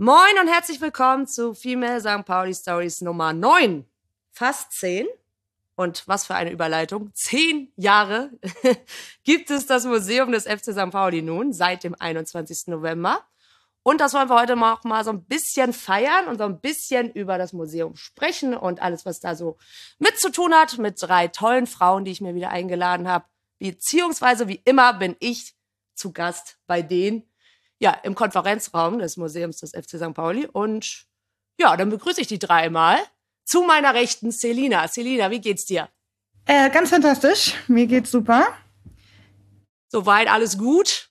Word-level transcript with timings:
Moin 0.00 0.38
und 0.40 0.46
herzlich 0.46 0.80
willkommen 0.80 1.26
zu 1.26 1.54
Female 1.54 2.00
St. 2.00 2.24
Pauli 2.24 2.54
Stories 2.54 3.00
Nummer 3.00 3.32
9. 3.32 3.84
Fast 4.30 4.70
10. 4.74 5.08
Und 5.74 6.06
was 6.06 6.24
für 6.24 6.36
eine 6.36 6.52
Überleitung. 6.52 7.10
Zehn 7.14 7.72
Jahre 7.74 8.30
gibt 9.24 9.50
es 9.50 9.66
das 9.66 9.86
Museum 9.86 10.30
des 10.30 10.44
FC 10.44 10.66
St. 10.66 10.92
Pauli 10.92 11.20
nun, 11.20 11.52
seit 11.52 11.82
dem 11.82 11.96
21. 11.98 12.68
November. 12.68 13.26
Und 13.82 14.00
das 14.00 14.14
wollen 14.14 14.28
wir 14.28 14.40
heute 14.40 14.56
auch 14.56 14.84
mal 14.84 15.02
so 15.02 15.10
ein 15.10 15.24
bisschen 15.24 15.72
feiern 15.72 16.28
und 16.28 16.38
so 16.38 16.44
ein 16.44 16.60
bisschen 16.60 17.10
über 17.10 17.36
das 17.36 17.52
Museum 17.52 17.96
sprechen 17.96 18.54
und 18.54 18.80
alles, 18.80 19.04
was 19.04 19.18
da 19.18 19.34
so 19.34 19.58
mit 19.98 20.16
zu 20.20 20.30
tun 20.30 20.54
hat, 20.54 20.78
mit 20.78 21.02
drei 21.02 21.26
tollen 21.26 21.66
Frauen, 21.66 22.04
die 22.04 22.12
ich 22.12 22.20
mir 22.20 22.36
wieder 22.36 22.50
eingeladen 22.50 23.08
habe. 23.08 23.24
Beziehungsweise, 23.58 24.46
wie 24.46 24.62
immer, 24.64 24.94
bin 24.94 25.16
ich 25.18 25.56
zu 25.96 26.12
Gast 26.12 26.56
bei 26.68 26.82
denen, 26.82 27.27
ja, 27.80 27.92
im 28.02 28.14
Konferenzraum 28.14 28.98
des 28.98 29.16
Museums 29.16 29.58
des 29.58 29.70
FC 29.70 29.98
St. 29.98 30.14
Pauli. 30.14 30.46
Und 30.46 31.06
ja, 31.60 31.76
dann 31.76 31.90
begrüße 31.90 32.20
ich 32.20 32.26
die 32.26 32.38
dreimal. 32.38 32.98
Zu 33.44 33.62
meiner 33.62 33.94
Rechten 33.94 34.30
Selina. 34.30 34.86
Selina, 34.88 35.30
wie 35.30 35.40
geht's 35.40 35.64
dir? 35.64 35.88
Äh, 36.44 36.70
ganz 36.70 36.90
fantastisch. 36.90 37.54
Mir 37.66 37.86
geht's 37.86 38.10
super. 38.10 38.46
Soweit 39.90 40.28
alles 40.28 40.58
gut? 40.58 41.10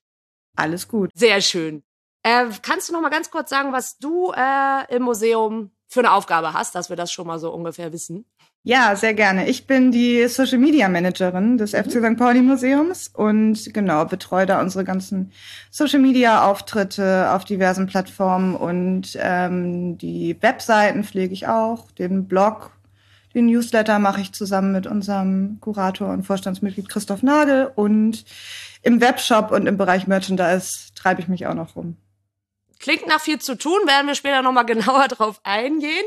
Alles 0.56 0.88
gut. 0.88 1.10
Sehr 1.16 1.42
schön. 1.42 1.84
Äh, 2.24 2.46
kannst 2.62 2.90
du 2.90 2.94
noch 2.94 3.02
mal 3.02 3.10
ganz 3.10 3.32
kurz 3.32 3.50
sagen, 3.50 3.72
was 3.72 3.98
du 3.98 4.32
äh, 4.36 4.96
im 4.96 5.04
Museum 5.04 5.72
für 5.88 6.02
eine 6.02 6.12
Aufgabe 6.12 6.54
hast, 6.54 6.76
dass 6.76 6.90
wir 6.90 6.96
das 6.96 7.12
schon 7.12 7.28
mal 7.28 7.40
so 7.40 7.52
ungefähr 7.52 7.94
wissen? 7.94 8.26
Ja, 8.64 8.98
sehr 8.98 9.14
gerne. 9.14 9.48
Ich 9.48 9.66
bin 9.66 9.92
die 9.92 10.28
Social 10.28 10.58
Media 10.58 10.90
Managerin 10.90 11.58
des 11.58 11.72
FC 11.72 12.04
St. 12.04 12.18
Pauli 12.18 12.42
Museums 12.42 13.08
und 13.08 13.74
genau 13.74 14.04
betreue 14.04 14.46
da 14.46 14.60
unsere 14.60 14.84
ganzen 14.84 15.32
Social 15.72 16.00
Media 16.00 16.46
Auftritte 16.46 17.32
auf 17.32 17.46
diversen 17.46 17.88
Plattformen 17.88 18.56
und 18.56 19.18
ähm, 19.22 19.98
die 19.98 20.36
Webseiten 20.42 21.06
pflege 21.06 21.34
ich 21.34 21.48
auch, 21.48 21.92
den 21.92 22.28
Blog, 22.28 22.72
den 23.34 23.46
Newsletter 23.46 24.00
mache 24.00 24.20
ich 24.20 24.34
zusammen 24.34 24.74
mit 24.74 24.86
unserem 24.86 25.60
Kurator 25.62 26.10
und 26.10 26.24
Vorstandsmitglied 26.24 26.90
Christoph 26.90 27.24
Nagel 27.24 27.72
und 27.74 28.26
im 28.82 29.00
Webshop 29.00 29.52
und 29.52 29.66
im 29.66 29.78
Bereich 29.78 30.08
Merchandise 30.08 30.90
treibe 30.94 31.22
ich 31.22 31.30
mich 31.30 31.48
auch 31.48 31.54
noch 31.54 31.78
rum. 31.78 31.96
Klingt 32.80 33.08
nach 33.08 33.22
viel 33.22 33.40
zu 33.40 33.56
tun, 33.56 33.80
werden 33.86 34.08
wir 34.08 34.16
später 34.16 34.42
noch 34.42 34.52
mal 34.52 34.64
genauer 34.64 35.08
drauf 35.08 35.40
eingehen 35.44 36.06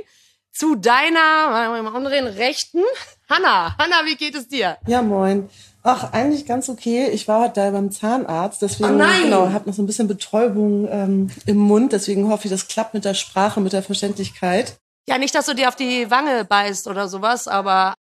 zu 0.53 0.75
deiner 0.75 1.91
anderen 1.95 2.27
Rechten. 2.27 2.81
Hanna, 3.29 3.77
Hanna, 3.79 4.05
wie 4.05 4.17
geht 4.17 4.35
es 4.35 4.49
dir? 4.49 4.79
Ja, 4.87 5.03
moin. 5.03 5.49
Ach, 5.83 6.13
eigentlich 6.13 6.47
ganz 6.47 6.69
okay. 6.69 7.09
Ich 7.09 7.27
war 7.29 7.41
heute 7.43 7.55
da 7.55 7.71
beim 7.71 7.91
Zahnarzt, 7.91 8.61
deswegen 8.61 8.91
oh 8.91 8.97
nein. 8.97 9.23
genau, 9.25 9.51
habe 9.51 9.69
noch 9.69 9.75
so 9.75 9.83
ein 9.83 9.87
bisschen 9.87 10.09
Betäubung 10.09 10.87
ähm, 10.91 11.31
im 11.47 11.57
Mund, 11.57 11.93
deswegen 11.93 12.29
hoffe 12.29 12.47
ich, 12.47 12.51
das 12.51 12.69
klappt 12.69 12.93
mit 12.93 13.05
der 13.05 13.15
Sprache, 13.15 13.61
mit 13.61 13.73
der 13.73 13.83
Verständlichkeit. 13.83 14.77
Ja, 15.09 15.17
nicht, 15.17 15.35
dass 15.35 15.47
du 15.47 15.55
dir 15.55 15.69
auf 15.69 15.77
die 15.77 16.11
Wange 16.11 16.45
beißt 16.45 16.87
oder 16.87 17.09
sowas, 17.09 17.49
aber 17.49 17.95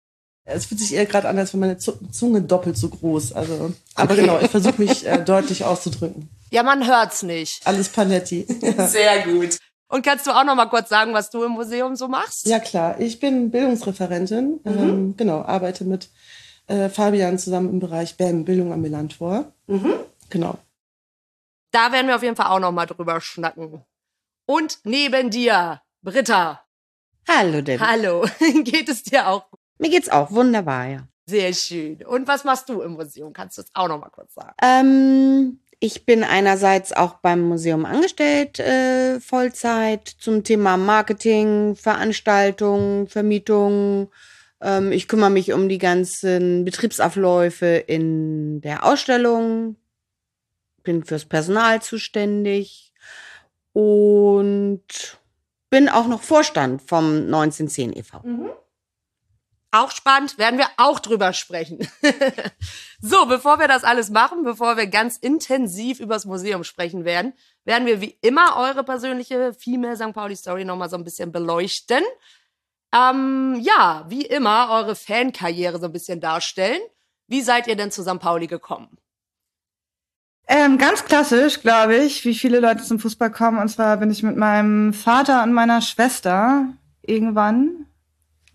es 0.44 0.67
fühlt 0.67 0.81
sich 0.81 0.94
eher 0.94 1.06
gerade 1.06 1.28
an, 1.28 1.38
als 1.38 1.53
wäre 1.53 1.61
meine 1.61 1.78
Zunge 1.78 2.43
doppelt 2.43 2.77
so 2.77 2.88
groß. 2.88 3.32
Also, 3.32 3.72
aber 3.94 4.17
genau, 4.17 4.38
ich 4.41 4.50
versuche 4.50 4.81
mich 4.81 5.06
äh, 5.06 5.22
deutlich 5.22 5.65
auszudrücken. 5.65 6.28
Ja, 6.50 6.62
man 6.62 6.87
hört's 6.87 7.22
nicht. 7.22 7.65
Alles 7.67 7.88
Panetti. 7.88 8.47
Sehr 8.88 9.22
gut. 9.25 9.59
Und 9.90 10.02
kannst 10.02 10.24
du 10.26 10.30
auch 10.30 10.44
noch 10.44 10.54
mal 10.54 10.66
kurz 10.66 10.88
sagen, 10.88 11.12
was 11.14 11.30
du 11.30 11.42
im 11.42 11.50
Museum 11.50 11.96
so 11.96 12.06
machst? 12.06 12.46
Ja 12.46 12.60
klar, 12.60 13.00
ich 13.00 13.18
bin 13.18 13.50
Bildungsreferentin, 13.50 14.60
mhm. 14.62 14.78
ähm, 14.78 15.16
genau, 15.16 15.42
arbeite 15.42 15.84
mit 15.84 16.10
äh, 16.68 16.88
Fabian 16.88 17.40
zusammen 17.40 17.68
im 17.70 17.80
Bereich 17.80 18.16
BAM, 18.16 18.44
Bildung 18.44 18.72
am 18.72 18.80
Milan-Tor. 18.82 19.52
Mhm. 19.66 19.94
Genau. 20.30 20.56
Da 21.72 21.90
werden 21.90 22.06
wir 22.06 22.14
auf 22.14 22.22
jeden 22.22 22.36
Fall 22.36 22.46
auch 22.46 22.60
noch 22.60 22.70
mal 22.70 22.86
drüber 22.86 23.20
schnacken. 23.20 23.84
Und 24.46 24.78
neben 24.84 25.30
dir, 25.30 25.82
Britta. 26.02 26.64
Hallo, 27.28 27.60
Debbie. 27.60 27.82
Hallo, 27.82 28.24
geht 28.62 28.88
es 28.88 29.02
dir 29.02 29.28
auch? 29.28 29.46
Mir 29.78 29.90
geht's 29.90 30.08
auch 30.08 30.30
wunderbar, 30.30 30.86
ja. 30.86 31.08
Sehr 31.26 31.52
schön. 31.52 32.04
Und 32.04 32.28
was 32.28 32.44
machst 32.44 32.68
du 32.68 32.80
im 32.80 32.92
Museum? 32.92 33.32
Kannst 33.32 33.58
du 33.58 33.62
es 33.62 33.70
auch 33.74 33.88
noch 33.88 33.98
mal 33.98 34.10
kurz 34.10 34.34
sagen? 34.34 34.54
Ähm, 34.62 35.60
ich 35.80 36.04
bin 36.04 36.22
einerseits 36.22 36.92
auch 36.92 37.14
beim 37.14 37.41
Museum 37.41 37.86
angestellt, 37.86 38.60
äh, 38.60 39.18
Vollzeit, 39.18 40.06
zum 40.06 40.44
Thema 40.44 40.76
Marketing, 40.76 41.74
Veranstaltungen, 41.74 43.08
Vermietung. 43.08 44.10
Ähm, 44.60 44.92
ich 44.92 45.08
kümmere 45.08 45.30
mich 45.30 45.54
um 45.54 45.70
die 45.70 45.78
ganzen 45.78 46.66
Betriebsabläufe 46.66 47.66
in 47.66 48.60
der 48.60 48.84
Ausstellung, 48.84 49.76
bin 50.82 51.02
fürs 51.02 51.24
Personal 51.24 51.81
zuständig 51.81 52.93
und 53.72 55.19
bin 55.70 55.88
auch 55.88 56.08
noch 56.08 56.22
Vorstand 56.22 56.82
vom 56.82 57.06
1910 57.06 57.96
e.V. 57.96 58.20
Mhm. 58.22 58.50
Auch 59.72 59.93
spannend, 59.93 60.37
werden 60.37 60.58
wir 60.58 60.67
auch 60.78 60.99
drüber 60.99 61.32
sprechen. 61.32 61.78
so, 63.00 63.26
bevor 63.26 63.61
wir 63.61 63.69
das 63.69 63.84
alles 63.84 64.11
machen, 64.11 64.43
bevor 64.43 64.76
wir 64.76 64.88
ganz 64.88 65.17
intensiv 65.17 66.00
übers 66.00 66.25
Museum 66.25 66.64
sprechen 66.64 67.05
werden, 67.05 67.34
werden 67.64 67.87
wir 67.87 68.00
wie 68.00 68.19
immer 68.20 68.56
eure 68.56 68.82
persönliche 68.82 69.55
Female 69.55 69.96
St. 69.96 70.12
Pauli 70.12 70.34
Story 70.34 70.64
nochmal 70.64 70.90
so 70.90 70.96
ein 70.96 71.05
bisschen 71.05 71.31
beleuchten. 71.31 72.02
Ähm, 72.93 73.61
ja, 73.61 74.05
wie 74.08 74.26
immer 74.26 74.70
eure 74.70 74.96
Fankarriere 74.96 75.78
so 75.78 75.87
ein 75.87 75.93
bisschen 75.93 76.20
darstellen. 76.20 76.81
Wie 77.28 77.43
seid 77.43 77.69
ihr 77.69 77.76
denn 77.76 77.93
zu 77.93 78.02
St. 78.02 78.19
Pauli 78.19 78.49
gekommen? 78.49 78.99
Ähm, 80.49 80.78
ganz 80.78 81.05
klassisch, 81.05 81.61
glaube 81.61 81.94
ich, 81.94 82.25
wie 82.25 82.34
viele 82.34 82.58
Leute 82.58 82.82
zum 82.82 82.99
Fußball 82.99 83.31
kommen. 83.31 83.61
Und 83.61 83.69
zwar 83.69 83.99
bin 83.99 84.11
ich 84.11 84.25
mit 84.25 84.37
meinem 84.37 84.93
Vater 84.93 85.44
und 85.44 85.52
meiner 85.52 85.81
Schwester 85.81 86.67
irgendwann 87.02 87.87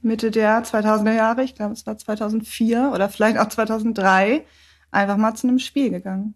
Mitte 0.06 0.32
der 0.32 0.64
2000er 0.64 1.14
Jahre, 1.14 1.44
ich 1.44 1.56
glaube 1.56 1.74
es 1.74 1.86
war 1.86 1.98
2004 1.98 2.92
oder 2.94 3.10
vielleicht 3.10 3.38
auch 3.38 3.50
2003, 3.50 4.46
einfach 4.92 5.18
mal 5.18 5.36
zu 5.36 5.48
einem 5.48 5.60
Spiel 5.60 5.90
gegangen. 5.90 6.36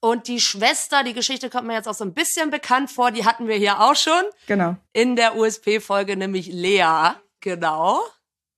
Und 0.00 0.26
die 0.26 0.40
Schwester, 0.40 1.04
die 1.04 1.12
Geschichte 1.12 1.48
kommt 1.48 1.68
mir 1.68 1.74
jetzt 1.74 1.86
auch 1.86 1.94
so 1.94 2.04
ein 2.04 2.12
bisschen 2.12 2.50
bekannt 2.50 2.90
vor, 2.90 3.12
die 3.12 3.24
hatten 3.24 3.46
wir 3.46 3.54
hier 3.54 3.78
auch 3.78 3.94
schon. 3.94 4.24
Genau. 4.48 4.74
In 4.92 5.14
der 5.14 5.36
USP-Folge, 5.36 6.16
nämlich 6.16 6.48
Lea. 6.48 7.12
Genau. 7.40 8.00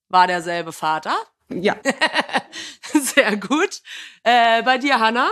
War 0.08 0.26
derselbe 0.26 0.72
Vater. 0.72 1.14
Ja. 1.50 1.76
Sehr 2.94 3.36
gut. 3.36 3.82
Äh, 4.22 4.62
bei 4.62 4.78
dir, 4.78 5.00
Hanna? 5.00 5.28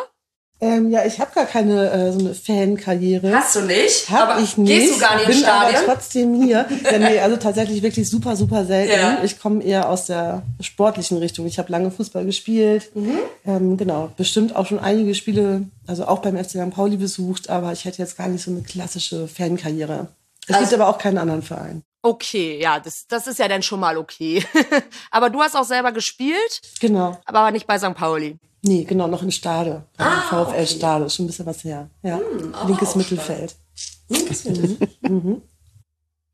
Ähm, 0.62 0.90
ja, 0.92 1.04
ich 1.04 1.18
habe 1.18 1.32
gar 1.34 1.44
keine 1.46 1.90
äh, 1.90 2.12
so 2.12 2.20
eine 2.20 2.34
Fankarriere. 2.34 3.34
Hast 3.34 3.56
du 3.56 3.62
nicht? 3.62 4.08
Hab 4.08 4.28
aber 4.30 4.40
ich 4.40 4.56
nicht. 4.56 4.68
Gehst 4.70 4.94
du 4.94 5.00
gar 5.00 5.16
nicht 5.16 5.26
bin 5.26 5.34
ins 5.36 5.42
Stadion? 5.44 5.74
aber 5.82 5.92
trotzdem 5.92 6.42
hier. 6.42 6.66
ja, 6.84 6.98
nee, 7.00 7.18
also 7.18 7.36
tatsächlich 7.36 7.82
wirklich 7.82 8.08
super, 8.08 8.36
super 8.36 8.64
selten. 8.64 8.92
Ja. 8.92 9.18
Ich 9.24 9.40
komme 9.40 9.62
eher 9.64 9.88
aus 9.88 10.06
der 10.06 10.44
sportlichen 10.60 11.18
Richtung. 11.18 11.46
Ich 11.46 11.58
habe 11.58 11.70
lange 11.72 11.90
Fußball 11.90 12.24
gespielt. 12.24 12.94
Mhm. 12.94 13.18
Ähm, 13.44 13.76
genau, 13.76 14.10
bestimmt 14.16 14.54
auch 14.54 14.66
schon 14.66 14.78
einige 14.78 15.16
Spiele, 15.16 15.64
also 15.88 16.06
auch 16.06 16.20
beim 16.20 16.36
FC 16.36 16.50
St. 16.50 16.70
Pauli 16.70 16.96
besucht, 16.96 17.50
aber 17.50 17.72
ich 17.72 17.84
hätte 17.84 17.98
jetzt 17.98 18.16
gar 18.16 18.28
nicht 18.28 18.44
so 18.44 18.52
eine 18.52 18.62
klassische 18.62 19.26
Fankarriere. 19.26 20.06
Es 20.46 20.54
Also- 20.54 20.70
gibt 20.70 20.80
aber 20.80 20.88
auch 20.90 20.98
keinen 20.98 21.18
anderen 21.18 21.42
Verein. 21.42 21.82
Okay, 22.04 22.58
ja, 22.60 22.80
das, 22.80 23.06
das 23.08 23.26
ist 23.28 23.38
ja 23.38 23.46
dann 23.48 23.62
schon 23.62 23.78
mal 23.80 23.96
okay. 23.96 24.44
aber 25.10 25.28
du 25.30 25.40
hast 25.40 25.54
auch 25.56 25.64
selber 25.64 25.92
gespielt, 25.92 26.60
Genau. 26.80 27.16
aber 27.26 27.50
nicht 27.52 27.66
bei 27.66 27.78
St. 27.78 27.94
Pauli. 27.94 28.36
Nee, 28.64 28.84
genau, 28.84 29.08
noch 29.08 29.22
in 29.22 29.32
Stade. 29.32 29.84
Ah, 29.98 30.20
VfL 30.22 30.36
okay. 30.36 30.58
Hm, 30.60 30.66
Stade, 30.66 31.04
ist 31.04 31.16
schon 31.16 31.24
ein 31.24 31.28
bisschen 31.28 31.46
was 31.46 31.64
her. 31.64 31.90
Ja. 32.02 32.20
Linkes 32.66 32.94
Mittelfeld. 32.94 33.56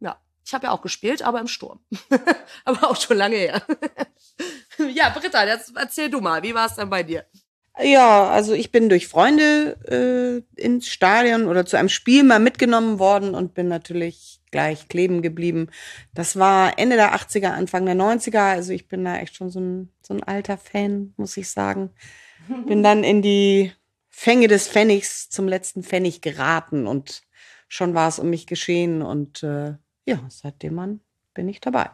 Ja, 0.00 0.18
ich 0.44 0.52
habe 0.52 0.66
ja 0.66 0.72
auch 0.72 0.82
gespielt, 0.82 1.22
aber 1.22 1.40
im 1.40 1.48
Sturm. 1.48 1.80
aber 2.64 2.90
auch 2.90 2.96
schon 2.96 3.16
lange 3.16 3.36
her. 3.36 3.62
ja, 4.94 5.08
Britta, 5.08 5.46
jetzt 5.46 5.72
erzähl 5.74 6.10
du 6.10 6.20
mal, 6.20 6.42
wie 6.42 6.54
war 6.54 6.66
es 6.66 6.74
denn 6.74 6.90
bei 6.90 7.02
dir? 7.02 7.24
Ja, 7.80 8.28
also 8.28 8.54
ich 8.54 8.72
bin 8.72 8.88
durch 8.88 9.06
Freunde 9.06 10.44
äh, 10.56 10.60
ins 10.60 10.88
Stadion 10.88 11.46
oder 11.46 11.64
zu 11.64 11.76
einem 11.76 11.88
Spiel 11.88 12.24
mal 12.24 12.40
mitgenommen 12.40 12.98
worden 12.98 13.34
und 13.34 13.54
bin 13.54 13.68
natürlich 13.68 14.40
gleich 14.50 14.88
kleben 14.88 15.22
geblieben. 15.22 15.68
Das 16.12 16.36
war 16.36 16.78
Ende 16.78 16.96
der 16.96 17.14
80er, 17.14 17.50
Anfang 17.50 17.86
der 17.86 17.94
90er. 17.94 18.50
Also 18.50 18.72
ich 18.72 18.88
bin 18.88 19.04
da 19.04 19.18
echt 19.18 19.36
schon 19.36 19.50
so 19.50 19.60
ein, 19.60 19.92
so 20.02 20.14
ein 20.14 20.22
alter 20.22 20.58
Fan, 20.58 21.14
muss 21.16 21.36
ich 21.36 21.50
sagen. 21.50 21.90
Bin 22.66 22.82
dann 22.82 23.04
in 23.04 23.22
die 23.22 23.72
Fänge 24.08 24.48
des 24.48 24.68
Pfennigs 24.68 25.28
zum 25.28 25.46
letzten 25.46 25.82
Pfennig 25.82 26.22
geraten 26.22 26.86
und 26.86 27.22
schon 27.68 27.94
war 27.94 28.08
es 28.08 28.18
um 28.18 28.30
mich 28.30 28.46
geschehen. 28.46 29.02
Und 29.02 29.42
äh, 29.42 29.74
ja, 30.06 30.24
seitdem 30.28 30.78
an 30.78 31.00
bin 31.34 31.48
ich 31.48 31.60
dabei. 31.60 31.90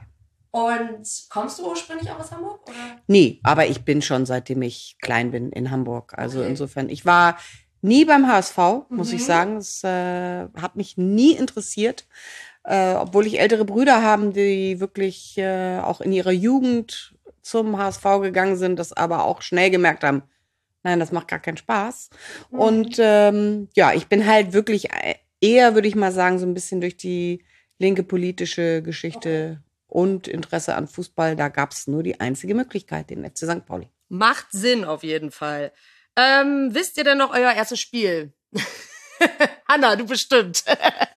Und 0.54 1.08
kommst 1.30 1.58
du 1.58 1.68
ursprünglich 1.68 2.08
auch 2.12 2.20
aus 2.20 2.30
Hamburg? 2.30 2.60
Oder? 2.68 2.76
Nee, 3.08 3.40
aber 3.42 3.66
ich 3.66 3.84
bin 3.84 4.02
schon 4.02 4.24
seitdem 4.24 4.62
ich 4.62 4.96
klein 5.02 5.32
bin 5.32 5.50
in 5.50 5.72
Hamburg. 5.72 6.14
Also 6.16 6.38
Okay. 6.40 6.50
insofern, 6.50 6.88
ich 6.90 7.04
war 7.04 7.38
nie 7.82 8.04
beim 8.04 8.28
HSV, 8.28 8.56
muss 8.88 9.10
Mhm. 9.10 9.16
ich 9.16 9.24
sagen. 9.24 9.56
Es 9.56 9.82
äh, 9.82 10.46
hat 10.54 10.76
mich 10.76 10.96
nie 10.96 11.32
interessiert. 11.32 12.06
Äh, 12.62 12.94
obwohl 12.94 13.26
ich 13.26 13.40
ältere 13.40 13.64
Brüder 13.64 14.00
haben, 14.04 14.32
die 14.32 14.78
wirklich 14.78 15.36
äh, 15.38 15.80
auch 15.80 16.00
in 16.00 16.12
ihrer 16.12 16.30
Jugend 16.30 17.16
zum 17.42 17.76
HSV 17.76 18.04
gegangen 18.22 18.56
sind, 18.56 18.78
das 18.78 18.92
aber 18.92 19.24
auch 19.24 19.42
schnell 19.42 19.70
gemerkt 19.70 20.04
haben, 20.04 20.22
nein, 20.84 21.00
das 21.00 21.10
macht 21.10 21.26
gar 21.26 21.40
keinen 21.40 21.56
Spaß. 21.56 22.10
Und 22.52 22.94
ähm, 23.00 23.68
ja, 23.74 23.92
ich 23.92 24.06
bin 24.06 24.24
halt 24.24 24.52
wirklich 24.52 24.92
äh, 24.92 25.16
eher, 25.40 25.74
würde 25.74 25.88
ich 25.88 25.96
mal 25.96 26.12
sagen, 26.12 26.38
so 26.38 26.46
ein 26.46 26.54
bisschen 26.54 26.80
durch 26.80 26.96
die 26.96 27.44
linke 27.80 28.04
politische 28.04 28.82
Geschichte 28.82 29.63
und 29.94 30.26
Interesse 30.26 30.74
an 30.74 30.88
Fußball, 30.88 31.36
da 31.36 31.48
gab 31.48 31.70
es 31.70 31.86
nur 31.86 32.02
die 32.02 32.18
einzige 32.18 32.56
Möglichkeit, 32.56 33.10
den 33.10 33.24
FC 33.24 33.38
St. 33.38 33.64
Pauli. 33.64 33.88
Macht 34.08 34.48
Sinn 34.50 34.84
auf 34.84 35.04
jeden 35.04 35.30
Fall. 35.30 35.72
Ähm, 36.16 36.70
wisst 36.72 36.98
ihr 36.98 37.04
denn 37.04 37.18
noch 37.18 37.32
euer 37.32 37.52
erstes 37.52 37.78
Spiel? 37.78 38.32
Hanna, 39.68 39.94
du 39.96 40.04
bestimmt. 40.04 40.64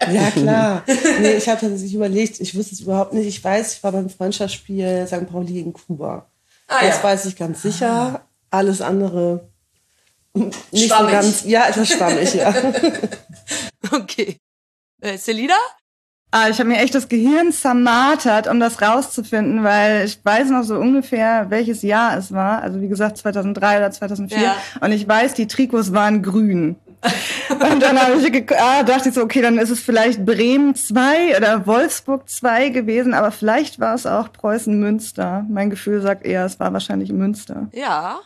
Ja, 0.08 0.30
klar. 0.30 0.84
Nee, 1.20 1.32
ich 1.32 1.48
habe 1.48 1.60
tatsächlich 1.60 1.94
überlegt, 1.94 2.38
ich 2.38 2.54
wusste 2.54 2.74
es 2.74 2.80
überhaupt 2.80 3.12
nicht. 3.12 3.26
Ich 3.26 3.42
weiß, 3.42 3.72
ich 3.72 3.82
war 3.82 3.90
beim 3.90 4.08
Freundschaftsspiel 4.08 5.04
St. 5.04 5.26
Pauli 5.28 5.54
gegen 5.54 5.72
Kuba. 5.72 6.30
Ah, 6.68 6.80
das 6.82 6.98
ja. 6.98 7.02
weiß 7.02 7.24
ich 7.24 7.34
ganz 7.34 7.62
sicher. 7.62 8.28
Alles 8.50 8.82
andere 8.82 9.48
nicht 10.34 10.58
Schwammig. 10.72 10.90
so 10.90 11.06
ganz. 11.06 11.44
Ja, 11.44 11.66
etwas 11.66 11.88
schwammig, 11.88 12.34
ja. 12.34 12.54
Okay. 13.90 14.38
Äh, 15.00 15.18
Selina? 15.18 15.56
Ah, 16.38 16.50
ich 16.50 16.58
habe 16.58 16.68
mir 16.68 16.80
echt 16.80 16.94
das 16.94 17.08
Gehirn 17.08 17.50
zermartert, 17.50 18.46
um 18.46 18.60
das 18.60 18.82
rauszufinden, 18.82 19.64
weil 19.64 20.04
ich 20.04 20.18
weiß 20.22 20.50
noch 20.50 20.64
so 20.64 20.76
ungefähr, 20.76 21.46
welches 21.48 21.80
Jahr 21.80 22.14
es 22.18 22.30
war. 22.30 22.60
Also 22.60 22.82
wie 22.82 22.88
gesagt 22.88 23.16
2003 23.16 23.78
oder 23.78 23.90
2004. 23.90 24.38
Ja. 24.38 24.56
Und 24.82 24.92
ich 24.92 25.08
weiß, 25.08 25.32
die 25.32 25.46
Trikots 25.46 25.94
waren 25.94 26.22
grün. 26.22 26.76
Und 27.48 27.82
dann 27.82 27.98
habe 27.98 28.20
ich 28.20 28.52
ah, 28.52 28.82
dachte 28.82 29.08
ich 29.08 29.14
so, 29.14 29.22
okay, 29.22 29.40
dann 29.40 29.56
ist 29.56 29.70
es 29.70 29.80
vielleicht 29.80 30.26
Bremen 30.26 30.74
2 30.74 31.38
oder 31.38 31.66
Wolfsburg 31.66 32.28
2 32.28 32.68
gewesen, 32.68 33.14
aber 33.14 33.30
vielleicht 33.30 33.80
war 33.80 33.94
es 33.94 34.04
auch 34.04 34.30
Preußen 34.30 34.78
Münster. 34.78 35.46
Mein 35.48 35.70
Gefühl 35.70 36.02
sagt 36.02 36.26
eher, 36.26 36.44
es 36.44 36.60
war 36.60 36.70
wahrscheinlich 36.70 37.12
Münster. 37.12 37.68
Ja. 37.72 38.20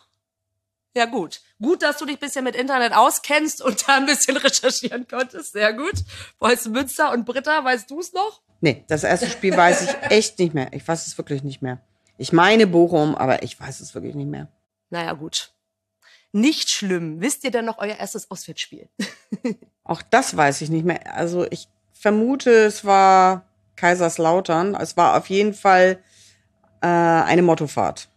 Ja, 0.94 1.06
gut. 1.06 1.40
Gut, 1.62 1.82
dass 1.82 1.98
du 1.98 2.06
dich 2.06 2.16
ein 2.16 2.20
bisschen 2.20 2.44
mit 2.44 2.56
Internet 2.56 2.92
auskennst 2.92 3.62
und 3.62 3.86
da 3.86 3.96
ein 3.96 4.06
bisschen 4.06 4.36
recherchieren 4.36 5.06
konntest. 5.06 5.52
Sehr 5.52 5.72
gut. 5.72 5.94
Preußen 6.38 6.72
Münster 6.72 7.12
und 7.12 7.24
Britta, 7.24 7.64
weißt 7.64 7.90
du 7.90 8.00
es 8.00 8.12
noch? 8.12 8.42
Nee, 8.60 8.84
das 8.88 9.04
erste 9.04 9.28
Spiel 9.28 9.56
weiß 9.56 9.82
ich 9.82 9.96
echt 10.10 10.38
nicht 10.38 10.54
mehr. 10.54 10.72
Ich 10.72 10.86
weiß 10.86 11.06
es 11.06 11.16
wirklich 11.16 11.42
nicht 11.42 11.62
mehr. 11.62 11.80
Ich 12.18 12.32
meine 12.32 12.66
Bochum, 12.66 13.14
aber 13.14 13.42
ich 13.42 13.58
weiß 13.58 13.80
es 13.80 13.94
wirklich 13.94 14.14
nicht 14.14 14.28
mehr. 14.28 14.48
Naja, 14.90 15.12
gut. 15.12 15.52
Nicht 16.32 16.70
schlimm. 16.70 17.20
Wisst 17.20 17.44
ihr 17.44 17.50
denn 17.50 17.64
noch 17.64 17.78
euer 17.78 17.96
erstes 17.96 18.30
Auswärtsspiel? 18.30 18.88
Auch 19.84 20.02
das 20.02 20.36
weiß 20.36 20.60
ich 20.60 20.70
nicht 20.70 20.84
mehr. 20.84 21.16
Also 21.16 21.46
ich 21.50 21.68
vermute, 21.92 22.50
es 22.50 22.84
war 22.84 23.46
Kaiserslautern. 23.76 24.74
Es 24.74 24.96
war 24.96 25.16
auf 25.16 25.30
jeden 25.30 25.54
Fall 25.54 26.02
äh, 26.82 26.86
eine 26.86 27.42
Mottofahrt. 27.42 28.09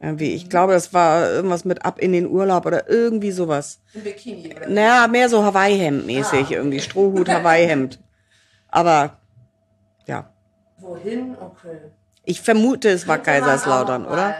Irgendwie. 0.00 0.34
Ich 0.34 0.48
glaube, 0.48 0.74
das 0.74 0.94
war 0.94 1.28
irgendwas 1.28 1.64
mit 1.64 1.84
ab 1.84 1.98
in 1.98 2.12
den 2.12 2.26
Urlaub 2.28 2.66
oder 2.66 2.88
irgendwie 2.88 3.32
sowas. 3.32 3.80
Im 3.94 4.02
Bikini, 4.04 4.54
oder? 4.56 4.68
Naja, 4.68 5.08
mehr 5.08 5.28
so 5.28 5.42
Hawaii-Hemd-mäßig, 5.44 6.50
irgendwie. 6.52 6.80
Strohhut, 6.80 7.28
Hawaii-Hemd. 7.28 7.98
Aber 8.68 9.18
ja, 10.06 10.32
Wohin? 10.78 11.36
Okay. 11.40 11.78
ich 12.24 12.40
vermute, 12.40 12.90
es 12.90 13.08
war 13.08 13.18
Kaiserslautern, 13.18 14.06
oder? 14.06 14.36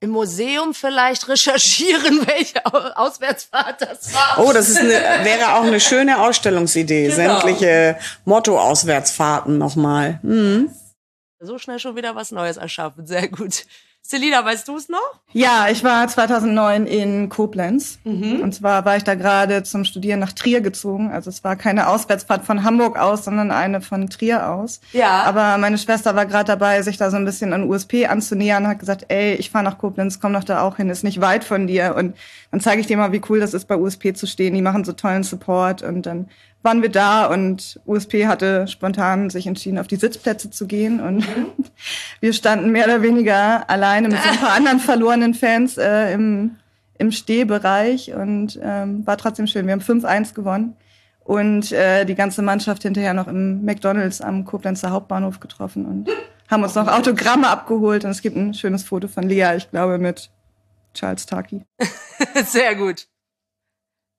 Im 0.00 0.10
Museum 0.10 0.72
vielleicht 0.74 1.28
recherchieren, 1.28 2.26
welche 2.26 2.64
Au- 2.66 3.04
Auswärtsfahrt 3.04 3.82
das 3.82 4.12
war. 4.14 4.38
Oh, 4.44 4.52
das 4.52 4.68
ist 4.70 4.78
eine, 4.80 4.90
wäre 4.90 5.54
auch 5.54 5.62
eine 5.64 5.78
schöne 5.80 6.20
Ausstellungsidee. 6.22 7.08
Genau. 7.08 7.14
Sämtliche 7.14 7.98
Motto-Auswärtsfahrten 8.24 9.58
nochmal. 9.58 10.18
Hm. 10.22 10.70
So 11.40 11.58
schnell 11.58 11.78
schon 11.78 11.94
wieder 11.96 12.14
was 12.16 12.30
Neues 12.32 12.56
erschaffen. 12.56 13.06
Sehr 13.06 13.28
gut. 13.28 13.66
Selina, 14.04 14.44
weißt 14.44 14.66
du 14.66 14.76
es 14.76 14.88
noch? 14.88 15.20
Ja, 15.32 15.68
ich 15.70 15.84
war 15.84 16.06
2009 16.06 16.86
in 16.86 17.28
Koblenz. 17.28 18.00
Mhm. 18.04 18.40
Und 18.42 18.52
zwar 18.52 18.84
war 18.84 18.96
ich 18.96 19.04
da 19.04 19.14
gerade 19.14 19.62
zum 19.62 19.84
Studieren 19.84 20.18
nach 20.18 20.32
Trier 20.32 20.60
gezogen. 20.60 21.10
Also 21.10 21.30
es 21.30 21.44
war 21.44 21.54
keine 21.54 21.86
Auswärtsfahrt 21.86 22.44
von 22.44 22.64
Hamburg 22.64 22.98
aus, 22.98 23.24
sondern 23.24 23.52
eine 23.52 23.80
von 23.80 24.10
Trier 24.10 24.50
aus. 24.50 24.80
Ja. 24.92 25.22
Aber 25.22 25.56
meine 25.56 25.78
Schwester 25.78 26.16
war 26.16 26.26
gerade 26.26 26.46
dabei, 26.46 26.82
sich 26.82 26.96
da 26.96 27.10
so 27.10 27.16
ein 27.16 27.24
bisschen 27.24 27.52
an 27.52 27.70
USP 27.70 28.06
anzunähern 28.06 28.64
und 28.64 28.70
hat 28.70 28.80
gesagt, 28.80 29.06
ey, 29.08 29.34
ich 29.34 29.50
fahre 29.50 29.64
nach 29.64 29.78
Koblenz, 29.78 30.20
komm 30.20 30.32
doch 30.32 30.44
da 30.44 30.62
auch 30.62 30.76
hin, 30.76 30.90
ist 30.90 31.04
nicht 31.04 31.20
weit 31.20 31.44
von 31.44 31.68
dir. 31.68 31.94
Und 31.96 32.16
dann 32.50 32.60
zeige 32.60 32.80
ich 32.80 32.88
dir 32.88 32.96
mal, 32.96 33.12
wie 33.12 33.22
cool 33.30 33.38
das 33.38 33.54
ist, 33.54 33.66
bei 33.66 33.76
USP 33.76 34.14
zu 34.14 34.26
stehen. 34.26 34.54
Die 34.54 34.62
machen 34.62 34.84
so 34.84 34.92
tollen 34.92 35.22
Support. 35.22 35.82
Und 35.82 36.06
dann 36.06 36.28
waren 36.62 36.82
wir 36.82 36.90
da 36.90 37.26
und 37.26 37.80
USP 37.86 38.26
hatte 38.26 38.68
spontan 38.68 39.30
sich 39.30 39.46
entschieden, 39.46 39.78
auf 39.78 39.88
die 39.88 39.96
Sitzplätze 39.96 40.50
zu 40.50 40.66
gehen. 40.66 41.00
Und 41.00 41.26
wir 42.20 42.32
standen 42.32 42.70
mehr 42.70 42.84
oder 42.84 43.02
weniger 43.02 43.68
alleine 43.68 44.08
mit 44.08 44.22
so 44.22 44.28
ein 44.28 44.38
paar 44.38 44.52
anderen 44.56 44.80
verlorenen 44.80 45.34
Fans 45.34 45.76
äh, 45.76 46.12
im, 46.12 46.56
im 46.98 47.12
Stehbereich 47.12 48.14
und 48.14 48.58
ähm, 48.62 49.06
war 49.06 49.16
trotzdem 49.16 49.46
schön. 49.46 49.66
Wir 49.66 49.72
haben 49.72 49.80
5-1 49.80 50.34
gewonnen 50.34 50.76
und 51.24 51.72
äh, 51.72 52.04
die 52.04 52.14
ganze 52.14 52.42
Mannschaft 52.42 52.82
hinterher 52.82 53.14
noch 53.14 53.28
im 53.28 53.64
McDonalds 53.64 54.20
am 54.20 54.44
Koblenzer 54.44 54.90
Hauptbahnhof 54.90 55.40
getroffen 55.40 55.86
und 55.86 56.08
haben 56.48 56.62
uns 56.62 56.74
noch 56.74 56.88
Autogramme 56.88 57.48
abgeholt. 57.48 58.04
Und 58.04 58.10
es 58.10 58.22
gibt 58.22 58.36
ein 58.36 58.54
schönes 58.54 58.84
Foto 58.84 59.08
von 59.08 59.24
Lea, 59.24 59.54
ich 59.56 59.70
glaube, 59.70 59.98
mit 59.98 60.30
Charles 60.94 61.26
Taki. 61.26 61.64
Sehr 62.44 62.74
gut. 62.74 63.08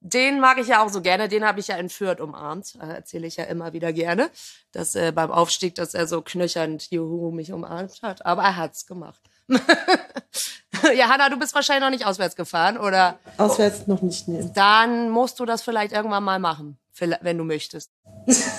Den 0.05 0.41
mag 0.41 0.57
ich 0.59 0.67
ja 0.67 0.83
auch 0.83 0.89
so 0.89 1.01
gerne. 1.01 1.29
Den 1.29 1.45
habe 1.45 1.61
ich 1.61 1.67
ja 1.69 1.77
entführt 1.77 2.19
umarmt. 2.19 2.75
Äh, 2.81 2.87
Erzähle 2.95 3.25
ich 3.25 3.37
ja 3.37 3.45
immer 3.45 3.71
wieder 3.71 3.93
gerne. 3.93 4.29
Dass 4.73 4.95
äh, 4.95 5.13
beim 5.13 5.31
Aufstieg, 5.31 5.75
dass 5.75 5.93
er 5.93 6.07
so 6.07 6.21
knöchernd 6.21 6.91
Juhu 6.91 7.31
mich 7.31 7.53
umarmt 7.53 8.01
hat. 8.01 8.25
Aber 8.25 8.43
er 8.43 8.57
hat's 8.57 8.85
gemacht. 8.85 9.21
ja, 10.95 11.07
Hanna, 11.09 11.29
du 11.29 11.37
bist 11.39 11.55
wahrscheinlich 11.55 11.83
noch 11.83 11.89
nicht 11.89 12.05
auswärts 12.05 12.35
gefahren, 12.35 12.77
oder? 12.77 13.17
Auswärts 13.37 13.87
noch 13.87 14.01
nicht, 14.01 14.27
nee. 14.27 14.49
Dann 14.53 15.09
musst 15.09 15.39
du 15.39 15.45
das 15.45 15.61
vielleicht 15.61 15.93
irgendwann 15.93 16.23
mal 16.23 16.39
machen, 16.39 16.77
wenn 17.21 17.37
du 17.37 17.43
möchtest. 17.45 17.91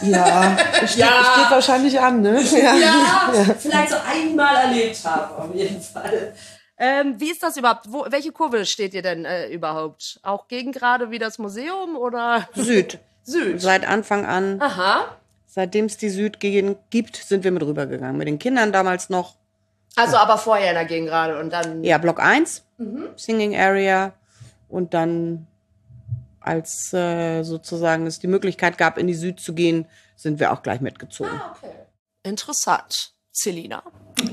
Ja, 0.03 0.57
steht, 0.87 0.97
Ja. 0.97 1.07
steht 1.35 1.51
wahrscheinlich 1.51 2.01
an, 2.01 2.21
ne? 2.23 2.41
Ja. 2.53 3.31
vielleicht 3.59 3.91
so 3.91 3.97
einmal 4.07 4.57
erlebt 4.57 5.05
haben, 5.05 5.37
auf 5.51 5.55
jeden 5.55 5.81
Fall. 5.81 6.35
Ähm, 6.77 7.21
wie 7.21 7.31
ist 7.31 7.43
das 7.43 7.57
überhaupt? 7.57 7.93
Wo, 7.93 8.05
welche 8.09 8.33
Kurve 8.33 8.67
steht 8.67 8.95
ihr 8.95 9.03
denn 9.03 9.25
äh, 9.25 9.49
überhaupt? 9.49 10.19
Auch 10.23 10.49
gegen 10.49 10.73
gerade 10.73 11.11
wie 11.11 11.19
das 11.19 11.39
Museum 11.39 11.97
oder? 11.97 12.49
Süd. 12.55 12.99
Süd. 13.23 13.61
Seit 13.61 13.87
Anfang 13.89 14.27
an, 14.27 14.61
Aha. 14.61 15.17
seitdem 15.47 15.87
es 15.87 15.97
die 15.97 16.11
Süd 16.11 16.41
gibt, 16.41 17.17
sind 17.17 17.43
wir 17.45 17.53
mit 17.53 17.63
rübergegangen. 17.63 18.19
Mit 18.19 18.29
den 18.29 18.39
Kindern 18.39 18.71
damals 18.73 19.09
noch. 19.09 19.37
Also 19.97 20.17
aber 20.17 20.37
vorher 20.37 20.71
in 20.71 20.75
der 20.75 20.85
Gegend 20.85 21.09
gerade 21.09 21.39
und 21.39 21.51
dann. 21.53 21.83
Ja, 21.85 21.99
Block 21.99 22.21
1, 22.21 22.65
Mhm. 22.77 23.11
Singing 23.17 23.57
Area. 23.57 24.13
Und 24.69 24.93
dann 24.95 25.47
als 26.41 26.93
äh, 26.93 27.43
sozusagen 27.45 28.07
es 28.07 28.19
die 28.19 28.27
Möglichkeit 28.27 28.77
gab, 28.77 28.99
in 28.99 29.07
die 29.07 29.15
Süd 29.15 29.39
zu 29.41 29.55
gehen, 29.55 29.87
sind 30.17 30.41
wir 30.41 30.53
auch 30.53 30.63
gleich 30.63 30.81
mitgezogen. 30.81 31.41
Ah, 31.41 31.55
okay. 31.57 31.73
Interessant. 32.25 33.14
Celina? 33.35 33.83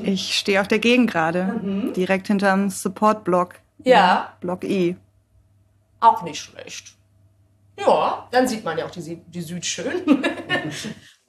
Ich 0.04 0.38
stehe 0.38 0.62
auf 0.62 0.68
der 0.68 0.80
Gegend 0.80 1.10
gerade, 1.10 1.60
mhm. 1.62 1.94
direkt 1.94 2.28
hinterm 2.28 2.70
Support-Block. 2.70 3.56
Ja. 3.84 4.38
Block 4.40 4.64
E. 4.64 4.96
Auch 6.00 6.22
nicht 6.22 6.40
schlecht. 6.40 6.96
Ja, 7.78 8.28
dann 8.32 8.48
sieht 8.48 8.64
man 8.64 8.78
ja 8.78 8.86
auch 8.86 8.92
die, 8.92 9.22
die 9.28 9.42
Süd 9.42 9.66
schön. 9.66 10.04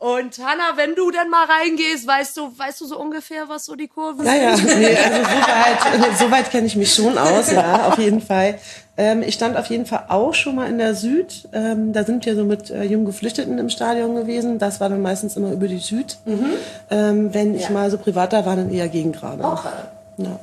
Und 0.02 0.36
Hanna, 0.44 0.72
wenn 0.74 0.96
du 0.96 1.12
denn 1.12 1.30
mal 1.30 1.46
reingehst, 1.46 2.08
weißt 2.08 2.36
du, 2.36 2.58
weißt 2.58 2.80
du 2.80 2.86
so 2.86 2.98
ungefähr, 2.98 3.48
was 3.48 3.66
so 3.66 3.76
die 3.76 3.86
Kurven 3.86 4.26
ja, 4.26 4.56
sind? 4.56 4.68
Ja, 4.68 4.76
nee, 4.76 4.96
also 4.96 5.22
soweit, 5.22 6.18
soweit 6.18 6.50
kenne 6.50 6.66
ich 6.66 6.74
mich 6.74 6.92
schon 6.92 7.16
aus, 7.16 7.52
ja, 7.52 7.86
auf 7.86 7.98
jeden 7.98 8.20
Fall. 8.20 8.58
Ähm, 8.96 9.22
ich 9.22 9.34
stand 9.34 9.56
auf 9.56 9.66
jeden 9.66 9.86
Fall 9.86 10.06
auch 10.08 10.34
schon 10.34 10.56
mal 10.56 10.68
in 10.68 10.78
der 10.78 10.96
Süd. 10.96 11.48
Ähm, 11.52 11.92
da 11.92 12.02
sind 12.02 12.26
wir 12.26 12.34
so 12.34 12.42
mit 12.42 12.68
äh, 12.68 12.82
jungen 12.82 13.04
Geflüchteten 13.04 13.56
im 13.58 13.68
Stadion 13.68 14.16
gewesen. 14.16 14.58
Das 14.58 14.80
war 14.80 14.88
dann 14.88 15.02
meistens 15.02 15.36
immer 15.36 15.52
über 15.52 15.68
die 15.68 15.78
Süd. 15.78 16.18
Mhm. 16.24 16.54
Ähm, 16.90 17.32
wenn 17.32 17.54
ich 17.54 17.70
mal 17.70 17.88
so 17.88 17.96
privat 17.96 18.32
da 18.32 18.44
war, 18.44 18.56
dann 18.56 18.72
eher 18.72 18.88
gegen 18.88 19.12
gerade. 19.12 19.44
Okay. 19.44 19.68
Ja. 20.16 20.40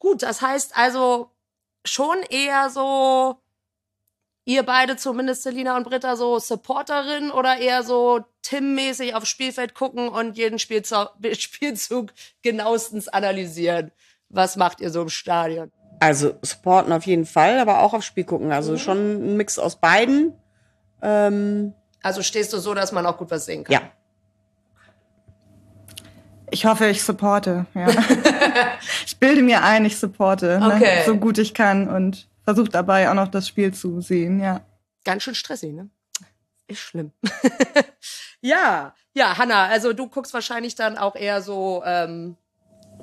Gut, 0.00 0.24
das 0.24 0.42
heißt 0.42 0.72
also 0.74 1.30
schon 1.84 2.16
eher 2.30 2.68
so 2.68 3.36
ihr 4.48 4.62
beide 4.62 4.96
zumindest, 4.96 5.42
Selina 5.42 5.76
und 5.76 5.84
Britta, 5.84 6.16
so 6.16 6.38
Supporterin 6.38 7.30
oder 7.30 7.58
eher 7.58 7.82
so 7.82 8.24
Tim-mäßig 8.48 9.14
aufs 9.14 9.28
Spielfeld 9.28 9.74
gucken 9.74 10.08
und 10.08 10.38
jeden 10.38 10.58
Spielzug, 10.58 11.10
Spielzug 11.38 12.12
genauestens 12.42 13.08
analysieren? 13.08 13.92
Was 14.30 14.56
macht 14.56 14.80
ihr 14.80 14.90
so 14.90 15.02
im 15.02 15.10
Stadion? 15.10 15.70
Also 16.00 16.34
supporten 16.40 16.92
auf 16.92 17.04
jeden 17.04 17.26
Fall, 17.26 17.58
aber 17.58 17.80
auch 17.80 17.92
aufs 17.92 18.06
Spiel 18.06 18.24
gucken. 18.24 18.50
Also 18.50 18.72
mhm. 18.72 18.78
schon 18.78 18.98
ein 18.98 19.36
Mix 19.36 19.58
aus 19.58 19.76
beiden. 19.76 20.32
Ähm, 21.02 21.74
also 22.02 22.22
stehst 22.22 22.52
du 22.54 22.58
so, 22.58 22.72
dass 22.72 22.90
man 22.90 23.04
auch 23.04 23.18
gut 23.18 23.30
was 23.30 23.44
sehen 23.44 23.64
kann? 23.64 23.72
Ja. 23.72 23.82
Ich 26.50 26.64
hoffe, 26.64 26.86
ich 26.86 27.02
supporte. 27.02 27.66
Ja. 27.74 27.88
ich 29.06 29.18
bilde 29.18 29.42
mir 29.42 29.62
ein, 29.62 29.84
ich 29.84 29.98
supporte, 29.98 30.58
ne? 30.58 30.74
okay. 30.74 31.00
ne? 31.00 31.02
so 31.04 31.16
gut 31.16 31.36
ich 31.36 31.52
kann 31.52 31.86
und 31.86 32.28
versucht 32.44 32.74
dabei 32.74 33.10
auch 33.10 33.14
noch 33.14 33.28
das 33.28 33.46
Spiel 33.46 33.74
zu 33.74 34.00
sehen, 34.00 34.40
ja. 34.40 34.62
Ganz 35.04 35.24
schön 35.24 35.34
stressig, 35.34 35.74
ne? 35.74 35.90
Ist 36.68 36.80
schlimm. 36.80 37.12
ja, 38.40 38.94
ja, 39.14 39.38
Hanna, 39.38 39.66
also 39.66 39.94
du 39.94 40.06
guckst 40.08 40.34
wahrscheinlich 40.34 40.74
dann 40.74 40.98
auch 40.98 41.16
eher 41.16 41.42
so. 41.42 41.82
Ähm, 41.84 42.36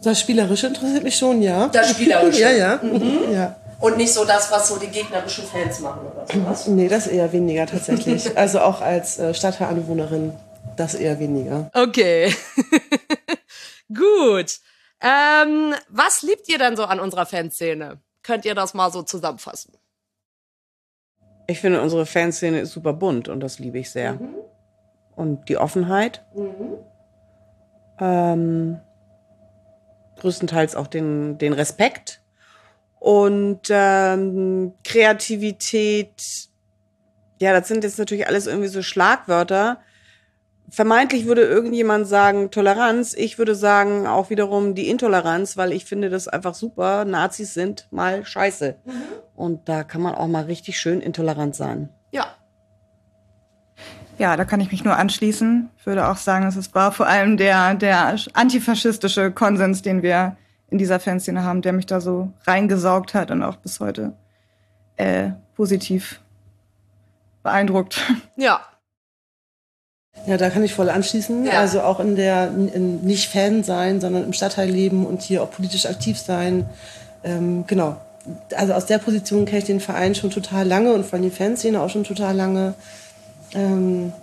das 0.01 0.19
Spielerische 0.19 0.67
interessiert 0.67 1.03
mich 1.03 1.17
schon, 1.17 1.41
ja. 1.41 1.67
Das 1.67 1.91
Spielerische. 1.91 2.41
ja, 2.41 2.51
ja. 2.51 2.79
Mhm. 2.81 3.19
ja. 3.33 3.55
Und 3.79 3.97
nicht 3.97 4.13
so 4.13 4.23
das, 4.23 4.51
was 4.51 4.69
so 4.69 4.77
die 4.77 4.87
gegnerischen 4.87 5.45
Fans 5.45 5.79
machen 5.79 6.01
oder 6.05 6.25
sowas? 6.31 6.67
Nee, 6.67 6.87
das 6.87 7.07
eher 7.07 7.31
weniger 7.33 7.65
tatsächlich. 7.65 8.37
also 8.37 8.61
auch 8.61 8.81
als 8.81 9.19
äh, 9.19 9.33
Stadtteilanwohnerin, 9.33 10.33
das 10.77 10.93
eher 10.93 11.19
weniger. 11.19 11.69
Okay. 11.73 12.33
Gut. 13.93 14.59
Ähm, 15.01 15.75
was 15.89 16.21
liebt 16.21 16.47
ihr 16.47 16.57
denn 16.57 16.77
so 16.77 16.85
an 16.85 16.99
unserer 16.99 17.25
Fanszene? 17.25 17.99
Könnt 18.23 18.45
ihr 18.45 18.55
das 18.55 18.73
mal 18.73 18.91
so 18.91 19.03
zusammenfassen? 19.03 19.73
Ich 21.47 21.59
finde, 21.59 21.81
unsere 21.81 22.05
Fanszene 22.05 22.59
ist 22.59 22.71
super 22.71 22.93
bunt 22.93 23.29
und 23.29 23.39
das 23.39 23.59
liebe 23.59 23.79
ich 23.79 23.91
sehr. 23.91 24.13
Mhm. 24.13 24.35
Und 25.15 25.49
die 25.49 25.57
Offenheit. 25.57 26.25
Mhm. 26.35 26.77
Ähm, 27.99 28.79
größtenteils 30.17 30.75
auch 30.75 30.87
den, 30.87 31.37
den 31.37 31.53
Respekt 31.53 32.21
und 32.99 33.61
ähm, 33.69 34.73
Kreativität. 34.83 36.49
Ja, 37.39 37.53
das 37.53 37.67
sind 37.67 37.83
jetzt 37.83 37.99
natürlich 37.99 38.27
alles 38.27 38.47
irgendwie 38.47 38.69
so 38.69 38.81
Schlagwörter, 38.81 39.79
vermeintlich 40.69 41.25
würde 41.25 41.43
irgendjemand 41.43 42.07
sagen 42.07 42.51
Toleranz. 42.51 43.13
Ich 43.13 43.37
würde 43.37 43.55
sagen 43.55 44.07
auch 44.07 44.29
wiederum 44.29 44.75
die 44.75 44.89
Intoleranz, 44.89 45.57
weil 45.57 45.71
ich 45.71 45.85
finde 45.85 46.09
das 46.09 46.27
einfach 46.27 46.53
super. 46.53 47.05
Nazis 47.05 47.53
sind 47.53 47.87
mal 47.91 48.25
scheiße. 48.25 48.75
Mhm. 48.85 48.91
Und 49.35 49.69
da 49.69 49.83
kann 49.83 50.01
man 50.01 50.15
auch 50.15 50.27
mal 50.27 50.45
richtig 50.45 50.79
schön 50.79 51.01
intolerant 51.01 51.55
sein. 51.55 51.89
Ja. 52.11 52.27
Ja, 54.17 54.37
da 54.37 54.45
kann 54.45 54.61
ich 54.61 54.71
mich 54.71 54.83
nur 54.83 54.95
anschließen. 54.95 55.69
Ich 55.77 55.85
würde 55.85 56.07
auch 56.07 56.17
sagen, 56.17 56.45
es 56.45 56.73
war 56.73 56.91
vor 56.91 57.07
allem 57.07 57.35
der, 57.37 57.75
der 57.75 58.15
antifaschistische 58.33 59.31
Konsens, 59.31 59.81
den 59.81 60.01
wir 60.01 60.37
in 60.69 60.77
dieser 60.77 60.99
Fanszene 60.99 61.43
haben, 61.43 61.61
der 61.61 61.73
mich 61.73 61.85
da 61.85 61.99
so 61.99 62.31
reingesaugt 62.45 63.13
hat 63.13 63.29
und 63.29 63.43
auch 63.43 63.57
bis 63.57 63.79
heute 63.79 64.13
äh, 64.95 65.31
positiv 65.55 66.21
beeindruckt. 67.43 68.01
Ja, 68.37 68.61
ja, 70.25 70.37
da 70.37 70.49
kann 70.49 70.63
ich 70.63 70.73
voll 70.73 70.89
anschließen. 70.89 71.45
Ja. 71.45 71.59
Also 71.59 71.81
auch 71.81 71.99
in 71.99 72.15
der 72.15 72.47
in 72.47 73.01
nicht 73.01 73.29
Fan 73.29 73.63
sein, 73.63 74.01
sondern 74.01 74.23
im 74.23 74.33
Stadtteil 74.33 74.69
leben 74.69 75.05
und 75.05 75.21
hier 75.21 75.43
auch 75.43 75.51
politisch 75.51 75.85
aktiv 75.85 76.19
sein. 76.19 76.65
Ähm, 77.23 77.65
genau. 77.67 77.97
Also 78.55 78.73
aus 78.73 78.87
der 78.87 78.97
Position 78.97 79.45
kenne 79.45 79.59
ich 79.59 79.65
den 79.65 79.79
Verein 79.79 80.15
schon 80.15 80.31
total 80.31 80.67
lange 80.67 80.93
und 80.93 81.05
von 81.05 81.21
den 81.21 81.31
Fanszene 81.31 81.79
auch 81.79 81.89
schon 81.89 82.03
total 82.03 82.35
lange. 82.35 82.73
Ähm, 83.53 84.13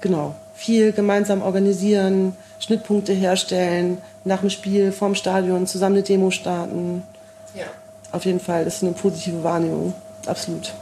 genau. 0.00 0.34
Viel 0.54 0.92
gemeinsam 0.92 1.42
organisieren, 1.42 2.36
Schnittpunkte 2.58 3.12
herstellen, 3.12 3.98
nach 4.24 4.40
dem 4.40 4.50
Spiel, 4.50 4.92
vorm 4.92 5.14
Stadion 5.14 5.66
zusammen 5.66 5.96
eine 5.96 6.02
Demo 6.02 6.30
starten. 6.30 7.02
Ja. 7.54 7.64
Auf 8.10 8.24
jeden 8.24 8.40
Fall, 8.40 8.64
das 8.64 8.76
ist 8.76 8.82
eine 8.82 8.92
positive 8.92 9.44
Wahrnehmung. 9.44 9.94
Absolut. 10.26 10.72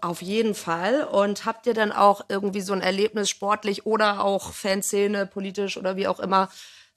Auf 0.00 0.22
jeden 0.22 0.54
Fall. 0.54 1.04
Und 1.04 1.44
habt 1.44 1.66
ihr 1.66 1.74
dann 1.74 1.92
auch 1.92 2.24
irgendwie 2.28 2.60
so 2.60 2.72
ein 2.72 2.80
Erlebnis 2.80 3.28
sportlich 3.28 3.86
oder 3.86 4.24
auch 4.24 4.52
Fanszene, 4.52 5.26
politisch 5.26 5.76
oder 5.76 5.96
wie 5.96 6.06
auch 6.06 6.20
immer, 6.20 6.48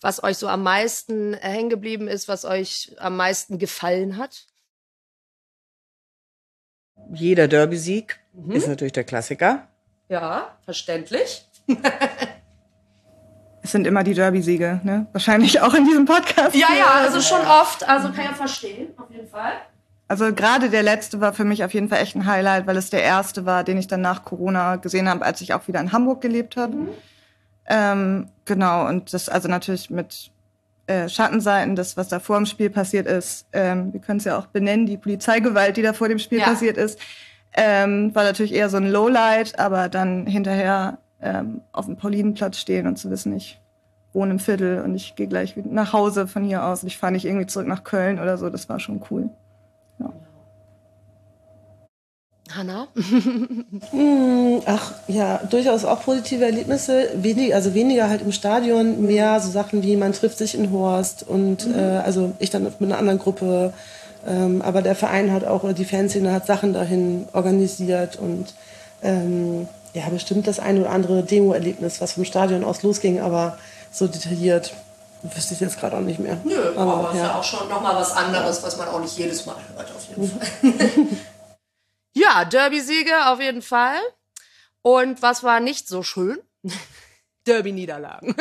was 0.02 0.24
euch 0.24 0.38
so 0.38 0.48
am 0.48 0.64
meisten 0.64 1.34
hängen 1.36 1.70
geblieben 1.70 2.08
ist, 2.08 2.28
was 2.28 2.46
euch 2.46 2.96
am 3.00 3.18
meisten 3.18 3.60
gefallen 3.60 4.18
hat? 4.18 4.46
Jeder 7.14 7.48
Derby-Sieg 7.48 8.20
mhm. 8.34 8.52
ist 8.52 8.68
natürlich 8.68 8.94
der 8.94 9.04
Klassiker. 9.04 9.68
Ja, 10.10 10.58
verständlich. 10.64 11.46
es 13.64 13.72
sind 13.72 13.88
immer 13.88 14.04
die 14.04 14.14
Derby-Siege, 14.14 14.82
ne? 14.84 15.08
Wahrscheinlich 15.12 15.62
auch 15.62 15.74
in 15.74 15.86
diesem 15.86 16.06
Podcast. 16.06 16.56
Ja, 16.56 16.68
ja, 16.78 16.88
also 16.88 17.22
schon 17.22 17.42
oft. 17.42 17.88
Also 17.88 18.12
kann 18.12 18.26
ja 18.26 18.34
verstehen, 18.34 18.90
auf 18.98 19.10
jeden 19.10 19.28
Fall. 19.28 19.54
Also 20.12 20.34
gerade 20.34 20.70
der 20.70 20.84
letzte 20.84 21.22
war 21.22 21.32
für 21.32 21.46
mich 21.46 21.64
auf 21.64 21.74
jeden 21.74 21.88
Fall 21.88 22.00
echt 22.00 22.18
ein 22.18 22.26
Highlight, 22.26 22.68
weil 22.68 22.76
es 22.76 22.90
der 22.90 23.02
erste 23.02 23.46
war, 23.46 23.64
den 23.64 23.78
ich 23.78 23.88
dann 23.88 24.02
nach 24.02 24.26
Corona 24.26 24.76
gesehen 24.76 25.08
habe, 25.08 25.24
als 25.24 25.40
ich 25.40 25.54
auch 25.54 25.70
wieder 25.70 25.80
in 25.80 25.94
Hamburg 25.94 26.20
gelebt 26.20 26.58
habe. 26.58 26.76
Mhm. 26.76 26.90
Ähm, 27.66 28.28
genau, 28.44 28.90
und 28.90 29.14
das 29.14 29.30
also 29.30 29.48
natürlich 29.48 29.90
mit 29.90 30.32
äh, 30.88 31.08
Schattenseiten, 31.08 31.78
das, 31.78 31.96
was 31.96 32.10
da 32.10 32.20
vor 32.20 32.36
dem 32.36 32.46
Spiel 32.46 32.70
passiert 32.70 33.08
ist. 33.08 33.48
Ähm, 33.54 33.94
wir 33.94 34.02
können 34.02 34.18
es 34.18 34.26
ja 34.26 34.38
auch 34.38 34.48
benennen, 34.48 34.86
die 34.86 34.98
Polizeigewalt, 34.98 35.78
die 35.78 35.82
da 35.82 35.94
vor 35.94 36.10
dem 36.10 36.20
Spiel 36.20 36.40
ja. 36.40 36.44
passiert 36.44 36.76
ist. 36.76 37.00
Ähm, 37.54 38.14
war 38.14 38.26
natürlich 38.26 38.54
eher 38.54 38.68
so 38.68 38.76
ein 38.76 38.92
Lowlight, 38.92 39.60
aber 39.60 39.88
dann 39.88 40.28
hinterher 40.28 40.98
ähm, 41.22 41.62
auf 41.72 41.86
dem 41.86 41.96
Paulinenplatz 41.96 42.58
stehen 42.58 42.86
und 42.86 42.98
zu 42.98 43.10
wissen, 43.12 43.34
ich 43.34 43.62
wohne 44.12 44.32
im 44.32 44.40
Viertel 44.40 44.82
und 44.82 44.94
ich 44.94 45.16
gehe 45.16 45.28
gleich 45.28 45.56
nach 45.56 45.94
Hause 45.94 46.28
von 46.28 46.44
hier 46.44 46.66
aus 46.66 46.84
und 46.84 46.88
ich 46.88 46.98
fahre 46.98 47.14
nicht 47.14 47.24
irgendwie 47.24 47.48
zurück 47.48 47.70
nach 47.70 47.86
Köln 47.86 48.20
oder 48.20 48.38
so, 48.38 48.50
das 48.50 48.68
war 48.68 48.82
schon 48.82 49.02
cool. 49.10 49.30
Ja. 50.02 50.14
Hanna? 52.56 52.88
Hm, 53.92 54.62
ach 54.66 54.94
ja, 55.08 55.40
durchaus 55.50 55.86
auch 55.86 56.04
positive 56.04 56.44
Erlebnisse. 56.46 57.10
Wenig, 57.16 57.56
also 57.56 57.74
weniger 57.74 58.10
halt 58.10 58.22
im 58.22 58.32
Stadion, 58.32 59.06
mehr 59.06 59.40
so 59.40 59.50
Sachen 59.50 59.84
wie 59.84 59.96
man 59.96 60.14
trifft 60.14 60.38
sich 60.38 60.56
in 60.56 60.72
Horst 60.72 61.28
und 61.28 61.68
mhm. 61.68 61.76
äh, 61.76 61.98
also 61.98 62.34
ich 62.40 62.50
dann 62.50 62.64
mit 62.64 62.82
einer 62.82 62.98
anderen 62.98 63.20
Gruppe. 63.20 63.74
Ähm, 64.28 64.62
aber 64.62 64.82
der 64.82 64.96
Verein 64.96 65.32
hat 65.32 65.46
auch, 65.46 65.64
oder 65.64 65.74
die 65.74 65.86
Fanszene 65.86 66.32
hat 66.32 66.46
Sachen 66.46 66.74
dahin 66.74 67.28
organisiert 67.34 68.18
und 68.18 68.54
ähm, 69.02 69.68
ja, 69.94 70.08
bestimmt 70.10 70.48
das 70.48 70.60
ein 70.60 70.80
oder 70.80 70.92
andere 70.92 71.24
Demo-Erlebnis, 71.24 72.02
was 72.02 72.14
vom 72.14 72.26
Stadion 72.26 72.64
aus 72.64 72.84
losging, 72.84 73.20
aber 73.20 73.58
so 73.92 74.08
detailliert 74.08 74.74
Wüsste 75.24 75.54
ich 75.54 75.60
jetzt 75.60 75.80
gerade 75.80 75.98
auch 75.98 76.02
nicht 76.02 76.20
mehr. 76.20 76.38
Nö, 76.44 76.74
aber, 76.76 76.96
aber 76.96 77.04
ja. 77.04 77.12
ist 77.12 77.18
ja 77.18 77.36
auch 77.36 77.44
schon 77.44 77.70
nochmal 77.70 77.96
was 77.96 78.16
anderes, 78.16 78.64
was 78.64 78.78
man 78.78 78.88
auch 78.88 79.00
nicht 79.00 79.18
jedes 79.18 79.46
Mal 79.46 79.56
hört, 79.76 79.92
auf 79.92 80.08
jeden 80.10 80.28
Fall. 80.28 80.48
ja, 82.14 82.46
Derby-Siege 82.46 83.28
auf 83.28 83.40
jeden 83.40 83.62
Fall. 83.62 83.98
Und 84.82 85.22
was 85.22 85.44
war 85.44 85.60
nicht 85.60 85.88
so 85.88 86.02
schön? 86.02 86.40
Derby-Niederlagen. 87.48 88.36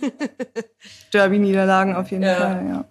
Derby-Niederlagen 1.12 1.96
auf 1.96 2.10
jeden 2.10 2.22
ja. 2.22 2.34
Fall, 2.36 2.66
ja. 2.68 2.84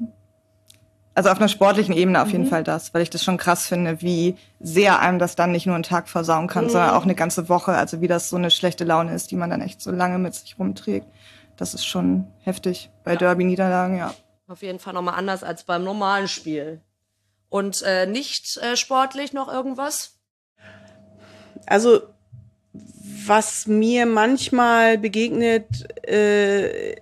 Also 1.13 1.29
auf 1.29 1.37
einer 1.39 1.49
sportlichen 1.49 1.93
Ebene 1.93 2.21
auf 2.21 2.31
jeden 2.31 2.45
mhm. 2.45 2.49
Fall 2.49 2.63
das, 2.63 2.93
weil 2.93 3.01
ich 3.01 3.09
das 3.09 3.23
schon 3.23 3.37
krass 3.37 3.67
finde, 3.67 4.01
wie 4.01 4.37
sehr 4.61 4.99
einem 4.99 5.19
das 5.19 5.35
dann 5.35 5.51
nicht 5.51 5.65
nur 5.65 5.75
einen 5.75 5.83
Tag 5.83 6.07
versauen 6.07 6.47
kann, 6.47 6.65
mhm. 6.65 6.69
sondern 6.69 6.91
auch 6.91 7.03
eine 7.03 7.15
ganze 7.15 7.49
Woche. 7.49 7.73
Also 7.73 8.01
wie 8.01 8.07
das 8.07 8.29
so 8.29 8.37
eine 8.37 8.49
schlechte 8.49 8.83
Laune 8.85 9.13
ist, 9.13 9.31
die 9.31 9.35
man 9.35 9.49
dann 9.49 9.61
echt 9.61 9.81
so 9.81 9.91
lange 9.91 10.19
mit 10.19 10.35
sich 10.35 10.57
rumträgt 10.57 11.07
das 11.61 11.75
ist 11.75 11.85
schon 11.85 12.25
heftig 12.39 12.89
bei 13.03 13.11
ja. 13.11 13.19
Derby-Niederlagen, 13.19 13.95
ja. 13.95 14.15
Auf 14.47 14.63
jeden 14.63 14.79
Fall 14.79 14.93
nochmal 14.93 15.13
anders 15.13 15.43
als 15.43 15.63
beim 15.63 15.83
normalen 15.83 16.27
Spiel. 16.27 16.81
Und 17.49 17.83
äh, 17.83 18.07
nicht 18.07 18.57
äh, 18.57 18.75
sportlich 18.75 19.31
noch 19.31 19.47
irgendwas? 19.47 20.17
Also 21.67 22.01
was 23.27 23.67
mir 23.67 24.07
manchmal 24.07 24.97
begegnet, 24.97 25.87
äh, 26.03 26.95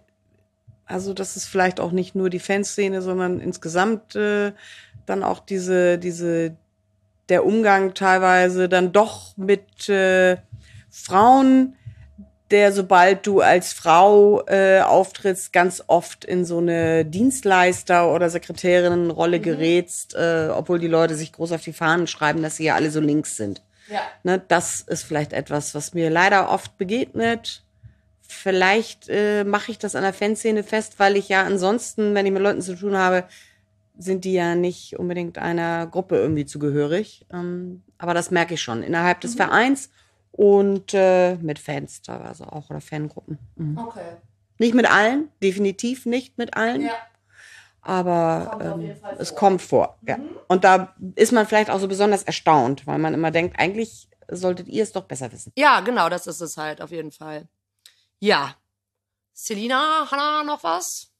also 0.84 1.14
das 1.14 1.38
ist 1.38 1.46
vielleicht 1.46 1.80
auch 1.80 1.94
nicht 1.94 2.14
nur 2.14 2.30
die 2.30 2.40
Fanszene, 2.40 3.02
sondern 3.02 3.40
insgesamt 3.40 4.18
äh, 4.18 4.52
dann 5.06 5.24
auch 5.24 5.40
diese, 5.40 5.98
diese, 5.98 6.58
der 7.30 7.46
Umgang 7.46 7.94
teilweise 7.94 8.68
dann 8.68 8.92
doch 8.92 9.38
mit 9.38 9.88
äh, 9.88 10.36
Frauen, 10.90 11.78
der, 12.52 12.72
sobald 12.72 13.26
du 13.28 13.42
als 13.42 13.74
Frau 13.74 14.46
äh, 14.48 14.82
auftrittst, 14.82 15.54
ganz 15.54 15.84
oft 15.88 16.26
in 16.26 16.46
so 16.46 16.58
eine 16.58 17.06
Dienstleister- 17.06 18.14
oder 18.14 18.30
Sekretärinnenrolle 18.30 19.40
mhm. 19.40 19.44
gerätst, 19.44 20.16
äh, 20.16 20.50
obwohl 20.52 20.80
die 20.80 20.88
Leute 20.88 21.16
sich 21.16 21.32
groß 21.32 21.52
auf 21.52 21.62
die 21.62 21.74
Fahnen 21.74 22.08
schreiben, 22.08 22.42
dass 22.42 22.58
sie 22.58 22.66
ja 22.66 22.76
alle 22.76 22.92
so 22.92 23.00
links 23.00 23.38
sind. 23.38 23.62
Ja. 23.90 24.02
Ne, 24.24 24.42
das 24.48 24.82
ist 24.82 25.04
vielleicht 25.04 25.34
etwas, 25.34 25.74
was 25.76 25.94
mir 25.94 26.10
leider 26.10 26.50
oft 26.50 26.78
begegnet. 26.78 27.64
Vielleicht 28.22 29.10
äh, 29.10 29.44
mache 29.44 29.72
ich 29.72 29.80
das 29.80 29.96
an 29.96 30.04
der 30.04 30.14
Fanszene 30.14 30.64
fest, 30.64 30.96
weil 30.98 31.18
ich 31.18 31.30
ja 31.30 31.44
ansonsten, 31.44 32.14
wenn 32.14 32.26
ich 32.26 32.32
mit 32.32 32.42
Leuten 32.42 32.62
zu 32.62 32.76
tun 32.76 32.96
habe, 32.96 33.26
sind 33.98 34.24
die 34.24 34.34
ja 34.34 34.56
nicht 34.56 34.98
unbedingt 34.98 35.38
einer 35.38 35.88
Gruppe 35.88 36.18
irgendwie 36.18 36.46
zugehörig. 36.46 37.26
Ähm, 37.34 37.84
aber 37.98 38.14
das 38.14 38.32
merke 38.32 38.54
ich 38.54 38.62
schon 38.62 38.84
innerhalb 38.84 39.22
des 39.22 39.34
mhm. 39.34 39.38
Vereins 39.38 39.90
und 40.40 40.94
äh, 40.94 41.36
mit 41.36 41.60
Fans 41.60 42.02
teilweise 42.02 42.50
auch 42.50 42.70
oder 42.70 42.80
Fangruppen. 42.80 43.38
Mhm. 43.58 43.78
Okay. 43.78 44.16
Nicht 44.58 44.74
mit 44.74 44.90
allen, 44.90 45.28
definitiv 45.44 46.06
nicht 46.06 46.38
mit 46.38 46.56
allen. 46.56 46.84
Ja. 46.84 46.94
Aber 47.82 48.58
kommt 48.58 48.84
ähm, 48.86 48.96
es 49.18 49.36
kommt 49.36 49.62
vor. 49.62 49.98
Mhm. 50.00 50.08
Ja. 50.08 50.18
Und 50.48 50.64
da 50.64 50.96
ist 51.16 51.34
man 51.34 51.46
vielleicht 51.46 51.70
auch 51.70 51.80
so 51.80 51.90
besonders 51.90 52.24
erstaunt, 52.24 52.88
weil 52.88 53.00
man 53.00 53.14
immer 53.14 53.32
denkt, 53.32 53.60
eigentlich 53.60 54.08
solltet 54.30 54.70
ihr 54.70 54.84
es 54.84 54.94
doch 54.94 55.04
besser 55.04 55.30
wissen. 55.34 55.52
Ja, 55.58 55.82
genau, 55.82 56.08
das 56.08 56.26
ist 56.26 56.40
es 56.40 56.56
halt 56.56 56.82
auf 56.82 56.92
jeden 56.92 57.12
Fall. 57.12 57.50
Ja. 58.20 58.56
Selina, 59.34 60.10
Hanna, 60.10 60.46
noch 60.46 60.64
was? 60.64 61.12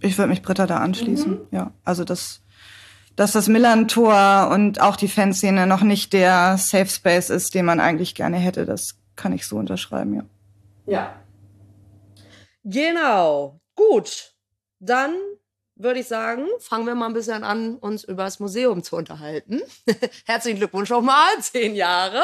Ich 0.00 0.16
würde 0.16 0.30
mich 0.30 0.40
Britta 0.40 0.66
da 0.66 0.78
anschließen. 0.78 1.32
Mhm. 1.32 1.46
Ja, 1.50 1.74
also 1.84 2.04
das 2.04 2.40
dass 3.18 3.32
das 3.32 3.48
Millantor 3.48 4.48
und 4.52 4.80
auch 4.80 4.94
die 4.94 5.08
Fanszene 5.08 5.66
noch 5.66 5.82
nicht 5.82 6.12
der 6.12 6.56
Safe 6.56 6.86
Space 6.86 7.30
ist, 7.30 7.52
den 7.52 7.64
man 7.64 7.80
eigentlich 7.80 8.14
gerne 8.14 8.36
hätte. 8.36 8.64
Das 8.64 8.94
kann 9.16 9.32
ich 9.32 9.44
so 9.44 9.56
unterschreiben, 9.56 10.14
ja. 10.14 10.22
Ja. 10.86 11.14
Genau. 12.62 13.58
Gut. 13.74 14.34
Dann 14.78 15.14
würde 15.74 15.98
ich 15.98 16.06
sagen, 16.06 16.46
fangen 16.60 16.86
wir 16.86 16.94
mal 16.94 17.06
ein 17.06 17.12
bisschen 17.12 17.42
an, 17.42 17.74
uns 17.76 18.04
über 18.04 18.22
das 18.22 18.38
Museum 18.38 18.84
zu 18.84 18.94
unterhalten. 18.94 19.62
Herzlichen 20.24 20.58
Glückwunsch 20.58 20.90
nochmal, 20.90 21.30
zehn 21.40 21.74
Jahre. 21.74 22.22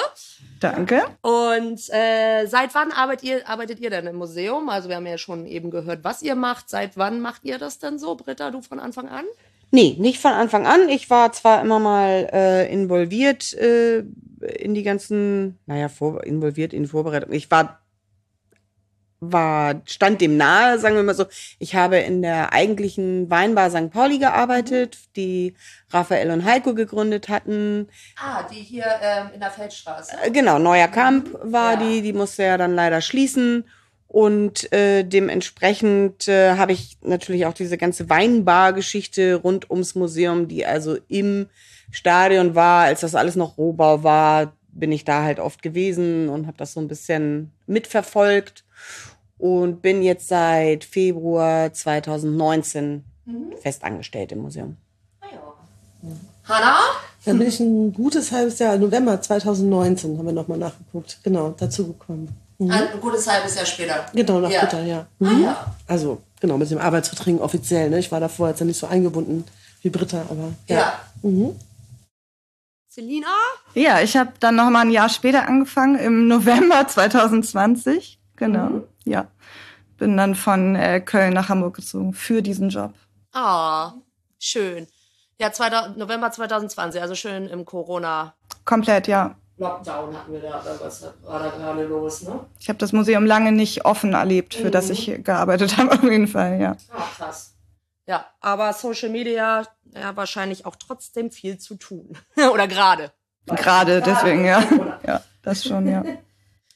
Danke. 0.61 1.03
Und 1.23 1.81
äh, 1.91 2.47
seit 2.47 2.73
wann 2.77 2.93
arbeitet 2.93 3.25
ihr, 3.25 3.49
arbeitet 3.49 3.81
ihr 3.81 3.91
denn 3.91 4.07
im 4.07 4.17
Museum? 4.17 4.69
Also 4.69 4.89
wir 4.89 4.95
haben 4.95 5.07
ja 5.07 5.19
schon 5.19 5.45
eben 5.47 5.73
gehört, 5.73 6.05
was 6.05 6.23
ihr 6.23 6.37
macht. 6.37 6.69
Seit 6.71 6.97
wann 6.97 7.21
macht 7.21 7.43
ihr 7.43 7.59
das 7.59 7.81
denn 7.81 7.99
so, 7.99 8.15
Britta, 8.15 8.53
du 8.53 8.63
von 8.63 8.79
Anfang 8.79 9.09
an? 9.09 9.25
Nee, 9.75 9.97
nicht 9.99 10.21
von 10.21 10.31
Anfang 10.31 10.69
an. 10.69 10.89
Ich 10.89 11.11
war 11.11 11.33
zwar 11.33 11.61
immer 11.61 11.81
mal 11.81 12.31
äh, 12.33 12.73
involviert 12.73 13.53
äh, 13.55 14.05
in 14.61 14.73
die 14.73 14.85
ganzen, 14.85 15.59
naja, 15.67 15.89
vor, 15.89 16.23
involviert 16.23 16.73
in 16.73 16.87
Vorbereitung. 16.87 17.33
Ich 17.33 17.51
war, 17.51 17.81
war, 19.19 19.83
stand 19.85 20.21
dem 20.21 20.37
nahe, 20.37 20.79
sagen 20.79 20.95
wir 20.95 21.03
mal 21.03 21.17
so. 21.17 21.25
Ich 21.59 21.75
habe 21.75 21.97
in 21.97 22.23
der 22.23 22.53
eigentlichen 22.53 23.29
Weinbar 23.31 23.69
St. 23.69 23.91
Pauli 23.91 24.19
gearbeitet, 24.19 24.97
die 25.17 25.57
Raphael 25.91 26.31
und 26.31 26.45
Heiko 26.45 26.75
gegründet 26.75 27.29
hatten. 27.29 27.89
Ah, 28.17 28.45
die 28.45 28.61
hier 28.61 28.87
ähm, 29.03 29.31
in 29.35 29.41
der 29.41 29.51
Feldstraße. 29.51 30.19
Äh, 30.23 30.31
genau, 30.31 30.61
Neuer 30.61 30.87
Kamp 30.87 31.37
war 31.43 31.73
ja. 31.73 31.77
die, 31.81 32.03
die 32.03 32.13
musste 32.13 32.45
ja 32.45 32.57
dann 32.59 32.77
leider 32.77 33.01
schließen. 33.01 33.65
Und 34.15 34.73
äh, 34.73 35.03
dementsprechend 35.03 36.29
äh, 36.29 36.53
habe 36.53 36.71
ich 36.71 36.99
natürlich 37.03 37.47
auch 37.47 37.53
diese 37.53 37.77
ganze 37.77 38.09
Weinbar-Geschichte 38.09 39.35
rund 39.35 39.69
ums 39.73 39.97
Museum, 39.97 40.47
die 40.47 40.65
also 40.65 40.97
im 41.09 41.47
Stadion 41.91 42.55
war, 42.55 42.85
als 42.85 43.01
das 43.01 43.17
alles 43.17 43.35
noch 43.35 43.59
Rohbau 43.59 44.05
war, 44.05 44.53
bin 44.69 44.93
ich 44.93 45.05
da 45.05 45.25
halt 45.25 45.41
oft 45.41 45.63
gewesen 45.63 46.29
und 46.29 46.47
habe 46.47 46.57
das 46.57 46.75
so 46.75 46.81
ein 46.81 46.87
bisschen 46.87 47.51
mitverfolgt 47.67 48.63
und 49.37 49.83
bin 49.83 50.01
jetzt 50.01 50.29
seit 50.29 50.85
Februar 50.85 51.73
2019 51.73 53.03
mhm. 53.25 53.53
festangestellt 53.61 54.31
im 54.31 54.43
Museum. 54.43 54.77
Ah 55.23 55.27
ja. 55.33 56.15
Hanna? 56.45 56.77
Dann 57.25 57.39
bin 57.39 57.49
ich 57.49 57.59
ein 57.59 57.93
gutes 57.93 58.31
halbes 58.31 58.61
Jahr, 58.61 58.77
November 58.77 59.21
2019 59.21 60.17
haben 60.19 60.27
wir 60.27 60.33
nochmal 60.33 60.59
nachgeguckt, 60.59 61.19
genau, 61.25 61.53
dazu 61.59 61.89
gekommen. 61.89 62.44
Mhm. 62.59 62.71
Ein 62.71 63.01
gutes 63.01 63.27
halbes 63.27 63.55
Jahr 63.55 63.67
später. 63.67 64.07
Genau, 64.15 64.41
nach 64.41 64.51
ja. 64.51 64.61
Britta, 64.61 64.81
ja. 64.83 64.99
Ah, 64.99 65.07
mhm. 65.19 65.29
Ah, 65.29 65.41
ja. 65.41 65.75
Also, 65.87 66.23
genau, 66.41 66.57
mit 66.57 66.71
dem 66.71 66.79
Arbeitsverträgen 66.79 67.41
offiziell. 67.41 67.91
Ne? 67.91 67.99
Ich 67.99 68.13
war 68.13 68.21
davor 68.21 68.49
jetzt 68.49 68.61
ja 68.61 68.67
nicht 68.67 68.79
so 68.79 68.87
eingebunden 68.87 69.45
wie 69.83 69.91
Britta, 69.91 70.23
aber 70.31 70.53
ja. 70.67 70.77
ja. 70.77 71.01
Mhm. 71.23 71.59
Selina? 72.89 73.27
Ja, 73.75 74.01
ich 74.01 74.17
habe 74.17 74.33
dann 74.39 74.55
noch 74.55 74.71
mal 74.71 74.83
ein 74.83 74.91
Jahr 74.91 75.09
später 75.09 75.49
angefangen, 75.49 75.99
im 75.99 76.29
November 76.29 76.87
2020. 76.89 78.21
Genau, 78.37 78.67
mhm. 78.67 78.85
ja. 79.05 79.27
Bin 79.99 80.17
dann 80.17 80.35
von 80.35 80.77
äh, 80.77 81.01
Köln 81.01 81.35
nach 81.35 81.49
Hamburg 81.49 81.77
gezogen 81.77 82.15
für 82.15 82.43
diesen 82.43 82.69
Job. 82.69 82.95
Ah, 83.33 83.95
schön. 84.39 84.87
Ja, 85.41 85.53
2000, 85.53 85.97
November 85.97 86.31
2020, 86.31 87.03
also 87.03 87.15
schön 87.15 87.49
im 87.49 87.65
Corona. 87.65 88.35
Komplett, 88.65 89.09
ja. 89.09 89.37
Lockdown 89.57 90.17
hatten 90.17 90.33
wir 90.33 90.41
da, 90.41 90.61
oder 90.61 90.81
was 90.81 91.05
war 91.23 91.39
da 91.39 91.51
gerade 91.51 91.85
los, 91.85 92.23
ne? 92.23 92.41
Ich 92.59 92.69
habe 92.69 92.79
das 92.79 92.93
Museum 92.93 93.25
lange 93.25 93.53
nicht 93.53 93.85
offen 93.85 94.13
erlebt, 94.13 94.55
für 94.55 94.67
mhm. 94.67 94.73
das 94.73 94.91
ich 94.91 95.23
gearbeitet 95.23 95.77
habe, 95.79 95.93
auf 95.93 96.03
jeden 96.03 96.27
Fall, 96.27 96.61
ja. 96.61 96.77
Ah, 96.93 97.07
krass. 97.17 97.55
Ja, 98.07 98.27
aber 98.41 98.73
Social 98.73 99.11
Media, 99.11 99.63
ja, 99.95 100.17
wahrscheinlich 100.17 100.67
auch 100.67 100.77
trotzdem 100.77 101.31
viel 101.31 101.59
zu 101.59 101.77
tun. 101.77 102.19
oder 102.53 102.67
gerade. 102.67 103.13
Gerade, 103.47 104.01
deswegen, 104.01 104.45
ja. 104.45 104.63
ja, 105.07 105.23
das 105.43 105.65
schon, 105.65 105.87
ja. 105.87 106.03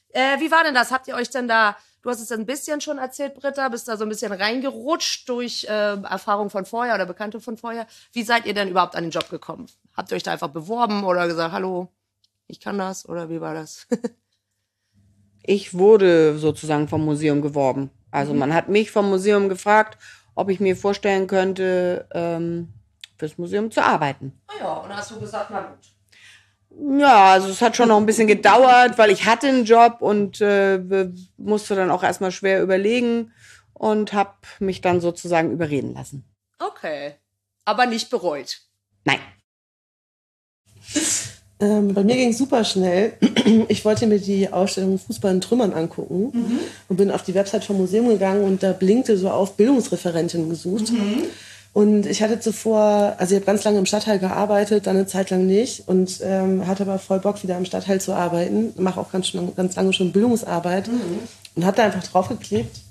äh, 0.09 0.39
wie 0.39 0.51
war 0.51 0.63
denn 0.63 0.73
das? 0.73 0.91
Habt 0.91 1.07
ihr 1.07 1.15
euch 1.15 1.29
denn 1.29 1.49
da, 1.49 1.75
du 2.01 2.09
hast 2.09 2.21
es 2.21 2.31
ein 2.31 2.45
bisschen 2.45 2.79
schon 2.79 2.97
erzählt, 2.97 3.35
Britta, 3.35 3.67
bist 3.67 3.89
da 3.89 3.97
so 3.97 4.05
ein 4.05 4.09
bisschen 4.09 4.31
reingerutscht 4.31 5.27
durch 5.27 5.65
äh, 5.65 6.01
Erfahrung 6.01 6.49
von 6.49 6.65
vorher 6.65 6.95
oder 6.95 7.05
Bekannte 7.05 7.41
von 7.41 7.57
vorher. 7.57 7.87
Wie 8.13 8.23
seid 8.23 8.45
ihr 8.45 8.53
denn 8.53 8.69
überhaupt 8.69 8.95
an 8.95 9.03
den 9.03 9.11
Job 9.11 9.29
gekommen? 9.29 9.67
Habt 9.97 10.11
ihr 10.11 10.15
euch 10.15 10.23
da 10.23 10.31
einfach 10.31 10.49
beworben 10.49 11.03
oder 11.03 11.27
gesagt, 11.27 11.51
hallo, 11.51 11.89
ich 12.49 12.59
kann 12.59 12.77
das 12.77 13.07
oder 13.07 13.29
wie 13.29 13.39
war 13.39 13.53
das? 13.53 13.87
ich 15.43 15.73
wurde 15.73 16.37
sozusagen 16.37 16.87
vom 16.87 17.05
Museum 17.05 17.41
geworben. 17.41 17.91
Also 18.11 18.33
mhm. 18.33 18.39
man 18.39 18.53
hat 18.53 18.69
mich 18.69 18.91
vom 18.91 19.09
Museum 19.09 19.49
gefragt, 19.49 19.97
ob 20.35 20.49
ich 20.49 20.59
mir 20.59 20.75
vorstellen 20.75 21.27
könnte, 21.27 22.07
ähm, 22.13 22.73
fürs 23.17 23.37
Museum 23.37 23.71
zu 23.71 23.83
arbeiten. 23.83 24.33
Ah 24.47 24.53
ja, 24.59 24.73
und 24.73 24.95
hast 24.95 25.11
du 25.11 25.19
gesagt, 25.19 25.51
na 25.51 25.61
gut. 25.61 26.99
Ja, 26.99 27.33
also 27.33 27.49
es 27.49 27.61
hat 27.61 27.75
schon 27.75 27.89
noch 27.89 27.97
ein 27.97 28.05
bisschen 28.05 28.27
gedauert, 28.27 28.97
weil 28.97 29.11
ich 29.11 29.25
hatte 29.25 29.47
einen 29.47 29.65
Job 29.65 29.97
und 30.01 30.39
äh, 30.39 30.79
musste 31.37 31.75
dann 31.75 31.91
auch 31.91 32.03
erstmal 32.03 32.31
schwer 32.31 32.61
überlegen 32.61 33.33
und 33.73 34.13
habe 34.13 34.35
mich 34.59 34.81
dann 34.81 35.01
sozusagen 35.01 35.51
überreden 35.51 35.93
lassen. 35.93 36.23
Okay, 36.57 37.15
aber 37.65 37.85
nicht 37.85 38.09
bereut. 38.09 38.61
Nein. 39.03 39.19
Ähm, 41.59 41.93
bei 41.93 42.03
mir 42.03 42.15
ging 42.15 42.29
es 42.29 42.37
super 42.37 42.63
schnell. 42.63 43.13
Ich 43.67 43.83
wollte 43.83 44.05
mir 44.05 44.19
die 44.19 44.53
Ausstellung 44.53 44.99
Fußball 44.99 45.33
in 45.33 45.41
Trümmern 45.41 45.73
angucken 45.73 46.29
mhm. 46.31 46.59
und 46.87 46.97
bin 46.97 47.09
auf 47.09 47.23
die 47.23 47.33
Website 47.33 47.63
vom 47.63 47.77
Museum 47.77 48.07
gegangen 48.07 48.43
und 48.43 48.61
da 48.61 48.73
blinkte 48.73 49.17
so 49.17 49.29
auf 49.29 49.53
Bildungsreferentin 49.53 50.49
gesucht. 50.49 50.91
Mhm. 50.91 51.23
Und 51.73 52.05
ich 52.05 52.21
hatte 52.21 52.39
zuvor, 52.39 53.15
also 53.17 53.33
ich 53.33 53.41
habe 53.41 53.45
ganz 53.45 53.63
lange 53.63 53.79
im 53.79 53.87
Stadtteil 53.87 54.19
gearbeitet, 54.19 54.85
dann 54.85 54.97
eine 54.97 55.07
Zeit 55.07 55.31
lang 55.31 55.47
nicht 55.47 55.87
und 55.87 56.19
ähm, 56.21 56.67
hatte 56.67 56.83
aber 56.83 56.99
voll 56.99 57.19
Bock, 57.19 57.41
wieder 57.41 57.57
im 57.57 57.65
Stadtteil 57.65 57.99
zu 57.99 58.13
arbeiten. 58.13 58.73
Mache 58.77 58.99
auch 58.99 59.11
ganz, 59.11 59.31
ganz 59.55 59.75
lange 59.75 59.93
schon 59.93 60.11
Bildungsarbeit 60.11 60.87
mhm. 60.87 60.99
und 61.55 61.65
habe 61.65 61.77
da 61.77 61.83
einfach 61.85 62.03
draufgeklebt 62.03 62.81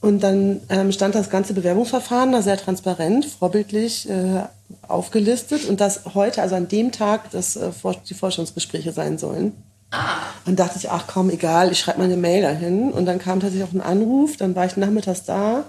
und 0.00 0.22
dann 0.22 0.60
ähm, 0.70 0.92
stand 0.92 1.14
das 1.14 1.28
ganze 1.28 1.52
Bewerbungsverfahren 1.52 2.32
da 2.32 2.40
sehr 2.40 2.56
transparent, 2.56 3.26
vorbildlich 3.26 4.08
äh, 4.08 4.44
aufgelistet 4.88 5.68
und 5.68 5.80
dass 5.80 6.14
heute, 6.14 6.40
also 6.40 6.54
an 6.54 6.68
dem 6.68 6.90
Tag, 6.90 7.30
dass 7.32 7.56
äh, 7.56 7.70
die 8.08 8.14
Forschungsgespräche 8.14 8.92
sein 8.92 9.18
sollen. 9.18 9.52
Ah. 9.90 10.16
Und 10.46 10.58
dachte 10.58 10.78
ich, 10.78 10.88
ach 10.90 11.04
komm, 11.06 11.28
egal, 11.28 11.70
ich 11.70 11.80
schreibe 11.80 11.98
mal 11.98 12.04
eine 12.04 12.16
Mail 12.16 12.42
dahin. 12.42 12.92
Und 12.92 13.04
dann 13.06 13.18
kam 13.18 13.40
tatsächlich 13.40 13.68
auch 13.68 13.74
ein 13.74 13.82
Anruf, 13.82 14.36
dann 14.38 14.54
war 14.54 14.64
ich 14.64 14.76
nachmittags 14.76 15.24
da, 15.24 15.64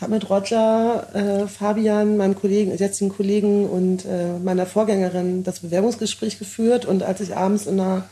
habe 0.00 0.12
mit 0.12 0.28
Roger, 0.28 1.06
äh, 1.14 1.46
Fabian, 1.46 2.16
meinem 2.16 2.34
Kollegen, 2.34 2.76
jetzigen 2.76 3.10
Kollegen 3.10 3.68
und 3.68 4.04
äh, 4.06 4.38
meiner 4.42 4.66
Vorgängerin 4.66 5.44
das 5.44 5.60
Bewerbungsgespräch 5.60 6.38
geführt. 6.38 6.84
Und 6.84 7.04
als 7.04 7.20
ich 7.20 7.36
abends 7.36 7.66
in 7.66 7.76
der 7.76 8.04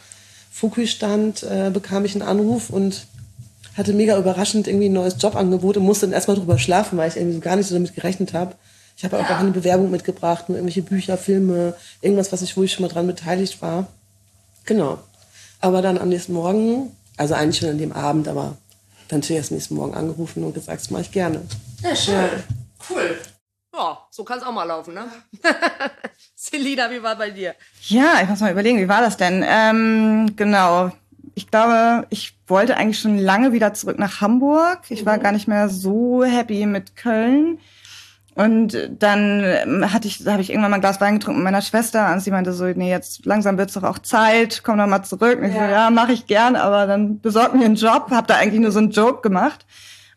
Fukui 0.51 0.87
stand, 0.87 1.43
äh, 1.43 1.71
bekam 1.73 2.05
ich 2.05 2.15
einen 2.15 2.29
Anruf 2.29 2.71
und 2.71 3.07
hatte 3.77 3.93
mega 3.93 4.17
überraschend 4.19 4.69
irgendwie 4.69 4.89
ein 4.89 4.93
neues 4.93 5.17
Jobangebot 5.21 5.77
und 5.77 5.85
musste 5.85 6.07
dann 6.07 6.15
erstmal 6.15 6.37
drüber 6.37 6.59
schlafen, 6.59 6.97
weil 6.99 7.09
ich 7.09 7.17
irgendwie 7.17 7.41
gar 7.41 7.57
nicht 7.57 7.67
so 7.69 7.75
damit 7.75 7.95
gerechnet 7.95 8.33
habe. 8.33 8.55
Ich 8.97 9.05
habe 9.05 9.19
auch 9.19 9.29
eine 9.29 9.51
Bewerbung 9.51 9.91
mitgebracht, 9.91 10.49
nur 10.49 10.57
irgendwelche 10.57 10.83
Bücher, 10.83 11.19
Filme, 11.19 11.75
irgendwas, 12.01 12.33
was 12.33 12.41
ich, 12.41 12.57
wo 12.57 12.63
ich 12.63 12.73
schon 12.73 12.83
mal 12.83 12.89
dran 12.89 13.07
beteiligt 13.07 13.61
war. 13.61 13.89
Genau. 14.65 14.99
Aber 15.61 15.83
dann 15.83 15.99
am 15.99 16.09
nächsten 16.09 16.33
Morgen, 16.33 16.97
also 17.19 17.35
eigentlich 17.35 17.59
schon 17.59 17.69
an 17.69 17.79
dem 17.79 17.93
Abend, 17.93 18.27
aber 18.29 18.57
dann 19.09 19.21
natürlich 19.21 19.39
erst 19.39 19.51
am 19.51 19.57
nächsten 19.57 19.75
Morgen 19.75 19.95
angerufen 19.95 20.43
und 20.45 20.55
gesagt, 20.55 20.81
das 20.81 20.91
mache 20.91 21.03
ich 21.03 21.13
gerne. 21.13 21.43
Ja, 21.83 21.95
schön. 21.95 22.15
Ja. 22.15 22.29
Cool. 22.89 23.19
Ja, 23.75 23.99
so 24.11 24.25
kann 24.25 24.39
es 24.39 24.45
auch 24.45 24.53
mal 24.53 24.65
laufen, 24.65 24.95
ne? 24.95 25.05
Selina, 26.35 26.91
wie 26.91 27.03
war 27.03 27.17
bei 27.17 27.31
dir? 27.31 27.55
Ja, 27.89 28.21
ich 28.23 28.29
muss 28.29 28.41
mal 28.41 28.53
überlegen, 28.53 28.79
wie 28.79 28.89
war 28.89 29.03
das 29.03 29.19
denn? 29.19 29.45
Ähm, 29.47 30.33
genau. 30.35 30.91
Ich 31.39 31.51
glaube, 31.51 32.07
ich 32.09 32.35
wollte 32.47 32.79
eigentlich 32.79 32.99
schon 32.99 33.19
lange 33.19 33.53
wieder 33.53 33.75
zurück 33.75 33.99
nach 33.99 34.23
Hamburg. 34.23 34.81
Ich 34.89 35.05
war 35.05 35.19
mhm. 35.19 35.23
gar 35.23 35.33
nicht 35.33 35.47
mehr 35.47 35.69
so 35.69 36.25
happy 36.25 36.65
mit 36.65 36.97
Köln. 36.97 37.59
Und 38.35 38.77
dann 38.99 39.43
hatte 39.93 40.09
ich, 40.09 40.27
habe 40.27 40.41
ich 40.41 40.49
irgendwann 40.49 40.71
mal 40.71 40.77
ein 40.77 40.81
Glas 40.81 40.99
Wein 40.99 41.19
getrunken 41.19 41.41
mit 41.41 41.45
meiner 41.45 41.61
Schwester 41.61 42.11
und 42.13 42.21
sie 42.21 42.31
meinte 42.31 42.55
so, 42.55 42.65
nee, 42.65 42.91
jetzt 42.91 43.27
langsam 43.27 43.59
wird's 43.59 43.75
doch 43.75 43.83
auch 43.83 43.99
Zeit, 43.99 44.63
komm 44.65 44.79
doch 44.79 44.87
mal 44.87 45.03
zurück. 45.03 45.39
Und 45.39 45.49
ich 45.49 45.55
ja. 45.55 45.67
so, 45.67 45.73
ja, 45.73 45.91
mache 45.91 46.13
ich 46.13 46.27
gern, 46.27 46.57
aber 46.57 46.87
dann 46.87 47.21
besorg 47.21 47.55
mir 47.55 47.67
einen 47.67 47.77
Job. 47.77 48.07
Hab 48.11 48.27
da 48.29 48.37
eigentlich 48.37 48.61
nur 48.63 48.73
so 48.73 48.79
einen 48.79 48.91
Joke 48.91 49.21
gemacht. 49.21 49.67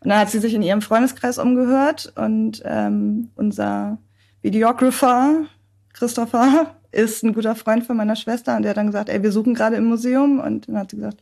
Und 0.00 0.08
dann 0.08 0.18
hat 0.18 0.30
sie 0.30 0.38
sich 0.38 0.54
in 0.54 0.62
ihrem 0.62 0.80
Freundeskreis 0.80 1.38
umgehört 1.38 2.14
und 2.16 2.62
ähm, 2.64 3.30
unser 3.36 3.98
Videographer 4.40 5.44
Christopher 5.92 6.74
ist 6.92 7.22
ein 7.22 7.34
guter 7.34 7.54
Freund 7.54 7.84
von 7.84 7.96
meiner 7.96 8.16
Schwester 8.16 8.56
und 8.56 8.62
der 8.62 8.70
hat 8.70 8.76
dann 8.76 8.88
gesagt, 8.88 9.08
ey, 9.08 9.22
wir 9.22 9.32
suchen 9.32 9.54
gerade 9.54 9.76
im 9.76 9.84
Museum 9.84 10.40
und 10.40 10.68
dann 10.68 10.78
hat 10.78 10.90
sie 10.90 10.96
gesagt, 10.96 11.20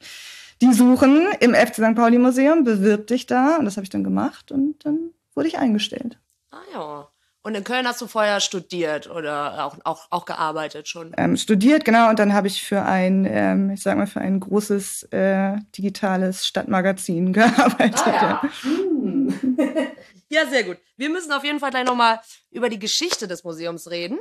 die 0.61 0.73
suchen 0.73 1.29
im 1.41 1.55
FC 1.55 1.75
St. 1.77 1.95
Pauli 1.95 2.19
Museum, 2.19 2.65
bewirb 2.65 3.07
dich 3.07 3.27
da 3.27 3.57
und 3.57 3.65
das 3.65 3.77
habe 3.77 3.85
ich 3.85 3.91
dann 3.91 4.05
gemacht 4.05 4.51
und 4.51 4.85
dann 4.85 5.11
wurde 5.35 5.49
ich 5.49 5.59
eingestellt. 5.59 6.19
Ah 6.51 6.59
ja. 6.73 7.09
Und 7.43 7.55
in 7.55 7.65
Köln 7.65 7.87
hast 7.87 8.01
du 8.03 8.09
vorher 8.09 8.41
studiert 8.41 9.09
oder 9.09 9.65
auch, 9.65 9.79
auch, 9.85 10.09
auch 10.11 10.25
gearbeitet 10.25 10.89
schon? 10.89 11.15
Ähm, 11.17 11.37
studiert, 11.37 11.85
genau. 11.85 12.11
Und 12.11 12.19
dann 12.19 12.35
habe 12.35 12.49
ich 12.49 12.63
für 12.63 12.83
ein, 12.83 13.25
ähm, 13.25 13.71
ich 13.71 13.83
sag 13.83 13.97
mal, 13.97 14.07
für 14.07 14.21
ein 14.21 14.41
großes 14.41 15.05
äh, 15.05 15.57
digitales 15.77 16.45
Stadtmagazin 16.45 17.33
gearbeitet. 17.33 18.07
Ah, 18.07 18.43
ja. 18.43 18.51
Hm. 18.63 19.57
ja, 20.29 20.47
sehr 20.47 20.65
gut. 20.65 20.79
Wir 20.97 21.09
müssen 21.09 21.33
auf 21.33 21.45
jeden 21.45 21.61
Fall 21.61 21.71
gleich 21.71 21.87
nochmal 21.87 22.21
über 22.51 22.69
die 22.69 22.79
Geschichte 22.79 23.29
des 23.29 23.45
Museums 23.45 23.89
reden. 23.91 24.19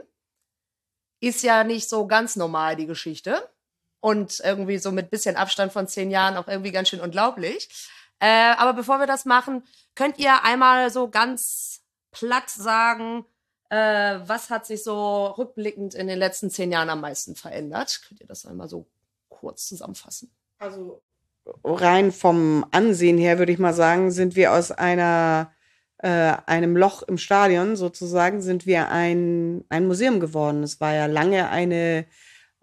Ist 1.20 1.44
ja 1.44 1.64
nicht 1.64 1.90
so 1.90 2.08
ganz 2.08 2.36
normal, 2.36 2.76
die 2.76 2.86
Geschichte. 2.86 3.50
Und 4.00 4.40
irgendwie 4.44 4.78
so 4.78 4.92
mit 4.92 5.10
bisschen 5.10 5.36
Abstand 5.36 5.74
von 5.74 5.88
zehn 5.88 6.12
Jahren 6.12 6.38
auch 6.38 6.48
irgendwie 6.48 6.72
ganz 6.72 6.90
schön 6.90 7.02
unglaublich. 7.02 7.70
Äh, 8.20 8.54
aber 8.58 8.74
bevor 8.74 9.00
wir 9.00 9.08
das 9.08 9.26
machen, 9.26 9.64
könnt 9.96 10.20
ihr 10.20 10.44
einmal 10.44 10.90
so 10.92 11.10
ganz 11.10 11.82
platt 12.12 12.50
sagen, 12.50 13.26
äh, 13.70 14.20
was 14.26 14.50
hat 14.50 14.66
sich 14.66 14.84
so 14.84 15.28
rückblickend 15.28 15.94
in 15.94 16.08
den 16.08 16.18
letzten 16.18 16.50
zehn 16.50 16.72
Jahren 16.72 16.90
am 16.90 17.02
meisten 17.02 17.36
verändert? 17.36 18.02
Könnt 18.08 18.22
ihr 18.22 18.28
das 18.28 18.46
einmal 18.46 18.70
so 18.70 18.88
kurz 19.30 19.68
zusammenfassen? 19.68 20.32
Also 20.60 21.02
rein 21.64 22.12
vom 22.12 22.66
Ansehen 22.72 23.18
her 23.18 23.40
würde 23.40 23.52
ich 23.52 23.60
mal 23.60 23.74
sagen, 23.74 24.12
sind 24.12 24.36
wir 24.36 24.54
aus 24.54 24.72
einer 24.72 25.52
äh, 26.00 26.34
einem 26.46 26.78
Loch 26.78 27.04
im 27.04 27.18
Stadion 27.18 27.76
sozusagen 27.76 28.42
sind 28.42 28.66
wir 28.66 28.90
ein, 28.90 29.64
ein 29.70 29.88
Museum 29.88 30.20
geworden. 30.20 30.64
Es 30.64 30.80
war 30.80 30.94
ja 30.94 31.08
lange 31.08 31.50
eine, 31.50 32.06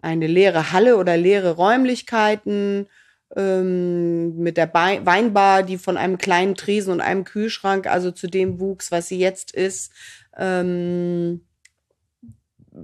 eine 0.01 0.27
leere 0.27 0.71
Halle 0.71 0.97
oder 0.97 1.17
leere 1.17 1.51
Räumlichkeiten 1.51 2.87
ähm, 3.35 4.37
mit 4.37 4.57
der 4.57 4.67
Be 4.67 5.01
Weinbar, 5.03 5.63
die 5.63 5.77
von 5.77 5.97
einem 5.97 6.17
kleinen 6.17 6.55
Tresen 6.55 6.93
und 6.93 7.01
einem 7.01 7.25
Kühlschrank, 7.25 7.87
also 7.87 8.11
zu 8.11 8.27
dem 8.27 8.59
wuchs, 8.59 8.91
was 8.91 9.07
sie 9.09 9.19
jetzt 9.19 9.51
ist. 9.51 9.91
Ähm, 10.37 11.41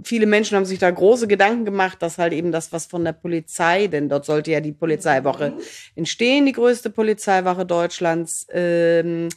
viele 0.04 0.26
Menschen 0.26 0.56
haben 0.56 0.66
sich 0.66 0.80
da 0.80 0.90
große 0.90 1.28
Gedanken 1.28 1.66
gemacht, 1.66 2.02
dass 2.02 2.18
halt 2.18 2.34
eben 2.34 2.52
das, 2.52 2.72
was 2.72 2.86
von 2.86 3.04
der 3.04 3.14
Polizei, 3.14 3.88
denn 3.88 4.10
dort 4.10 4.26
sollte 4.26 4.52
ja 4.52 4.60
die 4.60 4.72
Polizeiwache 4.72 5.54
entstehen, 5.96 6.46
die 6.46 6.54
größte 6.54 6.90
Polizeiwache 6.90 7.66
Deutschlands, 7.66 8.48
ähm, 8.52 9.30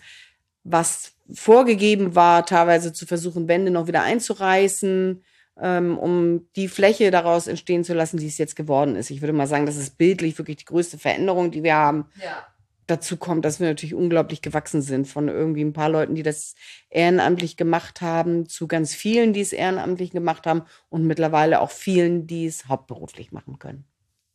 was 0.65 1.13
vorgegeben 1.33 2.15
war, 2.15 2.45
teilweise 2.45 2.93
zu 2.93 3.07
versuchen, 3.07 3.49
Wände 3.49 3.71
noch 3.71 3.87
wieder 3.87 4.03
einzureißen, 4.03 5.23
ähm, 5.61 5.99
um 5.99 6.49
die 6.57 6.69
Fläche 6.69 7.11
daraus 7.11 7.47
entstehen 7.47 7.85
zu 7.85 7.95
lassen, 7.95 8.17
die 8.17 8.27
es 8.27 8.39
jetzt 8.39 8.57
geworden 8.57 8.97
ist. 8.97 9.11
Ich 9.11 9.21
würde 9.23 9.33
mal 9.33 9.47
sagen, 9.47 9.67
das 9.67 9.77
ist 9.77 9.97
bildlich 9.97 10.37
wirklich 10.39 10.57
die 10.59 10.65
größte 10.65 10.99
Veränderung, 10.99 11.51
die 11.51 11.63
wir 11.63 11.77
haben. 11.77 12.07
Ja. 12.23 12.47
Dazu 12.87 13.17
kommt, 13.17 13.47
dass 13.47 13.61
wir 13.61 13.69
natürlich 13.69 13.95
unglaublich 13.95 14.43
gewachsen 14.43 14.83
sind 14.83 15.07
von 15.09 15.29
irgendwie 15.29 15.65
ein 15.65 15.73
paar 15.73 15.89
Leuten, 15.89 16.15
die 16.15 16.23
das 16.23 16.55
ehrenamtlich 16.91 17.57
gemacht 17.57 18.03
haben, 18.03 18.47
zu 18.47 18.67
ganz 18.67 18.95
vielen, 18.95 19.33
die 19.33 19.41
es 19.41 19.55
ehrenamtlich 19.55 20.11
gemacht 20.11 20.47
haben 20.47 20.63
und 20.91 21.07
mittlerweile 21.07 21.61
auch 21.61 21.71
vielen, 21.71 22.27
die 22.27 22.45
es 22.45 22.67
hauptberuflich 22.67 23.33
machen 23.33 23.59
können. 23.59 23.87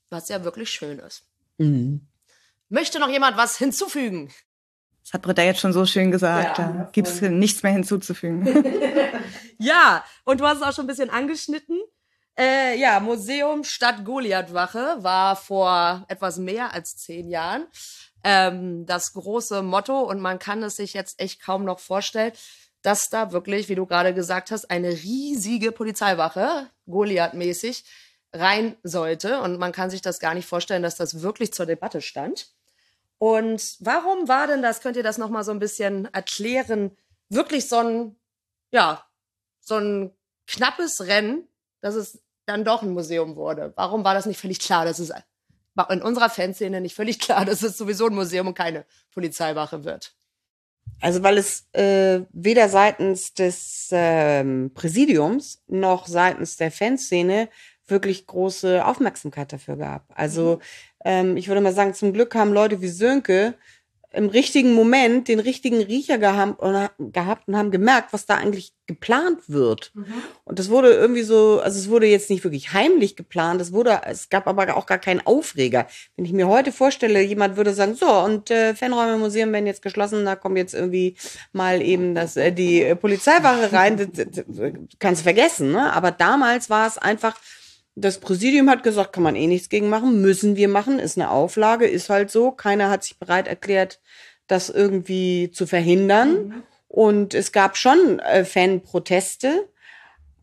Was 0.10 0.30
ja 0.30 0.44
wirklich 0.44 0.72
schön 0.72 0.98
ist. 0.98 1.28
Mhm. 1.60 2.08
Möchte 2.70 3.00
noch 3.00 3.10
jemand 3.10 3.38
was 3.38 3.58
hinzufügen? 3.58 4.32
Das 5.10 5.16
hat 5.16 5.22
Britta 5.24 5.42
jetzt 5.42 5.60
schon 5.60 5.74
so 5.74 5.88
schön 5.88 6.12
gesagt. 6.12 6.60
Ja, 6.60 6.68
da 6.68 6.90
gibt 6.92 7.08
es 7.08 7.20
nichts 7.22 7.64
mehr 7.64 7.72
hinzuzufügen. 7.72 8.46
ja, 9.58 10.04
und 10.24 10.40
du 10.40 10.46
hast 10.46 10.58
es 10.58 10.62
auch 10.62 10.72
schon 10.72 10.86
ein 10.86 10.88
bisschen 10.88 11.10
angeschnitten. 11.10 11.80
Äh, 12.38 12.80
ja, 12.80 13.00
Museum 13.00 13.64
Stadt 13.64 14.06
Goliathwache 14.06 14.98
war 15.00 15.36
vor 15.36 16.06
etwas 16.10 16.38
mehr 16.38 16.76
als 16.76 16.96
zehn 16.96 17.28
Jahren 17.28 17.66
ähm, 18.24 18.86
das 18.86 19.14
große 19.14 19.64
Motto 19.64 20.00
und 20.00 20.20
man 20.22 20.38
kann 20.38 20.62
es 20.62 20.76
sich 20.76 20.94
jetzt 20.94 21.20
echt 21.20 21.42
kaum 21.42 21.66
noch 21.66 21.80
vorstellen, 21.80 22.32
dass 22.84 23.10
da 23.10 23.32
wirklich, 23.32 23.68
wie 23.68 23.76
du 23.76 23.88
gerade 23.88 24.14
gesagt 24.14 24.52
hast, 24.52 24.70
eine 24.70 24.90
riesige 24.90 25.72
Polizeiwache, 25.72 26.70
Goliath-mäßig, 26.86 27.84
rein 28.32 28.78
sollte. 28.84 29.42
Und 29.42 29.58
man 29.58 29.72
kann 29.72 29.90
sich 29.90 30.02
das 30.02 30.20
gar 30.20 30.36
nicht 30.36 30.46
vorstellen, 30.46 30.84
dass 30.84 30.96
das 30.96 31.24
wirklich 31.24 31.52
zur 31.52 31.66
Debatte 31.66 32.00
stand. 32.00 32.54
Und 33.20 33.76
warum 33.82 34.28
war 34.28 34.48
denn 34.48 34.62
das, 34.62 34.82
könnt 34.82 34.96
ihr 34.98 35.04
das 35.04 35.18
nochmal 35.18 35.44
so 35.44 35.52
ein 35.52 35.60
bisschen 35.60 36.12
erklären, 36.14 36.98
wirklich 37.28 37.68
so 37.68 37.78
ein, 37.78 38.16
ja, 38.72 39.06
so 39.60 39.76
ein 39.76 40.12
knappes 40.48 41.06
Rennen, 41.06 41.48
dass 41.82 41.96
es 41.96 42.24
dann 42.46 42.64
doch 42.64 42.82
ein 42.82 42.92
Museum 42.92 43.36
wurde? 43.36 43.74
Warum 43.76 44.04
war 44.04 44.14
das 44.14 44.26
nicht 44.26 44.40
völlig 44.40 44.60
klar, 44.60 44.86
dass 44.86 45.00
es 45.00 45.12
in 45.90 46.02
unserer 46.02 46.30
Fanszene 46.30 46.82
nicht 46.82 46.96
völlig 46.96 47.20
klar, 47.20 47.46
dass 47.46 47.62
es 47.62 47.78
sowieso 47.78 48.08
ein 48.08 48.16
Museum 48.16 48.48
und 48.48 48.56
keine 48.56 48.86
Polizeiwache 49.12 49.84
wird? 49.84 50.16
Also 51.02 51.22
weil 51.22 51.38
es 51.38 51.68
äh, 51.74 52.22
weder 52.32 52.70
seitens 52.70 53.34
des 53.34 53.90
ähm, 53.92 54.72
Präsidiums 54.74 55.62
noch 55.68 56.08
seitens 56.08 56.58
der 56.58 56.72
Fanszene 56.72 57.50
wirklich 57.86 58.28
große 58.28 58.86
Aufmerksamkeit 58.86 59.52
dafür 59.52 59.78
gab. 59.78 60.06
Also 60.14 60.56
mhm. 60.56 60.62
Ähm, 61.06 61.38
ich 61.38 61.48
würde 61.48 61.62
mal 61.62 61.74
sagen, 61.74 61.94
zum 61.94 62.14
Glück 62.14 62.36
haben 62.36 62.54
Leute 62.54 62.82
wie 62.82 62.88
Sönke 62.88 63.56
im 64.12 64.28
richtigen 64.28 64.74
Moment 64.74 65.28
den 65.28 65.40
richtigen 65.40 65.82
Riecher 65.82 66.18
gehabt 66.18 66.60
und, 66.60 67.56
haben 67.56 67.72
gemerkt, 67.72 68.12
was 68.12 68.26
da 68.26 68.36
eigentlich 68.36 68.74
geplant 68.88 69.42
wird. 69.48 69.92
Mhm. 69.94 70.06
Und 70.46 70.58
das 70.58 70.70
wurde 70.70 70.92
irgendwie 70.92 71.22
so, 71.22 71.62
also 71.64 71.78
es 71.80 71.90
wurde 71.90 72.08
jetzt 72.08 72.32
nicht 72.32 72.44
wirklich 72.44 72.74
heimlich 72.74 73.16
geplant, 73.16 73.62
es 73.62 73.72
wurde, 73.72 74.02
es 74.08 74.30
gab 74.30 74.48
aber 74.48 74.76
auch 74.76 74.88
gar 74.88 74.98
keinen 74.98 75.22
Aufreger. 75.26 75.86
Wenn 76.16 76.26
ich 76.26 76.34
mir 76.34 76.48
heute 76.48 76.72
vorstelle, 76.72 77.22
jemand 77.22 77.56
würde 77.56 77.76
sagen, 77.76 77.94
so, 77.94 78.10
und 78.10 78.50
äh, 78.50 78.74
Fanräume 78.74 79.14
im 79.14 79.20
Museum 79.20 79.54
werden 79.54 79.68
jetzt 79.68 79.84
geschlossen, 79.84 80.26
da 80.26 80.36
kommt 80.36 80.58
jetzt 80.58 80.74
irgendwie 80.74 81.16
mal 81.52 81.80
eben 81.80 82.16
das, 82.16 82.36
äh, 82.36 82.52
die 82.52 82.82
äh, 82.82 82.96
Polizeiwache 82.96 83.72
rein, 83.72 83.98
das, 83.98 84.08
das, 84.12 84.44
das, 84.48 84.72
kannst 84.98 85.22
du 85.22 85.24
vergessen, 85.24 85.72
ne? 85.72 85.94
Aber 85.94 86.10
damals 86.10 86.72
war 86.72 86.88
es 86.88 86.98
einfach, 86.98 87.40
das 87.96 88.20
Präsidium 88.20 88.70
hat 88.70 88.84
gesagt, 88.84 89.14
kann 89.14 89.24
man 89.24 89.36
eh 89.36 89.48
nichts 89.48 89.70
gegen 89.70 89.90
machen, 89.90 90.22
müssen 90.22 90.56
wir 90.56 90.70
machen, 90.70 91.00
ist 91.00 91.18
eine 91.18 91.32
Auflage, 91.32 91.86
ist 91.86 92.10
halt 92.10 92.32
so. 92.32 92.52
Keiner 92.52 92.90
hat 92.90 93.04
sich 93.04 93.18
bereit 93.20 93.48
erklärt, 93.48 94.00
das 94.48 94.70
irgendwie 94.70 95.52
zu 95.52 95.68
verhindern. 95.68 96.48
Mhm. 96.48 96.64
Und 96.88 97.34
es 97.34 97.52
gab 97.52 97.78
schon 97.78 98.20
äh, 98.20 98.46
Fanproteste. 98.46 99.70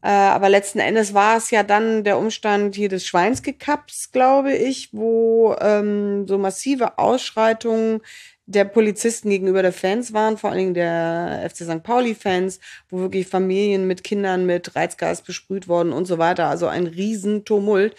Äh, 0.02 0.08
aber 0.08 0.48
letzten 0.48 0.78
Endes 0.78 1.14
war 1.14 1.36
es 1.36 1.50
ja 1.50 1.62
dann 1.62 2.04
der 2.04 2.18
Umstand 2.18 2.76
hier 2.76 2.88
des 2.88 3.06
Schweinskekaps, 3.06 4.12
glaube 4.12 4.54
ich, 4.54 4.90
wo 4.92 5.56
ähm, 5.60 6.28
so 6.28 6.38
massive 6.38 6.98
Ausschreitungen 6.98 8.00
der 8.46 8.64
Polizisten 8.64 9.28
gegenüber 9.28 9.62
der 9.62 9.72
Fans 9.72 10.12
waren, 10.12 10.38
vor 10.38 10.50
allen 10.50 10.58
Dingen 10.58 10.74
der 10.74 11.48
FC 11.50 11.64
St. 11.64 11.82
Pauli-Fans, 11.82 12.60
wo 12.88 13.00
wirklich 13.00 13.26
Familien 13.26 13.86
mit 13.86 14.04
Kindern 14.04 14.46
mit 14.46 14.76
Reizgas 14.76 15.22
besprüht 15.22 15.66
worden 15.66 15.92
und 15.92 16.06
so 16.06 16.18
weiter. 16.18 16.46
Also 16.46 16.68
ein 16.68 16.86
Riesentumult, 16.86 17.96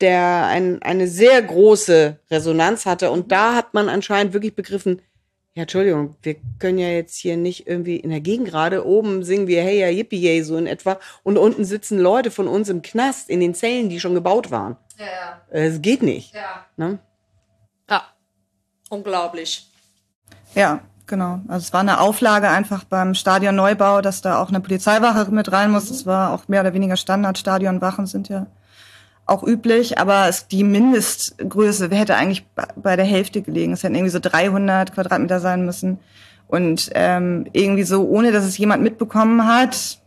der 0.00 0.46
ein, 0.46 0.80
eine 0.82 1.08
sehr 1.08 1.42
große 1.42 2.20
Resonanz 2.30 2.86
hatte. 2.86 3.10
Und 3.10 3.32
da 3.32 3.54
hat 3.56 3.74
man 3.74 3.88
anscheinend 3.88 4.32
wirklich 4.32 4.54
begriffen, 4.54 5.02
ja, 5.56 5.62
Entschuldigung, 5.62 6.16
wir 6.22 6.36
können 6.58 6.78
ja 6.78 6.88
jetzt 6.88 7.16
hier 7.16 7.36
nicht 7.36 7.68
irgendwie 7.68 7.96
in 7.96 8.10
der 8.10 8.20
Gegend 8.20 8.48
gerade, 8.48 8.84
oben 8.84 9.22
singen 9.22 9.46
wir 9.46 9.62
Hey 9.62 9.78
ja 9.78 9.88
Yippie 9.88 10.18
Yay 10.18 10.42
so 10.42 10.56
in 10.56 10.66
etwa 10.66 10.98
und 11.22 11.38
unten 11.38 11.64
sitzen 11.64 12.00
Leute 12.00 12.32
von 12.32 12.48
uns 12.48 12.68
im 12.68 12.82
Knast 12.82 13.30
in 13.30 13.38
den 13.38 13.54
Zellen, 13.54 13.88
die 13.88 14.00
schon 14.00 14.14
gebaut 14.14 14.50
waren. 14.50 14.76
Ja, 14.98 15.06
ja. 15.06 15.42
Es 15.50 15.80
geht 15.80 16.02
nicht. 16.02 16.34
Ja. 16.34 16.66
Ne? 16.76 16.98
Unglaublich. 18.94 19.68
Ja, 20.54 20.80
genau. 21.06 21.40
Also 21.48 21.64
es 21.64 21.72
war 21.72 21.80
eine 21.80 22.00
Auflage 22.00 22.48
einfach 22.48 22.84
beim 22.84 23.14
Stadionneubau, 23.14 24.00
dass 24.00 24.22
da 24.22 24.40
auch 24.40 24.50
eine 24.50 24.60
Polizeiwache 24.60 25.30
mit 25.32 25.50
rein 25.50 25.72
muss. 25.72 25.88
Das 25.88 26.06
war 26.06 26.32
auch 26.32 26.46
mehr 26.46 26.60
oder 26.60 26.74
weniger 26.74 26.96
Standard. 26.96 27.36
Stadionwachen 27.36 28.06
sind 28.06 28.28
ja 28.28 28.46
auch 29.26 29.42
üblich, 29.42 29.98
aber 29.98 30.28
es, 30.28 30.46
die 30.46 30.62
Mindestgröße 30.62 31.90
hätte 31.90 32.14
eigentlich 32.14 32.46
bei 32.76 32.94
der 32.94 33.04
Hälfte 33.04 33.42
gelegen. 33.42 33.72
Es 33.72 33.82
hätten 33.82 33.96
irgendwie 33.96 34.12
so 34.12 34.20
300 34.20 34.92
Quadratmeter 34.92 35.40
sein 35.40 35.64
müssen. 35.64 35.98
Und 36.46 36.90
ähm, 36.94 37.46
irgendwie 37.52 37.82
so, 37.82 38.06
ohne 38.06 38.30
dass 38.30 38.44
es 38.44 38.58
jemand 38.58 38.82
mitbekommen 38.82 39.44
hat 39.46 39.98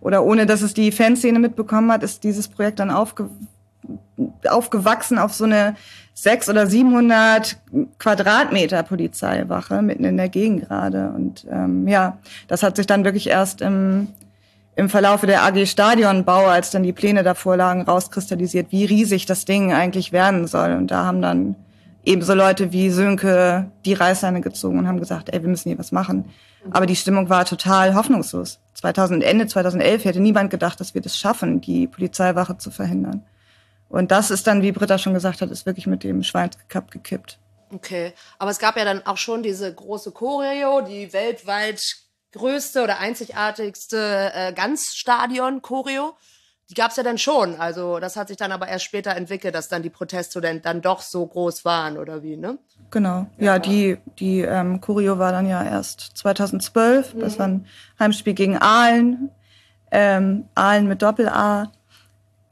oder 0.00 0.22
ohne 0.22 0.46
dass 0.46 0.62
es 0.62 0.74
die 0.74 0.92
Fanszene 0.92 1.40
mitbekommen 1.40 1.90
hat, 1.90 2.04
ist 2.04 2.22
dieses 2.22 2.46
Projekt 2.46 2.78
dann 2.78 2.92
aufge 2.92 3.28
aufgewachsen 4.48 5.18
auf 5.18 5.34
so 5.34 5.44
eine 5.44 5.74
sechs 6.14 6.48
oder 6.48 6.66
700 6.66 7.58
Quadratmeter 7.98 8.82
Polizeiwache 8.84 9.82
mitten 9.82 10.04
in 10.04 10.16
der 10.16 10.28
Gegend 10.28 10.68
gerade. 10.68 11.10
Und 11.10 11.46
ähm, 11.50 11.86
ja, 11.88 12.18
das 12.48 12.62
hat 12.62 12.76
sich 12.76 12.86
dann 12.86 13.04
wirklich 13.04 13.28
erst 13.28 13.60
im 13.60 14.08
im 14.76 14.88
Verlaufe 14.88 15.26
der 15.26 15.44
AG 15.44 15.66
Stadionbau, 15.66 16.46
als 16.46 16.70
dann 16.70 16.82
die 16.82 16.92
Pläne 16.92 17.22
davor 17.22 17.56
lagen, 17.56 17.82
rauskristallisiert, 17.82 18.68
wie 18.70 18.84
riesig 18.84 19.26
das 19.26 19.44
Ding 19.44 19.72
eigentlich 19.72 20.12
werden 20.12 20.46
soll. 20.46 20.72
Und 20.72 20.90
da 20.90 21.04
haben 21.04 21.22
dann 21.22 21.54
ebenso 22.04 22.34
Leute 22.34 22.72
wie 22.72 22.90
Sönke 22.90 23.70
die 23.84 23.94
Reißleine 23.94 24.40
gezogen 24.40 24.78
und 24.78 24.88
haben 24.88 24.98
gesagt, 24.98 25.32
ey, 25.32 25.42
wir 25.42 25.48
müssen 25.48 25.68
hier 25.68 25.78
was 25.78 25.92
machen. 25.92 26.26
Aber 26.70 26.86
die 26.86 26.96
Stimmung 26.96 27.28
war 27.28 27.44
total 27.44 27.94
hoffnungslos. 27.94 28.58
2000, 28.74 29.22
Ende 29.22 29.46
2011 29.46 30.04
hätte 30.04 30.20
niemand 30.20 30.50
gedacht, 30.50 30.80
dass 30.80 30.94
wir 30.94 31.00
das 31.00 31.16
schaffen, 31.16 31.60
die 31.60 31.86
Polizeiwache 31.86 32.58
zu 32.58 32.70
verhindern. 32.70 33.22
Und 33.94 34.10
das 34.10 34.32
ist 34.32 34.48
dann, 34.48 34.60
wie 34.60 34.72
Britta 34.72 34.98
schon 34.98 35.14
gesagt 35.14 35.40
hat, 35.40 35.52
ist 35.52 35.66
wirklich 35.66 35.86
mit 35.86 36.02
dem 36.02 36.24
Schweinsgekapp 36.24 36.90
gekippt. 36.90 37.38
Okay, 37.70 38.12
aber 38.40 38.50
es 38.50 38.58
gab 38.58 38.76
ja 38.76 38.84
dann 38.84 39.06
auch 39.06 39.18
schon 39.18 39.44
diese 39.44 39.72
große 39.72 40.10
Choreo, 40.10 40.80
die 40.80 41.12
weltweit 41.12 41.80
größte 42.32 42.82
oder 42.82 42.98
einzigartigste 42.98 44.32
äh, 44.34 44.52
Ganzstadion-Choreo. 44.52 46.16
Die 46.70 46.74
gab 46.74 46.90
es 46.90 46.96
ja 46.96 47.04
dann 47.04 47.18
schon. 47.18 47.54
Also 47.60 48.00
das 48.00 48.16
hat 48.16 48.26
sich 48.26 48.36
dann 48.36 48.50
aber 48.50 48.66
erst 48.66 48.84
später 48.84 49.14
entwickelt, 49.14 49.54
dass 49.54 49.68
dann 49.68 49.84
die 49.84 49.90
Proteste 49.90 50.40
dann, 50.40 50.60
dann 50.60 50.82
doch 50.82 51.00
so 51.00 51.24
groß 51.24 51.64
waren 51.64 51.96
oder 51.96 52.24
wie, 52.24 52.36
ne? 52.36 52.58
Genau. 52.90 53.26
Ja, 53.38 53.44
ja 53.44 53.58
die, 53.60 53.98
die 54.18 54.40
ähm, 54.40 54.80
Choreo 54.80 55.20
war 55.20 55.30
dann 55.30 55.46
ja 55.46 55.62
erst 55.62 56.00
2012. 56.16 57.14
Mhm. 57.14 57.20
Das 57.20 57.38
war 57.38 57.46
ein 57.46 57.66
Heimspiel 58.00 58.34
gegen 58.34 58.58
Aalen. 58.58 59.30
Ähm, 59.92 60.48
Aalen 60.56 60.88
mit 60.88 61.00
Doppel-A. 61.00 61.70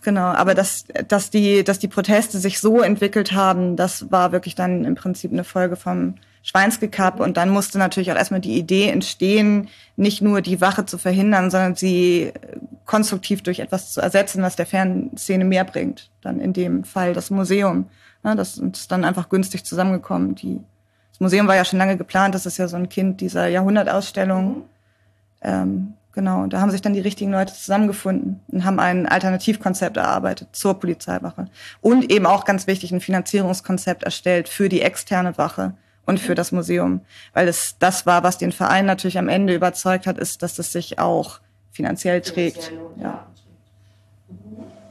Genau, 0.03 0.27
aber 0.27 0.55
dass, 0.55 0.85
dass, 1.07 1.31
die, 1.31 1.63
dass 1.63 1.79
die 1.79 1.89
Proteste 1.89 2.39
sich 2.39 2.59
so 2.59 2.81
entwickelt 2.81 3.33
haben, 3.33 3.77
das 3.77 4.11
war 4.11 4.33
wirklich 4.33 4.57
dann 4.57 4.85
im 4.85 4.97
Prinzip 4.97 5.33
eine 5.33 5.45
Folge 5.45 5.77
vom 5.77 6.17
Schweinske 6.43 6.91
Und 7.19 7.37
dann 7.37 7.51
musste 7.51 7.79
natürlich 7.79 8.11
auch 8.11 8.17
erstmal 8.17 8.41
die 8.41 8.59
Idee 8.59 8.89
entstehen, 8.89 9.69
nicht 9.97 10.21
nur 10.21 10.41
die 10.41 10.61
Wache 10.61 10.85
zu 10.87 10.99
verhindern, 10.99 11.53
sondern 11.53 11.77
sie 11.77 12.33
konstruktiv 12.85 13.43
durch 13.43 13.61
etwas 13.61 13.93
zu 13.93 14.01
ersetzen, 14.01 14.43
was 14.43 14.57
der 14.57 14.67
Fernszene 14.67 15.45
mehr 15.45 15.65
bringt. 15.65 16.11
Dann 16.21 16.41
in 16.41 16.53
dem 16.53 16.83
Fall 16.83 17.15
das 17.15 17.31
Museum. 17.31 17.87
Ja, 18.25 18.35
das 18.35 18.59
ist 18.59 18.91
dann 18.91 19.05
einfach 19.05 19.29
günstig 19.29 19.65
zusammengekommen. 19.65 20.35
Die, 20.35 20.59
das 21.13 21.21
Museum 21.21 21.47
war 21.47 21.55
ja 21.55 21.65
schon 21.65 21.79
lange 21.79 21.97
geplant, 21.97 22.35
das 22.35 22.45
ist 22.45 22.59
ja 22.59 22.67
so 22.67 22.77
ein 22.77 22.89
Kind 22.89 23.21
dieser 23.21 23.47
Jahrhundertausstellung. 23.47 24.65
Ähm, 25.43 25.95
Genau, 26.15 26.47
da 26.47 26.61
haben 26.61 26.71
sich 26.71 26.83
dann 26.83 26.93
die 26.93 27.01
richtigen 27.01 27.33
Leute 27.33 27.55
zusammengefunden 27.55 28.41
und 28.49 28.65
haben 28.65 28.79
ein 28.79 29.07
Alternativkonzept 29.07 29.97
erarbeitet 29.97 30.49
zur 30.53 30.79
Polizeiwache. 30.79 31.47
Und 31.81 32.13
eben 32.13 32.27
auch 32.27 32.45
ganz 32.45 32.67
wichtig 32.67 32.93
ein 32.93 33.01
Finanzierungskonzept 33.01 34.03
erstellt 34.03 34.49
für 34.49 34.69
die 34.69 34.83
externe 34.83 35.39
Wache 35.39 35.75
und 36.05 36.21
für 36.21 36.35
das 36.35 36.53
Museum. 36.53 37.01
Weil 37.33 37.49
es 37.49 37.77
das 37.79 38.05
war, 38.05 38.23
was 38.23 38.37
den 38.37 38.53
Verein 38.53 38.85
natürlich 38.85 39.17
am 39.17 39.29
Ende 39.29 39.55
überzeugt 39.55 40.07
hat, 40.07 40.19
ist, 40.19 40.43
dass 40.43 40.59
es 40.59 40.71
sich 40.71 40.99
auch 40.99 41.41
finanziell 41.71 42.21
trägt. 42.21 42.73
Ja. 43.01 43.27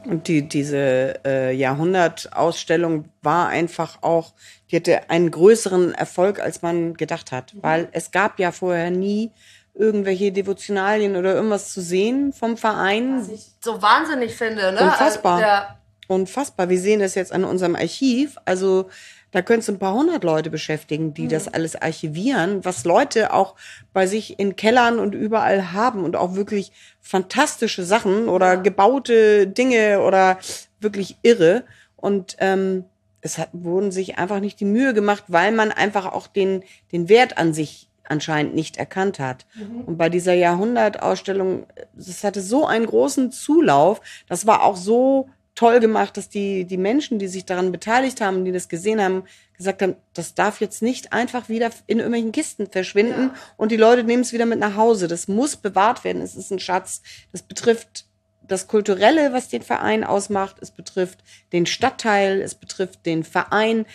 Und 0.04 0.26
die, 0.26 0.48
diese 0.48 1.24
äh, 1.24 1.54
Jahrhundertausstellung 1.54 3.04
war 3.22 3.48
einfach 3.48 4.02
auch, 4.02 4.34
die 4.70 4.76
hatte 4.76 5.08
einen 5.10 5.30
größeren 5.30 5.94
Erfolg, 5.94 6.40
als 6.40 6.62
man 6.62 6.94
gedacht 6.94 7.30
hat. 7.30 7.54
Weil 7.60 7.88
es 7.92 8.10
gab 8.10 8.40
ja 8.40 8.50
vorher 8.50 8.90
nie 8.90 9.30
irgendwelche 9.74 10.32
Devotionalien 10.32 11.16
oder 11.16 11.34
irgendwas 11.34 11.72
zu 11.72 11.80
sehen 11.80 12.32
vom 12.32 12.56
Verein. 12.56 13.20
Was 13.20 13.28
ich 13.28 13.46
so 13.60 13.80
wahnsinnig 13.80 14.34
finde, 14.34 14.72
ne? 14.72 14.82
Unfassbar. 14.82 15.34
Also, 15.34 15.46
ja. 15.46 15.78
Unfassbar. 16.08 16.68
Wir 16.68 16.78
sehen 16.78 17.00
das 17.00 17.14
jetzt 17.14 17.32
an 17.32 17.44
unserem 17.44 17.74
Archiv. 17.74 18.36
Also 18.44 18.90
da 19.30 19.40
könntest 19.40 19.68
du 19.68 19.72
ein 19.72 19.78
paar 19.78 19.94
hundert 19.94 20.24
Leute 20.24 20.50
beschäftigen, 20.50 21.14
die 21.14 21.22
mhm. 21.22 21.28
das 21.30 21.48
alles 21.48 21.74
archivieren, 21.74 22.64
was 22.64 22.84
Leute 22.84 23.32
auch 23.32 23.54
bei 23.94 24.06
sich 24.06 24.38
in 24.38 24.56
Kellern 24.56 24.98
und 24.98 25.14
überall 25.14 25.72
haben 25.72 26.04
und 26.04 26.16
auch 26.16 26.34
wirklich 26.34 26.70
fantastische 27.00 27.84
Sachen 27.84 28.28
oder 28.28 28.58
gebaute 28.58 29.46
Dinge 29.46 30.02
oder 30.02 30.38
wirklich 30.80 31.16
irre. 31.22 31.64
Und 31.96 32.36
ähm, 32.40 32.84
es 33.22 33.38
hat, 33.38 33.48
wurden 33.52 33.90
sich 33.90 34.18
einfach 34.18 34.40
nicht 34.40 34.60
die 34.60 34.66
Mühe 34.66 34.92
gemacht, 34.92 35.24
weil 35.28 35.52
man 35.52 35.72
einfach 35.72 36.12
auch 36.12 36.26
den, 36.26 36.62
den 36.92 37.08
Wert 37.08 37.38
an 37.38 37.54
sich 37.54 37.88
anscheinend 38.04 38.54
nicht 38.54 38.76
erkannt 38.76 39.18
hat. 39.18 39.46
Mhm. 39.54 39.82
Und 39.82 39.98
bei 39.98 40.08
dieser 40.08 40.34
Jahrhundertausstellung, 40.34 41.66
das 41.94 42.24
hatte 42.24 42.42
so 42.42 42.66
einen 42.66 42.86
großen 42.86 43.32
Zulauf, 43.32 44.00
das 44.28 44.46
war 44.46 44.62
auch 44.62 44.76
so 44.76 45.28
toll 45.54 45.80
gemacht, 45.80 46.16
dass 46.16 46.28
die, 46.28 46.64
die 46.64 46.78
Menschen, 46.78 47.18
die 47.18 47.28
sich 47.28 47.44
daran 47.44 47.72
beteiligt 47.72 48.20
haben, 48.20 48.44
die 48.44 48.52
das 48.52 48.68
gesehen 48.68 49.02
haben, 49.02 49.24
gesagt 49.56 49.82
haben, 49.82 49.96
das 50.14 50.34
darf 50.34 50.60
jetzt 50.60 50.82
nicht 50.82 51.12
einfach 51.12 51.48
wieder 51.48 51.70
in 51.86 51.98
irgendwelchen 51.98 52.32
Kisten 52.32 52.66
verschwinden 52.70 53.30
ja. 53.34 53.40
und 53.56 53.70
die 53.70 53.76
Leute 53.76 54.02
nehmen 54.04 54.22
es 54.22 54.32
wieder 54.32 54.46
mit 54.46 54.58
nach 54.58 54.76
Hause. 54.76 55.08
Das 55.08 55.28
muss 55.28 55.56
bewahrt 55.56 56.04
werden. 56.04 56.22
Es 56.22 56.36
ist 56.36 56.50
ein 56.50 56.58
Schatz. 56.58 57.02
Das 57.32 57.42
betrifft 57.42 58.06
das 58.42 58.66
Kulturelle, 58.66 59.32
was 59.32 59.48
den 59.48 59.62
Verein 59.62 60.04
ausmacht. 60.04 60.56
Es 60.60 60.70
betrifft 60.70 61.22
den 61.52 61.66
Stadtteil. 61.66 62.40
Es 62.40 62.54
betrifft 62.54 63.06
den 63.06 63.22
Verein 63.22 63.86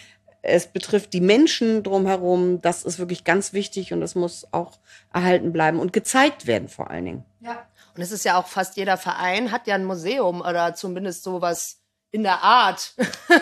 es 0.47 0.67
betrifft 0.67 1.13
die 1.13 1.21
Menschen 1.21 1.83
drumherum. 1.83 2.61
Das 2.61 2.83
ist 2.83 2.99
wirklich 2.99 3.23
ganz 3.23 3.53
wichtig 3.53 3.93
und 3.93 4.01
das 4.01 4.15
muss 4.15 4.47
auch 4.51 4.79
erhalten 5.13 5.51
bleiben 5.51 5.79
und 5.79 5.93
gezeigt 5.93 6.47
werden 6.47 6.69
vor 6.69 6.89
allen 6.89 7.05
Dingen. 7.05 7.25
Ja. 7.41 7.67
Und 7.95 8.01
es 8.01 8.11
ist 8.11 8.23
ja 8.25 8.39
auch 8.39 8.47
fast 8.47 8.77
jeder 8.77 8.97
Verein 8.97 9.51
hat 9.51 9.67
ja 9.67 9.75
ein 9.75 9.85
Museum 9.85 10.41
oder 10.41 10.75
zumindest 10.75 11.23
sowas 11.23 11.79
in 12.11 12.23
der 12.23 12.43
Art. 12.43 12.93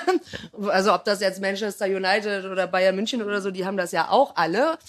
also 0.68 0.94
ob 0.94 1.04
das 1.06 1.22
jetzt 1.22 1.42
Manchester 1.42 1.86
United 1.86 2.46
oder 2.46 2.66
Bayern 2.66 2.96
München 2.96 3.22
oder 3.22 3.42
so, 3.42 3.52
die 3.52 3.66
haben 3.66 3.78
das 3.78 3.92
ja 3.92 4.10
auch 4.10 4.36
alle. 4.36 4.80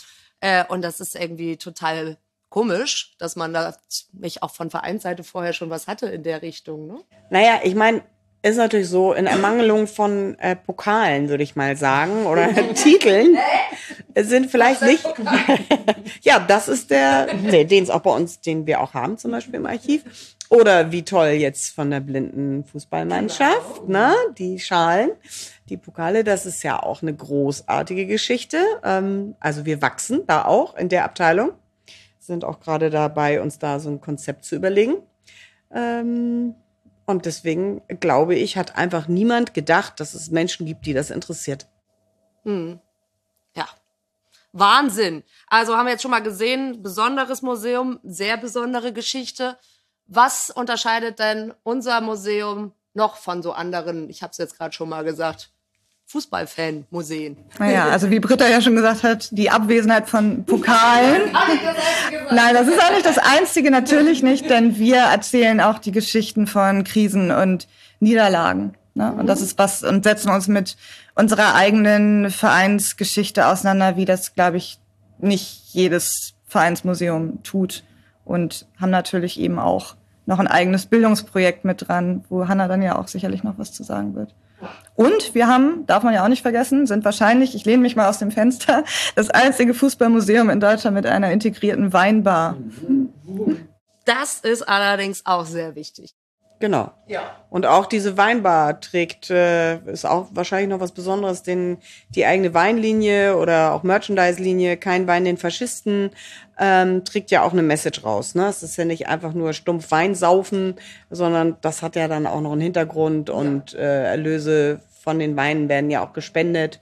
Äh, 0.40 0.64
und 0.68 0.82
das 0.82 1.00
ist 1.00 1.16
irgendwie 1.16 1.56
total 1.56 2.16
komisch, 2.48 3.16
dass 3.18 3.36
man 3.36 3.52
da 3.52 3.76
nicht 4.12 4.42
auch 4.42 4.52
von 4.52 4.70
Vereinsseite 4.70 5.24
vorher 5.24 5.52
schon 5.52 5.68
was 5.68 5.86
hatte 5.86 6.06
in 6.06 6.22
der 6.22 6.42
Richtung. 6.42 6.86
Ne? 6.86 6.98
Naja, 7.28 7.60
ich 7.64 7.74
meine, 7.74 8.02
ist 8.46 8.56
natürlich 8.56 8.88
so 8.88 9.12
in 9.12 9.26
Ermangelung 9.26 9.86
von 9.86 10.38
äh, 10.38 10.56
Pokalen, 10.56 11.28
würde 11.28 11.42
ich 11.42 11.56
mal 11.56 11.76
sagen, 11.76 12.26
oder 12.26 12.48
Titeln. 12.74 13.36
sind 14.14 14.50
vielleicht 14.50 14.82
nicht. 14.82 15.04
ja, 16.22 16.38
das 16.38 16.68
ist 16.68 16.90
der, 16.90 17.28
nee, 17.34 17.64
den 17.64 17.84
es 17.84 17.90
auch 17.90 18.00
bei 18.00 18.10
uns, 18.10 18.40
den 18.40 18.66
wir 18.66 18.80
auch 18.80 18.94
haben, 18.94 19.18
zum 19.18 19.32
Beispiel 19.32 19.56
im 19.56 19.66
Archiv. 19.66 20.04
Oder 20.48 20.92
wie 20.92 21.02
toll 21.02 21.28
jetzt 21.28 21.74
von 21.74 21.90
der 21.90 22.00
blinden 22.00 22.64
Fußballmannschaft, 22.64 23.88
ne? 23.88 24.14
Die 24.38 24.60
Schalen, 24.60 25.10
die 25.68 25.76
Pokale, 25.76 26.22
das 26.22 26.46
ist 26.46 26.62
ja 26.62 26.80
auch 26.80 27.02
eine 27.02 27.14
großartige 27.14 28.06
Geschichte. 28.06 28.58
Ähm, 28.84 29.34
also 29.40 29.64
wir 29.66 29.82
wachsen 29.82 30.22
da 30.26 30.44
auch 30.44 30.76
in 30.76 30.88
der 30.88 31.04
Abteilung. 31.04 31.52
Sind 32.20 32.44
auch 32.44 32.60
gerade 32.60 32.90
dabei, 32.90 33.40
uns 33.40 33.58
da 33.58 33.80
so 33.80 33.90
ein 33.90 34.00
Konzept 34.00 34.44
zu 34.44 34.54
überlegen. 34.54 34.96
Ähm, 35.74 36.54
und 37.06 37.24
deswegen 37.24 37.82
glaube 38.00 38.34
ich, 38.34 38.56
hat 38.56 38.76
einfach 38.76 39.08
niemand 39.08 39.54
gedacht, 39.54 40.00
dass 40.00 40.14
es 40.14 40.30
Menschen 40.30 40.66
gibt, 40.66 40.86
die 40.86 40.92
das 40.92 41.10
interessiert. 41.10 41.66
Hm. 42.42 42.80
Ja. 43.54 43.66
Wahnsinn. 44.52 45.22
Also 45.48 45.76
haben 45.76 45.86
wir 45.86 45.92
jetzt 45.92 46.02
schon 46.02 46.10
mal 46.10 46.22
gesehen, 46.22 46.82
besonderes 46.82 47.42
Museum, 47.42 48.00
sehr 48.02 48.36
besondere 48.36 48.92
Geschichte. 48.92 49.58
Was 50.06 50.50
unterscheidet 50.50 51.18
denn 51.18 51.54
unser 51.62 52.00
Museum 52.00 52.72
noch 52.94 53.16
von 53.16 53.42
so 53.42 53.52
anderen, 53.52 54.08
ich 54.08 54.22
habe 54.22 54.30
es 54.30 54.38
jetzt 54.38 54.56
gerade 54.56 54.72
schon 54.72 54.88
mal 54.88 55.04
gesagt, 55.04 55.50
Fußballfan-Museen. 56.08 57.36
Naja, 57.58 57.88
also 57.88 58.10
wie 58.10 58.20
Britta 58.20 58.46
ja 58.46 58.60
schon 58.60 58.76
gesagt 58.76 59.02
hat, 59.02 59.28
die 59.32 59.50
Abwesenheit 59.50 60.08
von 60.08 60.44
Pokalen. 60.44 61.32
Nein, 62.30 62.54
das 62.54 62.68
ist 62.68 62.80
auch 62.80 62.92
nicht 62.92 63.04
das 63.04 63.18
Einzige, 63.18 63.72
natürlich 63.72 64.22
nicht, 64.22 64.48
denn 64.48 64.78
wir 64.78 64.98
erzählen 64.98 65.60
auch 65.60 65.80
die 65.80 65.90
Geschichten 65.90 66.46
von 66.46 66.84
Krisen 66.84 67.32
und 67.32 67.66
Niederlagen. 67.98 68.74
Ne? 68.94 69.12
Und 69.12 69.26
das 69.26 69.42
ist 69.42 69.58
was, 69.58 69.82
und 69.82 70.04
setzen 70.04 70.30
uns 70.30 70.46
mit 70.46 70.76
unserer 71.16 71.56
eigenen 71.56 72.30
Vereinsgeschichte 72.30 73.46
auseinander, 73.46 73.96
wie 73.96 74.04
das, 74.04 74.34
glaube 74.34 74.58
ich, 74.58 74.78
nicht 75.18 75.64
jedes 75.72 76.34
Vereinsmuseum 76.46 77.42
tut. 77.42 77.82
Und 78.24 78.66
haben 78.80 78.90
natürlich 78.90 79.40
eben 79.40 79.58
auch 79.58 79.96
noch 80.24 80.38
ein 80.38 80.48
eigenes 80.48 80.86
Bildungsprojekt 80.86 81.64
mit 81.64 81.88
dran, 81.88 82.24
wo 82.28 82.46
Hanna 82.46 82.68
dann 82.68 82.82
ja 82.82 82.96
auch 82.96 83.08
sicherlich 83.08 83.42
noch 83.42 83.58
was 83.58 83.72
zu 83.72 83.82
sagen 83.82 84.14
wird. 84.14 84.34
Und 84.94 85.34
wir 85.34 85.46
haben, 85.46 85.84
darf 85.86 86.02
man 86.02 86.14
ja 86.14 86.24
auch 86.24 86.28
nicht 86.28 86.42
vergessen, 86.42 86.86
sind 86.86 87.04
wahrscheinlich, 87.04 87.54
ich 87.54 87.64
lehne 87.64 87.82
mich 87.82 87.96
mal 87.96 88.08
aus 88.08 88.18
dem 88.18 88.30
Fenster, 88.30 88.84
das 89.14 89.28
einzige 89.30 89.74
Fußballmuseum 89.74 90.48
in 90.50 90.60
Deutschland 90.60 90.94
mit 90.94 91.06
einer 91.06 91.30
integrierten 91.30 91.92
Weinbar. 91.92 92.56
Das 94.06 94.40
ist 94.40 94.62
allerdings 94.62 95.26
auch 95.26 95.44
sehr 95.44 95.74
wichtig. 95.74 96.14
Genau. 96.58 96.92
Ja. 97.06 97.36
Und 97.50 97.66
auch 97.66 97.86
diese 97.86 98.16
Weinbar 98.16 98.80
trägt, 98.80 99.30
äh, 99.30 99.78
ist 99.90 100.06
auch 100.06 100.28
wahrscheinlich 100.32 100.70
noch 100.70 100.80
was 100.80 100.92
Besonderes, 100.92 101.42
denn 101.42 101.78
die 102.10 102.24
eigene 102.24 102.54
Weinlinie 102.54 103.36
oder 103.36 103.72
auch 103.72 103.82
Merchandise-Linie, 103.82 104.76
kein 104.78 105.06
Wein 105.06 105.24
den 105.24 105.36
Faschisten, 105.36 106.10
ähm, 106.58 107.04
trägt 107.04 107.30
ja 107.30 107.42
auch 107.42 107.52
eine 107.52 107.62
Message 107.62 108.04
raus. 108.04 108.34
Ne? 108.34 108.46
Es 108.48 108.62
ist 108.62 108.76
ja 108.76 108.84
nicht 108.84 109.08
einfach 109.08 109.34
nur 109.34 109.52
stumpf 109.52 109.90
Wein 109.90 110.14
saufen, 110.14 110.76
sondern 111.10 111.56
das 111.60 111.82
hat 111.82 111.96
ja 111.96 112.08
dann 112.08 112.26
auch 112.26 112.40
noch 112.40 112.52
einen 112.52 112.62
Hintergrund 112.62 113.28
und 113.28 113.74
äh, 113.74 114.04
Erlöse 114.04 114.80
von 115.02 115.18
den 115.18 115.36
Weinen 115.36 115.68
werden 115.68 115.90
ja 115.90 116.04
auch 116.04 116.12
gespendet. 116.12 116.80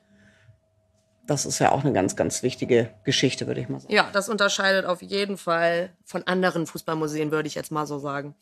Das 1.27 1.47
ist 1.47 1.59
ja 1.59 1.73
auch 1.73 1.85
eine 1.85 1.93
ganz, 1.93 2.17
ganz 2.17 2.43
wichtige 2.43 2.91
Geschichte, 3.03 3.47
würde 3.47 3.61
ich 3.61 3.69
mal 3.69 3.81
sagen. 3.81 3.93
Ja, 3.93 4.11
das 4.13 4.29
unterscheidet 4.29 4.85
auf 4.85 5.03
jeden 5.03 5.39
Fall 5.39 5.91
von 6.05 6.23
anderen 6.27 6.67
Fußballmuseen, 6.67 7.31
würde 7.31 7.49
ich 7.49 7.55
jetzt 7.55 7.73
mal 7.73 7.87
so 7.87 7.99
sagen. 7.99 8.35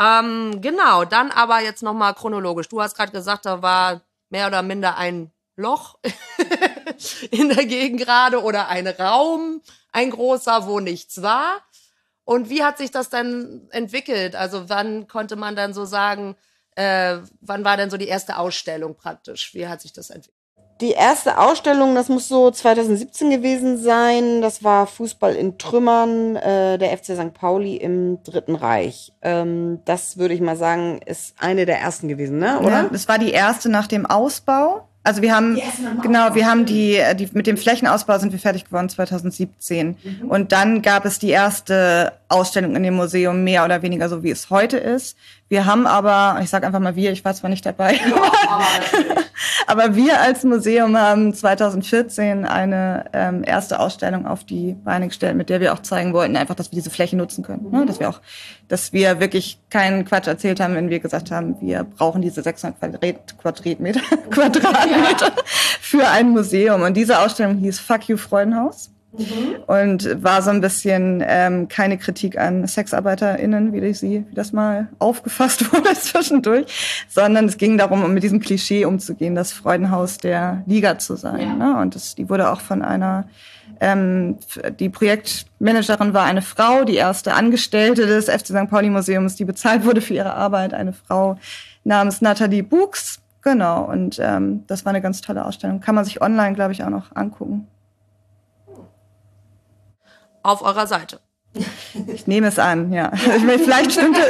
Ähm, 0.00 0.60
genau, 0.60 1.04
dann 1.04 1.30
aber 1.30 1.60
jetzt 1.60 1.82
nochmal 1.82 2.14
chronologisch. 2.14 2.68
Du 2.68 2.80
hast 2.80 2.96
gerade 2.96 3.12
gesagt, 3.12 3.46
da 3.46 3.62
war 3.62 4.02
mehr 4.28 4.46
oder 4.48 4.62
minder 4.62 4.96
ein 4.96 5.32
Loch 5.56 5.98
in 7.30 7.48
der 7.48 7.64
Gegend 7.66 8.00
gerade 8.00 8.42
oder 8.42 8.68
ein 8.68 8.88
Raum, 8.88 9.62
ein 9.92 10.10
großer, 10.10 10.66
wo 10.66 10.80
nichts 10.80 11.22
war. 11.22 11.62
Und 12.24 12.48
wie 12.48 12.64
hat 12.64 12.78
sich 12.78 12.90
das 12.90 13.10
dann 13.10 13.68
entwickelt? 13.70 14.34
Also 14.34 14.68
wann 14.68 15.06
konnte 15.06 15.36
man 15.36 15.54
dann 15.56 15.74
so 15.74 15.84
sagen, 15.84 16.36
äh, 16.76 17.18
wann 17.40 17.64
war 17.64 17.76
denn 17.76 17.90
so 17.90 17.96
die 17.96 18.08
erste 18.08 18.38
Ausstellung 18.38 18.96
praktisch? 18.96 19.54
Wie 19.54 19.68
hat 19.68 19.82
sich 19.82 19.92
das 19.92 20.10
entwickelt? 20.10 20.33
Die 20.80 20.90
erste 20.90 21.38
Ausstellung, 21.38 21.94
das 21.94 22.08
muss 22.08 22.26
so 22.26 22.50
2017 22.50 23.30
gewesen 23.30 23.78
sein. 23.78 24.42
Das 24.42 24.64
war 24.64 24.86
Fußball 24.86 25.34
in 25.34 25.56
Trümmern, 25.56 26.34
äh, 26.36 26.78
der 26.78 26.96
FC 26.96 27.14
St. 27.14 27.32
Pauli 27.32 27.76
im 27.76 28.22
Dritten 28.24 28.56
Reich. 28.56 29.12
Ähm, 29.22 29.80
das 29.84 30.18
würde 30.18 30.34
ich 30.34 30.40
mal 30.40 30.56
sagen, 30.56 31.00
ist 31.06 31.34
eine 31.38 31.64
der 31.64 31.80
ersten 31.80 32.08
gewesen, 32.08 32.38
ne? 32.38 32.58
Oder? 32.58 32.70
Ja, 32.70 32.88
das 32.90 33.06
war 33.06 33.18
die 33.18 33.30
erste 33.30 33.68
nach 33.68 33.86
dem 33.86 34.04
Ausbau. 34.04 34.88
Also 35.06 35.20
wir 35.20 35.36
haben 35.36 35.60
genau, 36.02 36.34
wir 36.34 36.46
haben 36.46 36.64
die, 36.64 36.96
äh, 36.96 37.14
die 37.14 37.28
mit 37.34 37.46
dem 37.46 37.58
Flächenausbau 37.58 38.18
sind 38.18 38.32
wir 38.32 38.38
fertig 38.38 38.64
geworden 38.64 38.88
2017 38.88 39.96
mhm. 40.02 40.30
und 40.30 40.50
dann 40.50 40.80
gab 40.80 41.04
es 41.04 41.18
die 41.18 41.28
erste 41.28 42.14
Ausstellung 42.28 42.74
in 42.74 42.82
dem 42.82 42.94
Museum 42.94 43.44
mehr 43.44 43.66
oder 43.66 43.82
weniger 43.82 44.08
so 44.08 44.22
wie 44.22 44.30
es 44.30 44.48
heute 44.48 44.78
ist. 44.78 45.18
Wir 45.48 45.66
haben 45.66 45.86
aber, 45.86 46.40
ich 46.42 46.48
sage 46.48 46.66
einfach 46.66 46.80
mal 46.80 46.96
wir, 46.96 47.12
ich 47.12 47.24
war 47.24 47.34
zwar 47.34 47.50
nicht 47.50 47.66
dabei, 47.66 47.94
ja, 47.94 48.16
aber, 48.48 48.64
aber, 49.84 49.94
wir 49.94 50.20
als 50.20 50.42
Museum 50.42 50.96
haben 50.96 51.34
2014 51.34 52.46
eine 52.46 53.04
ähm, 53.12 53.44
erste 53.44 53.78
Ausstellung 53.78 54.26
auf 54.26 54.44
die 54.44 54.72
Beine 54.72 55.08
gestellt, 55.08 55.36
mit 55.36 55.50
der 55.50 55.60
wir 55.60 55.74
auch 55.74 55.80
zeigen 55.80 56.14
wollten, 56.14 56.36
einfach, 56.36 56.54
dass 56.54 56.72
wir 56.72 56.76
diese 56.76 56.88
Fläche 56.88 57.16
nutzen 57.16 57.44
können, 57.44 57.64
mhm. 57.64 57.78
ne? 57.78 57.86
dass 57.86 58.00
wir 58.00 58.08
auch, 58.08 58.20
dass 58.68 58.94
wir 58.94 59.20
wirklich 59.20 59.60
keinen 59.68 60.06
Quatsch 60.06 60.28
erzählt 60.28 60.60
haben, 60.60 60.74
wenn 60.74 60.88
wir 60.88 60.98
gesagt 60.98 61.30
haben, 61.30 61.60
wir 61.60 61.84
brauchen 61.84 62.22
diese 62.22 62.42
600 62.42 62.80
Quadrat 62.80 63.38
Quadratmeter, 63.38 64.00
Quadratmeter 64.30 65.26
ja. 65.36 65.42
für 65.80 66.08
ein 66.08 66.30
Museum. 66.30 66.82
Und 66.82 66.96
diese 66.96 67.18
Ausstellung 67.20 67.58
hieß 67.58 67.80
Fuck 67.80 68.08
You 68.08 68.16
Freudenhaus. 68.16 68.90
Mhm. 69.16 69.62
Und 69.66 70.22
war 70.24 70.42
so 70.42 70.50
ein 70.50 70.60
bisschen 70.60 71.22
ähm, 71.26 71.68
keine 71.68 71.98
Kritik 71.98 72.38
an 72.38 72.66
SexarbeiterInnen, 72.66 73.72
wie 73.72 73.78
ich 73.78 73.98
sie, 73.98 74.24
wie 74.28 74.34
das 74.34 74.52
mal 74.52 74.88
aufgefasst 74.98 75.72
wurde 75.72 75.94
zwischendurch, 75.94 76.66
sondern 77.08 77.46
es 77.46 77.56
ging 77.56 77.78
darum, 77.78 78.02
um 78.02 78.12
mit 78.12 78.22
diesem 78.22 78.40
Klischee 78.40 78.84
umzugehen, 78.84 79.34
das 79.34 79.52
Freudenhaus 79.52 80.18
der 80.18 80.62
Liga 80.66 80.98
zu 80.98 81.16
sein. 81.16 81.40
Ja. 81.40 81.54
Ne? 81.54 81.80
Und 81.80 81.94
das, 81.94 82.14
die 82.14 82.28
wurde 82.28 82.50
auch 82.50 82.60
von 82.60 82.82
einer 82.82 83.28
ähm, 83.80 84.38
die 84.78 84.88
Projektmanagerin 84.88 86.14
war 86.14 86.24
eine 86.24 86.42
Frau, 86.42 86.84
die 86.84 86.94
erste 86.94 87.34
Angestellte 87.34 88.06
des 88.06 88.26
FC 88.26 88.46
St. 88.46 88.70
Pauli 88.70 88.90
Museums, 88.90 89.36
die 89.36 89.44
bezahlt 89.44 89.84
wurde 89.84 90.00
für 90.00 90.14
ihre 90.14 90.34
Arbeit, 90.34 90.74
eine 90.74 90.92
Frau 90.92 91.38
namens 91.82 92.20
Nathalie 92.20 92.62
Buchs. 92.62 93.20
Genau, 93.42 93.84
und 93.84 94.18
ähm, 94.22 94.64
das 94.66 94.84
war 94.84 94.90
eine 94.90 95.02
ganz 95.02 95.20
tolle 95.20 95.44
Ausstellung. 95.44 95.80
Kann 95.80 95.94
man 95.94 96.04
sich 96.04 96.22
online, 96.22 96.54
glaube 96.54 96.72
ich, 96.72 96.82
auch 96.82 96.88
noch 96.88 97.14
angucken 97.14 97.68
auf 100.44 100.62
eurer 100.62 100.86
Seite. 100.86 101.20
Ich 102.06 102.26
nehme 102.26 102.48
es 102.48 102.58
an, 102.58 102.92
ja. 102.92 103.12
Ich 103.14 103.42
meine, 103.44 103.58
vielleicht 103.58 103.92
stimmte. 103.92 104.20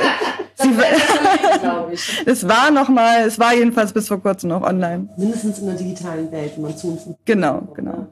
Sie, 0.57 0.71
es 2.27 2.47
war 2.47 2.71
noch 2.71 2.89
mal, 2.89 3.27
es 3.27 3.39
war 3.39 3.55
jedenfalls 3.55 3.93
bis 3.93 4.09
vor 4.09 4.21
kurzem 4.21 4.51
noch 4.51 4.63
online. 4.63 5.09
Mindestens 5.17 5.59
in 5.59 5.67
der 5.67 5.77
digitalen 5.77 6.31
Welt, 6.31 6.53
wenn 6.57 6.63
man 6.63 6.77
zu 6.77 6.89
uns. 6.89 7.09
Genau, 7.25 7.63
genau. 7.75 8.07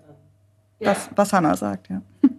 Ja. 0.81 0.91
Was, 0.91 1.11
was 1.15 1.33
Hannah 1.33 1.57
sagt, 1.57 1.89
ja. 1.89 2.03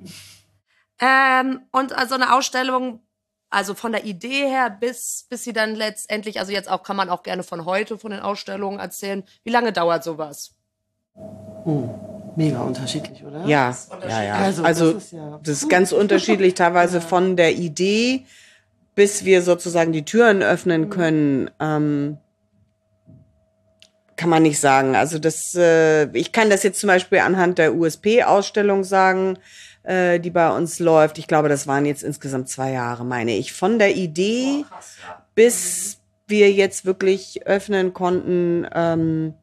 Ähm, 0.99 1.61
und 1.71 1.91
also 1.91 2.15
eine 2.15 2.33
Ausstellung, 2.33 3.01
also 3.49 3.73
von 3.73 3.91
der 3.91 4.05
Idee 4.05 4.47
her 4.47 4.69
bis, 4.69 5.25
bis 5.27 5.43
sie 5.43 5.51
dann 5.51 5.75
letztendlich, 5.75 6.39
also 6.39 6.53
jetzt 6.53 6.69
auch 6.69 6.83
kann 6.83 6.95
man 6.95 7.09
auch 7.09 7.23
gerne 7.23 7.43
von 7.43 7.65
heute, 7.65 7.97
von 7.97 8.11
den 8.11 8.21
Ausstellungen 8.21 8.79
erzählen. 8.79 9.23
Wie 9.43 9.49
lange 9.49 9.73
dauert 9.73 10.03
sowas? 10.03 10.55
Hm 11.15 11.89
mega 12.35 12.61
unterschiedlich, 12.61 13.23
oder? 13.23 13.45
Ja, 13.45 13.75
ja, 14.07 14.23
ja. 14.23 14.35
Also, 14.35 14.63
also 14.63 14.93
das, 14.93 15.03
ist 15.03 15.11
ja 15.13 15.39
das 15.43 15.57
ist 15.57 15.69
ganz 15.69 15.91
unterschiedlich, 15.91 16.53
teilweise 16.55 17.01
von 17.01 17.35
der 17.35 17.53
Idee, 17.53 18.25
bis 18.95 19.25
wir 19.25 19.41
sozusagen 19.41 19.91
die 19.91 20.05
Türen 20.05 20.41
öffnen 20.41 20.89
können. 20.89 21.49
Ähm, 21.59 22.17
kann 24.15 24.29
man 24.29 24.43
nicht 24.43 24.59
sagen. 24.59 24.95
Also 24.95 25.17
das, 25.17 25.55
äh, 25.55 26.05
ich 26.15 26.31
kann 26.31 26.49
das 26.49 26.63
jetzt 26.63 26.79
zum 26.79 26.87
Beispiel 26.87 27.19
anhand 27.19 27.57
der 27.57 27.75
USP-Ausstellung 27.75 28.83
sagen, 28.83 29.39
äh, 29.81 30.19
die 30.19 30.29
bei 30.29 30.55
uns 30.55 30.79
läuft. 30.79 31.17
Ich 31.17 31.27
glaube, 31.27 31.49
das 31.49 31.65
waren 31.65 31.85
jetzt 31.85 32.03
insgesamt 32.03 32.47
zwei 32.47 32.71
Jahre, 32.71 33.05
meine 33.05 33.35
ich. 33.35 33.53
Von 33.53 33.79
der 33.79 33.95
Idee 33.95 34.59
oh, 34.61 34.65
krass, 34.69 34.97
ja. 35.01 35.25
bis 35.33 35.97
wir 36.27 36.51
jetzt 36.51 36.85
wirklich 36.85 37.47
öffnen 37.47 37.93
konnten. 37.93 38.67
Ähm, 38.73 39.33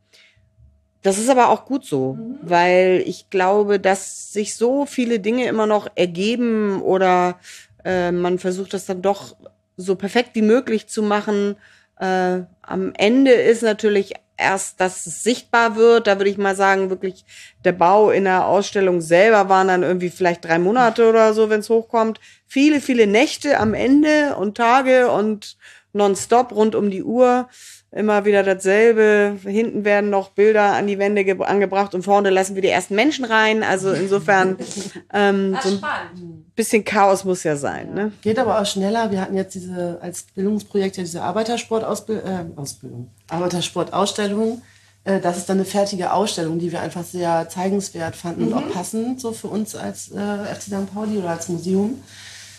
das 1.03 1.19
ist 1.19 1.31
aber 1.31 1.49
auch 1.49 1.65
gut 1.65 1.85
so, 1.85 2.15
mhm. 2.15 2.39
weil 2.43 3.03
ich 3.07 3.31
glaube, 3.31 3.81
dass 3.81 4.33
sich 4.33 4.57
so 4.57 4.87
viele 4.87 5.21
Dinge 5.21 5.47
immer 5.47 5.67
noch 5.67 5.89
ergeben 5.95 6.83
oder 6.83 7.39
äh, 7.85 8.13
man 8.13 8.39
versucht 8.39 8.75
das 8.75 8.87
dann 8.87 9.03
doch 9.03 9.37
so 9.77 9.95
perfekt 9.95 10.31
wie 10.35 10.43
möglich 10.43 10.89
zu 10.89 11.03
machen. 11.03 11.57
Äh, 11.99 12.43
am 12.63 12.93
Ende 12.97 13.33
ist 13.33 13.63
natürlich 13.63 14.15
erst, 14.37 14.81
dass 14.81 15.07
es 15.07 15.23
sichtbar 15.23 15.77
wird. 15.77 16.07
Da 16.07 16.19
würde 16.19 16.31
ich 16.31 16.39
mal 16.39 16.57
sagen, 16.57 16.91
wirklich 16.91 17.25
der 17.65 17.73
Bau 17.73 18.11
in 18.11 18.25
der 18.25 18.47
Ausstellung 18.47 19.01
selber 19.01 19.49
waren 19.49 19.69
dann 19.69 19.83
irgendwie 19.83 20.11
vielleicht 20.11 20.45
drei 20.45 20.59
Monate 20.59 21.09
oder 21.09 21.33
so, 21.35 21.51
wenn 21.51 21.61
es 21.61 21.71
hochkommt. 21.71 22.21
Viele, 22.47 22.81
viele 22.81 23.07
Nächte 23.07 23.59
am 23.59 23.75
Ende 23.75 24.37
und 24.37 24.57
Tage 24.57 25.11
und 25.11 25.57
nonstop 25.93 26.53
rund 26.53 26.75
um 26.75 26.91
die 26.91 27.03
Uhr 27.03 27.49
immer 27.93 28.25
wieder 28.25 28.43
dasselbe. 28.43 29.37
Hinten 29.43 29.85
werden 29.85 30.11
noch 30.11 30.31
Bilder 30.31 30.75
an 30.75 30.87
die 30.87 30.99
Wände 30.99 31.25
angebracht 31.47 31.95
und 31.95 32.03
vorne 32.03 32.31
lassen 32.31 32.55
wir 32.55 32.63
die 32.63 32.69
ersten 32.69 32.95
Menschen 32.95 33.25
rein. 33.25 33.63
Also 33.63 33.93
insofern 33.93 34.57
ähm, 35.13 35.57
so 35.63 35.71
ein 35.83 36.45
bisschen 36.55 36.85
Chaos 36.85 37.25
muss 37.25 37.43
ja 37.43 37.57
sein. 37.57 37.93
Ne? 37.95 38.13
Geht 38.23 38.39
aber 38.39 38.61
auch 38.61 38.67
schneller. 38.67 39.11
Wir 39.11 39.21
hatten 39.21 39.37
jetzt 39.37 39.55
diese 39.55 39.99
als 40.01 40.23
Bildungsprojekt 40.35 40.97
ja 40.99 41.03
diese 41.03 41.23
Arbeitersportausbildung, 41.23 42.27
äh, 42.27 42.61
Ausbildung, 42.61 43.11
Arbeitersportausstellung. 43.29 44.63
Äh, 45.03 45.21
das 45.21 45.39
ist 45.39 45.49
dann 45.49 45.57
eine 45.57 45.65
fertige 45.65 46.13
Ausstellung, 46.13 46.61
die 46.61 46.71
wir 46.71 46.81
einfach 46.81 47.05
sehr 47.05 47.49
zeigenswert 47.49 48.15
fanden 48.15 48.43
mhm. 48.43 48.49
und 48.49 48.55
auch 48.55 48.67
mhm. 48.67 48.73
passend 48.73 49.21
so 49.21 49.33
für 49.33 49.49
uns 49.49 49.75
als 49.75 50.13
äh, 50.13 50.55
FC 50.55 50.63
St. 50.63 50.95
Pauli 50.95 51.19
oder 51.19 51.31
als 51.31 51.49
Museum 51.49 52.01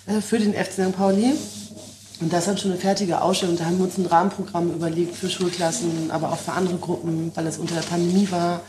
äh, 0.08 0.20
für 0.20 0.39
den 0.39 0.54
FC 0.54 0.74
St. 0.74 0.96
Pauli. 0.98 1.34
Und 2.22 2.32
das 2.32 2.41
ist 2.41 2.47
dann 2.47 2.57
schon 2.57 2.72
eine 2.72 2.80
fertige 2.80 3.22
Ausstellung. 3.22 3.57
Da 3.57 3.65
haben 3.65 3.80
wir 3.80 3.86
uns 3.86 3.97
ein 3.97 4.05
Rahmenprogramm 4.05 4.72
überlegt 4.72 5.15
für 5.15 5.28
Schulklassen, 5.28 6.11
aber 6.11 6.32
auch 6.32 6.38
für 6.38 6.51
andere 6.51 6.78
Gruppen, 6.78 7.32
weil 7.34 7.47
es 7.47 7.57
unter 7.57 7.74
der 7.74 7.82
Pandemie 7.82 8.28
war, 8.30 8.61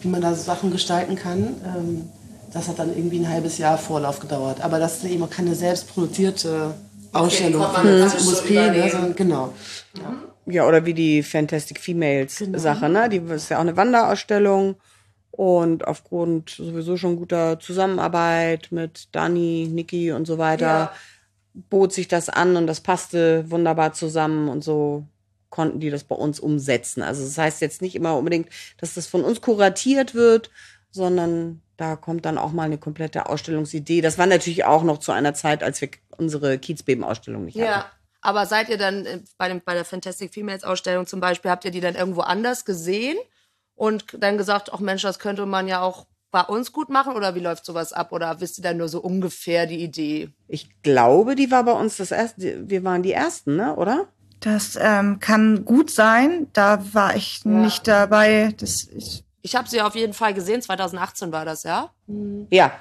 wie 0.00 0.08
man 0.08 0.20
da 0.20 0.32
so 0.34 0.42
Sachen 0.42 0.70
gestalten 0.70 1.16
kann. 1.16 1.56
Ähm, 1.64 2.08
das 2.52 2.68
hat 2.68 2.78
dann 2.78 2.96
irgendwie 2.96 3.18
ein 3.18 3.28
halbes 3.28 3.58
Jahr 3.58 3.78
Vorlauf 3.78 4.20
gedauert. 4.20 4.60
Aber 4.60 4.78
das 4.78 4.98
ist 4.98 5.10
eben 5.10 5.24
auch 5.24 5.30
keine 5.30 5.56
selbstproduzierte 5.56 6.74
Ausstellung 7.12 7.62
okay, 7.62 7.80
für 7.80 7.98
das 7.98 8.26
USP, 8.26 8.54
ne, 8.54 8.88
sondern 8.88 9.16
genau. 9.16 9.54
Ja. 9.96 10.52
ja. 10.52 10.68
oder 10.68 10.86
wie 10.86 10.94
die 10.94 11.24
Fantastic 11.24 11.80
Females 11.80 12.38
genau. 12.38 12.58
Sache, 12.58 12.88
ne? 12.88 13.08
Die 13.08 13.16
ist 13.16 13.50
ja 13.50 13.56
auch 13.56 13.62
eine 13.62 13.76
Wanderausstellung. 13.76 14.76
Und 15.32 15.86
aufgrund 15.86 16.50
sowieso 16.50 16.96
schon 16.96 17.16
guter 17.16 17.58
Zusammenarbeit 17.58 18.68
mit 18.70 19.08
Dani, 19.12 19.68
Niki 19.72 20.12
und 20.12 20.26
so 20.26 20.38
weiter, 20.38 20.66
ja 20.66 20.92
bot 21.54 21.92
sich 21.92 22.08
das 22.08 22.28
an 22.28 22.56
und 22.56 22.66
das 22.66 22.80
passte 22.80 23.50
wunderbar 23.50 23.92
zusammen 23.92 24.48
und 24.48 24.62
so 24.62 25.06
konnten 25.48 25.80
die 25.80 25.90
das 25.90 26.04
bei 26.04 26.14
uns 26.14 26.38
umsetzen. 26.40 27.02
Also 27.02 27.24
das 27.24 27.36
heißt 27.36 27.60
jetzt 27.60 27.82
nicht 27.82 27.96
immer 27.96 28.16
unbedingt, 28.16 28.48
dass 28.78 28.94
das 28.94 29.06
von 29.06 29.24
uns 29.24 29.40
kuratiert 29.40 30.14
wird, 30.14 30.50
sondern 30.90 31.60
da 31.76 31.96
kommt 31.96 32.24
dann 32.24 32.38
auch 32.38 32.52
mal 32.52 32.64
eine 32.64 32.78
komplette 32.78 33.26
Ausstellungsidee. 33.26 34.00
Das 34.00 34.18
war 34.18 34.26
natürlich 34.26 34.64
auch 34.64 34.82
noch 34.82 34.98
zu 34.98 35.12
einer 35.12 35.34
Zeit, 35.34 35.62
als 35.62 35.80
wir 35.80 35.90
unsere 36.16 36.58
Kiezbeben-Ausstellung 36.58 37.46
nicht 37.46 37.56
hatten. 37.56 37.64
Ja, 37.64 37.90
aber 38.20 38.46
seid 38.46 38.68
ihr 38.68 38.78
dann 38.78 39.06
äh, 39.06 39.20
bei, 39.38 39.48
dem, 39.48 39.62
bei 39.64 39.74
der 39.74 39.84
Fantastic 39.84 40.32
Females 40.32 40.64
Ausstellung 40.64 41.06
zum 41.06 41.20
Beispiel, 41.20 41.50
habt 41.50 41.64
ihr 41.64 41.70
die 41.70 41.80
dann 41.80 41.94
irgendwo 41.94 42.20
anders 42.20 42.64
gesehen 42.64 43.16
und 43.74 44.04
dann 44.18 44.36
gesagt, 44.36 44.72
ach 44.72 44.80
Mensch, 44.80 45.02
das 45.02 45.18
könnte 45.18 45.46
man 45.46 45.68
ja 45.68 45.80
auch 45.80 46.06
bei 46.30 46.42
uns 46.42 46.72
gut 46.72 46.88
machen 46.88 47.14
oder 47.14 47.34
wie 47.34 47.40
läuft 47.40 47.64
sowas 47.64 47.92
ab? 47.92 48.12
Oder 48.12 48.40
wisst 48.40 48.58
ihr 48.58 48.62
dann 48.62 48.76
nur 48.76 48.88
so 48.88 49.00
ungefähr 49.00 49.66
die 49.66 49.82
Idee? 49.82 50.30
Ich 50.48 50.68
glaube, 50.82 51.34
die 51.34 51.50
war 51.50 51.64
bei 51.64 51.72
uns 51.72 51.96
das 51.96 52.10
erste, 52.10 52.68
wir 52.68 52.84
waren 52.84 53.02
die 53.02 53.12
Ersten, 53.12 53.56
ne? 53.56 53.74
oder? 53.76 54.06
Das 54.40 54.78
ähm, 54.80 55.18
kann 55.20 55.64
gut 55.64 55.90
sein. 55.90 56.46
Da 56.52 56.82
war 56.92 57.14
ich 57.14 57.42
ja. 57.44 57.50
nicht 57.50 57.86
dabei. 57.86 58.54
Das, 58.58 58.88
ich 58.96 59.24
ich 59.42 59.56
habe 59.56 59.68
sie 59.68 59.80
auf 59.80 59.94
jeden 59.94 60.12
Fall 60.12 60.34
gesehen. 60.34 60.62
2018 60.62 61.32
war 61.32 61.44
das, 61.44 61.62
ja? 61.62 61.90
Mhm. 62.06 62.46
Ja. 62.50 62.72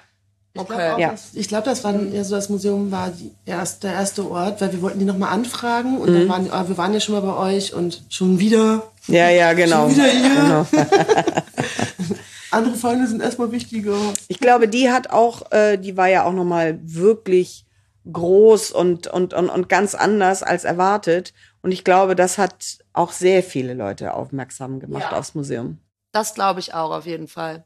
Ich 0.54 0.62
okay. 0.62 0.74
glaube, 0.74 1.02
ja. 1.02 1.12
Das, 1.12 1.48
glaub, 1.48 1.64
das 1.64 1.84
war 1.84 1.96
ja 1.96 2.24
so, 2.24 2.36
das 2.36 2.50
Museum 2.50 2.92
war 2.92 3.12
erst, 3.46 3.84
der 3.84 3.94
erste 3.94 4.30
Ort, 4.30 4.60
weil 4.62 4.72
wir 4.72 4.82
wollten 4.82 5.00
die 5.00 5.06
nochmal 5.06 5.32
anfragen 5.32 6.00
und 6.00 6.10
mhm. 6.10 6.28
dann 6.28 6.30
waren, 6.30 6.66
oh, 6.66 6.68
wir 6.68 6.78
waren 6.78 6.94
ja 6.94 7.00
schon 7.00 7.16
mal 7.16 7.22
bei 7.22 7.56
euch 7.56 7.74
und 7.74 8.04
schon 8.10 8.40
wieder. 8.40 8.84
Ja, 9.08 9.30
ja, 9.30 9.54
genau. 9.54 9.90
Schon 9.90 9.96
wieder 9.96 10.08
hier. 10.08 10.66
Genau. 10.74 10.86
Andere 12.52 12.76
Feinde 12.76 13.08
sind 13.08 13.22
erstmal 13.22 13.52
wichtiger. 13.52 13.96
Ich 14.28 14.40
glaube, 14.40 14.68
die 14.68 14.92
hat 14.92 15.10
auch, 15.10 15.52
äh, 15.52 15.78
die 15.78 15.98
war 15.98 16.08
ja 16.08 16.26
auch 16.26 16.34
nochmal 16.34 16.80
wirklich 16.82 17.66
groß 18.12 18.72
und, 18.72 19.08
und, 19.08 19.34
und, 19.34 19.50
und 19.50 19.70
ganz 19.70 19.96
anders 19.96 20.44
als 20.44 20.64
erwartet. 20.64 21.34
Und 21.62 21.72
ich 21.72 21.84
glaube, 21.84 22.16
das 22.16 22.38
hat 22.38 22.80
auch 22.94 23.12
sehr 23.12 23.44
viele 23.44 23.74
Leute 23.74 24.14
aufmerksam 24.14 24.80
gemacht 24.80 25.12
ja. 25.12 25.18
aufs 25.18 25.36
Museum. 25.36 25.78
Das 26.12 26.34
glaube 26.34 26.60
ich 26.60 26.74
auch 26.74 26.92
auf 26.92 27.06
jeden 27.06 27.28
Fall. 27.28 27.66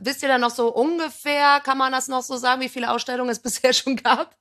Wisst 0.00 0.22
ihr 0.22 0.28
da 0.28 0.38
noch 0.38 0.50
so 0.50 0.74
ungefähr, 0.74 1.60
kann 1.60 1.78
man 1.78 1.92
das 1.92 2.08
noch 2.08 2.22
so 2.22 2.36
sagen, 2.36 2.60
wie 2.60 2.68
viele 2.68 2.90
Ausstellungen 2.90 3.30
es 3.30 3.38
bisher 3.40 3.72
schon 3.72 3.96
gab? 3.96 4.36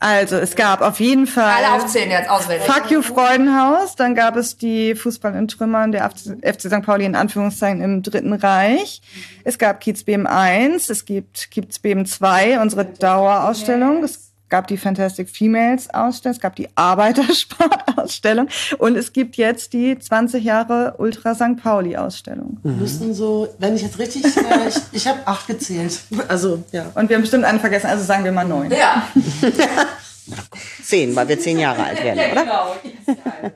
Also, 0.00 0.36
es 0.36 0.54
gab 0.54 0.80
auf 0.80 1.00
jeden 1.00 1.26
Fall. 1.26 1.64
Alle 1.64 1.72
aufzählen 1.72 2.10
jetzt 2.10 2.30
auswendig. 2.30 2.66
Fuck 2.66 2.90
You 2.90 3.02
Freudenhaus. 3.02 3.96
Dann 3.96 4.14
gab 4.14 4.36
es 4.36 4.56
die 4.56 4.94
Fußball 4.94 5.34
in 5.34 5.48
Trümmern 5.48 5.90
der 5.90 6.08
FC 6.08 6.60
St. 6.60 6.82
Pauli 6.82 7.04
in 7.04 7.16
Anführungszeichen 7.16 7.80
im 7.82 8.02
Dritten 8.02 8.32
Reich. 8.32 9.02
Es 9.42 9.58
gab 9.58 9.80
Kiezbeben 9.80 10.28
1. 10.28 10.88
Es 10.88 11.04
gibt 11.04 11.50
Kiezbeben 11.50 12.06
2, 12.06 12.60
unsere 12.60 12.84
Dauerausstellung. 12.84 14.04
Es 14.04 14.27
gab 14.48 14.66
die 14.66 14.76
Fantastic 14.76 15.28
Females 15.28 15.92
Ausstellung, 15.92 16.36
es 16.36 16.40
gab 16.40 16.56
die 16.56 16.68
Arbeitersport 16.74 17.98
Ausstellung 17.98 18.48
und 18.78 18.96
es 18.96 19.12
gibt 19.12 19.36
jetzt 19.36 19.72
die 19.72 19.98
20 19.98 20.44
Jahre 20.44 20.94
Ultra 20.98 21.34
St. 21.34 21.56
Pauli 21.62 21.96
Ausstellung. 21.96 22.58
Mhm. 22.62 22.78
Müssten 22.78 23.14
so, 23.14 23.48
wenn 23.58 23.76
ich 23.76 23.82
jetzt 23.82 23.98
richtig, 23.98 24.24
äh, 24.24 24.68
ich, 24.68 24.76
ich 24.92 25.06
habe 25.06 25.20
acht 25.26 25.46
gezählt. 25.46 26.00
Also, 26.28 26.62
ja. 26.72 26.90
Und 26.94 27.08
wir 27.08 27.16
haben 27.16 27.22
bestimmt 27.22 27.44
einen 27.44 27.60
vergessen, 27.60 27.86
also 27.86 28.04
sagen 28.04 28.24
wir 28.24 28.32
mal 28.32 28.44
neun. 28.44 28.70
Ja. 28.70 29.08
zehn, 30.82 31.14
weil 31.16 31.28
wir 31.28 31.38
zehn 31.38 31.58
Jahre 31.58 31.84
alt 31.84 32.02
werden, 32.02 32.32
oder? 32.32 32.42
Genau. 32.42 32.76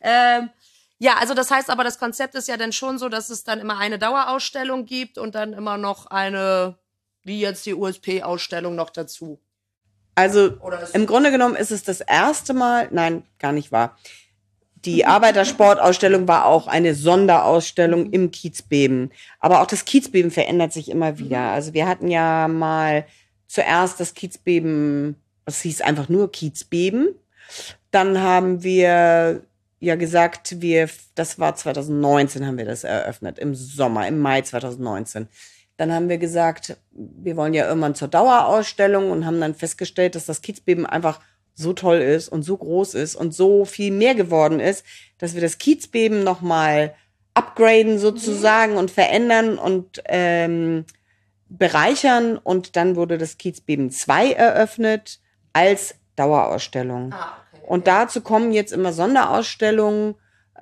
ähm, 0.00 0.50
ja, 0.98 1.16
also 1.18 1.34
das 1.34 1.50
heißt 1.50 1.68
aber, 1.70 1.82
das 1.82 1.98
Konzept 1.98 2.34
ist 2.36 2.48
ja 2.48 2.56
dann 2.56 2.72
schon 2.72 2.98
so, 2.98 3.08
dass 3.08 3.28
es 3.30 3.42
dann 3.42 3.58
immer 3.58 3.78
eine 3.78 3.98
Dauerausstellung 3.98 4.86
gibt 4.86 5.18
und 5.18 5.34
dann 5.34 5.52
immer 5.52 5.76
noch 5.76 6.06
eine, 6.06 6.78
wie 7.24 7.40
jetzt 7.40 7.66
die 7.66 7.74
USP-Ausstellung 7.74 8.76
noch 8.76 8.90
dazu. 8.90 9.40
Also 10.14 10.58
im 10.92 11.06
Grunde 11.06 11.30
genommen 11.30 11.56
ist 11.56 11.70
es 11.70 11.84
das 11.84 12.00
erste 12.00 12.52
Mal, 12.52 12.88
nein, 12.90 13.22
gar 13.38 13.52
nicht 13.52 13.72
wahr. 13.72 13.96
Die 14.84 15.06
Arbeitersportausstellung 15.06 16.26
war 16.26 16.46
auch 16.46 16.66
eine 16.66 16.94
Sonderausstellung 16.94 18.10
im 18.10 18.30
Kiezbeben. 18.32 19.12
Aber 19.38 19.62
auch 19.62 19.66
das 19.66 19.84
Kiezbeben 19.84 20.30
verändert 20.30 20.72
sich 20.72 20.90
immer 20.90 21.18
wieder. 21.18 21.38
Also 21.38 21.72
wir 21.72 21.86
hatten 21.86 22.08
ja 22.08 22.48
mal 22.48 23.06
zuerst 23.46 24.00
das 24.00 24.14
Kiezbeben, 24.14 25.16
es 25.46 25.60
hieß 25.60 25.82
einfach 25.82 26.08
nur 26.08 26.32
Kiezbeben. 26.32 27.14
Dann 27.90 28.20
haben 28.20 28.64
wir 28.64 29.42
ja 29.78 29.96
gesagt, 29.96 30.60
wir, 30.60 30.88
das 31.14 31.38
war 31.38 31.54
2019 31.54 32.46
haben 32.46 32.58
wir 32.58 32.64
das 32.64 32.84
eröffnet, 32.84 33.38
im 33.38 33.54
Sommer, 33.54 34.08
im 34.08 34.20
Mai 34.20 34.42
2019. 34.42 35.28
Dann 35.82 35.92
haben 35.92 36.08
wir 36.08 36.18
gesagt, 36.18 36.76
wir 36.92 37.36
wollen 37.36 37.54
ja 37.54 37.66
irgendwann 37.66 37.96
zur 37.96 38.06
Dauerausstellung 38.06 39.10
und 39.10 39.26
haben 39.26 39.40
dann 39.40 39.56
festgestellt, 39.56 40.14
dass 40.14 40.26
das 40.26 40.40
Kiezbeben 40.40 40.86
einfach 40.86 41.18
so 41.54 41.72
toll 41.72 41.96
ist 41.96 42.28
und 42.28 42.44
so 42.44 42.56
groß 42.56 42.94
ist 42.94 43.16
und 43.16 43.34
so 43.34 43.64
viel 43.64 43.90
mehr 43.90 44.14
geworden 44.14 44.60
ist, 44.60 44.84
dass 45.18 45.34
wir 45.34 45.40
das 45.40 45.58
Kiezbeben 45.58 46.22
nochmal 46.22 46.94
upgraden 47.34 47.98
sozusagen 47.98 48.74
mhm. 48.74 48.78
und 48.78 48.90
verändern 48.92 49.58
und 49.58 50.00
ähm, 50.04 50.84
bereichern. 51.48 52.38
Und 52.38 52.76
dann 52.76 52.94
wurde 52.94 53.18
das 53.18 53.36
Kiezbeben 53.36 53.90
2 53.90 54.34
eröffnet 54.34 55.18
als 55.52 55.96
Dauerausstellung. 56.14 57.12
Ah, 57.12 57.38
okay. 57.54 57.64
Und 57.66 57.88
dazu 57.88 58.20
kommen 58.20 58.52
jetzt 58.52 58.72
immer 58.72 58.92
Sonderausstellungen 58.92 60.14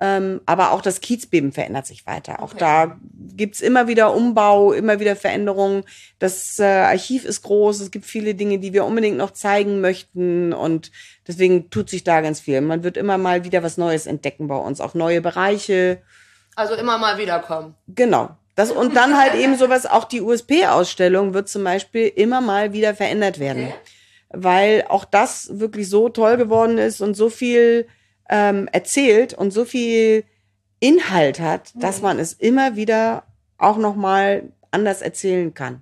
aber 0.03 0.71
auch 0.71 0.81
das 0.81 0.99
Kiezbeben 0.99 1.51
verändert 1.51 1.85
sich 1.85 2.07
weiter. 2.07 2.41
Auch 2.41 2.53
okay. 2.53 2.59
da 2.59 2.97
gibt's 3.35 3.61
immer 3.61 3.87
wieder 3.87 4.15
Umbau, 4.15 4.73
immer 4.73 4.99
wieder 4.99 5.15
Veränderungen. 5.15 5.83
Das 6.17 6.57
äh, 6.57 6.63
Archiv 6.63 7.23
ist 7.23 7.43
groß, 7.43 7.79
es 7.81 7.91
gibt 7.91 8.05
viele 8.05 8.33
Dinge, 8.33 8.57
die 8.57 8.73
wir 8.73 8.85
unbedingt 8.85 9.17
noch 9.17 9.29
zeigen 9.29 9.79
möchten 9.79 10.53
und 10.53 10.91
deswegen 11.27 11.69
tut 11.69 11.89
sich 11.89 12.03
da 12.03 12.21
ganz 12.21 12.39
viel. 12.39 12.61
Man 12.61 12.83
wird 12.83 12.97
immer 12.97 13.19
mal 13.19 13.43
wieder 13.43 13.61
was 13.61 13.77
Neues 13.77 14.07
entdecken 14.07 14.47
bei 14.47 14.55
uns, 14.57 14.81
auch 14.81 14.95
neue 14.95 15.21
Bereiche. 15.21 16.01
Also 16.55 16.73
immer 16.73 16.97
mal 16.97 17.19
wiederkommen. 17.19 17.75
Genau. 17.87 18.29
Das, 18.55 18.71
und 18.71 18.95
dann 18.95 19.17
halt 19.17 19.35
eben 19.35 19.55
sowas, 19.55 19.85
auch 19.85 20.05
die 20.05 20.21
USP-Ausstellung 20.21 21.35
wird 21.35 21.47
zum 21.47 21.63
Beispiel 21.63 22.07
immer 22.07 22.41
mal 22.41 22.73
wieder 22.73 22.95
verändert 22.95 23.39
werden. 23.39 23.67
Okay. 23.67 23.75
Weil 24.29 24.85
auch 24.89 25.05
das 25.05 25.59
wirklich 25.59 25.89
so 25.89 26.09
toll 26.09 26.37
geworden 26.37 26.79
ist 26.79 27.01
und 27.01 27.15
so 27.15 27.29
viel 27.29 27.87
ähm, 28.29 28.67
erzählt 28.71 29.33
und 29.33 29.51
so 29.51 29.65
viel 29.65 30.23
Inhalt 30.79 31.39
hat, 31.39 31.71
dass 31.75 32.01
man 32.01 32.19
es 32.19 32.33
immer 32.33 32.75
wieder 32.75 33.23
auch 33.57 33.77
noch 33.77 33.95
mal 33.95 34.51
anders 34.71 35.01
erzählen 35.01 35.53
kann. 35.53 35.81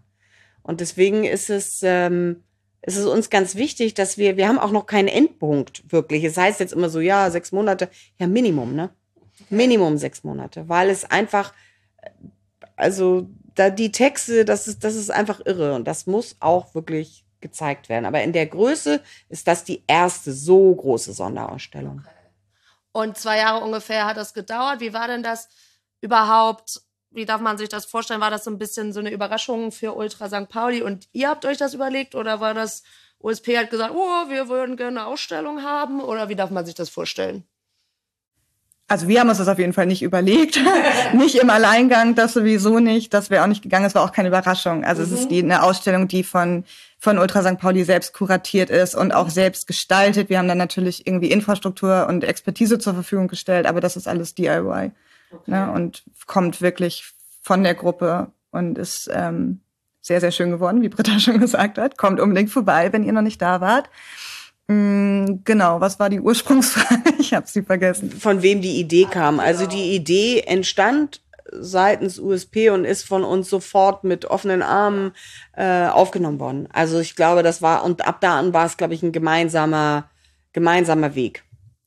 Und 0.61 0.81
deswegen 0.81 1.23
ist 1.23 1.49
es 1.49 1.79
ähm, 1.83 2.43
ist 2.81 2.97
es 2.97 3.05
uns 3.05 3.29
ganz 3.29 3.55
wichtig, 3.55 3.93
dass 3.93 4.17
wir 4.17 4.37
wir 4.37 4.47
haben 4.47 4.59
auch 4.59 4.71
noch 4.71 4.85
keinen 4.85 5.07
Endpunkt 5.07 5.83
wirklich. 5.91 6.23
Es 6.23 6.37
heißt 6.37 6.59
jetzt 6.59 6.73
immer 6.73 6.89
so 6.89 6.99
ja 6.99 7.31
sechs 7.31 7.51
Monate, 7.51 7.89
ja 8.19 8.27
Minimum, 8.27 8.75
ne? 8.75 8.89
Minimum 9.49 9.97
sechs 9.97 10.23
Monate, 10.23 10.67
weil 10.67 10.89
es 10.89 11.05
einfach 11.05 11.53
also 12.75 13.27
da 13.55 13.69
die 13.69 13.91
Texte, 13.91 14.45
das 14.45 14.67
ist 14.67 14.83
das 14.83 14.95
ist 14.95 15.11
einfach 15.11 15.39
irre 15.45 15.73
und 15.75 15.87
das 15.87 16.07
muss 16.07 16.35
auch 16.39 16.75
wirklich 16.75 17.25
gezeigt 17.41 17.87
werden. 17.87 18.05
Aber 18.05 18.21
in 18.21 18.33
der 18.33 18.47
Größe 18.47 19.01
ist 19.29 19.47
das 19.47 19.63
die 19.63 19.83
erste 19.87 20.33
so 20.33 20.75
große 20.75 21.13
Sonderausstellung. 21.13 21.99
Okay. 21.99 22.18
Und 22.91 23.17
zwei 23.17 23.37
Jahre 23.37 23.63
ungefähr 23.63 24.05
hat 24.05 24.17
das 24.17 24.33
gedauert. 24.33 24.79
Wie 24.79 24.93
war 24.93 25.07
denn 25.07 25.23
das 25.23 25.49
überhaupt? 26.01 26.81
Wie 27.11 27.25
darf 27.25 27.41
man 27.41 27.57
sich 27.57 27.69
das 27.69 27.85
vorstellen? 27.85 28.21
War 28.21 28.31
das 28.31 28.43
so 28.43 28.51
ein 28.51 28.57
bisschen 28.57 28.93
so 28.93 28.99
eine 28.99 29.11
Überraschung 29.11 29.71
für 29.71 29.95
Ultra 29.95 30.27
St. 30.29 30.49
Pauli 30.49 30.81
und 30.81 31.07
ihr 31.11 31.29
habt 31.29 31.45
euch 31.45 31.57
das 31.57 31.73
überlegt 31.73 32.15
oder 32.15 32.39
war 32.39 32.53
das 32.53 32.83
USP 33.19 33.57
hat 33.57 33.69
gesagt, 33.69 33.93
oh, 33.93 34.29
wir 34.29 34.47
würden 34.47 34.77
gerne 34.77 35.01
eine 35.01 35.07
Ausstellung 35.07 35.63
haben 35.63 36.01
oder 36.01 36.29
wie 36.29 36.35
darf 36.35 36.51
man 36.51 36.65
sich 36.65 36.75
das 36.75 36.89
vorstellen? 36.89 37.43
Also 38.89 39.07
wir 39.07 39.19
haben 39.19 39.29
uns 39.29 39.37
das 39.37 39.47
auf 39.47 39.59
jeden 39.59 39.73
Fall 39.73 39.85
nicht 39.85 40.01
überlegt. 40.01 40.59
nicht 41.13 41.35
im 41.35 41.49
Alleingang, 41.49 42.15
das 42.15 42.33
sowieso 42.33 42.79
nicht. 42.79 43.13
Das 43.13 43.29
wäre 43.29 43.43
auch 43.43 43.47
nicht 43.47 43.61
gegangen. 43.61 43.85
Es 43.85 43.93
war 43.93 44.03
auch 44.03 44.11
keine 44.11 44.29
Überraschung. 44.29 44.83
Also 44.83 45.03
mhm. 45.03 45.07
es 45.07 45.13
ist 45.13 45.25
mhm. 45.25 45.29
die, 45.29 45.43
eine 45.43 45.63
Ausstellung, 45.63 46.07
die 46.07 46.23
von, 46.23 46.65
von 46.97 47.19
Ultra 47.19 47.43
St. 47.43 47.59
Pauli 47.59 47.83
selbst 47.83 48.13
kuratiert 48.13 48.71
ist 48.71 48.95
und 48.95 49.13
auch 49.13 49.29
selbst 49.29 49.67
gestaltet. 49.67 50.29
Wir 50.29 50.39
haben 50.39 50.47
dann 50.47 50.57
natürlich 50.57 51.05
irgendwie 51.05 51.31
Infrastruktur 51.31 52.07
und 52.09 52.23
Expertise 52.23 52.79
zur 52.79 52.95
Verfügung 52.95 53.27
gestellt, 53.27 53.67
aber 53.67 53.79
das 53.79 53.95
ist 53.95 54.07
alles 54.07 54.33
DIY. 54.33 54.91
Okay. 55.31 55.51
Ne? 55.51 55.71
Und 55.71 56.03
kommt 56.25 56.61
wirklich 56.61 57.13
von 57.43 57.63
der 57.63 57.75
Gruppe 57.75 58.31
und 58.49 58.79
ist 58.79 59.07
ähm, 59.13 59.61
sehr, 60.01 60.19
sehr 60.19 60.31
schön 60.31 60.49
geworden, 60.49 60.81
wie 60.81 60.89
Britta 60.89 61.19
schon 61.19 61.39
gesagt 61.39 61.77
hat. 61.77 61.97
Kommt 61.99 62.19
unbedingt 62.19 62.49
vorbei, 62.49 62.91
wenn 62.91 63.03
ihr 63.03 63.13
noch 63.13 63.21
nicht 63.21 63.41
da 63.41 63.61
wart. 63.61 63.87
Mm, 64.67 65.43
genau, 65.45 65.79
was 65.79 65.99
war 65.99 66.09
die 66.09 66.19
Ursprungsfrage? 66.19 67.08
Ich 67.29 67.33
habe 67.33 67.47
sie 67.47 67.63
vergessen. 67.63 68.11
Von 68.11 68.41
wem 68.41 68.61
die 68.61 68.79
Idee 68.79 69.05
kam. 69.05 69.39
Also 69.39 69.65
die 69.67 69.93
Idee 69.93 70.41
entstand 70.41 71.21
seitens 71.51 72.19
USP 72.19 72.69
und 72.69 72.85
ist 72.85 73.03
von 73.03 73.23
uns 73.23 73.49
sofort 73.49 74.03
mit 74.03 74.25
offenen 74.25 74.61
Armen 74.61 75.13
äh, 75.53 75.87
aufgenommen 75.87 76.39
worden. 76.39 76.69
Also 76.71 76.99
ich 76.99 77.15
glaube, 77.15 77.43
das 77.43 77.61
war 77.61 77.83
und 77.83 78.07
ab 78.07 78.21
da 78.21 78.39
an 78.39 78.53
war 78.53 78.65
es, 78.65 78.77
glaube 78.77 78.93
ich, 78.93 79.03
ein 79.03 79.11
gemeinsamer 79.11 80.09
gemeinsamer 80.53 81.15
Weg. 81.15 81.43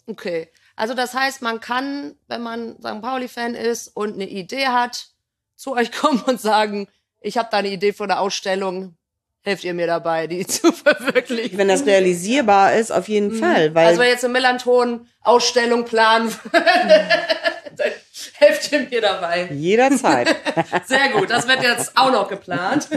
Okay, 0.06 0.48
also 0.76 0.94
das 0.94 1.14
heißt, 1.14 1.42
man 1.42 1.60
kann, 1.60 2.14
wenn 2.28 2.42
man 2.42 2.76
St. 2.78 3.00
Pauli-Fan 3.00 3.54
ist 3.54 3.88
und 3.88 4.14
eine 4.14 4.28
Idee 4.28 4.68
hat, 4.68 5.08
zu 5.56 5.74
euch 5.74 5.92
kommen 6.00 6.22
und 6.22 6.40
sagen, 6.40 6.88
ich 7.20 7.38
habe 7.38 7.48
da 7.50 7.58
eine 7.58 7.70
Idee 7.70 7.92
für 7.92 8.04
eine 8.04 8.18
Ausstellung, 8.18 8.96
helft 9.43 9.64
ihr 9.64 9.74
mir 9.74 9.86
dabei, 9.86 10.26
die 10.26 10.47
zu 10.47 10.72
verwirklichen. 10.72 11.59
Wenn 11.59 11.68
das 11.68 11.84
realisierbar 11.84 12.74
ist, 12.74 12.90
auf 12.90 13.09
jeden 13.09 13.34
mhm. 13.34 13.38
Fall. 13.38 13.74
Weil 13.74 13.88
also 13.88 14.03
jetzt 14.03 14.24
eine 14.24 14.32
Melanton-Ausstellung 14.32 15.84
planen, 15.84 16.32
dann 16.53 17.93
helft 18.34 18.72
ihr 18.72 18.80
mir 18.88 19.01
dabei. 19.01 19.49
Jederzeit. 19.53 20.34
Sehr 20.86 21.11
gut, 21.11 21.30
das 21.30 21.49
wird 21.49 21.62
jetzt 21.62 21.97
auch 21.97 22.12
noch 22.12 22.28
geplant. 22.28 22.88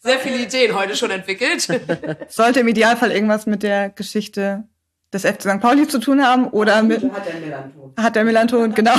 Sehr 0.00 0.18
viele 0.18 0.38
Ideen 0.38 0.74
heute 0.74 0.96
schon 0.96 1.10
entwickelt. 1.10 1.68
Sollte 2.28 2.60
im 2.60 2.68
Idealfall 2.68 3.12
irgendwas 3.12 3.46
mit 3.46 3.62
der 3.62 3.90
Geschichte 3.90 4.64
des 5.12 5.22
FC 5.22 5.42
St. 5.42 5.60
Pauli 5.60 5.86
zu 5.86 5.98
tun 5.98 6.24
haben 6.24 6.48
oder 6.48 6.82
mit 6.82 7.02
hat 7.02 7.26
der 7.26 7.34
Melanton. 7.34 7.94
Hat 7.96 8.16
der 8.16 8.24
Melanton, 8.24 8.74
genau. 8.74 8.94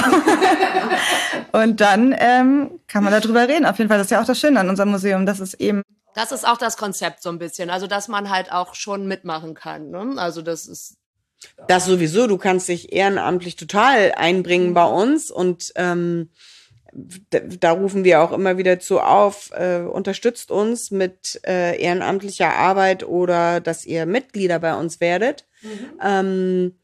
Und 1.51 1.81
dann 1.81 2.15
ähm, 2.17 2.79
kann 2.87 3.03
man 3.03 3.13
darüber 3.13 3.47
reden. 3.47 3.65
Auf 3.65 3.77
jeden 3.77 3.89
Fall, 3.89 3.97
das 3.97 4.07
ist 4.07 4.11
ja 4.11 4.21
auch 4.21 4.25
das 4.25 4.39
Schöne 4.39 4.59
an 4.59 4.69
unserem 4.69 4.89
Museum, 4.89 5.25
dass 5.25 5.39
es 5.39 5.53
eben 5.55 5.83
das 6.17 6.31
ist 6.31 6.47
auch 6.47 6.57
das 6.57 6.77
Konzept 6.77 7.21
so 7.21 7.29
ein 7.29 7.37
bisschen. 7.37 7.69
Also, 7.69 7.85
dass 7.85 8.07
man 8.07 8.31
halt 8.31 8.51
auch 8.51 8.73
schon 8.73 9.07
mitmachen 9.07 9.53
kann. 9.53 9.91
Ne? 9.91 10.15
Also, 10.17 10.41
das 10.41 10.65
ist. 10.65 10.97
Das 11.67 11.85
sowieso, 11.85 12.25
du 12.25 12.39
kannst 12.39 12.67
dich 12.67 12.91
ehrenamtlich 12.91 13.55
total 13.55 14.13
einbringen 14.13 14.73
bei 14.73 14.85
uns 14.85 15.29
und 15.29 15.71
ähm, 15.75 16.31
da, 17.29 17.39
da 17.41 17.71
rufen 17.71 18.03
wir 18.03 18.21
auch 18.21 18.31
immer 18.31 18.57
wieder 18.57 18.79
zu 18.79 18.99
auf, 18.99 19.51
äh, 19.51 19.81
unterstützt 19.81 20.49
uns 20.49 20.89
mit 20.89 21.39
äh, 21.45 21.79
ehrenamtlicher 21.79 22.55
Arbeit 22.55 23.03
oder 23.03 23.59
dass 23.59 23.85
ihr 23.85 24.07
Mitglieder 24.07 24.57
bei 24.57 24.73
uns 24.73 24.99
werdet. 24.99 25.45
Mhm. 25.61 25.99
Ähm, 26.03 26.75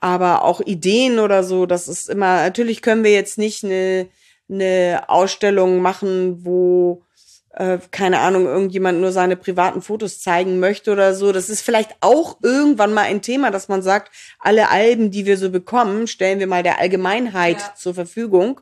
aber 0.00 0.44
auch 0.44 0.60
Ideen 0.60 1.18
oder 1.18 1.42
so, 1.42 1.64
das 1.64 1.88
ist 1.88 2.10
immer, 2.10 2.42
natürlich 2.42 2.82
können 2.82 3.04
wir 3.04 3.12
jetzt 3.12 3.38
nicht 3.38 3.64
eine, 3.64 4.06
eine 4.50 5.04
Ausstellung 5.06 5.80
machen, 5.80 6.44
wo 6.44 7.02
äh, 7.56 7.78
keine 7.90 8.18
Ahnung, 8.20 8.46
irgendjemand 8.46 9.00
nur 9.00 9.12
seine 9.12 9.36
privaten 9.36 9.80
Fotos 9.80 10.20
zeigen 10.20 10.58
möchte 10.58 10.92
oder 10.92 11.14
so. 11.14 11.32
Das 11.32 11.48
ist 11.48 11.62
vielleicht 11.62 11.94
auch 12.00 12.38
irgendwann 12.42 12.92
mal 12.92 13.02
ein 13.02 13.22
Thema, 13.22 13.50
dass 13.50 13.68
man 13.68 13.82
sagt, 13.82 14.10
alle 14.40 14.70
Alben, 14.70 15.10
die 15.10 15.24
wir 15.24 15.38
so 15.38 15.50
bekommen, 15.50 16.06
stellen 16.06 16.40
wir 16.40 16.46
mal 16.46 16.62
der 16.62 16.80
Allgemeinheit 16.80 17.60
ja. 17.60 17.74
zur 17.76 17.94
Verfügung. 17.94 18.60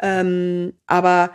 Ähm, 0.00 0.74
aber 0.86 1.30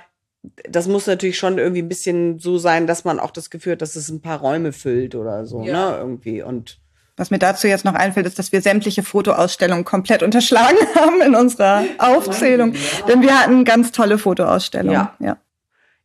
das 0.70 0.88
muss 0.88 1.08
natürlich 1.08 1.38
schon 1.38 1.58
irgendwie 1.58 1.82
ein 1.82 1.90
bisschen 1.90 2.40
so 2.40 2.58
sein, 2.58 2.88
dass 2.88 3.06
man 3.06 3.20
auch 3.20 3.32
das 3.32 3.50
Gefühl 3.50 3.74
hat, 3.74 3.82
dass 3.82 3.96
es 3.96 4.10
ein 4.10 4.22
paar 4.22 4.40
Räume 4.40 4.74
füllt 4.74 5.16
oder 5.16 5.46
so, 5.46 5.64
ja. 5.64 5.92
ne, 5.92 5.98
irgendwie 5.98 6.42
und 6.42 6.80
was 7.20 7.32
mir 7.32 7.40
dazu 7.40 7.68
jetzt 7.68 7.84
noch 7.84 7.96
einfällt, 7.96 8.28
ist, 8.28 8.38
dass 8.38 8.52
wir 8.52 8.62
sämtliche 8.62 9.02
Fotoausstellungen 9.02 9.86
komplett 9.86 10.22
unterschlagen 10.22 10.78
haben 10.96 11.20
in 11.22 11.34
unserer 11.34 11.84
Aufzählung. 11.98 12.76
Denn 13.08 13.24
wir 13.24 13.40
hatten 13.40 13.66
ganz 13.66 13.92
tolle 13.92 14.20
Fotoausstellungen. 14.20 14.94
Ja. 14.94 15.16
ja. 15.20 15.38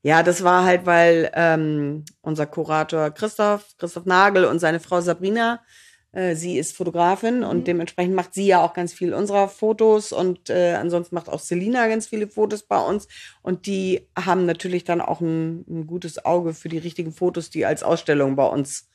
Ja, 0.02 0.24
das 0.24 0.42
war 0.42 0.64
halt, 0.64 0.84
weil 0.84 1.30
ähm, 1.34 2.04
unser 2.22 2.46
Kurator 2.46 3.10
Christoph, 3.10 3.64
Christoph 3.78 4.04
Nagel 4.04 4.44
und 4.44 4.58
seine 4.58 4.80
Frau 4.80 5.00
Sabrina, 5.00 5.60
äh, 6.10 6.34
sie 6.34 6.58
ist 6.58 6.76
Fotografin 6.76 7.38
mhm. 7.38 7.44
und 7.44 7.66
dementsprechend 7.68 8.14
macht 8.14 8.34
sie 8.34 8.46
ja 8.46 8.60
auch 8.60 8.74
ganz 8.74 8.92
viel 8.92 9.14
unserer 9.14 9.48
Fotos 9.48 10.12
und 10.12 10.50
äh, 10.50 10.74
ansonsten 10.74 11.14
macht 11.14 11.28
auch 11.28 11.38
Selina 11.38 11.86
ganz 11.86 12.08
viele 12.08 12.26
Fotos 12.26 12.64
bei 12.64 12.78
uns 12.78 13.06
und 13.42 13.66
die 13.66 14.08
haben 14.18 14.44
natürlich 14.44 14.82
dann 14.82 15.00
auch 15.00 15.20
ein, 15.20 15.64
ein 15.68 15.86
gutes 15.86 16.24
Auge 16.24 16.52
für 16.52 16.68
die 16.68 16.78
richtigen 16.78 17.12
Fotos, 17.12 17.50
die 17.50 17.64
als 17.64 17.84
Ausstellung 17.84 18.34
bei 18.34 18.46
uns 18.46 18.88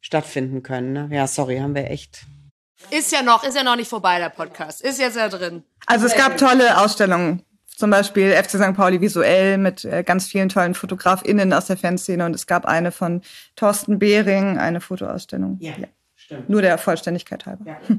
stattfinden 0.00 0.64
können. 0.64 0.92
Ne? 0.92 1.08
Ja, 1.12 1.28
sorry, 1.28 1.58
haben 1.58 1.76
wir 1.76 1.88
echt. 1.88 2.26
Ist 2.90 3.12
ja 3.12 3.22
noch, 3.22 3.44
ist 3.44 3.56
ja 3.56 3.62
noch 3.62 3.76
nicht 3.76 3.88
vorbei, 3.88 4.18
der 4.18 4.30
Podcast. 4.30 4.80
Ist 4.80 4.98
jetzt 4.98 5.16
ja 5.16 5.28
drin. 5.28 5.62
Also 5.86 6.06
es 6.06 6.16
gab 6.16 6.38
tolle 6.38 6.78
Ausstellungen 6.78 7.44
zum 7.80 7.90
Beispiel 7.90 8.30
FC 8.32 8.50
St. 8.50 8.74
Pauli 8.74 9.00
visuell 9.00 9.58
mit 9.58 9.84
äh, 9.84 10.04
ganz 10.04 10.28
vielen 10.28 10.48
tollen 10.48 10.74
FotografInnen 10.74 11.52
aus 11.52 11.66
der 11.66 11.76
Fanszene 11.76 12.24
und 12.26 12.34
es 12.34 12.46
gab 12.46 12.66
eine 12.66 12.92
von 12.92 13.22
Thorsten 13.56 13.98
Behring, 13.98 14.58
eine 14.58 14.80
Fotoausstellung. 14.80 15.56
Ja, 15.60 15.72
ja. 15.76 15.88
stimmt. 16.14 16.48
Nur 16.48 16.62
der 16.62 16.78
Vollständigkeit 16.78 17.46
halber. 17.46 17.64
Ja. 17.66 17.80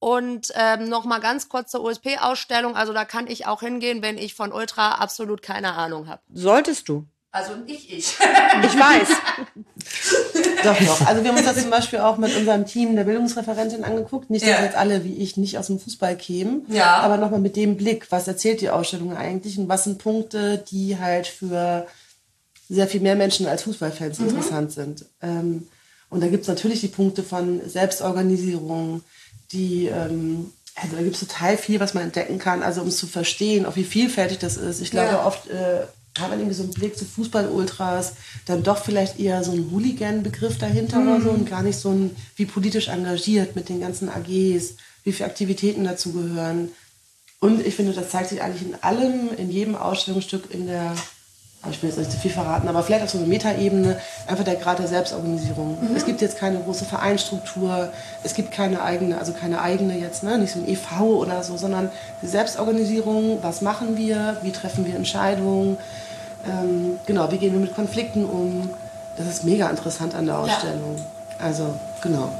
Und 0.00 0.52
ähm, 0.54 0.90
noch 0.90 1.06
mal 1.06 1.18
ganz 1.18 1.48
kurz 1.48 1.70
zur 1.70 1.82
USP-Ausstellung. 1.82 2.76
Also 2.76 2.92
da 2.92 3.06
kann 3.06 3.26
ich 3.26 3.46
auch 3.46 3.60
hingehen, 3.60 4.02
wenn 4.02 4.18
ich 4.18 4.34
von 4.34 4.52
Ultra 4.52 4.96
absolut 4.96 5.40
keine 5.40 5.72
Ahnung 5.72 6.08
habe. 6.08 6.20
Solltest 6.30 6.90
du. 6.90 7.06
Also 7.34 7.56
nicht 7.56 7.90
ich. 7.90 8.16
ich 8.16 8.78
weiß. 8.78 9.08
doch, 10.62 10.78
doch. 10.78 11.04
Also 11.04 11.24
wir 11.24 11.30
haben 11.30 11.36
uns 11.36 11.46
das 11.46 11.60
zum 11.60 11.70
Beispiel 11.70 11.98
auch 11.98 12.16
mit 12.16 12.32
unserem 12.36 12.64
Team 12.64 12.94
der 12.94 13.02
Bildungsreferentin 13.02 13.82
angeguckt. 13.82 14.30
Nicht, 14.30 14.44
dass 14.44 14.50
ja. 14.50 14.62
jetzt 14.62 14.76
alle 14.76 15.02
wie 15.02 15.14
ich 15.14 15.36
nicht 15.36 15.58
aus 15.58 15.66
dem 15.66 15.80
Fußball 15.80 16.16
kämen, 16.16 16.64
ja. 16.68 16.98
aber 16.98 17.16
nochmal 17.16 17.40
mit 17.40 17.56
dem 17.56 17.76
Blick, 17.76 18.06
was 18.12 18.28
erzählt 18.28 18.60
die 18.60 18.70
Ausstellung 18.70 19.16
eigentlich 19.16 19.58
und 19.58 19.68
was 19.68 19.82
sind 19.82 19.98
Punkte, 19.98 20.62
die 20.70 20.96
halt 21.00 21.26
für 21.26 21.88
sehr 22.68 22.86
viel 22.86 23.00
mehr 23.00 23.16
Menschen 23.16 23.48
als 23.48 23.64
Fußballfans 23.64 24.20
mhm. 24.20 24.28
interessant 24.28 24.70
sind. 24.70 25.04
Ähm, 25.20 25.66
und 26.10 26.22
da 26.22 26.28
gibt's 26.28 26.46
natürlich 26.46 26.82
die 26.82 26.88
Punkte 26.88 27.24
von 27.24 27.68
Selbstorganisierung, 27.68 29.02
die 29.50 29.86
ähm, 29.86 30.52
also 30.76 30.94
da 30.94 31.02
gibt's 31.02 31.18
total 31.18 31.56
viel, 31.56 31.80
was 31.80 31.94
man 31.94 32.04
entdecken 32.04 32.38
kann, 32.38 32.62
also 32.62 32.80
um 32.80 32.86
es 32.86 32.96
zu 32.96 33.08
verstehen, 33.08 33.66
auch 33.66 33.74
wie 33.74 33.82
vielfältig 33.82 34.38
das 34.38 34.56
ist. 34.56 34.80
Ich 34.80 34.92
glaube, 34.92 35.14
ja. 35.14 35.26
oft 35.26 35.50
äh, 35.50 35.82
hat 36.18 36.30
man 36.30 36.38
irgendwie 36.38 36.54
so 36.54 36.62
einen 36.62 36.72
Blick 36.72 36.96
zu 36.96 37.04
Fußball-Ultras, 37.04 38.14
dann 38.46 38.62
doch 38.62 38.78
vielleicht 38.78 39.18
eher 39.18 39.42
so 39.42 39.52
ein 39.52 39.70
Hooligan-Begriff 39.70 40.58
dahinter 40.58 41.00
mhm. 41.00 41.08
oder 41.08 41.20
so 41.20 41.30
und 41.30 41.48
gar 41.48 41.62
nicht 41.62 41.78
so 41.78 41.90
ein, 41.90 42.14
wie 42.36 42.46
politisch 42.46 42.88
engagiert 42.88 43.56
mit 43.56 43.68
den 43.68 43.80
ganzen 43.80 44.08
AGs, 44.08 44.74
wie 45.02 45.12
viele 45.12 45.28
Aktivitäten 45.28 45.84
dazu 45.84 46.12
gehören. 46.12 46.70
Und 47.40 47.66
ich 47.66 47.74
finde, 47.74 47.92
das 47.92 48.10
zeigt 48.10 48.30
sich 48.30 48.42
eigentlich 48.42 48.62
in 48.62 48.82
allem, 48.82 49.30
in 49.36 49.50
jedem 49.50 49.74
Ausstellungsstück 49.74 50.54
in 50.54 50.66
der 50.66 50.94
ich 51.70 51.82
will 51.82 51.88
jetzt 51.88 51.98
nicht 51.98 52.12
zu 52.12 52.18
viel 52.18 52.30
verraten, 52.30 52.68
aber 52.68 52.82
vielleicht 52.82 53.04
auf 53.04 53.10
so 53.10 53.18
einer 53.18 53.26
Metaebene 53.26 53.98
einfach 54.26 54.44
der 54.44 54.56
Grad 54.56 54.78
der 54.78 54.86
Selbstorganisierung. 54.86 55.78
Mhm. 55.80 55.96
Es 55.96 56.04
gibt 56.04 56.20
jetzt 56.20 56.38
keine 56.38 56.58
große 56.58 56.84
Vereinstruktur, 56.84 57.92
es 58.22 58.34
gibt 58.34 58.52
keine 58.52 58.82
eigene, 58.82 59.18
also 59.18 59.32
keine 59.32 59.60
eigene 59.62 59.98
jetzt, 59.98 60.22
ne, 60.22 60.38
nicht 60.38 60.52
so 60.52 60.60
ein 60.60 60.68
EV 60.68 61.00
oder 61.00 61.42
so, 61.42 61.56
sondern 61.56 61.90
die 62.22 62.26
Selbstorganisierung, 62.26 63.38
was 63.42 63.60
machen 63.60 63.96
wir, 63.96 64.38
wie 64.42 64.52
treffen 64.52 64.84
wir 64.84 64.94
Entscheidungen, 64.94 65.78
ähm, 66.46 66.98
genau, 67.06 67.30
wie 67.30 67.38
gehen 67.38 67.52
wir 67.52 67.60
mit 67.60 67.74
Konflikten 67.74 68.24
um. 68.24 68.70
Das 69.16 69.26
ist 69.28 69.44
mega 69.44 69.68
interessant 69.70 70.14
an 70.14 70.26
der 70.26 70.38
Ausstellung. 70.38 70.96
Ja. 70.96 71.44
Also, 71.44 71.78
genau. 72.02 72.32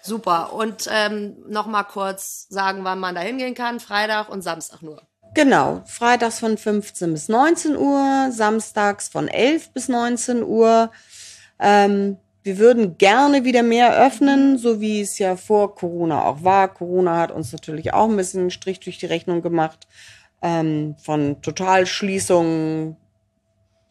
Super. 0.00 0.52
Und 0.52 0.88
ähm, 0.90 1.36
noch 1.48 1.66
mal 1.66 1.84
kurz 1.84 2.46
sagen, 2.48 2.80
wann 2.84 2.98
man 2.98 3.14
da 3.14 3.20
hingehen 3.20 3.54
kann. 3.54 3.80
Freitag 3.80 4.28
und 4.28 4.42
Samstag 4.42 4.82
nur. 4.82 5.02
Genau, 5.34 5.82
freitags 5.84 6.38
von 6.40 6.56
15 6.56 7.12
bis 7.12 7.28
19 7.28 7.76
Uhr, 7.76 8.30
samstags 8.32 9.08
von 9.08 9.28
11 9.28 9.70
bis 9.72 9.88
19 9.88 10.42
Uhr. 10.42 10.90
Ähm, 11.60 12.16
wir 12.42 12.58
würden 12.58 12.96
gerne 12.96 13.44
wieder 13.44 13.62
mehr 13.62 13.94
öffnen, 13.94 14.56
so 14.56 14.80
wie 14.80 15.02
es 15.02 15.18
ja 15.18 15.36
vor 15.36 15.74
Corona 15.74 16.24
auch 16.24 16.44
war. 16.44 16.72
Corona 16.72 17.18
hat 17.18 17.30
uns 17.30 17.52
natürlich 17.52 17.92
auch 17.92 18.08
ein 18.08 18.16
bisschen 18.16 18.50
Strich 18.50 18.80
durch 18.80 18.98
die 18.98 19.06
Rechnung 19.06 19.42
gemacht. 19.42 19.86
Ähm, 20.40 20.94
von 21.02 21.42
Totalschließungen, 21.42 22.96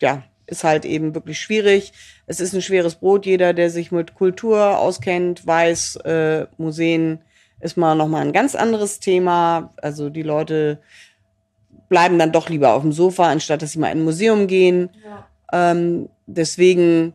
ja, 0.01 0.23
ist 0.45 0.63
halt 0.63 0.85
eben 0.85 1.13
wirklich 1.13 1.39
schwierig. 1.39 1.93
Es 2.25 2.39
ist 2.39 2.53
ein 2.53 2.61
schweres 2.61 2.95
Brot. 2.95 3.25
Jeder, 3.25 3.53
der 3.53 3.69
sich 3.69 3.91
mit 3.91 4.15
Kultur 4.15 4.77
auskennt, 4.79 5.45
weiß, 5.45 5.97
äh, 5.97 6.47
Museen 6.57 7.19
ist 7.59 7.77
mal 7.77 7.95
nochmal 7.95 8.25
ein 8.25 8.33
ganz 8.33 8.55
anderes 8.55 8.99
Thema. 8.99 9.73
Also 9.81 10.09
die 10.09 10.23
Leute 10.23 10.79
bleiben 11.89 12.19
dann 12.19 12.31
doch 12.31 12.49
lieber 12.49 12.73
auf 12.73 12.81
dem 12.81 12.91
Sofa, 12.91 13.29
anstatt 13.29 13.61
dass 13.61 13.71
sie 13.73 13.79
mal 13.79 13.91
in 13.91 13.99
ein 13.99 14.03
Museum 14.03 14.47
gehen. 14.47 14.89
Ja. 15.03 15.27
Ähm, 15.71 16.09
deswegen 16.25 17.13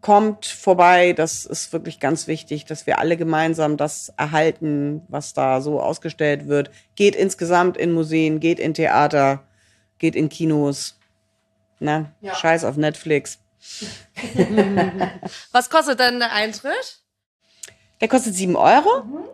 kommt 0.00 0.46
vorbei. 0.46 1.14
Das 1.14 1.46
ist 1.46 1.72
wirklich 1.72 1.98
ganz 1.98 2.26
wichtig, 2.26 2.66
dass 2.66 2.86
wir 2.86 2.98
alle 2.98 3.16
gemeinsam 3.16 3.76
das 3.76 4.12
erhalten, 4.16 5.02
was 5.08 5.32
da 5.32 5.60
so 5.60 5.80
ausgestellt 5.80 6.46
wird. 6.46 6.70
Geht 6.94 7.16
insgesamt 7.16 7.76
in 7.76 7.92
Museen, 7.92 8.38
geht 8.38 8.60
in 8.60 8.74
Theater, 8.74 9.44
geht 9.98 10.14
in 10.14 10.28
Kinos. 10.28 10.98
Na, 11.84 12.10
ja. 12.22 12.34
Scheiß 12.34 12.64
auf 12.64 12.78
Netflix. 12.78 13.38
was 15.52 15.68
kostet 15.68 16.00
denn 16.00 16.18
der 16.18 16.32
Eintritt? 16.32 17.02
Der 18.00 18.08
kostet 18.08 18.34
sieben 18.34 18.56
Euro. 18.56 19.04
Mhm. 19.04 19.24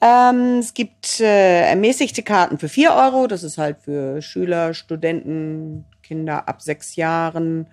Ähm, 0.00 0.58
es 0.58 0.74
gibt 0.74 1.20
äh, 1.20 1.68
ermäßigte 1.68 2.24
Karten 2.24 2.58
für 2.58 2.68
4 2.68 2.92
Euro. 2.92 3.28
Das 3.28 3.44
ist 3.44 3.56
halt 3.56 3.78
für 3.82 4.20
Schüler, 4.20 4.74
Studenten, 4.74 5.84
Kinder 6.02 6.48
ab 6.48 6.60
sechs 6.60 6.96
Jahren. 6.96 7.68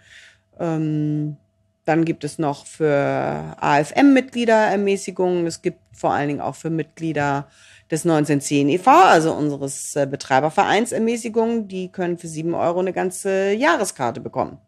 Ähm, 0.59 1.37
dann 1.85 2.05
gibt 2.05 2.23
es 2.23 2.37
noch 2.37 2.67
für 2.67 3.55
AFM-Mitglieder 3.59 4.67
Ermäßigungen. 4.67 5.47
Es 5.47 5.63
gibt 5.63 5.79
vor 5.91 6.13
allen 6.13 6.27
Dingen 6.27 6.41
auch 6.41 6.55
für 6.55 6.69
Mitglieder 6.69 7.47
des 7.93 8.05
1910 8.05 8.69
e.V., 8.69 8.91
also 8.91 9.33
unseres 9.33 9.95
äh, 9.95 10.05
Betreibervereins 10.05 10.91
Ermäßigungen. 10.91 11.67
Die 11.67 11.91
können 11.91 12.17
für 12.17 12.27
7 12.27 12.53
Euro 12.53 12.79
eine 12.79 12.91
ganze 12.91 13.53
Jahreskarte 13.53 14.19
bekommen. 14.19 14.59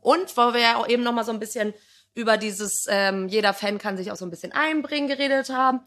Und 0.00 0.36
weil 0.36 0.54
wir 0.54 0.60
ja 0.60 0.76
auch 0.76 0.88
eben 0.88 1.02
noch 1.02 1.12
mal 1.12 1.24
so 1.24 1.32
ein 1.32 1.40
bisschen 1.40 1.72
über 2.14 2.36
dieses, 2.36 2.86
ähm, 2.88 3.28
jeder 3.28 3.54
Fan 3.54 3.78
kann 3.78 3.96
sich 3.96 4.10
auch 4.10 4.16
so 4.16 4.24
ein 4.24 4.30
bisschen 4.30 4.52
einbringen, 4.52 5.08
geredet 5.08 5.50
haben. 5.50 5.80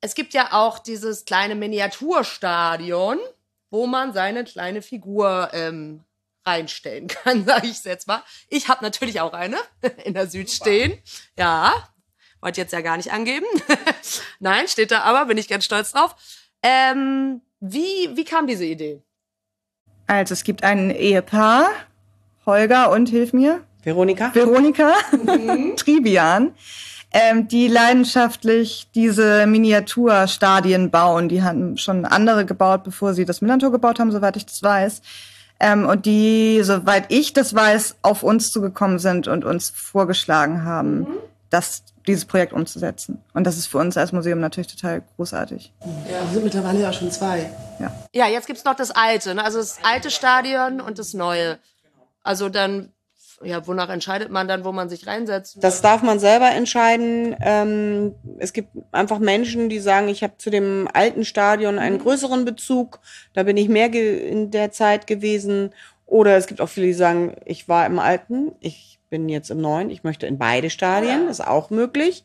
Es 0.00 0.14
gibt 0.14 0.34
ja 0.34 0.52
auch 0.52 0.78
dieses 0.78 1.24
kleine 1.24 1.54
Miniaturstadion, 1.54 3.18
wo 3.70 3.86
man 3.86 4.12
seine 4.12 4.44
kleine 4.44 4.82
Figur 4.82 5.50
ähm, 5.52 6.04
reinstellen 6.44 7.06
kann, 7.08 7.44
sage 7.44 7.66
ich 7.66 7.84
jetzt 7.84 8.06
mal. 8.06 8.22
Ich 8.48 8.68
habe 8.68 8.84
natürlich 8.84 9.20
auch 9.20 9.32
eine 9.32 9.58
in 10.04 10.14
der 10.14 10.28
Süd 10.28 10.50
stehen. 10.50 10.98
Ja, 11.38 11.72
wollte 12.46 12.60
jetzt 12.60 12.72
ja 12.72 12.80
gar 12.80 12.96
nicht 12.96 13.12
angeben. 13.12 13.44
Nein, 14.38 14.68
steht 14.68 14.92
da 14.92 15.00
aber, 15.00 15.26
bin 15.26 15.36
ich 15.36 15.48
ganz 15.48 15.64
stolz 15.64 15.90
drauf. 15.90 16.14
Ähm, 16.62 17.40
wie, 17.58 18.08
wie 18.14 18.24
kam 18.24 18.46
diese 18.46 18.64
Idee? 18.64 19.02
Also 20.06 20.32
es 20.32 20.44
gibt 20.44 20.62
ein 20.62 20.90
Ehepaar, 20.90 21.68
Holger 22.46 22.92
und 22.92 23.08
hilf 23.08 23.32
mir. 23.32 23.64
Veronika? 23.82 24.32
Veronika 24.32 24.94
mhm. 25.10 25.74
Tribian, 25.76 26.54
ähm, 27.10 27.48
die 27.48 27.66
leidenschaftlich 27.66 28.86
diese 28.94 29.44
Miniaturstadien 29.48 30.92
bauen. 30.92 31.28
Die 31.28 31.42
hatten 31.42 31.76
schon 31.78 32.04
andere 32.04 32.46
gebaut, 32.46 32.84
bevor 32.84 33.14
sie 33.14 33.24
das 33.24 33.40
Millantor 33.40 33.72
gebaut 33.72 33.98
haben, 33.98 34.12
soweit 34.12 34.36
ich 34.36 34.46
das 34.46 34.62
weiß. 34.62 35.02
Ähm, 35.58 35.84
und 35.84 36.06
die, 36.06 36.60
soweit 36.62 37.06
ich 37.08 37.32
das 37.32 37.56
weiß, 37.56 37.96
auf 38.02 38.22
uns 38.22 38.52
zugekommen 38.52 39.00
sind 39.00 39.26
und 39.26 39.44
uns 39.44 39.70
vorgeschlagen 39.70 40.62
haben, 40.62 40.98
mhm. 41.00 41.06
das 41.50 41.82
dieses 42.06 42.24
Projekt 42.24 42.52
umzusetzen. 42.52 43.22
Und 43.34 43.44
das 43.44 43.56
ist 43.56 43.66
für 43.66 43.78
uns 43.78 43.96
als 43.96 44.12
Museum 44.12 44.40
natürlich 44.40 44.68
total 44.68 45.02
großartig. 45.16 45.72
Ja, 46.10 46.22
wir 46.22 46.32
sind 46.32 46.44
mittlerweile 46.44 46.80
ja 46.80 46.92
schon 46.92 47.10
zwei. 47.10 47.50
Ja, 47.80 47.92
Ja, 48.12 48.26
jetzt 48.28 48.46
gibt's 48.46 48.64
noch 48.64 48.74
das 48.76 48.90
alte, 48.90 49.34
ne? 49.34 49.44
also 49.44 49.58
das 49.58 49.78
alte 49.82 50.10
Stadion 50.10 50.80
und 50.80 50.98
das 50.98 51.14
neue. 51.14 51.58
Also 52.22 52.48
dann, 52.48 52.92
ja, 53.42 53.66
wonach 53.66 53.88
entscheidet 53.88 54.30
man 54.30 54.48
dann, 54.48 54.64
wo 54.64 54.72
man 54.72 54.88
sich 54.88 55.06
reinsetzt? 55.06 55.58
Das 55.60 55.82
darf 55.82 56.02
man 56.02 56.18
selber 56.18 56.50
entscheiden. 56.50 57.36
Ähm, 57.40 58.14
es 58.38 58.52
gibt 58.52 58.70
einfach 58.92 59.18
Menschen, 59.18 59.68
die 59.68 59.78
sagen, 59.78 60.08
ich 60.08 60.22
habe 60.22 60.34
zu 60.38 60.50
dem 60.50 60.88
alten 60.92 61.24
Stadion 61.24 61.78
einen 61.78 61.98
größeren 61.98 62.44
Bezug. 62.44 63.00
Da 63.34 63.42
bin 63.42 63.56
ich 63.56 63.68
mehr 63.68 63.92
in 63.92 64.50
der 64.50 64.72
Zeit 64.72 65.06
gewesen. 65.06 65.70
Oder 66.06 66.36
es 66.36 66.46
gibt 66.46 66.60
auch 66.60 66.68
viele, 66.68 66.86
die 66.86 66.92
sagen, 66.94 67.36
ich 67.44 67.68
war 67.68 67.84
im 67.84 67.98
alten, 67.98 68.52
ich 68.60 68.95
bin 69.08 69.28
jetzt 69.28 69.50
im 69.50 69.60
neuen, 69.60 69.90
ich 69.90 70.04
möchte 70.04 70.26
in 70.26 70.38
beide 70.38 70.70
Stadien. 70.70 71.28
Ist 71.28 71.46
auch 71.46 71.70
möglich. 71.70 72.24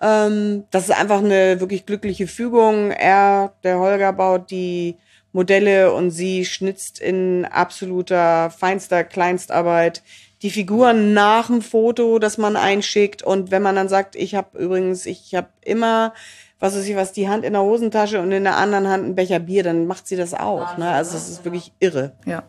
Ähm, 0.00 0.64
das 0.70 0.84
ist 0.84 0.98
einfach 0.98 1.18
eine 1.18 1.60
wirklich 1.60 1.86
glückliche 1.86 2.26
Fügung. 2.26 2.90
Er, 2.90 3.52
der 3.62 3.78
Holger, 3.78 4.12
baut 4.12 4.50
die 4.50 4.96
Modelle 5.32 5.92
und 5.94 6.10
sie 6.10 6.44
schnitzt 6.44 7.00
in 7.00 7.44
absoluter 7.46 8.50
feinster 8.50 9.04
Kleinstarbeit 9.04 10.02
die 10.42 10.50
Figuren 10.50 11.14
nach 11.14 11.46
dem 11.46 11.62
Foto, 11.62 12.18
das 12.18 12.36
man 12.36 12.56
einschickt. 12.56 13.22
Und 13.22 13.50
wenn 13.50 13.62
man 13.62 13.76
dann 13.76 13.88
sagt, 13.88 14.16
ich 14.16 14.34
habe 14.34 14.58
übrigens, 14.58 15.06
ich 15.06 15.34
habe 15.36 15.48
immer, 15.60 16.12
was 16.58 16.74
weiß 16.74 16.86
ich 16.86 16.96
was, 16.96 17.12
die 17.12 17.28
Hand 17.28 17.44
in 17.44 17.52
der 17.52 17.62
Hosentasche 17.62 18.20
und 18.20 18.32
in 18.32 18.44
der 18.44 18.56
anderen 18.56 18.88
Hand 18.88 19.06
ein 19.06 19.14
Becher 19.14 19.38
Bier, 19.38 19.62
dann 19.62 19.86
macht 19.86 20.08
sie 20.08 20.16
das 20.16 20.34
auch. 20.34 20.76
Ne? 20.78 20.90
Also 20.90 21.16
es 21.16 21.28
ist 21.28 21.44
wirklich 21.44 21.72
irre. 21.78 22.12
ja. 22.26 22.42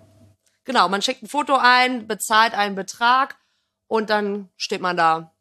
Genau, 0.66 0.88
man 0.88 1.02
schickt 1.02 1.24
ein 1.24 1.28
Foto 1.28 1.58
ein, 1.60 2.08
bezahlt 2.08 2.54
einen 2.54 2.76
Betrag 2.76 3.36
und 3.88 4.10
dann 4.10 4.50
steht 4.58 4.82
man 4.82 4.98
da 4.98 5.34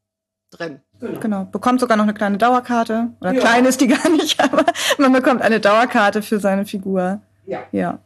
drin. 0.51 0.83
Genau. 1.01 1.45
Bekommt 1.47 1.81
sogar 1.81 1.97
noch 1.97 2.05
eine 2.05 2.15
kleine 2.15 2.39
Dauerkarte. 2.39 3.13
Oder 3.21 3.35
klein 3.35 3.65
ist 3.65 3.81
die 3.81 3.89
gar 3.89 4.09
nicht, 4.11 4.39
aber 4.41 4.65
man 4.99 5.13
bekommt 5.13 5.43
eine 5.43 5.59
Dauerkarte 5.59 6.23
für 6.23 6.39
seine 6.39 6.65
Figur. 6.65 7.21
Ja. 7.47 7.65
Ja. 7.73 7.99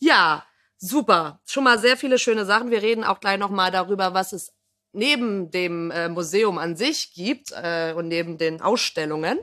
Ja, 0.00 0.44
super. 0.78 1.40
Schon 1.46 1.64
mal 1.64 1.78
sehr 1.78 1.96
viele 1.96 2.18
schöne 2.18 2.44
Sachen. 2.44 2.70
Wir 2.70 2.82
reden 2.82 3.04
auch 3.04 3.20
gleich 3.20 3.38
noch 3.38 3.50
mal 3.50 3.70
darüber, 3.70 4.14
was 4.14 4.32
es 4.32 4.52
neben 4.92 5.50
dem 5.50 5.90
äh, 5.90 6.08
Museum 6.08 6.58
an 6.58 6.76
sich 6.76 7.12
gibt 7.12 7.52
äh, 7.52 7.92
und 7.92 8.08
neben 8.08 8.38
den 8.38 8.60
Ausstellungen. 8.60 9.38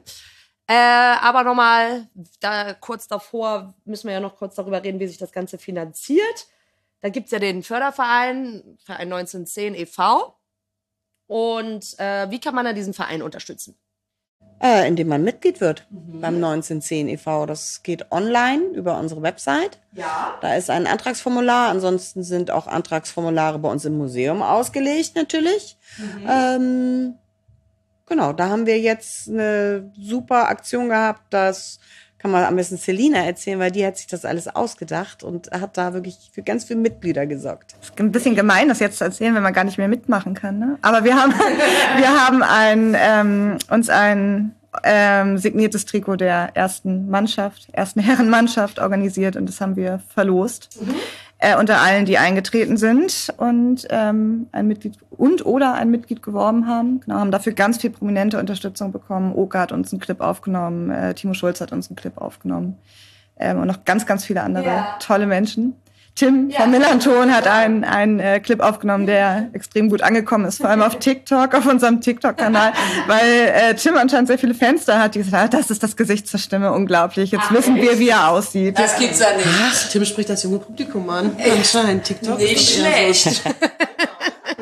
Äh, 0.68 0.74
aber 0.74 1.44
noch 1.44 1.56
mal 1.56 2.10
da 2.42 2.74
kurz 2.74 3.08
davor 3.08 3.74
müssen 3.86 4.08
wir 4.08 4.16
ja 4.16 4.20
noch 4.20 4.36
kurz 4.36 4.56
darüber 4.56 4.84
reden, 4.84 5.00
wie 5.00 5.08
sich 5.08 5.18
das 5.18 5.32
Ganze 5.32 5.58
finanziert. 5.58 6.48
Da 7.02 7.10
gibt's 7.10 7.32
ja 7.32 7.40
den 7.40 7.64
Förderverein, 7.64 8.78
Verein 8.84 9.14
1910 9.14 9.76
e.V. 9.76 10.36
Und 11.28 12.00
äh, 12.00 12.30
wie 12.32 12.40
kann 12.40 12.56
man 12.56 12.66
da 12.66 12.74
diesen 12.74 12.94
Verein 12.94 13.22
unterstützen? 13.22 13.78
Äh, 14.60 14.88
indem 14.88 15.10
man 15.10 15.24
Mitglied 15.24 15.62
wird 15.62 15.86
beim 15.92 16.36
1910 16.36 17.10
e.V. 17.10 17.46
Das 17.46 17.84
geht 17.84 18.12
online 18.12 18.64
über 18.74 18.98
unsere 18.98 19.22
Website. 19.22 19.80
Ja. 19.94 20.36
Da 20.42 20.56
ist 20.56 20.72
ein 20.72 20.88
Antragsformular. 20.88 21.70
Ansonsten 21.70 22.24
sind 22.24 22.50
auch 22.50 22.66
Antragsformulare 22.66 23.60
bei 23.60 23.70
uns 23.70 23.86
im 23.86 23.98
Museum 23.98 24.42
ausgelegt, 24.42 25.16
natürlich. 25.16 25.78
Ähm, 26.28 27.16
genau, 28.08 28.34
da 28.34 28.50
haben 28.50 28.66
wir 28.66 28.80
jetzt 28.80 29.30
eine 29.30 29.92
super 29.96 30.50
Aktion 30.50 30.90
gehabt. 30.90 31.32
Das 31.32 31.80
kann 32.20 32.32
man 32.32 32.44
am 32.44 32.56
besten 32.56 32.78
Selina 32.78 33.20
erzählen, 33.20 33.60
weil 33.60 33.72
die 33.72 33.86
hat 33.86 33.98
sich 33.98 34.08
das 34.08 34.26
alles 34.26 34.48
ausgedacht 34.48 35.24
und 35.24 35.52
hat 35.52 35.78
da 35.78 35.94
wirklich 35.94 36.32
für 36.34 36.42
ganz 36.42 36.66
viele 36.66 36.80
Mitglieder 36.80 37.26
gesorgt. 37.28 37.76
Ist 37.82 38.00
ein 38.00 38.12
bisschen 38.12 38.36
gemein, 38.36 38.70
das 38.70 38.80
jetzt 38.80 38.98
zu 38.98 39.04
erzählen, 39.04 39.36
wenn 39.36 39.44
man 39.44 39.54
gar 39.54 39.64
nicht 39.64 39.78
mehr 39.78 39.88
mitmachen 39.88 40.34
kann. 40.34 40.58
Ne? 40.58 40.78
Aber 40.82 41.04
wir 41.04 41.16
haben, 41.16 41.34
wir 41.98 42.26
haben 42.26 42.44
ein, 42.44 42.96
ähm, 42.98 43.58
uns 43.70 43.90
ein 43.90 44.56
ähm, 44.84 45.38
signiertes 45.38 45.86
Trikot 45.86 46.18
der 46.18 46.52
ersten 46.56 47.10
Mannschaft, 47.10 47.68
ersten 47.72 48.00
Herrenmannschaft 48.00 48.80
organisiert 48.80 49.36
und 49.36 49.48
das 49.48 49.62
haben 49.62 49.76
wir 49.76 50.02
verlost. 50.14 50.78
Äh, 51.40 51.56
unter 51.56 51.82
allen, 51.82 52.06
die 52.06 52.18
eingetreten 52.18 52.78
sind 52.78 53.32
und 53.38 53.88
ähm, 53.92 54.48
ein 54.52 54.68
Mitglied 54.68 54.98
und 55.12 55.46
oder 55.46 55.76
ein 55.76 55.92
Mitglied 55.92 56.24
geworben 56.24 56.66
haben. 56.66 57.02
Genau, 57.02 57.20
haben 57.20 57.30
dafür 57.30 57.54
ganz 57.54 57.78
viel 57.78 57.92
prominente 57.92 58.40
Unterstützung 58.40 58.92
bekommen. 58.92 59.34
Oka 59.36 59.60
hat 59.60 59.72
uns 59.72 59.92
einen 59.94 60.00
Clip 60.00 60.20
aufgenommen, 60.20 60.90
äh, 60.90 61.14
Timo 61.14 61.36
Schulz 61.36 61.62
hat 61.62 61.72
uns 61.72 61.90
einen 61.90 61.96
Clip 61.96 62.18
aufgenommen 62.18 62.80
ähm, 63.40 63.60
und 63.60 63.68
noch 63.68 63.86
ganz, 63.86 64.08
ganz 64.08 64.26
viele 64.26 64.42
andere 64.42 64.84
tolle 65.00 65.28
Menschen. 65.28 65.76
Tim 66.18 66.50
vom 66.52 66.72
Millanton 66.72 67.32
hat 67.32 67.46
einen, 67.48 67.84
einen 67.84 68.20
äh, 68.20 68.40
Clip 68.40 68.60
aufgenommen, 68.60 69.06
der 69.06 69.50
extrem 69.54 69.88
gut 69.90 70.02
angekommen 70.02 70.46
ist, 70.46 70.58
vor 70.58 70.68
allem 70.70 70.82
auf 70.82 70.98
TikTok, 70.98 71.54
auf 71.54 71.66
unserem 71.68 72.02
TikTok-Kanal, 72.02 72.74
weil 73.08 73.52
äh, 73.54 73.76
Tim 73.76 73.96
anscheinend 73.98 74.28
sehr 74.28 74.40
viele 74.40 74.56
Fans 74.56 74.86
da 74.86 75.00
hat, 75.00 75.14
die 75.14 75.20
gesagt 75.20 75.54
haben, 75.54 75.62
das 75.62 75.70
ist 75.70 75.84
das 75.84 75.96
Gesicht 75.96 76.28
zur 76.28 76.40
Stimme, 76.40 76.72
unglaublich. 76.74 77.32
Jetzt 77.32 77.52
wissen 77.52 77.76
wir, 77.76 78.00
wie 78.00 78.10
er 78.10 78.30
aussieht. 78.30 78.80
Das 78.80 78.98
gibt's 78.98 79.20
ja 79.20 79.28
nicht. 79.38 79.48
Ach, 79.48 79.90
Tim 79.90 80.06
spricht 80.06 80.30
das 80.30 80.42
junge 80.44 80.58
Publikum 80.60 81.08
an. 81.10 81.36
Anscheinend 81.56 82.04
TikTok. 82.04 82.40
Nicht 82.40 82.68
so- 82.68 82.82
schlecht. 82.82 83.42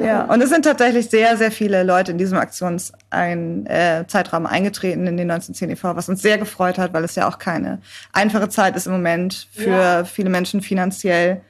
Ja, 0.01 0.25
und 0.25 0.41
es 0.41 0.49
sind 0.49 0.65
tatsächlich 0.65 1.09
sehr, 1.09 1.37
sehr 1.37 1.51
viele 1.51 1.83
Leute 1.83 2.11
in 2.11 2.17
diesem 2.17 2.37
Aktionszeitraum 2.37 3.65
äh, 3.65 4.05
Zeitraum 4.07 4.45
eingetreten 4.45 5.07
in 5.07 5.15
den 5.17 5.31
1910 5.31 5.69
e.V., 5.69 5.95
was 5.95 6.09
uns 6.09 6.21
sehr 6.21 6.37
gefreut 6.37 6.77
hat, 6.77 6.93
weil 6.93 7.03
es 7.05 7.15
ja 7.15 7.29
auch 7.29 7.39
keine 7.39 7.81
einfache 8.11 8.49
Zeit 8.49 8.75
ist 8.75 8.87
im 8.87 8.91
Moment 8.93 9.47
für 9.51 10.03
viele 10.05 10.29
Menschen 10.29 10.61
finanziell. 10.61 11.41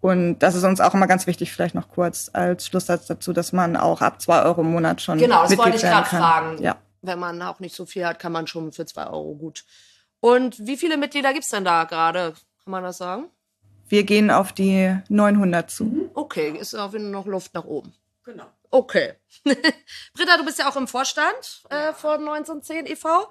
Und 0.00 0.40
das 0.40 0.54
ist 0.54 0.64
uns 0.64 0.80
auch 0.80 0.92
immer 0.92 1.06
ganz 1.06 1.26
wichtig, 1.26 1.50
vielleicht 1.50 1.74
noch 1.74 1.88
kurz 1.88 2.28
als 2.34 2.66
Schlusssatz 2.66 3.06
dazu, 3.06 3.32
dass 3.32 3.54
man 3.54 3.74
auch 3.74 4.02
ab 4.02 4.20
zwei 4.20 4.42
Euro 4.42 4.60
im 4.60 4.70
Monat 4.70 5.00
schon 5.00 5.16
Genau, 5.18 5.40
das 5.42 5.50
Mitglied 5.50 5.64
wollte 5.64 5.76
ich 5.78 5.82
gerade 5.82 6.06
kann. 6.06 6.20
fragen. 6.20 6.62
Ja. 6.62 6.76
Wenn 7.00 7.18
man 7.18 7.40
auch 7.40 7.58
nicht 7.58 7.74
so 7.74 7.86
viel 7.86 8.04
hat, 8.04 8.18
kann 8.18 8.32
man 8.32 8.46
schon 8.46 8.72
für 8.72 8.84
zwei 8.84 9.06
Euro 9.06 9.34
gut. 9.34 9.64
Und 10.20 10.66
wie 10.66 10.76
viele 10.76 10.98
Mitglieder 10.98 11.32
gibt's 11.32 11.48
denn 11.48 11.64
da 11.64 11.84
gerade? 11.84 12.34
Kann 12.64 12.70
man 12.70 12.82
das 12.82 12.98
sagen? 12.98 13.28
Wir 13.88 14.04
gehen 14.04 14.30
auf 14.30 14.52
die 14.52 14.94
900 15.08 15.70
zu. 15.70 16.03
Okay, 16.14 16.56
ist 16.58 16.74
auf 16.74 16.92
jeden 16.92 17.06
Fall 17.06 17.12
noch 17.12 17.26
Luft 17.26 17.54
nach 17.54 17.64
oben. 17.64 17.94
Genau. 18.24 18.46
Okay. 18.70 19.14
Britta, 19.44 20.36
du 20.38 20.44
bist 20.44 20.58
ja 20.58 20.68
auch 20.68 20.76
im 20.76 20.88
Vorstand 20.88 21.62
äh, 21.68 21.92
von 21.92 22.20
1910 22.20 22.86
e.V. 22.86 23.28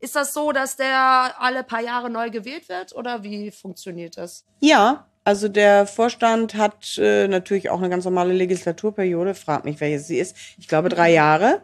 Ist 0.00 0.14
das 0.14 0.32
so, 0.32 0.52
dass 0.52 0.76
der 0.76 1.34
alle 1.38 1.64
paar 1.64 1.80
Jahre 1.80 2.08
neu 2.08 2.30
gewählt 2.30 2.68
wird 2.68 2.94
oder 2.94 3.24
wie 3.24 3.50
funktioniert 3.50 4.16
das? 4.16 4.44
Ja, 4.60 5.08
also 5.24 5.48
der 5.48 5.86
Vorstand 5.86 6.54
hat 6.54 6.96
äh, 6.96 7.28
natürlich 7.28 7.68
auch 7.68 7.78
eine 7.78 7.90
ganz 7.90 8.04
normale 8.04 8.32
Legislaturperiode. 8.32 9.34
Frag 9.34 9.64
mich, 9.64 9.80
welche 9.80 9.98
sie 9.98 10.18
ist. 10.18 10.36
Ich 10.56 10.68
glaube 10.68 10.88
drei 10.88 11.12
Jahre. 11.12 11.62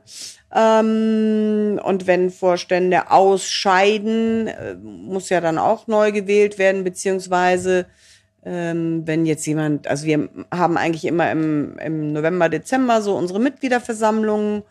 Ähm, 0.54 1.80
und 1.82 2.06
wenn 2.06 2.30
Vorstände 2.30 3.10
ausscheiden, 3.10 4.48
äh, 4.48 4.74
muss 4.74 5.30
ja 5.30 5.40
dann 5.40 5.58
auch 5.58 5.86
neu 5.86 6.12
gewählt 6.12 6.58
werden, 6.58 6.84
beziehungsweise 6.84 7.86
wenn 8.44 9.26
jetzt 9.26 9.46
jemand, 9.46 9.86
also 9.86 10.06
wir 10.06 10.28
haben 10.52 10.76
eigentlich 10.76 11.06
immer 11.06 11.30
im, 11.30 11.78
im 11.78 12.12
November, 12.12 12.48
Dezember 12.48 13.00
so 13.00 13.16
unsere 13.16 13.40
Mitgliederversammlungen. 13.40 14.62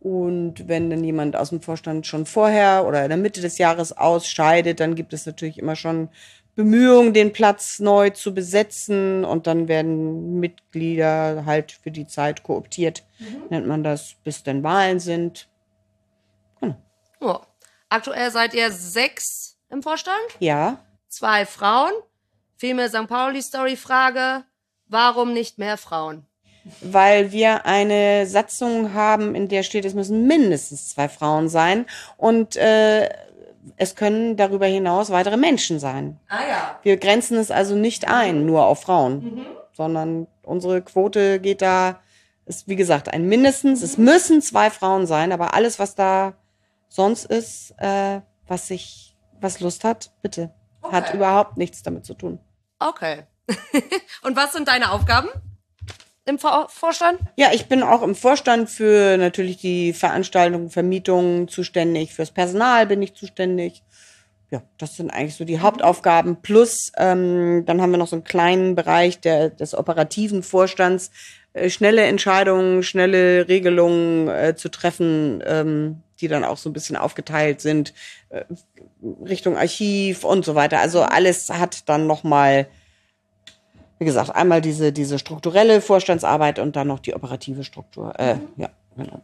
Und 0.00 0.66
wenn 0.66 0.90
dann 0.90 1.04
jemand 1.04 1.36
aus 1.36 1.50
dem 1.50 1.60
Vorstand 1.60 2.06
schon 2.08 2.26
vorher 2.26 2.84
oder 2.86 3.04
in 3.04 3.08
der 3.08 3.18
Mitte 3.18 3.40
des 3.40 3.58
Jahres 3.58 3.96
ausscheidet, 3.96 4.80
dann 4.80 4.96
gibt 4.96 5.12
es 5.12 5.26
natürlich 5.26 5.58
immer 5.58 5.76
schon 5.76 6.08
Bemühungen, 6.56 7.14
den 7.14 7.32
Platz 7.32 7.78
neu 7.78 8.10
zu 8.10 8.34
besetzen. 8.34 9.24
Und 9.24 9.46
dann 9.46 9.68
werden 9.68 10.40
Mitglieder 10.40 11.44
halt 11.46 11.70
für 11.70 11.92
die 11.92 12.08
Zeit 12.08 12.42
kooptiert, 12.42 13.04
nennt 13.50 13.68
man 13.68 13.84
das, 13.84 14.16
bis 14.24 14.42
dann 14.42 14.64
Wahlen 14.64 14.98
sind. 14.98 15.48
Oh. 17.20 17.38
Aktuell 17.88 18.30
seid 18.30 18.54
ihr 18.54 18.72
sechs 18.72 19.56
im 19.70 19.82
Vorstand, 19.82 20.18
Ja, 20.40 20.78
zwei 21.08 21.46
Frauen. 21.46 21.92
Female 22.62 22.88
St. 22.88 23.08
Pauli 23.08 23.42
Story 23.42 23.74
Frage. 23.74 24.44
Warum 24.86 25.32
nicht 25.32 25.58
mehr 25.58 25.76
Frauen? 25.76 26.24
weil 26.80 27.32
wir 27.32 27.66
eine 27.66 28.24
Satzung 28.24 28.94
haben, 28.94 29.34
in 29.34 29.48
der 29.48 29.64
steht, 29.64 29.84
es 29.84 29.94
müssen 29.94 30.28
mindestens 30.28 30.90
zwei 30.90 31.08
Frauen 31.08 31.48
sein. 31.48 31.86
Und 32.16 32.54
äh, 32.54 33.08
es 33.76 33.96
können 33.96 34.36
darüber 34.36 34.66
hinaus 34.66 35.10
weitere 35.10 35.36
Menschen 35.36 35.80
sein. 35.80 36.20
Ah 36.28 36.46
ja. 36.48 36.78
Wir 36.84 36.98
grenzen 36.98 37.36
es 37.36 37.50
also 37.50 37.74
nicht 37.74 38.06
ein, 38.06 38.46
nur 38.46 38.64
auf 38.66 38.82
Frauen, 38.82 39.44
sondern 39.72 40.28
unsere 40.44 40.82
Quote 40.82 41.40
geht 41.40 41.62
da, 41.62 41.98
ist 42.46 42.68
wie 42.68 42.76
gesagt 42.76 43.08
ein 43.12 43.26
mindestens, 43.26 43.82
es 43.82 43.98
müssen 43.98 44.40
zwei 44.40 44.70
Frauen 44.70 45.08
sein, 45.08 45.32
aber 45.32 45.54
alles, 45.54 45.80
was 45.80 45.96
da 45.96 46.34
sonst 46.88 47.24
ist, 47.24 47.74
äh, 47.78 48.20
was 48.46 48.68
sich, 48.68 49.16
was 49.40 49.58
Lust 49.58 49.82
hat, 49.82 50.12
bitte. 50.22 50.54
Hat 50.84 51.08
Okay. 51.08 51.16
überhaupt 51.16 51.56
nichts 51.56 51.82
damit 51.82 52.04
zu 52.06 52.14
tun. 52.14 52.38
Okay. 52.88 53.24
Und 54.22 54.36
was 54.36 54.52
sind 54.52 54.68
deine 54.68 54.92
Aufgaben 54.92 55.28
im 56.24 56.38
Vor 56.38 56.68
Vorstand? 56.68 57.18
Ja, 57.36 57.48
ich 57.52 57.66
bin 57.66 57.82
auch 57.82 58.02
im 58.02 58.14
Vorstand 58.14 58.70
für 58.70 59.16
natürlich 59.16 59.58
die 59.58 59.92
Veranstaltungen, 59.92 60.70
Vermietungen 60.70 61.48
zuständig, 61.48 62.14
fürs 62.14 62.30
Personal 62.30 62.86
bin 62.86 63.02
ich 63.02 63.14
zuständig. 63.14 63.82
Ja, 64.50 64.62
das 64.76 64.96
sind 64.96 65.10
eigentlich 65.10 65.36
so 65.36 65.46
die 65.46 65.60
Hauptaufgaben. 65.60 66.42
Plus, 66.42 66.92
ähm, 66.98 67.64
dann 67.64 67.80
haben 67.80 67.90
wir 67.90 67.96
noch 67.96 68.06
so 68.06 68.16
einen 68.16 68.24
kleinen 68.24 68.74
Bereich 68.74 69.18
der, 69.18 69.48
des 69.48 69.74
operativen 69.74 70.42
Vorstands, 70.42 71.10
äh, 71.54 71.70
schnelle 71.70 72.02
Entscheidungen, 72.02 72.82
schnelle 72.82 73.48
Regelungen 73.48 74.28
äh, 74.28 74.54
zu 74.54 74.68
treffen, 74.68 75.42
ähm, 75.46 76.02
die 76.22 76.28
dann 76.28 76.44
auch 76.44 76.56
so 76.56 76.70
ein 76.70 76.72
bisschen 76.72 76.96
aufgeteilt 76.96 77.60
sind 77.60 77.92
äh, 78.30 78.44
Richtung 79.26 79.58
Archiv 79.58 80.24
und 80.24 80.44
so 80.44 80.54
weiter. 80.54 80.78
Also 80.78 81.02
alles 81.02 81.50
hat 81.50 81.88
dann 81.88 82.06
noch 82.06 82.24
mal 82.24 82.66
wie 84.02 84.04
gesagt, 84.04 84.34
einmal 84.34 84.60
diese, 84.60 84.92
diese 84.92 85.20
strukturelle 85.20 85.80
Vorstandsarbeit 85.80 86.58
und 86.58 86.74
dann 86.74 86.88
noch 86.88 86.98
die 86.98 87.14
operative 87.14 87.62
Struktur. 87.62 88.18
Äh, 88.18 88.36
ja, 88.56 88.68
genau. 88.96 89.22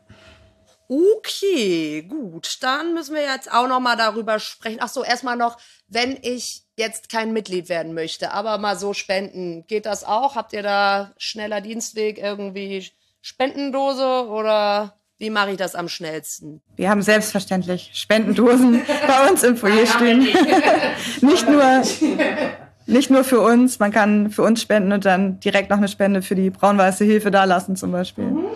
Okay, 0.89 2.03
gut. 2.03 2.59
Dann 2.63 2.95
müssen 2.95 3.17
wir 3.17 3.23
jetzt 3.23 3.53
auch 3.53 3.67
noch 3.67 3.81
mal 3.81 3.97
darüber 3.97 4.39
sprechen. 4.39 4.79
Ach 4.81 4.89
so, 4.89 5.03
erstmal 5.03 5.37
noch, 5.37 5.59
wenn 5.89 6.17
ich 6.23 6.63
jetzt 6.77 7.09
kein 7.11 7.33
Mitglied 7.33 7.69
werden 7.69 7.93
möchte, 7.93 8.31
aber 8.31 8.57
mal 8.59 8.79
so 8.79 8.95
spenden, 8.95 9.67
geht 9.67 9.85
das 9.85 10.05
auch? 10.05 10.37
Habt 10.37 10.53
ihr 10.53 10.63
da 10.63 11.13
schneller 11.19 11.61
Dienstweg 11.61 12.19
irgendwie 12.19 12.89
Spendendose 13.21 14.29
oder 14.29 14.98
wie 15.19 15.31
mache 15.31 15.51
ich 15.51 15.57
das 15.57 15.75
am 15.75 15.89
schnellsten? 15.89 16.61
Wir 16.77 16.91
haben 16.91 17.03
selbstverständlich 17.03 17.91
Spendendosen 17.93 18.83
bei 19.07 19.29
uns 19.29 19.43
im 19.43 19.57
Foyer 19.57 19.87
stehen. 19.87 20.21
Nicht 21.21 21.49
nur 21.49 21.83
nicht 22.89 23.11
nur 23.11 23.23
für 23.23 23.41
uns, 23.41 23.79
man 23.79 23.93
kann 23.93 24.31
für 24.31 24.43
uns 24.43 24.63
spenden 24.63 24.93
und 24.93 25.05
dann 25.05 25.41
direkt 25.41 25.69
noch 25.69 25.77
eine 25.77 25.89
Spende 25.89 26.23
für 26.23 26.35
die 26.35 26.49
braun-weiße 26.49 27.05
Hilfe 27.05 27.31
dalassen 27.31 27.77
zum 27.77 27.93
Beispiel. 27.93 28.25
Mhm. 28.25 28.47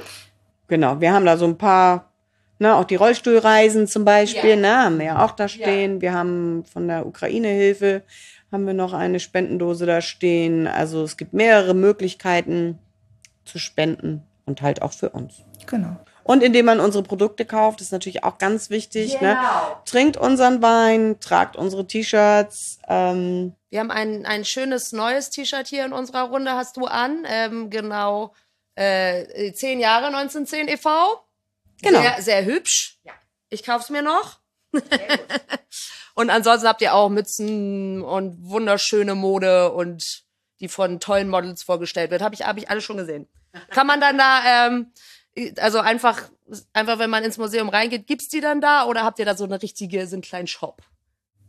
Genau, 0.69 1.01
wir 1.03 1.13
haben 1.13 1.27
da 1.27 1.37
so 1.37 1.45
ein 1.45 1.59
paar, 1.59 2.11
ne, 2.59 2.75
auch 2.75 2.85
die 2.85 2.95
Rollstuhlreisen 2.95 3.87
zum 3.87 4.07
Beispiel, 4.07 4.51
ja. 4.51 4.57
ne, 4.57 4.77
haben 4.85 4.99
wir 4.99 5.05
ja 5.05 5.25
auch 5.25 5.33
da 5.33 5.49
stehen. 5.49 5.97
Ja. 5.97 6.01
Wir 6.01 6.13
haben 6.15 6.65
von 6.65 6.89
der 6.89 7.05
Ukraine-Hilfe 7.05 8.05
haben 8.51 8.67
wir 8.67 8.75
noch 8.75 8.95
eine 8.95 9.21
Spendendose 9.21 9.85
da 9.85 10.01
stehen. 10.01 10.67
Also 10.67 11.05
es 11.05 11.19
gibt 11.19 11.35
mehrere 11.35 11.75
Möglichkeiten 11.75 12.79
zu 13.45 13.59
spenden 13.59 14.23
und 14.47 14.63
halt 14.63 14.81
auch 14.81 14.93
für 14.93 15.11
uns. 15.11 15.43
Genau. 15.67 15.97
Und 16.25 16.43
indem 16.43 16.67
man 16.67 16.81
unsere 16.81 17.03
Produkte 17.03 17.45
kauft, 17.45 17.81
ist 17.81 17.93
natürlich 17.93 18.25
auch 18.25 18.39
ganz 18.39 18.71
wichtig. 18.71 19.15
Ne? 19.15 19.19
Genau. 19.19 19.33
Ne? 19.33 19.77
Trinkt 19.85 20.17
unseren 20.17 20.63
Wein, 20.63 21.19
tragt 21.21 21.57
unsere 21.57 21.87
T-Shirts. 21.87 22.79
Ähm. 22.89 23.55
Wir 23.71 23.81
haben 23.81 23.91
ein, 23.91 24.25
ein 24.27 24.45
schönes 24.45 24.93
neues 24.93 25.31
T-Shirt 25.31 25.67
hier 25.67 25.85
in 25.85 25.93
unserer 25.93 26.29
Runde, 26.29 26.53
hast 26.53 26.77
du 26.77 26.87
an. 26.87 27.27
Ähm, 27.29 27.71
genau, 27.71 28.35
äh, 28.75 29.53
zehn 29.53 29.81
Jahre 29.81 30.07
1910 30.07 30.69
e.V. 30.69 31.25
Genau. 31.83 32.01
Sehr, 32.01 32.23
sehr 32.23 32.45
hübsch. 32.45 32.99
Ja. 33.05 33.13
Ich 33.51 33.65
kauf's 33.65 33.91
mir 33.91 34.03
noch. 34.03 34.41
und 36.15 36.31
ansonsten 36.31 36.69
habt 36.69 36.81
ihr 36.81 36.95
auch 36.95 37.11
Mützen 37.11 38.03
und 38.03 38.39
wunderschöne 38.49 39.15
Mode 39.15 39.73
und 39.73 40.25
die 40.61 40.69
von 40.69 41.01
tollen 41.01 41.29
Models 41.29 41.63
vorgestellt 41.63 42.11
wird. 42.11 42.23
Habe 42.23 42.35
ich, 42.35 42.47
hab 42.47 42.57
ich 42.57 42.71
alles 42.71 42.85
schon 42.85 42.97
gesehen. 42.97 43.29
Kann 43.71 43.87
man 43.87 44.01
dann 44.01 44.17
da 44.17 44.67
ähm, 44.67 44.93
also 45.59 45.79
einfach, 45.79 46.23
einfach 46.73 46.99
wenn 46.99 47.11
man 47.11 47.25
ins 47.25 47.39
Museum 47.39 47.69
reingeht, 47.69 48.07
gibt's 48.07 48.29
die 48.29 48.41
dann 48.41 48.61
da 48.61 48.85
oder 48.85 49.03
habt 49.05 49.19
ihr 49.19 49.25
da 49.25 49.35
so 49.35 49.45
eine 49.45 49.63
richtige, 49.63 50.07
so 50.07 50.17
einen 50.17 50.23
kleinen 50.23 50.47
Shop? 50.47 50.83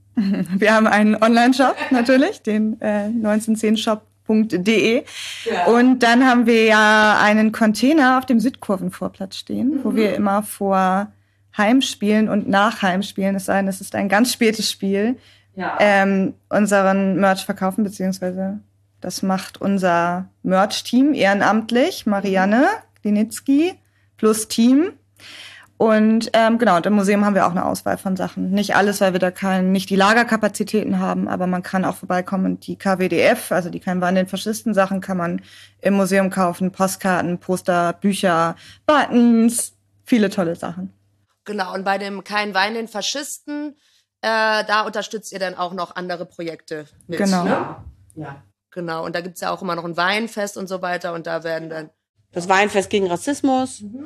Wir 0.15 0.73
haben 0.73 0.87
einen 0.87 1.15
Online-Shop 1.15 1.75
natürlich, 1.91 2.41
den 2.41 2.79
äh, 2.81 3.07
1910shop.de. 3.07 5.03
Ja. 5.45 5.65
Und 5.65 5.99
dann 5.99 6.25
haben 6.25 6.45
wir 6.45 6.65
ja 6.65 7.19
einen 7.19 7.51
Container 7.51 8.19
auf 8.19 8.25
dem 8.25 8.39
Südkurvenvorplatz 8.39 9.37
stehen, 9.37 9.69
mhm. 9.69 9.83
wo 9.83 9.95
wir 9.95 10.15
immer 10.15 10.43
vor 10.43 11.11
Heimspielen 11.57 12.29
und 12.29 12.47
nach 12.47 12.83
Heimspielen, 12.83 13.35
es 13.35 13.45
sei 13.45 13.57
denn, 13.57 13.67
es 13.67 13.81
ist 13.81 13.95
ein 13.95 14.07
ganz 14.07 14.31
spätes 14.31 14.71
Spiel, 14.71 15.17
ja. 15.55 15.77
ähm, 15.79 16.35
unseren 16.47 17.19
Merch 17.19 17.43
verkaufen, 17.45 17.83
beziehungsweise 17.83 18.59
das 19.01 19.23
macht 19.23 19.59
unser 19.59 20.29
Merch-Team 20.43 21.13
ehrenamtlich, 21.13 22.05
Marianne. 22.05 22.61
Mhm 22.61 22.92
Klinitzki 23.03 23.73
plus 24.17 24.47
Team. 24.47 24.93
Und 25.77 26.29
ähm, 26.31 26.59
genau, 26.59 26.77
und 26.77 26.85
im 26.85 26.93
Museum 26.93 27.25
haben 27.25 27.35
wir 27.35 27.45
auch 27.45 27.51
eine 27.51 27.65
Auswahl 27.65 27.97
von 27.97 28.15
Sachen. 28.15 28.51
Nicht 28.51 28.75
alles, 28.75 29.01
weil 29.01 29.11
wir 29.11 29.19
da 29.19 29.31
kein, 29.31 29.73
nicht 29.73 29.89
die 29.89 29.97
Lagerkapazitäten 29.97 30.99
haben, 30.99 31.27
aber 31.27 31.45
man 31.45 31.61
kann 31.61 31.83
auch 31.83 31.95
vorbeikommen 31.95 32.45
und 32.45 32.67
die 32.67 32.77
KWDF, 32.77 33.51
also 33.51 33.69
die 33.69 33.81
Kein 33.81 33.99
Wein 33.99 34.15
den 34.15 34.27
Faschisten 34.27 34.73
Sachen, 34.73 35.01
kann 35.01 35.17
man 35.17 35.41
im 35.81 35.95
Museum 35.95 36.29
kaufen. 36.29 36.71
Postkarten, 36.71 37.39
Poster, 37.39 37.93
Bücher, 37.93 38.55
Buttons, 38.85 39.73
viele 40.05 40.29
tolle 40.29 40.55
Sachen. 40.55 40.93
Genau, 41.43 41.73
und 41.73 41.83
bei 41.83 41.97
dem 41.97 42.23
Kein 42.23 42.53
Wein 42.53 42.75
den 42.75 42.87
Faschisten, 42.87 43.75
äh, 44.21 44.63
da 44.63 44.83
unterstützt 44.85 45.33
ihr 45.33 45.39
dann 45.39 45.55
auch 45.55 45.73
noch 45.73 45.97
andere 45.97 46.25
Projekte 46.25 46.85
mit. 47.07 47.17
Genau. 47.17 47.43
Ne? 47.43 47.75
Ja. 48.15 48.41
Genau, 48.71 49.05
und 49.05 49.15
da 49.15 49.21
gibt's 49.21 49.41
ja 49.41 49.51
auch 49.51 49.61
immer 49.61 49.75
noch 49.75 49.83
ein 49.83 49.97
Weinfest 49.97 50.57
und 50.57 50.67
so 50.67 50.81
weiter 50.81 51.13
und 51.13 51.27
da 51.27 51.43
werden 51.43 51.69
dann 51.69 51.89
das 52.33 52.49
Weinfest 52.49 52.89
gegen 52.89 53.07
Rassismus. 53.07 53.81
Mhm. 53.81 54.05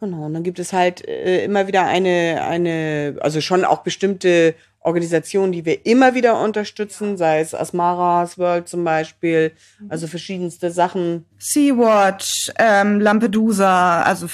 Genau, 0.00 0.26
und 0.26 0.34
dann 0.34 0.42
gibt 0.42 0.58
es 0.58 0.72
halt 0.72 1.06
äh, 1.06 1.44
immer 1.44 1.66
wieder 1.66 1.86
eine, 1.86 2.42
eine, 2.42 3.16
also 3.20 3.40
schon 3.40 3.64
auch 3.64 3.82
bestimmte 3.82 4.54
Organisationen, 4.80 5.52
die 5.52 5.64
wir 5.64 5.86
immer 5.86 6.14
wieder 6.14 6.40
unterstützen, 6.42 7.12
ja. 7.12 7.16
sei 7.16 7.40
es 7.40 7.54
Asmaras 7.54 8.38
World 8.38 8.68
zum 8.68 8.84
Beispiel, 8.84 9.52
mhm. 9.80 9.90
also 9.90 10.06
verschiedenste 10.06 10.70
Sachen. 10.70 11.24
Sea-Watch, 11.38 12.52
ähm, 12.58 13.00
Lampedusa, 13.00 14.02
also 14.02 14.28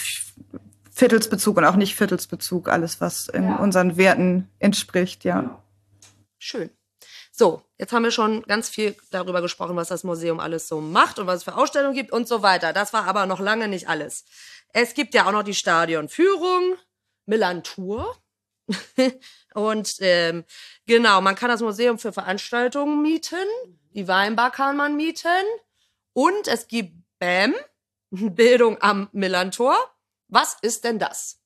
Viertelsbezug 0.91 1.57
und 1.57 1.64
auch 1.64 1.76
nicht 1.76 1.95
Viertelsbezug, 1.95 2.68
alles, 2.68 3.01
was 3.01 3.28
in 3.28 3.45
ja. 3.45 3.57
unseren 3.57 3.97
Werten 3.97 4.49
entspricht, 4.59 5.24
ja. 5.24 5.62
Schön. 6.39 6.70
So, 7.33 7.62
jetzt 7.78 7.93
haben 7.93 8.03
wir 8.03 8.11
schon 8.11 8.43
ganz 8.43 8.68
viel 8.68 8.97
darüber 9.11 9.41
gesprochen, 9.41 9.76
was 9.76 9.89
das 9.89 10.05
Museum 10.05 10.41
alles 10.41 10.68
so 10.68 10.81
macht 10.81 11.18
und 11.18 11.26
was 11.26 11.39
es 11.39 11.45
für 11.45 11.57
Ausstellungen 11.57 11.95
gibt 11.95 12.12
und 12.12 12.28
so 12.28 12.43
weiter. 12.43 12.72
Das 12.72 12.93
war 12.93 13.07
aber 13.07 13.26
noch 13.26 13.41
lange 13.41 13.68
nicht 13.68 13.89
alles. 13.89 14.24
Es 14.72 14.95
gibt 14.95 15.14
ja 15.14 15.26
auch 15.26 15.33
noch 15.33 15.43
die 15.43 15.55
Stadionführung, 15.55 16.76
Millantour. 17.26 18.16
und 19.55 19.97
ähm, 20.01 20.45
genau, 20.87 21.20
man 21.20 21.35
kann 21.35 21.49
das 21.49 21.61
Museum 21.61 21.99
für 21.99 22.12
Veranstaltungen 22.12 23.03
mieten, 23.03 23.47
die 23.95 24.07
Weinbar 24.07 24.53
kann 24.53 24.76
man 24.76 24.97
mieten 24.97 25.28
und 26.12 26.47
es 26.47 26.68
gibt 26.68 26.93
BAM, 27.18 27.55
Bildung 28.11 28.81
am 28.81 29.09
Millantor. 29.12 29.76
Was 30.28 30.57
ist 30.62 30.85
denn 30.85 31.01
das? 31.01 31.39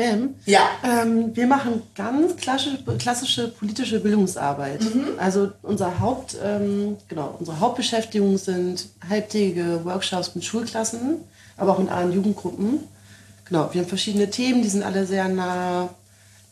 BAM. 0.00 0.34
Ja. 0.46 0.62
Ähm, 0.82 1.34
wir 1.36 1.46
machen 1.46 1.82
ganz 1.94 2.36
klassische, 2.36 2.82
klassische 2.98 3.48
politische 3.48 4.00
Bildungsarbeit. 4.00 4.82
Mhm. 4.82 5.08
Also 5.18 5.52
unser 5.62 6.00
Haupt, 6.00 6.36
ähm, 6.42 6.96
genau, 7.08 7.36
unsere 7.38 7.60
Hauptbeschäftigungen 7.60 8.38
sind 8.38 8.88
halbtägige 9.08 9.84
Workshops 9.84 10.34
mit 10.34 10.44
Schulklassen, 10.44 11.16
aber 11.56 11.72
auch 11.72 11.78
mit 11.78 11.90
anderen 11.90 12.12
Jugendgruppen. 12.12 12.80
Genau, 13.44 13.68
wir 13.72 13.82
haben 13.82 13.88
verschiedene 13.88 14.30
Themen, 14.30 14.62
die 14.62 14.68
sind 14.68 14.82
alle 14.82 15.06
sehr 15.06 15.28
nah, 15.28 15.90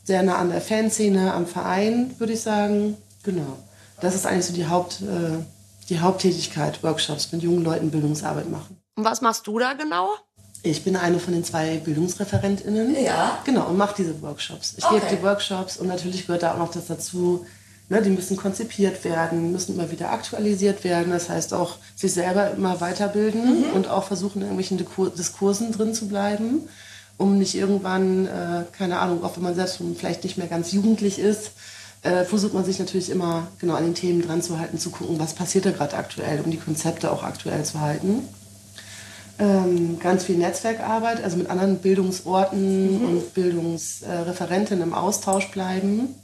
sehr 0.04 0.22
nah 0.22 0.36
an 0.36 0.50
der 0.50 0.60
Fanszene, 0.60 1.32
am 1.32 1.46
Verein, 1.46 2.14
würde 2.18 2.32
ich 2.32 2.40
sagen. 2.40 2.96
Genau. 3.22 3.58
Das 4.00 4.14
ist 4.14 4.26
eigentlich 4.26 4.46
so 4.46 4.52
die, 4.52 4.66
Haupt, 4.66 5.00
äh, 5.02 5.38
die 5.88 6.00
Haupttätigkeit, 6.00 6.82
Workshops 6.82 7.32
mit 7.32 7.42
jungen 7.42 7.64
Leuten 7.64 7.90
Bildungsarbeit 7.90 8.50
machen. 8.50 8.76
Und 8.96 9.04
was 9.04 9.20
machst 9.20 9.46
du 9.46 9.58
da 9.58 9.74
genau? 9.74 10.08
Ich 10.62 10.82
bin 10.82 10.96
eine 10.96 11.20
von 11.20 11.32
den 11.32 11.44
zwei 11.44 11.76
BildungsreferentInnen. 11.76 12.96
Ja. 13.02 13.38
Genau, 13.44 13.68
und 13.68 13.76
mache 13.76 13.94
diese 13.98 14.20
Workshops. 14.22 14.74
Ich 14.76 14.84
okay. 14.84 15.00
gebe 15.00 15.16
die 15.16 15.22
Workshops 15.22 15.76
und 15.76 15.86
natürlich 15.86 16.26
gehört 16.26 16.42
da 16.42 16.54
auch 16.54 16.58
noch 16.58 16.72
das 16.72 16.86
dazu, 16.86 17.46
ne, 17.88 18.02
die 18.02 18.10
müssen 18.10 18.36
konzipiert 18.36 19.04
werden, 19.04 19.52
müssen 19.52 19.74
immer 19.74 19.90
wieder 19.90 20.10
aktualisiert 20.10 20.82
werden. 20.82 21.12
Das 21.12 21.28
heißt 21.28 21.54
auch 21.54 21.76
sich 21.94 22.12
selber 22.12 22.50
immer 22.50 22.80
weiterbilden 22.80 23.68
mhm. 23.68 23.72
und 23.74 23.88
auch 23.88 24.04
versuchen, 24.04 24.42
in 24.42 24.48
irgendwelchen 24.48 24.84
Diskursen 25.16 25.70
drin 25.72 25.94
zu 25.94 26.08
bleiben, 26.08 26.68
um 27.18 27.38
nicht 27.38 27.54
irgendwann, 27.54 28.26
äh, 28.26 28.64
keine 28.76 28.98
Ahnung, 28.98 29.24
auch 29.24 29.36
wenn 29.36 29.44
man 29.44 29.54
selbst 29.54 29.80
vielleicht 29.96 30.24
nicht 30.24 30.38
mehr 30.38 30.48
ganz 30.48 30.72
jugendlich 30.72 31.20
ist, 31.20 31.52
äh, 32.02 32.24
versucht 32.24 32.54
man 32.54 32.64
sich 32.64 32.80
natürlich 32.80 33.10
immer 33.10 33.46
genau 33.60 33.74
an 33.74 33.84
den 33.84 33.94
Themen 33.94 34.22
dran 34.22 34.42
zu 34.42 34.58
halten, 34.58 34.78
zu 34.78 34.90
gucken, 34.90 35.20
was 35.20 35.34
passiert 35.34 35.66
da 35.66 35.70
gerade 35.70 35.96
aktuell, 35.96 36.40
um 36.40 36.50
die 36.50 36.58
Konzepte 36.58 37.12
auch 37.12 37.22
aktuell 37.22 37.64
zu 37.64 37.80
halten 37.80 38.28
ähm, 39.38 39.98
ganz 40.00 40.24
viel 40.24 40.36
Netzwerkarbeit, 40.36 41.22
also 41.22 41.36
mit 41.36 41.48
anderen 41.48 41.78
Bildungsorten 41.78 42.98
mhm. 42.98 43.08
und 43.08 43.34
Bildungsreferenten 43.34 44.82
im 44.82 44.94
Austausch 44.94 45.50
bleiben. 45.50 46.14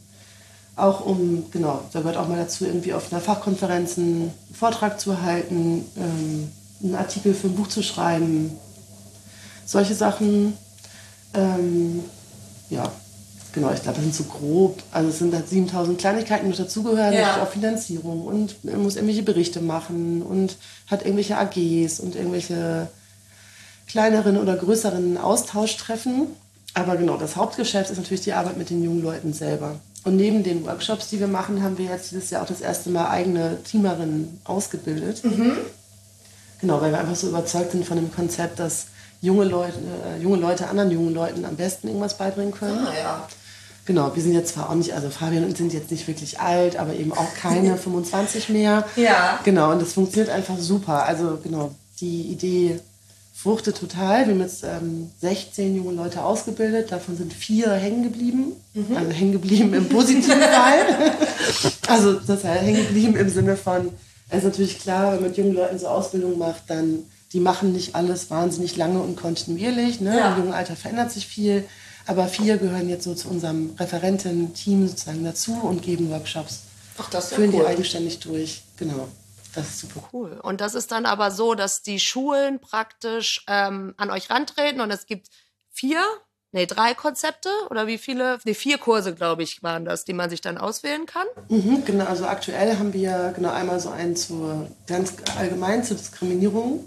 Auch 0.76 1.06
um, 1.06 1.46
genau, 1.52 1.82
da 1.92 2.00
gehört 2.00 2.16
auch 2.16 2.28
mal 2.28 2.38
dazu, 2.38 2.64
irgendwie 2.64 2.94
auf 2.94 3.12
einer 3.12 3.20
Fachkonferenz 3.20 3.96
einen 3.96 4.32
Vortrag 4.52 4.98
zu 4.98 5.22
halten, 5.22 5.84
ähm, 5.96 6.50
einen 6.82 6.96
Artikel 6.96 7.34
für 7.34 7.46
ein 7.46 7.54
Buch 7.54 7.68
zu 7.68 7.82
schreiben. 7.82 8.50
Solche 9.64 9.94
Sachen. 9.94 10.54
Ähm, 11.34 12.02
ja, 12.70 12.90
genau, 13.52 13.72
ich 13.72 13.82
glaube, 13.82 13.96
das 13.96 14.04
sind 14.04 14.14
so 14.14 14.24
grob, 14.24 14.82
also 14.90 15.08
es 15.08 15.18
sind 15.18 15.32
halt 15.34 15.48
7000 15.48 15.98
Kleinigkeiten, 15.98 16.50
die 16.50 16.56
dazugehören, 16.56 17.14
ja. 17.14 17.42
auch 17.42 17.48
Finanzierung 17.48 18.24
und 18.24 18.64
man 18.64 18.82
muss 18.82 18.96
irgendwelche 18.96 19.22
Berichte 19.22 19.60
machen 19.60 20.22
und 20.22 20.56
hat 20.88 21.02
irgendwelche 21.02 21.36
AGs 21.38 22.00
und 22.00 22.16
irgendwelche 22.16 22.88
kleineren 23.86 24.38
oder 24.38 24.56
größeren 24.56 25.18
Austauschtreffen. 25.18 26.28
Aber 26.74 26.96
genau, 26.96 27.16
das 27.16 27.36
Hauptgeschäft 27.36 27.90
ist 27.90 27.98
natürlich 27.98 28.22
die 28.22 28.32
Arbeit 28.32 28.56
mit 28.56 28.70
den 28.70 28.82
jungen 28.82 29.02
Leuten 29.02 29.32
selber. 29.32 29.76
Und 30.04 30.16
neben 30.16 30.42
den 30.42 30.66
Workshops, 30.66 31.08
die 31.08 31.20
wir 31.20 31.28
machen, 31.28 31.62
haben 31.62 31.78
wir 31.78 31.86
jetzt 31.86 32.10
dieses 32.10 32.30
Jahr 32.30 32.42
auch 32.42 32.46
das 32.46 32.60
erste 32.60 32.90
Mal 32.90 33.08
eigene 33.08 33.58
Teamerinnen 33.64 34.40
ausgebildet. 34.44 35.24
Mhm. 35.24 35.56
Genau, 36.60 36.80
weil 36.80 36.92
wir 36.92 36.98
einfach 36.98 37.16
so 37.16 37.28
überzeugt 37.28 37.72
sind 37.72 37.86
von 37.86 37.96
dem 37.96 38.12
Konzept, 38.12 38.58
dass 38.58 38.86
junge 39.22 39.44
Leute, 39.44 39.78
äh, 40.06 40.22
junge 40.22 40.36
Leute 40.36 40.68
anderen 40.68 40.90
jungen 40.90 41.14
Leuten 41.14 41.44
am 41.44 41.56
besten 41.56 41.88
irgendwas 41.88 42.18
beibringen 42.18 42.52
können. 42.52 42.86
Ah, 42.86 42.92
ja. 42.98 43.28
Genau, 43.86 44.14
wir 44.14 44.22
sind 44.22 44.32
jetzt 44.32 44.54
zwar 44.54 44.70
auch 44.70 44.74
nicht, 44.74 44.94
also 44.94 45.10
Fabian 45.10 45.44
und 45.44 45.52
ich 45.52 45.58
sind 45.58 45.72
jetzt 45.72 45.90
nicht 45.90 46.06
wirklich 46.08 46.40
alt, 46.40 46.76
aber 46.76 46.94
eben 46.94 47.12
auch 47.12 47.34
keine 47.34 47.76
25 47.78 48.50
mehr. 48.50 48.84
Ja. 48.96 49.40
Genau, 49.44 49.72
und 49.72 49.80
das 49.80 49.92
funktioniert 49.92 50.30
einfach 50.30 50.58
super. 50.58 51.04
Also 51.04 51.38
genau, 51.42 51.70
die 52.00 52.22
Idee 52.22 52.80
fruchtet 53.44 53.76
total. 53.76 54.26
Wir 54.26 54.32
haben 54.32 54.40
jetzt 54.40 54.64
ähm, 54.64 55.10
16 55.20 55.76
junge 55.76 55.92
Leute 55.92 56.24
ausgebildet, 56.24 56.90
davon 56.90 57.14
sind 57.18 57.30
vier 57.30 57.70
hängen 57.72 58.02
geblieben. 58.02 58.52
Mhm. 58.72 58.96
Also 58.96 59.10
hängen 59.10 59.32
geblieben 59.32 59.74
im 59.74 59.86
positiven 59.86 60.40
Fall. 60.40 61.12
also 61.86 62.14
das 62.14 62.42
heißt 62.42 62.62
hängen 62.62 62.86
geblieben 62.86 63.16
im 63.16 63.28
Sinne 63.28 63.58
von, 63.58 63.90
es 64.30 64.38
ist 64.38 64.44
natürlich 64.44 64.78
klar, 64.78 65.12
wenn 65.12 65.20
man 65.20 65.28
mit 65.28 65.36
jungen 65.36 65.52
Leuten 65.52 65.78
so 65.78 65.88
Ausbildung 65.88 66.38
macht, 66.38 66.62
dann 66.68 67.04
die 67.34 67.40
machen 67.40 67.72
nicht 67.72 67.94
alles 67.94 68.30
wahnsinnig 68.30 68.76
lange 68.76 69.00
und 69.00 69.16
kontinuierlich. 69.16 70.00
Ne? 70.00 70.16
Ja. 70.16 70.32
Im 70.32 70.44
jungen 70.44 70.54
Alter 70.54 70.74
verändert 70.74 71.12
sich 71.12 71.26
viel. 71.26 71.64
Aber 72.06 72.28
vier 72.28 72.56
gehören 72.56 72.88
jetzt 72.88 73.04
so 73.04 73.14
zu 73.14 73.28
unserem 73.28 73.74
Referenten-Team 73.78 74.88
sozusagen 74.88 75.22
dazu 75.22 75.52
und 75.52 75.82
geben 75.82 76.10
Workshops. 76.10 76.60
Ach, 76.96 77.10
das 77.10 77.24
ist 77.26 77.30
ja 77.32 77.36
Führen 77.36 77.50
die 77.50 77.58
cool. 77.58 77.66
eigenständig 77.66 78.20
durch. 78.20 78.62
Genau. 78.78 79.08
Das 79.54 79.68
ist 79.68 79.80
super. 79.80 80.08
Cool. 80.12 80.40
Und 80.42 80.60
das 80.60 80.74
ist 80.74 80.92
dann 80.92 81.06
aber 81.06 81.30
so, 81.30 81.54
dass 81.54 81.82
die 81.82 82.00
Schulen 82.00 82.60
praktisch 82.60 83.44
ähm, 83.48 83.94
an 83.96 84.10
euch 84.10 84.30
rantreten 84.30 84.80
und 84.80 84.90
es 84.90 85.06
gibt 85.06 85.28
vier, 85.70 86.02
nee, 86.52 86.66
drei 86.66 86.94
Konzepte 86.94 87.48
oder 87.70 87.86
wie 87.86 87.98
viele? 87.98 88.38
Nee, 88.44 88.54
vier 88.54 88.78
Kurse, 88.78 89.14
glaube 89.14 89.42
ich, 89.42 89.62
waren 89.62 89.84
das, 89.84 90.04
die 90.04 90.12
man 90.12 90.30
sich 90.30 90.40
dann 90.40 90.58
auswählen 90.58 91.06
kann. 91.06 91.26
Mhm, 91.48 91.84
genau, 91.84 92.04
also 92.06 92.26
aktuell 92.26 92.78
haben 92.78 92.92
wir 92.92 93.32
genau 93.34 93.50
einmal 93.50 93.80
so 93.80 93.90
einen 93.90 94.16
zur 94.16 94.68
ganz 94.86 95.14
allgemein 95.36 95.84
zur 95.84 95.96
Diskriminierung, 95.96 96.84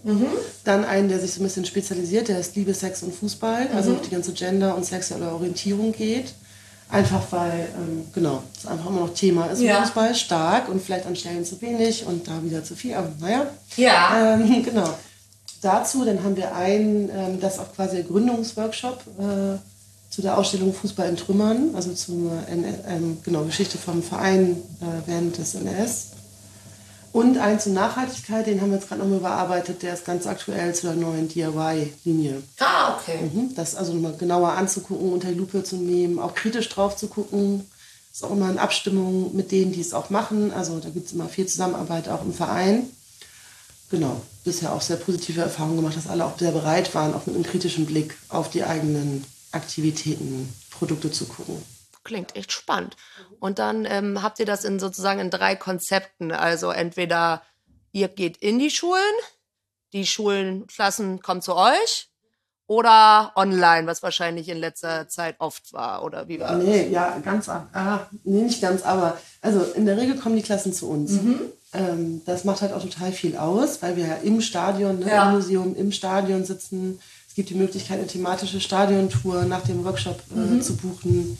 dann 0.63 0.85
einen, 0.85 1.09
der 1.09 1.19
sich 1.19 1.33
so 1.33 1.41
ein 1.41 1.43
bisschen 1.43 1.65
spezialisiert, 1.65 2.27
der 2.27 2.39
ist 2.39 2.55
Liebe, 2.55 2.73
Sex 2.73 3.03
und 3.03 3.13
Fußball, 3.13 3.69
also 3.73 3.93
auf 3.93 4.01
die 4.01 4.11
ganze 4.11 4.33
Gender- 4.33 4.75
und 4.75 4.85
sexuelle 4.85 5.31
Orientierung 5.31 5.91
geht. 5.91 6.33
Einfach 6.89 7.21
weil, 7.31 7.67
ähm, 7.75 8.05
genau, 8.13 8.43
es 8.57 8.65
einfach 8.65 8.85
immer 8.89 9.01
noch 9.01 9.13
Thema 9.13 9.47
ist 9.47 9.59
im 9.59 9.65
Ja. 9.65 9.81
Fußball, 9.81 10.15
stark 10.15 10.69
und 10.69 10.81
vielleicht 10.81 11.05
an 11.05 11.15
Stellen 11.17 11.43
zu 11.43 11.61
wenig 11.61 12.05
und 12.05 12.27
da 12.27 12.41
wieder 12.43 12.63
zu 12.63 12.75
viel, 12.75 12.93
aber 12.93 13.09
naja. 13.19 13.47
Ja. 13.75 14.35
Ähm, 14.35 14.63
genau. 14.65 14.89
Dazu, 15.61 16.05
dann 16.05 16.23
haben 16.23 16.37
wir 16.37 16.55
einen, 16.55 17.09
ähm, 17.09 17.39
das 17.41 17.55
ist 17.55 17.59
auch 17.59 17.73
quasi 17.75 17.97
der 17.97 18.05
Gründungsworkshop 18.05 19.01
äh, 19.19 19.57
zu 20.09 20.21
der 20.21 20.37
Ausstellung 20.37 20.73
Fußball 20.73 21.09
in 21.09 21.17
Trümmern, 21.17 21.71
also 21.75 21.93
zur 21.93 22.31
N 22.49 22.63
ähm, 22.87 23.17
genau, 23.23 23.43
Geschichte 23.43 23.77
vom 23.77 24.01
Verein 24.01 24.57
äh, 24.81 24.85
während 25.07 25.37
des 25.37 25.55
NS. 25.55 26.11
Und 27.11 27.37
einen 27.37 27.59
zur 27.59 27.73
Nachhaltigkeit, 27.73 28.45
den 28.45 28.61
haben 28.61 28.69
wir 28.69 28.77
jetzt 28.77 28.89
gerade 28.89 29.01
nochmal 29.01 29.19
überarbeitet, 29.19 29.81
der 29.81 29.93
ist 29.93 30.05
ganz 30.05 30.27
aktuell 30.27 30.75
zu 30.75 30.87
der 30.87 30.95
neuen 30.95 31.27
DIY-Linie. 31.27 32.43
Ah, 32.59 32.95
okay. 32.95 33.19
Mhm, 33.33 33.55
Das 33.55 33.75
also 33.75 33.93
nochmal 33.93 34.15
genauer 34.17 34.51
anzugucken, 34.51 35.11
unter 35.11 35.29
die 35.29 35.33
Lupe 35.37 35.63
zu 35.63 35.77
nehmen, 35.77 36.19
auch 36.19 36.35
kritisch 36.35 36.69
drauf 36.69 36.95
zu 36.95 37.07
gucken. 37.07 37.65
Ist 38.11 38.23
auch 38.23 38.31
immer 38.31 38.49
in 38.49 38.57
Abstimmung 38.57 39.35
mit 39.35 39.51
denen, 39.51 39.71
die 39.71 39.81
es 39.81 39.93
auch 39.93 40.09
machen. 40.09 40.51
Also 40.51 40.79
da 40.79 40.89
gibt 40.89 41.07
es 41.07 41.13
immer 41.13 41.29
viel 41.29 41.45
Zusammenarbeit 41.47 42.09
auch 42.09 42.23
im 42.23 42.33
Verein. 42.33 42.83
Genau, 43.89 44.21
bisher 44.43 44.73
auch 44.73 44.81
sehr 44.81 44.97
positive 44.97 45.41
Erfahrungen 45.41 45.77
gemacht, 45.77 45.95
dass 45.95 46.07
alle 46.07 46.25
auch 46.25 46.37
sehr 46.37 46.51
bereit 46.51 46.93
waren, 46.93 47.13
auch 47.13 47.25
mit 47.25 47.35
einem 47.35 47.45
kritischen 47.45 47.85
Blick 47.85 48.15
auf 48.27 48.49
die 48.49 48.63
eigenen 48.63 49.23
Aktivitäten, 49.51 50.53
Produkte 50.71 51.09
zu 51.11 51.25
gucken. 51.25 51.55
Klingt 52.07 52.35
echt 52.37 52.53
spannend. 52.53 52.95
Und 53.41 53.59
dann 53.59 53.83
ähm, 53.85 54.23
habt 54.23 54.39
ihr 54.39 54.45
das 54.45 54.63
in 54.63 54.79
sozusagen 54.79 55.19
in 55.19 55.29
drei 55.29 55.55
Konzepten. 55.57 56.31
Also 56.31 56.71
entweder 56.71 57.41
ihr 57.91 58.07
geht 58.07 58.37
in 58.37 58.59
die 58.59 58.71
Schulen, 58.71 59.01
die 59.91 60.05
Schulenklassen 60.07 61.21
kommen 61.21 61.41
zu 61.41 61.53
euch 61.55 62.09
oder 62.65 63.31
online, 63.35 63.87
was 63.87 64.03
wahrscheinlich 64.03 64.47
in 64.49 64.57
letzter 64.57 65.07
Zeit 65.09 65.35
oft 65.39 65.73
war. 65.73 66.03
Oder 66.03 66.27
wie 66.29 66.39
war 66.39 66.53
das? 66.55 66.63
Nee, 66.63 66.87
ja, 66.89 67.17
ganz, 67.19 67.49
ah, 67.49 68.07
nee, 68.23 68.41
nicht 68.41 68.61
ganz, 68.61 68.83
aber 68.83 69.17
also 69.41 69.61
in 69.75 69.85
der 69.85 69.97
Regel 69.97 70.15
kommen 70.17 70.35
die 70.37 70.41
Klassen 70.43 70.71
zu 70.73 70.89
uns. 70.89 71.11
Mhm. 71.11 71.41
Ähm, 71.73 72.21
das 72.25 72.45
macht 72.45 72.61
halt 72.61 72.71
auch 72.73 72.81
total 72.81 73.11
viel 73.11 73.35
aus, 73.37 73.81
weil 73.81 73.95
wir 73.97 74.07
ja 74.07 74.15
im 74.15 74.39
Stadion, 74.41 74.99
ne, 74.99 75.09
Ja. 75.09 75.27
im 75.29 75.35
Museum, 75.35 75.75
im 75.75 75.91
Stadion 75.91 76.45
sitzen. 76.45 76.99
Es 77.27 77.35
gibt 77.35 77.49
die 77.49 77.55
Möglichkeit, 77.55 77.99
eine 77.99 78.07
thematische 78.07 78.59
Stadiontour 78.61 79.43
nach 79.43 79.63
dem 79.63 79.83
Workshop 79.85 80.21
äh, 80.33 80.39
Mhm. 80.39 80.61
zu 80.61 80.75
buchen. 80.77 81.37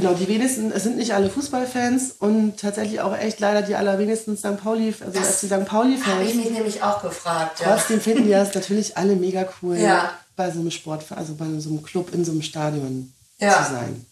Genau, 0.00 0.14
die 0.14 0.28
wenigsten, 0.28 0.72
es 0.72 0.82
sind 0.84 0.96
nicht 0.96 1.12
alle 1.14 1.28
Fußballfans 1.30 2.12
und 2.20 2.58
tatsächlich 2.58 3.00
auch 3.00 3.16
echt 3.16 3.38
leider 3.40 3.62
die 3.62 3.74
allerwenigsten 3.74 4.36
St. 4.36 4.56
Pauli, 4.62 4.94
also 5.04 5.18
FC 5.20 5.46
St. 5.46 5.66
Pauli-Fans. 5.66 6.34
nämlich 6.34 6.82
auch 6.82 7.02
gefragt. 7.02 7.60
Trotzdem 7.62 8.00
finden 8.00 8.24
die 8.24 8.30
das 8.30 8.54
natürlich 8.54 8.96
alle 8.96 9.16
mega 9.16 9.46
cool, 9.62 9.76
Ja. 9.76 10.12
bei 10.36 10.50
so 10.50 10.60
einem 10.60 10.70
Sport, 10.70 11.04
also 11.10 11.34
bei 11.34 11.44
so 11.58 11.68
einem 11.70 11.82
Club 11.82 12.14
in 12.14 12.24
so 12.24 12.32
einem 12.32 12.42
Stadion 12.42 13.12
Ja. 13.38 13.64
zu 13.64 13.72
sein. 13.72 14.06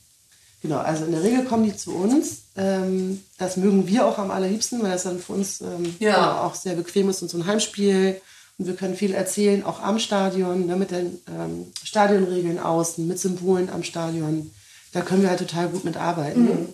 Genau, 0.63 0.79
also 0.79 1.05
in 1.05 1.13
der 1.13 1.23
Regel 1.23 1.45
kommen 1.45 1.65
die 1.65 1.77
zu 1.77 1.95
uns. 1.95 2.39
Ähm, 2.57 3.23
das 3.39 3.57
mögen 3.57 3.87
wir 3.87 4.05
auch 4.07 4.19
am 4.19 4.31
allerliebsten, 4.33 4.83
weil 4.83 4.91
das 4.91 5.05
dann 5.05 5.21
für 5.21 5.35
uns 5.35 5.61
ähm, 5.61 5.95
Ja. 6.01 6.15
genau, 6.17 6.33
auch 6.49 6.55
sehr 6.55 6.75
bequem 6.75 7.09
ist 7.09 7.23
und 7.23 7.31
so 7.31 7.39
ein 7.39 7.47
Heimspiel. 7.47 8.21
Und 8.59 8.67
wir 8.67 8.75
können 8.75 8.97
viel 8.97 9.15
erzählen, 9.15 9.65
auch 9.65 9.81
am 9.81 10.01
Stadion, 10.01 10.67
ne, 10.67 10.75
mit 10.75 10.91
den 10.91 11.19
ähm, 11.29 11.69
Stadionregeln 11.85 12.59
außen, 12.59 13.07
mit 13.07 13.21
Symbolen 13.21 13.71
am 13.71 13.85
Stadion. 13.85 14.51
Da 14.93 15.03
können 15.03 15.23
wir 15.23 15.31
halt 15.31 15.41
total 15.41 15.69
gut 15.69 15.85
mitarbeiten. 15.85 16.45
Mhm. 16.45 16.69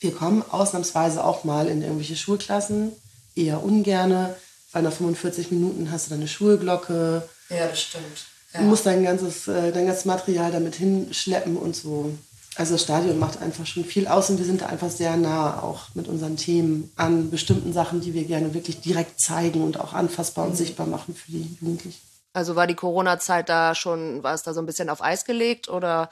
Wir 0.00 0.14
kommen 0.14 0.42
ausnahmsweise 0.50 1.24
auch 1.24 1.44
mal 1.44 1.68
in 1.68 1.82
irgendwelche 1.82 2.16
Schulklassen, 2.16 2.92
eher 3.34 3.62
ungerne. 3.62 4.34
Bei 4.72 4.80
nach 4.80 4.92
45 4.92 5.50
Minuten 5.50 5.90
hast 5.90 6.06
du 6.06 6.10
dann 6.10 6.20
eine 6.20 6.28
Schulglocke, 6.28 7.28
Ja, 7.48 7.68
das 7.68 7.80
stimmt. 7.82 8.26
Du 8.52 8.62
musst 8.62 8.86
dein 8.86 9.04
ganzes, 9.04 9.46
äh, 9.46 9.72
dein 9.72 9.86
ganzes 9.86 10.04
Material 10.04 10.50
damit 10.50 10.74
hinschleppen 10.74 11.56
und 11.56 11.76
so. 11.76 12.12
Also 12.56 12.74
das 12.74 12.82
Stadion 12.82 13.18
macht 13.18 13.40
einfach 13.40 13.64
schon 13.64 13.84
viel 13.84 14.08
aus 14.08 14.28
und 14.28 14.38
wir 14.38 14.44
sind 14.44 14.62
da 14.62 14.66
einfach 14.66 14.90
sehr 14.90 15.16
nah 15.16 15.62
auch 15.62 15.94
mit 15.94 16.08
unseren 16.08 16.36
Themen 16.36 16.92
an 16.96 17.30
bestimmten 17.30 17.72
Sachen, 17.72 18.00
die 18.00 18.12
wir 18.12 18.24
gerne 18.24 18.52
wirklich 18.54 18.80
direkt 18.80 19.20
zeigen 19.20 19.62
und 19.62 19.78
auch 19.78 19.92
anfassbar 19.92 20.46
und 20.46 20.56
sichtbar 20.56 20.86
machen 20.86 21.14
für 21.14 21.30
die 21.30 21.56
Jugendlichen. 21.60 22.00
Also 22.32 22.56
war 22.56 22.66
die 22.66 22.74
Corona-Zeit 22.74 23.48
da 23.48 23.74
schon, 23.74 24.22
war 24.22 24.34
es 24.34 24.42
da 24.42 24.52
so 24.52 24.60
ein 24.60 24.66
bisschen 24.66 24.90
auf 24.90 25.02
Eis 25.02 25.24
gelegt 25.24 25.68
oder 25.68 26.10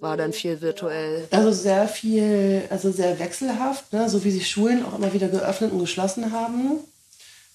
war 0.00 0.16
dann 0.16 0.32
viel 0.32 0.60
virtuell? 0.60 1.26
Also 1.30 1.52
sehr 1.52 1.88
viel, 1.88 2.62
also 2.70 2.92
sehr 2.92 3.18
wechselhaft, 3.18 3.92
ne? 3.92 4.08
so 4.08 4.24
wie 4.24 4.30
sich 4.30 4.48
Schulen 4.48 4.84
auch 4.84 4.96
immer 4.96 5.12
wieder 5.12 5.28
geöffnet 5.28 5.72
und 5.72 5.80
geschlossen 5.80 6.32
haben. 6.32 6.78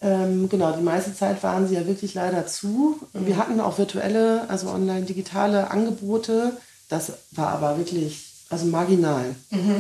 Ähm, 0.02 0.50
genau, 0.50 0.74
die 0.74 0.84
meiste 0.84 1.16
Zeit 1.16 1.42
waren 1.44 1.68
sie 1.68 1.76
ja 1.76 1.88
wirklich 1.88 2.14
leider 2.14 2.46
zu. 2.46 3.00
Wir 3.14 3.38
hatten 3.38 3.62
auch 3.62 3.78
virtuelle, 3.78 4.50
also 4.50 4.68
online 4.68 5.06
digitale 5.06 5.72
Angebote. 5.72 6.58
Das 6.90 7.14
war 7.32 7.50
aber 7.50 7.78
wirklich, 7.78 8.26
also 8.50 8.66
marginal. 8.66 9.36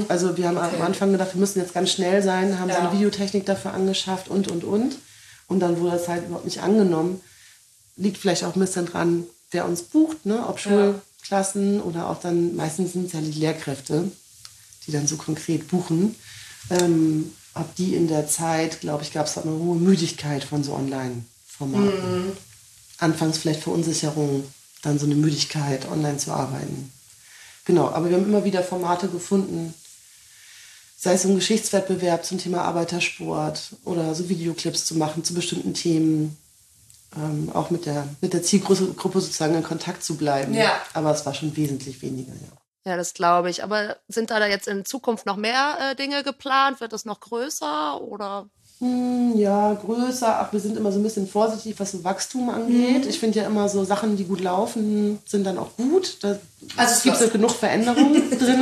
Also 0.07 0.37
wir 0.37 0.47
haben 0.47 0.57
am 0.57 0.81
Anfang 0.81 1.11
gedacht, 1.11 1.33
wir 1.33 1.39
müssen 1.39 1.59
jetzt 1.59 1.73
ganz 1.73 1.91
schnell 1.91 2.23
sein, 2.23 2.57
haben 2.59 2.71
so 2.71 2.77
eine 2.77 2.93
Videotechnik 2.93 3.45
dafür 3.45 3.73
angeschafft 3.73 4.29
und, 4.29 4.49
und, 4.49 4.63
und. 4.63 4.95
Und 5.47 5.59
dann 5.59 5.79
wurde 5.81 5.97
das 5.97 6.07
halt 6.07 6.25
überhaupt 6.25 6.45
nicht 6.45 6.61
angenommen. 6.61 7.19
Liegt 7.97 8.17
vielleicht 8.17 8.45
auch 8.45 8.55
ein 8.55 8.61
bisschen 8.61 8.85
dran, 8.85 9.25
wer 9.51 9.65
uns 9.65 9.83
bucht, 9.83 10.25
ne? 10.25 10.47
ob 10.47 10.59
Schulklassen 11.33 11.81
oder 11.81 12.09
auch 12.09 12.19
dann, 12.19 12.55
meistens 12.55 12.93
sind 12.93 13.07
es 13.07 13.13
ja 13.13 13.21
die 13.21 13.39
Lehrkräfte, 13.39 14.11
die 14.85 14.91
dann 14.91 15.07
so 15.07 15.17
konkret 15.17 15.67
buchen. 15.67 16.15
Ähm, 16.69 17.33
ob 17.55 17.75
die 17.75 17.95
in 17.95 18.07
der 18.07 18.27
Zeit, 18.27 18.81
glaube 18.81 19.03
ich, 19.03 19.13
gab 19.13 19.27
es 19.27 19.37
eine 19.37 19.51
hohe 19.51 19.75
Müdigkeit 19.75 20.43
von 20.43 20.63
so 20.63 20.73
Online-Formaten. 20.73 22.37
Anfangs 22.97 23.37
vielleicht 23.37 23.61
Verunsicherung, 23.61 24.43
dann 24.81 24.99
so 24.99 25.05
eine 25.05 25.15
Müdigkeit, 25.15 25.89
online 25.89 26.17
zu 26.17 26.31
arbeiten. 26.31 26.91
Genau, 27.65 27.89
aber 27.89 28.09
wir 28.09 28.17
haben 28.17 28.25
immer 28.25 28.43
wieder 28.43 28.63
Formate 28.63 29.07
gefunden, 29.07 29.73
sei 30.97 31.13
es 31.13 31.23
so 31.23 31.29
ein 31.29 31.35
Geschichtswettbewerb 31.35 32.25
zum 32.25 32.37
Thema 32.37 32.63
Arbeitersport 32.63 33.75
oder 33.85 34.15
so 34.15 34.29
Videoclips 34.29 34.85
zu 34.85 34.95
machen 34.95 35.23
zu 35.23 35.33
bestimmten 35.33 35.73
Themen, 35.73 36.37
ähm, 37.15 37.49
auch 37.53 37.69
mit 37.69 37.85
der, 37.85 38.07
mit 38.21 38.33
der 38.33 38.43
Zielgruppe 38.43 38.93
Gruppe 38.93 39.21
sozusagen 39.21 39.55
in 39.55 39.63
Kontakt 39.63 40.03
zu 40.03 40.15
bleiben. 40.15 40.53
Ja. 40.53 40.71
Aber 40.93 41.11
es 41.11 41.25
war 41.25 41.33
schon 41.33 41.55
wesentlich 41.55 42.01
weniger, 42.01 42.33
ja. 42.33 42.57
Ja, 42.85 42.97
das 42.97 43.13
glaube 43.13 43.49
ich. 43.49 43.63
Aber 43.63 43.95
sind 44.09 44.29
da 44.29 44.45
jetzt 44.45 44.67
in 44.67 44.83
Zukunft 44.83 45.25
noch 45.25 45.37
mehr 45.37 45.77
äh, 45.79 45.95
Dinge 45.95 46.21
geplant? 46.23 46.81
Wird 46.81 46.91
das 46.91 47.05
noch 47.05 47.21
größer 47.21 48.01
oder? 48.01 48.47
Hm, 48.79 49.37
Ja, 49.37 49.73
größer, 49.73 50.41
ach, 50.41 50.51
wir 50.51 50.59
sind 50.59 50.75
immer 50.75 50.91
so 50.91 50.99
ein 50.99 51.03
bisschen 51.03 51.27
vorsichtig, 51.27 51.79
was 51.79 51.91
so 51.91 52.03
Wachstum 52.03 52.49
angeht. 52.49 53.05
Ich 53.05 53.19
finde 53.19 53.39
ja 53.39 53.45
immer 53.45 53.69
so 53.69 53.85
Sachen, 53.85 54.17
die 54.17 54.25
gut 54.25 54.41
laufen, 54.41 55.19
sind 55.25 55.45
dann 55.45 55.57
auch 55.57 55.75
gut. 55.77 56.17
Da 56.21 56.37
Also 56.75 56.93
es 56.95 57.03
gibt 57.03 57.19
läuft. 57.21 57.31
genug 57.31 57.51
Veränderungen 57.51 58.29
drin. 58.37 58.61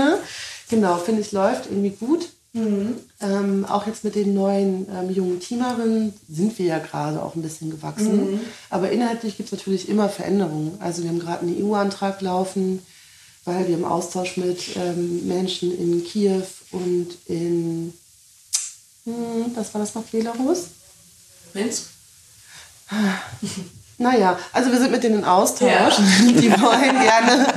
Genau, 0.70 0.98
finde 0.98 1.22
ich, 1.22 1.32
läuft 1.32 1.66
irgendwie 1.66 1.90
gut. 1.90 2.30
Ähm, 2.54 3.66
auch 3.66 3.88
jetzt 3.88 4.04
mit 4.04 4.16
den 4.16 4.34
neuen 4.34 4.88
ähm, 4.90 5.10
jungen 5.10 5.40
Teamerinnen 5.40 6.14
sind 6.30 6.58
wir 6.60 6.66
ja 6.66 6.80
gerade 6.80 7.24
auch 7.24 7.36
ein 7.36 7.42
bisschen 7.42 7.72
gewachsen. 7.72 8.42
Aber 8.70 8.92
inhaltlich 8.92 9.38
gibt 9.38 9.52
es 9.52 9.58
natürlich 9.58 9.88
immer 9.88 10.10
Veränderungen. 10.10 10.78
Also 10.80 11.04
wir 11.04 11.10
haben 11.10 11.20
gerade 11.20 11.42
einen 11.42 11.64
EU-Antrag 11.64 12.20
laufen, 12.22 12.82
weil 13.46 13.68
wir 13.68 13.76
im 13.76 13.86
Austausch 13.86 14.36
mit 14.38 14.76
ähm, 14.76 15.28
Menschen 15.28 15.78
in 15.78 16.04
Kiew 16.04 16.44
und 16.72 17.18
in 17.26 17.94
hm, 19.06 19.52
was 19.56 19.74
war 19.74 19.82
das 19.82 19.96
noch, 19.96 20.04
Belarus? 20.04 20.68
Minsk? 21.54 21.88
Naja, 23.98 24.38
also 24.52 24.72
wir 24.72 24.80
sind 24.80 24.92
mit 24.92 25.04
denen 25.04 25.20
in 25.20 25.26
Austausch. 25.26 25.70
Ja. 25.72 25.90
Die 26.28 26.52
wollen 26.52 27.00
gerne, 27.00 27.54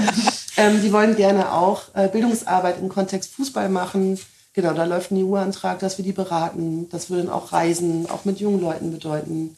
ähm, 0.57 0.83
die 0.83 0.93
wollen 0.93 1.17
gerne 1.17 1.53
auch 1.53 1.83
äh, 1.95 2.09
Bildungsarbeit 2.09 2.79
im 2.79 2.89
Kontext 2.89 3.33
Fußball 3.35 3.69
machen. 3.69 4.19
Genau, 4.55 4.73
da 4.73 4.85
läuft 4.85 5.11
ein 5.11 5.23
EU-Antrag, 5.23 5.81
dass 5.81 5.99
wir 5.99 6.05
die 6.05 6.13
beraten. 6.13 6.89
Das 6.91 7.11
würden 7.11 7.29
auch 7.29 7.53
Reisen, 7.53 8.09
auch 8.09 8.25
mit 8.25 8.39
jungen 8.39 8.61
Leuten 8.61 8.93
bedeuten. 8.93 9.57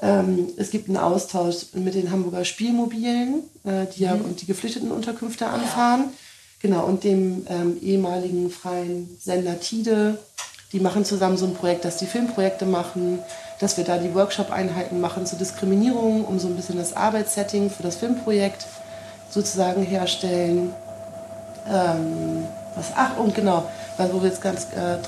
Ähm, 0.00 0.48
es 0.56 0.70
gibt 0.70 0.88
einen 0.88 0.96
Austausch 0.96 1.66
mit 1.74 1.94
den 1.94 2.12
Hamburger 2.12 2.44
Spielmobilen, 2.44 3.42
äh, 3.64 3.86
die 3.86 4.04
ja 4.04 4.14
mhm. 4.14 4.26
und 4.26 4.40
die 4.40 4.46
Geflüchtetenunterkünfte 4.46 5.46
anfahren. 5.46 6.04
Ja. 6.04 6.12
Genau, 6.60 6.86
und 6.86 7.02
dem 7.02 7.46
ähm, 7.48 7.78
ehemaligen 7.82 8.50
freien 8.50 9.16
Sender 9.20 9.58
Tide. 9.58 10.18
Die 10.72 10.80
machen 10.80 11.04
zusammen 11.04 11.36
so 11.36 11.46
ein 11.46 11.54
Projekt, 11.54 11.84
dass 11.84 11.96
die 11.96 12.06
Filmprojekte 12.06 12.66
machen, 12.66 13.20
dass 13.58 13.76
wir 13.76 13.84
da 13.84 13.98
die 13.98 14.14
Workshop-Einheiten 14.14 15.00
machen 15.00 15.26
zur 15.26 15.38
Diskriminierung, 15.38 16.24
um 16.24 16.38
so 16.38 16.46
ein 16.46 16.56
bisschen 16.56 16.76
das 16.76 16.92
Arbeitssetting 16.92 17.70
für 17.70 17.82
das 17.82 17.96
Filmprojekt 17.96 18.66
sozusagen 19.30 19.82
herstellen. 19.82 20.72
Ähm, 21.68 22.44
was, 22.78 22.92
ach, 22.94 23.16
und 23.16 23.34
genau, 23.34 23.68
weil 23.96 24.12
wo 24.12 24.22
wir 24.22 24.28
jetzt 24.28 24.40
ganz 24.40 24.68
äh, 24.74 24.98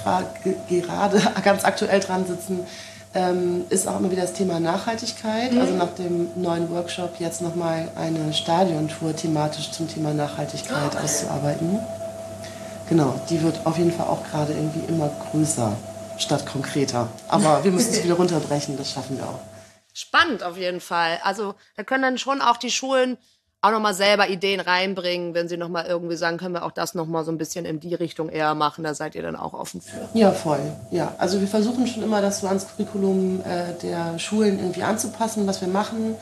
gerade, 0.69 1.23
ganz 1.45 1.65
aktuell 1.65 2.01
dran 2.01 2.27
sitzen, 2.27 2.67
ähm, 3.15 3.65
ist 3.71 3.89
auch 3.89 3.99
immer 3.99 4.11
wieder 4.11 4.23
das 4.23 4.33
Thema 4.33 4.61
Nachhaltigkeit. 4.61 5.53
Mhm. 5.53 5.61
Also 5.61 5.75
nach 5.75 5.95
dem 5.95 6.31
neuen 6.37 6.71
Workshop 6.71 7.19
jetzt 7.19 7.43
nochmal 7.43 7.89
eine 7.97 8.33
Stadiontour 8.33 9.17
thematisch 9.17 9.71
zum 9.71 9.89
Thema 9.89 10.15
Nachhaltigkeit 10.15 10.95
okay. 10.95 11.05
auszuarbeiten. 11.05 11.81
Genau, 12.89 13.21
die 13.29 13.43
wird 13.43 13.67
auf 13.67 13.79
jeden 13.79 13.93
Fall 13.93 14.07
auch 14.07 14.25
gerade 14.31 14.53
irgendwie 14.53 14.81
immer 14.89 15.11
größer 15.31 15.73
statt 16.19 16.45
konkreter. 16.47 17.09
Aber 17.29 17.65
wir 17.65 17.71
müssen 17.71 17.93
es 17.93 18.05
wieder 18.05 18.15
runterbrechen, 18.15 18.77
das 18.77 18.93
schaffen 18.93 19.19
wir 19.19 19.25
auch. 19.25 19.41
Spannend 19.93 20.43
auf 20.43 20.57
jeden 20.57 20.81
Fall. 20.81 21.19
Also 21.25 21.55
da 21.77 21.83
können 21.83 22.03
dann 22.03 22.19
schon 22.19 22.41
auch 22.41 22.57
die 22.57 22.71
Schulen 22.71 23.19
auch 23.63 23.71
nochmal 23.73 23.93
selber 23.93 24.29
Ideen 24.29 24.59
reinbringen, 24.61 25.35
wenn 25.35 25.49
sie 25.49 25.59
nochmal 25.59 25.85
irgendwie 25.87 26.17
sagen, 26.17 26.39
können 26.39 26.55
wir 26.55 26.65
auch 26.65 26.73
das 26.73 26.95
nochmal 26.95 27.25
so 27.25 27.31
ein 27.31 27.37
bisschen 27.37 27.67
in 27.67 27.79
die 27.79 27.95
Richtung 27.95 28.31
eher 28.31 28.55
machen, 28.55 28.85
da 28.85 28.95
seid 28.95 29.15
ihr 29.15 29.23
dann 29.23 29.37
auch 29.37 29.53
offen 29.53 29.83
für. 29.83 30.09
Ja, 30.19 30.33
voll. 30.33 30.61
Ja, 30.91 31.15
also 31.19 31.41
wir 31.41 31.49
versuchen 31.49 31.87
schon 31.87 32.03
immer, 32.03 32.23
das 32.23 32.41
so 32.41 32.47
ans 32.47 32.67
Curriculum 32.67 33.41
äh, 33.41 33.75
der 33.83 34.19
Schulen 34.19 34.59
irgendwie 34.59 34.83
anzupassen, 34.83 35.47
was 35.47 35.61
wir 35.61 35.69
machen. 35.69 36.15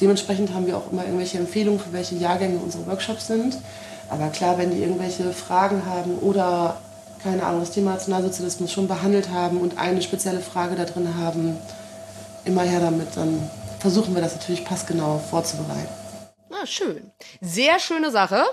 Dementsprechend 0.00 0.54
haben 0.54 0.66
wir 0.66 0.76
auch 0.76 0.90
immer 0.90 1.04
irgendwelche 1.04 1.38
Empfehlungen, 1.38 1.80
für 1.80 1.92
welche 1.92 2.14
Jahrgänge 2.14 2.58
unsere 2.58 2.86
Workshops 2.86 3.26
sind. 3.26 3.58
Aber 4.08 4.28
klar, 4.28 4.56
wenn 4.56 4.70
die 4.70 4.82
irgendwelche 4.82 5.32
Fragen 5.32 5.84
haben 5.84 6.18
oder, 6.20 6.78
keine 7.22 7.44
Ahnung, 7.44 7.60
das 7.60 7.72
Thema 7.72 7.92
Nationalsozialismus 7.92 8.72
schon 8.72 8.88
behandelt 8.88 9.30
haben 9.30 9.58
und 9.58 9.78
eine 9.78 10.00
spezielle 10.00 10.40
Frage 10.40 10.76
da 10.76 10.84
drin 10.84 11.14
haben, 11.18 11.58
immer 12.44 12.62
her 12.62 12.80
damit, 12.80 13.08
dann 13.16 13.50
versuchen 13.80 14.14
wir 14.14 14.22
das 14.22 14.34
natürlich 14.34 14.64
passgenau 14.64 15.18
vorzubereiten. 15.18 16.05
Na, 16.58 16.66
schön. 16.66 17.12
Sehr 17.40 17.78
schöne 17.78 18.10
Sache. 18.10 18.44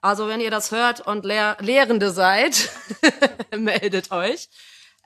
Also, 0.00 0.28
wenn 0.28 0.40
ihr 0.40 0.50
das 0.50 0.70
hört 0.70 1.00
und 1.00 1.24
Lehr 1.24 1.56
Lehrende 1.60 2.10
seid, 2.10 2.70
meldet 3.56 4.10
euch. 4.10 4.48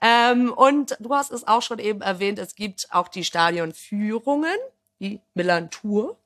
Ähm, 0.01 0.53
und 0.53 0.97
du 0.99 1.15
hast 1.15 1.31
es 1.31 1.47
auch 1.47 1.63
schon 1.63 1.79
eben 1.79 2.01
erwähnt, 2.01 2.39
es 2.39 2.55
gibt 2.57 2.89
auch 2.91 3.09
die 3.09 3.25
Stadionführungen, 3.25 4.57
die 4.99 5.21
Milan 5.35 5.71
Tour. 5.71 6.19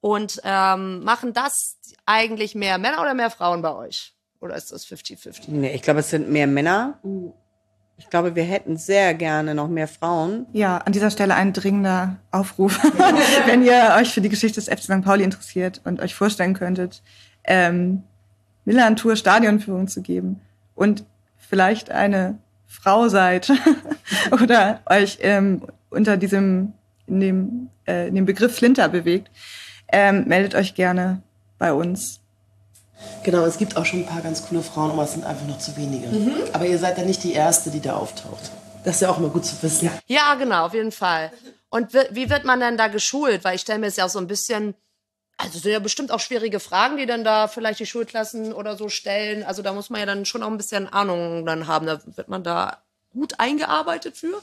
Und 0.00 0.40
ähm, 0.44 1.02
machen 1.04 1.32
das 1.32 1.78
eigentlich 2.06 2.54
mehr 2.54 2.78
Männer 2.78 3.00
oder 3.00 3.14
mehr 3.14 3.30
Frauen 3.30 3.62
bei 3.62 3.74
euch? 3.74 4.14
Oder 4.40 4.56
ist 4.56 4.72
das 4.72 4.86
50-50? 4.86 5.44
Nee, 5.48 5.74
ich 5.74 5.82
glaube, 5.82 6.00
es 6.00 6.10
sind 6.10 6.28
mehr 6.28 6.46
Männer. 6.46 6.98
Uh. 7.02 7.32
Ich 8.00 8.08
glaube, 8.08 8.34
wir 8.34 8.44
hätten 8.44 8.78
sehr 8.78 9.12
gerne 9.12 9.54
noch 9.54 9.68
mehr 9.68 9.86
Frauen. 9.86 10.46
Ja, 10.54 10.78
an 10.78 10.92
dieser 10.92 11.10
Stelle 11.10 11.34
ein 11.34 11.52
dringender 11.52 12.16
Aufruf. 12.30 12.82
Wenn 13.46 13.62
ihr 13.62 13.94
euch 13.98 14.14
für 14.14 14.22
die 14.22 14.30
Geschichte 14.30 14.58
des 14.58 14.70
FC 14.70 14.84
St. 14.84 15.02
Pauli 15.02 15.22
interessiert 15.22 15.82
und 15.84 16.00
euch 16.00 16.14
vorstellen 16.14 16.54
könntet, 16.54 17.02
ähm, 17.44 18.02
Milan 18.64 18.96
Tour 18.96 19.16
Stadionführung 19.16 19.86
zu 19.86 20.00
geben 20.00 20.40
und 20.74 21.04
vielleicht 21.36 21.90
eine 21.90 22.38
Frau 22.66 23.08
seid 23.08 23.52
oder 24.30 24.80
euch 24.86 25.18
ähm, 25.20 25.66
unter 25.90 26.16
diesem 26.16 26.72
in 27.06 27.20
dem, 27.20 27.68
äh, 27.86 28.08
in 28.08 28.14
dem 28.14 28.24
Begriff 28.24 28.56
Flinter 28.56 28.88
bewegt, 28.88 29.30
ähm, 29.92 30.24
meldet 30.26 30.54
euch 30.54 30.74
gerne 30.74 31.22
bei 31.58 31.72
uns. 31.72 32.19
Genau, 33.22 33.44
es 33.44 33.58
gibt 33.58 33.76
auch 33.76 33.84
schon 33.84 34.00
ein 34.00 34.06
paar 34.06 34.22
ganz 34.22 34.46
coole 34.46 34.62
Frauen, 34.62 34.90
aber 34.90 35.04
es 35.04 35.12
sind 35.12 35.24
einfach 35.24 35.46
noch 35.46 35.58
zu 35.58 35.76
wenige. 35.76 36.08
Mhm. 36.08 36.34
Aber 36.52 36.66
ihr 36.66 36.78
seid 36.78 36.98
ja 36.98 37.04
nicht 37.04 37.22
die 37.22 37.32
Erste, 37.32 37.70
die 37.70 37.80
da 37.80 37.94
auftaucht. 37.94 38.50
Das 38.84 38.96
ist 38.96 39.02
ja 39.02 39.10
auch 39.10 39.18
immer 39.18 39.28
gut 39.28 39.44
zu 39.44 39.62
wissen. 39.62 39.90
Ja, 40.06 40.34
genau, 40.34 40.66
auf 40.66 40.74
jeden 40.74 40.92
Fall. 40.92 41.32
Und 41.68 41.92
wie 41.92 42.30
wird 42.30 42.44
man 42.44 42.60
denn 42.60 42.76
da 42.76 42.88
geschult? 42.88 43.44
Weil 43.44 43.56
ich 43.56 43.60
stelle 43.60 43.78
mir 43.78 43.86
es 43.86 43.96
ja 43.96 44.06
auch 44.06 44.10
so 44.10 44.18
ein 44.18 44.26
bisschen, 44.26 44.74
also 45.36 45.58
sind 45.58 45.72
ja 45.72 45.78
bestimmt 45.78 46.12
auch 46.12 46.20
schwierige 46.20 46.60
Fragen, 46.60 46.96
die 46.96 47.06
dann 47.06 47.24
da 47.24 47.46
vielleicht 47.46 47.80
die 47.80 47.86
Schulklassen 47.86 48.52
oder 48.52 48.76
so 48.76 48.88
stellen. 48.88 49.44
Also 49.44 49.62
da 49.62 49.72
muss 49.72 49.90
man 49.90 50.00
ja 50.00 50.06
dann 50.06 50.24
schon 50.24 50.42
auch 50.42 50.50
ein 50.50 50.56
bisschen 50.56 50.88
Ahnung 50.88 51.44
dann 51.46 51.66
haben. 51.66 51.86
Da 51.86 52.00
wird 52.04 52.28
man 52.28 52.42
da 52.42 52.78
gut 53.12 53.38
eingearbeitet 53.38 54.16
für. 54.16 54.42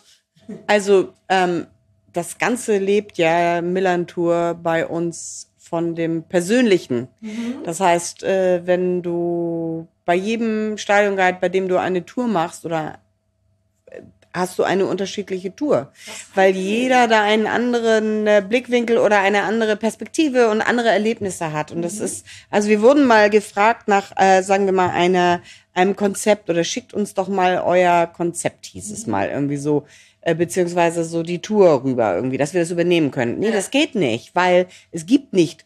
Also 0.68 1.14
ähm, 1.30 1.68
das 2.14 2.38
Ganze 2.38 2.78
lebt 2.78 3.18
ja 3.18 3.62
Millantour 3.62 4.58
bei 4.62 4.88
uns 4.88 5.47
von 5.68 5.95
dem 5.95 6.24
Persönlichen. 6.24 7.07
Mhm. 7.22 7.63
Das 7.63 7.80
heißt, 7.80 8.24
äh, 8.24 8.65
wenn 8.65 9.01
du 9.01 9.88
bei 10.05 10.15
jedem 10.15 10.78
Stadionguide, 10.78 11.38
bei 11.41 11.49
dem 11.49 11.68
du 11.68 11.78
eine 11.78 12.05
Tour 12.05 12.28
machst 12.28 12.65
oder 12.65 12.99
äh, 13.88 14.01
hast 14.34 14.57
du 14.57 14.63
eine 14.63 14.86
unterschiedliche 14.86 15.55
Tour, 15.55 15.91
weil 16.36 16.55
jeder 16.55 17.07
da 17.07 17.22
einen 17.24 17.47
anderen 17.47 18.26
äh, 18.28 18.43
Blickwinkel 18.47 18.97
oder 18.97 19.20
eine 19.20 19.43
andere 19.43 19.76
Perspektive 19.76 20.49
und 20.49 20.61
andere 20.61 20.89
Erlebnisse 20.89 21.51
hat. 21.51 21.72
Und 21.72 21.82
das 21.82 21.99
mhm. 21.99 22.05
ist, 22.05 22.26
also 22.49 22.70
wir 22.70 22.82
wurden 22.82 23.05
mal 23.05 23.30
gefragt 23.30 23.88
nach, 23.88 24.11
äh, 24.15 24.41
sagen 24.43 24.65
wir 24.65 24.74
mal, 24.74 24.89
einer, 24.89 25.41
einem 25.74 25.95
Konzept 25.95 26.49
oder 26.49 26.63
schickt 26.63 26.93
uns 26.93 27.13
doch 27.13 27.28
mal 27.28 27.59
euer 27.59 28.07
Konzept, 28.07 28.68
hieß 28.68 28.89
mhm. 28.89 28.93
es 28.93 29.07
mal 29.07 29.30
irgendwie 29.30 29.57
so 29.57 29.86
äh, 30.28 30.36
beziehungsweise 30.36 31.05
so 31.05 31.23
die 31.23 31.39
Tour 31.39 31.86
rüber 31.86 32.13
irgendwie, 32.13 32.36
dass 32.36 32.53
wir 32.53 32.59
das 32.59 32.69
übernehmen 32.69 33.11
können. 33.11 33.39
Nee, 33.39 33.47
ja. 33.47 33.53
das 33.53 33.71
geht 33.71 33.95
nicht, 33.95 34.36
weil 34.36 34.67
es 34.91 35.05
gibt 35.05 35.32
nicht 35.32 35.65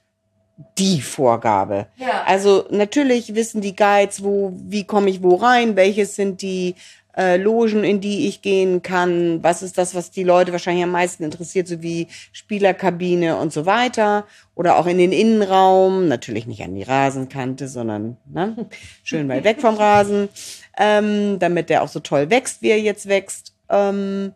die 0.77 1.01
Vorgabe. 1.01 1.87
Ja. 1.97 2.25
Also 2.27 2.65
natürlich 2.69 3.33
wissen 3.33 3.61
die 3.61 3.75
Guides, 3.75 4.23
wo, 4.23 4.53
wie 4.55 4.83
komme 4.83 5.09
ich 5.09 5.23
wo 5.23 5.33
rein, 5.33 5.75
welches 5.75 6.15
sind 6.15 6.43
die 6.43 6.75
äh, 7.17 7.37
Logen, 7.37 7.83
in 7.83 8.01
die 8.01 8.27
ich 8.27 8.43
gehen 8.43 8.83
kann, 8.83 9.41
was 9.41 9.63
ist 9.63 9.79
das, 9.79 9.95
was 9.95 10.11
die 10.11 10.21
Leute 10.21 10.51
wahrscheinlich 10.51 10.83
am 10.83 10.91
meisten 10.91 11.23
interessiert, 11.23 11.67
so 11.67 11.81
wie 11.81 12.05
Spielerkabine 12.31 13.37
und 13.37 13.51
so 13.51 13.65
weiter. 13.65 14.25
Oder 14.53 14.77
auch 14.77 14.85
in 14.85 14.99
den 14.99 15.11
Innenraum, 15.11 16.07
natürlich 16.07 16.45
nicht 16.45 16.61
an 16.61 16.75
die 16.75 16.83
Rasenkante, 16.83 17.67
sondern 17.67 18.17
ne, 18.31 18.69
schön 19.03 19.27
weit 19.27 19.43
weg 19.43 19.59
vom 19.59 19.73
Rasen, 19.73 20.29
ähm, 20.77 21.39
damit 21.39 21.71
der 21.71 21.81
auch 21.81 21.89
so 21.89 21.99
toll 21.99 22.29
wächst, 22.29 22.61
wie 22.61 22.69
er 22.69 22.79
jetzt 22.79 23.07
wächst. 23.07 23.55
Ähm, 23.67 24.33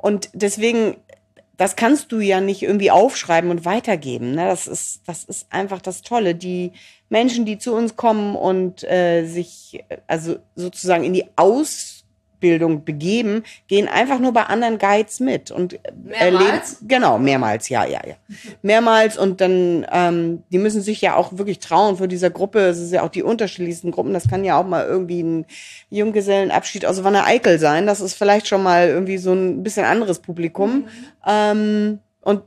und 0.00 0.30
deswegen, 0.32 0.96
das 1.56 1.76
kannst 1.76 2.10
du 2.12 2.20
ja 2.20 2.40
nicht 2.40 2.62
irgendwie 2.62 2.90
aufschreiben 2.90 3.50
und 3.50 3.64
weitergeben. 3.64 4.32
Ne? 4.32 4.46
Das 4.46 4.66
ist, 4.66 5.02
das 5.06 5.24
ist 5.24 5.46
einfach 5.52 5.82
das 5.82 6.02
Tolle. 6.02 6.34
Die 6.34 6.72
Menschen, 7.10 7.44
die 7.44 7.58
zu 7.58 7.74
uns 7.74 7.96
kommen 7.96 8.34
und 8.34 8.82
äh, 8.84 9.26
sich 9.26 9.84
also 10.06 10.36
sozusagen 10.54 11.04
in 11.04 11.12
die 11.12 11.26
Aus 11.36 11.99
Ausbildung 12.40 12.84
begeben, 12.84 13.42
gehen 13.68 13.86
einfach 13.86 14.18
nur 14.18 14.32
bei 14.32 14.44
anderen 14.44 14.78
Guides 14.78 15.20
mit 15.20 15.50
und 15.50 15.78
erleben. 16.10 16.60
Genau, 16.88 17.18
mehrmals, 17.18 17.68
ja, 17.68 17.84
ja, 17.84 18.00
ja. 18.06 18.14
Mehrmals 18.62 19.18
und 19.18 19.40
dann, 19.40 19.86
ähm, 19.92 20.42
die 20.50 20.58
müssen 20.58 20.80
sich 20.80 21.02
ja 21.02 21.16
auch 21.16 21.36
wirklich 21.36 21.58
trauen 21.58 21.98
für 21.98 22.08
dieser 22.08 22.30
Gruppe. 22.30 22.60
Es 22.60 22.78
ist 22.78 22.92
ja 22.92 23.02
auch 23.02 23.10
die 23.10 23.22
unterschiedlichsten 23.22 23.90
Gruppen. 23.90 24.14
Das 24.14 24.28
kann 24.28 24.44
ja 24.44 24.58
auch 24.58 24.66
mal 24.66 24.86
irgendwie 24.86 25.22
ein 25.22 25.46
Junggesellenabschied 25.90 26.86
aus 26.86 27.04
Wanne 27.04 27.24
Eickel 27.24 27.58
sein. 27.58 27.86
Das 27.86 28.00
ist 28.00 28.14
vielleicht 28.14 28.48
schon 28.48 28.62
mal 28.62 28.88
irgendwie 28.88 29.18
so 29.18 29.32
ein 29.32 29.62
bisschen 29.62 29.84
anderes 29.84 30.20
Publikum. 30.20 30.76
Mhm. 30.76 30.84
Ähm, 31.26 31.98
und 32.22 32.42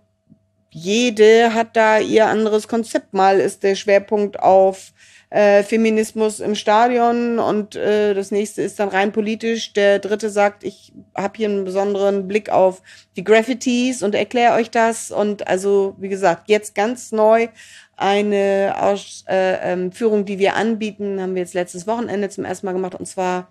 jede 0.72 1.54
hat 1.54 1.76
da 1.76 2.00
ihr 2.00 2.28
anderes 2.28 2.68
Konzept. 2.68 3.14
Mal 3.14 3.40
ist 3.40 3.62
der 3.62 3.76
Schwerpunkt 3.76 4.40
auf 4.40 4.92
äh, 5.34 5.64
Feminismus 5.64 6.40
im 6.40 6.54
Stadion 6.54 7.40
und 7.40 7.76
äh, 7.76 8.14
das 8.14 8.30
nächste 8.30 8.62
ist 8.62 8.80
dann 8.80 8.90
rein 8.90 9.12
politisch. 9.12 9.74
Der 9.74 9.98
dritte 9.98 10.30
sagt, 10.30 10.64
ich 10.64 10.94
habe 11.16 11.38
hier 11.38 11.50
einen 11.50 11.66
besonderen 11.66 12.28
Blick 12.28 12.52
auf 12.52 12.84
die 13.16 13.24
Graffitis 13.24 14.04
und 14.04 14.14
erkläre 14.14 14.54
euch 14.54 14.70
das. 14.70 15.10
Und 15.10 15.48
also, 15.48 15.96
wie 15.98 16.10
gesagt, 16.10 16.50
jetzt 16.50 16.76
ganz 16.76 17.12
neu 17.12 17.48
eine 17.98 18.76
Aus 18.78 19.26
äh, 19.28 19.74
ähm, 19.74 19.92
Führung, 19.92 20.26
die 20.26 20.38
wir 20.38 20.56
anbieten, 20.56 21.20
haben 21.20 21.34
wir 21.34 21.42
jetzt 21.42 21.56
letztes 21.56 21.88
Wochenende 21.88 22.30
zum 22.30 22.46
ersten 22.46 22.68
Mal 22.68 22.74
gemacht 22.74 22.94
und 22.94 23.08
zwar 23.08 23.48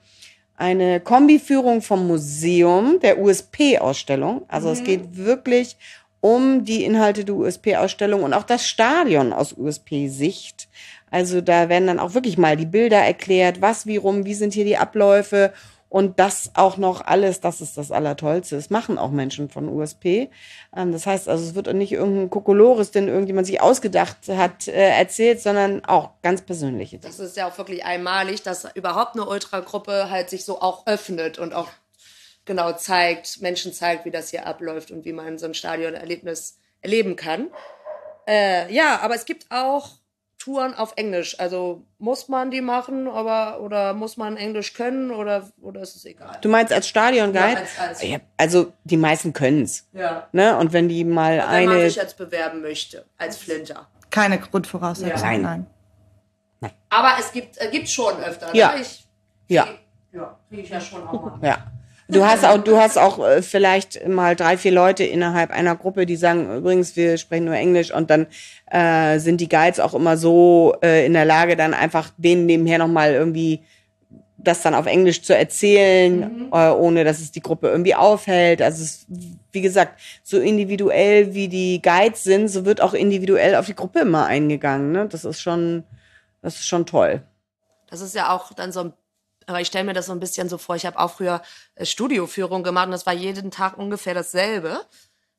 eine 0.55 1.01
Kombiführung 1.01 1.83
vom 1.83 2.07
Museum 2.07 3.01
der 3.01 3.19
USP-Ausstellung. 3.19 4.43
Also 4.47 4.69
mhm. 4.69 4.75
es 4.75 4.85
geht 4.85 5.17
wirklich 5.17 5.77
um 6.23 6.65
die 6.65 6.85
Inhalte 6.85 7.25
der 7.25 7.35
USP-Ausstellung 7.35 8.23
und 8.23 8.33
auch 8.33 8.45
das 8.45 8.65
Stadion 8.65 9.33
aus 9.33 9.53
USP-Sicht. 9.59 10.69
Also 11.13 11.43
da 11.43 11.69
werden 11.69 11.87
dann 11.87 12.01
auch 12.01 12.15
wirklich 12.15 12.39
mal 12.39 12.57
die 12.57 12.67
Bilder 12.67 12.97
erklärt, 12.97 13.61
was, 13.61 13.87
wie 13.87 13.99
rum, 13.99 14.25
wie 14.25 14.35
sind 14.35 14.55
hier 14.55 14.65
die 14.65 14.79
Abläufe 14.79 15.53
Und 15.91 16.19
das 16.19 16.53
auch 16.55 16.79
noch 16.79 17.05
alles, 17.05 17.41
das 17.41 17.61
ist 17.61 17.77
das 17.77 17.93
Allertollste. 17.93 18.57
Das 18.57 18.71
machen 18.71 18.97
auch 18.97 19.11
Menschen 19.11 19.51
von 19.51 19.69
USP. 19.69 20.31
Ähm, 20.75 20.91
das 20.91 21.05
heißt 21.05 21.29
also, 21.29 21.45
es 21.45 21.55
wird 21.55 21.71
nicht 21.75 21.93
irgendein 21.93 22.31
Kokolores, 22.31 22.93
den 22.93 23.09
irgendjemand 23.09 23.47
sich 23.47 23.61
ausgedacht 23.61 24.27
hat, 24.29 24.69
äh, 24.69 24.89
erzählt, 24.89 25.43
sondern 25.43 25.85
auch 25.85 26.13
ganz 26.23 26.41
persönliche. 26.41 26.99
Das 26.99 27.19
ist 27.19 27.37
ja 27.37 27.47
auch 27.47 27.59
wirklich 27.59 27.85
einmalig, 27.85 28.43
dass 28.43 28.67
überhaupt 28.75 29.17
eine 29.17 29.29
Ultragruppe 29.29 30.09
halt 30.09 30.31
sich 30.31 30.47
so 30.47 30.63
auch 30.63 30.87
öffnet 30.87 31.39
und 31.39 31.53
auch 31.53 31.69
genau 32.47 32.73
zeigt, 32.73 33.43
Menschen 33.43 33.75
zeigt, 33.75 34.07
wie 34.07 34.11
das 34.11 34.31
hier 34.31 34.47
abläuft 34.47 34.93
und 34.93 35.05
wie 35.05 35.13
man 35.13 35.37
so 35.37 35.45
ein 35.45 35.53
Stadionerlebnis 35.53 36.57
erleben 36.81 37.17
kann. 37.17 37.51
Äh, 38.27 38.73
ja, 38.73 39.01
aber 39.03 39.15
es 39.15 39.27
gibt 39.27 39.45
auch 39.51 39.91
Touren 40.43 40.75
auf 40.75 40.95
Englisch. 40.97 41.39
Also 41.39 41.85
muss 41.99 42.29
man 42.29 42.51
die 42.51 42.61
machen, 42.61 43.07
aber 43.07 43.61
oder 43.61 43.95
muss 43.95 44.17
man 44.17 44.37
Englisch 44.37 44.75
können 44.75 45.11
oder 45.13 45.49
oder 45.61 45.81
ist 45.83 45.95
es 45.95 46.05
egal? 46.05 46.37
Du 46.41 46.49
meinst 46.49 46.73
als 46.73 46.89
Stadionguide? 46.89 47.53
Ja, 47.53 47.57
als- 47.59 48.01
als- 48.03 48.21
also 48.37 48.73
die 48.85 48.97
meisten 48.97 49.33
können's. 49.33 49.87
Ja. 49.93 50.27
Ne? 50.33 50.57
Und 50.59 50.73
wenn 50.73 50.89
die 50.89 51.05
mal 51.05 51.39
Wenn 51.39 51.45
eine. 51.47 51.67
man 51.67 51.81
sich 51.83 51.97
jetzt 51.97 52.17
bewerben 52.17 52.61
möchte 52.61 53.05
als 53.19 53.37
Flinter. 53.37 53.87
Keine 54.11 54.39
Grundvoraussetzung. 54.41 55.11
Ja. 55.33 55.39
Nein. 55.39 55.67
Nein. 56.61 56.73
Aber 56.91 57.13
es 57.21 57.31
gibt 57.33 57.59
äh, 57.59 57.69
gibt 57.71 57.89
schon 57.89 58.17
öfter. 58.23 58.55
Ja. 58.55 58.73
Ne? 58.75 58.81
Ich, 58.83 59.07
Ja. 59.49 59.69
ja, 60.13 60.39
kriege 60.49 60.63
ich 60.63 60.71
ja 60.71 60.81
schon 60.81 61.07
auch 61.07 61.23
mal. 61.23 61.39
Ja. 61.47 61.72
Du 62.13 62.25
hast 62.27 62.45
auch, 62.45 62.59
du 62.59 62.77
hast 62.77 62.99
auch 62.99 63.19
äh, 63.27 63.43
vielleicht 63.43 64.07
mal 64.07 64.37
drei, 64.37 64.57
vier 64.57 64.73
Leute 64.73 65.05
innerhalb 65.05 65.51
einer 65.51 65.77
Gruppe, 65.77 66.07
die 66.07 66.17
sagen, 66.17 66.59
übrigens, 66.59 66.95
wir 66.97 67.17
sprechen 67.17 67.47
nur 67.47 67.55
Englisch 67.55 67.93
und 67.93 68.11
dann 68.11 68.27
äh, 68.71 69.19
sind 69.19 69.41
die 69.41 69.49
Guides 69.49 69.81
auch 69.81 69.95
immer 69.95 70.17
so 70.17 70.75
äh, 70.83 71.07
in 71.07 71.15
der 71.15 71.25
Lage, 71.25 71.57
dann 71.57 71.75
einfach 71.75 72.11
denen 72.17 72.47
nebenher 72.47 72.79
nochmal 72.79 73.13
irgendwie 73.13 73.63
das 74.43 74.63
dann 74.63 74.75
auf 74.75 74.87
Englisch 74.87 75.23
zu 75.23 75.37
erzählen, 75.37 76.49
äh, 76.53 76.71
ohne 76.71 77.05
dass 77.05 77.21
es 77.21 77.31
die 77.31 77.43
Gruppe 77.43 77.69
irgendwie 77.69 77.95
aufhält. 77.95 78.61
Also 78.61 78.83
es, 78.83 79.07
wie 79.53 79.61
gesagt, 79.61 80.01
so 80.23 80.39
individuell 80.39 81.35
wie 81.35 81.49
die 81.49 81.81
Guides 81.81 82.25
sind, 82.25 82.49
so 82.49 82.65
wird 82.65 82.81
auch 82.81 82.95
individuell 82.95 83.55
auf 83.55 83.67
die 83.67 83.77
Gruppe 83.77 84.01
immer 84.01 84.27
eingegangen. 84.27 84.93
Ne? 84.93 85.07
Das 85.09 85.25
ist 85.25 85.41
schon, 85.41 85.85
das 86.43 86.57
ist 86.57 86.67
schon 86.67 86.87
toll. 86.87 87.23
Das 87.89 88.01
ist 88.01 88.15
ja 88.15 88.35
auch 88.35 88.53
dann 88.53 88.73
so 88.73 88.81
ein, 88.81 88.93
aber 89.47 89.61
ich 89.61 89.67
stelle 89.69 89.85
mir 89.85 89.95
das 89.95 90.07
so 90.07 90.13
ein 90.13 90.21
bisschen 90.21 90.49
so 90.49 90.59
vor, 90.59 90.77
ich 90.77 90.87
habe 90.87 90.99
auch 90.99 91.13
früher 91.13 91.43
äh, 91.75 91.85
Studioführung 91.87 92.63
gemacht 92.63 92.87
und 92.87 92.93
das 92.93 93.07
war 93.07 93.13
jeden 93.15 93.51
Tag 93.51 93.79
ungefähr 93.79 94.15
dasselbe, 94.15 94.81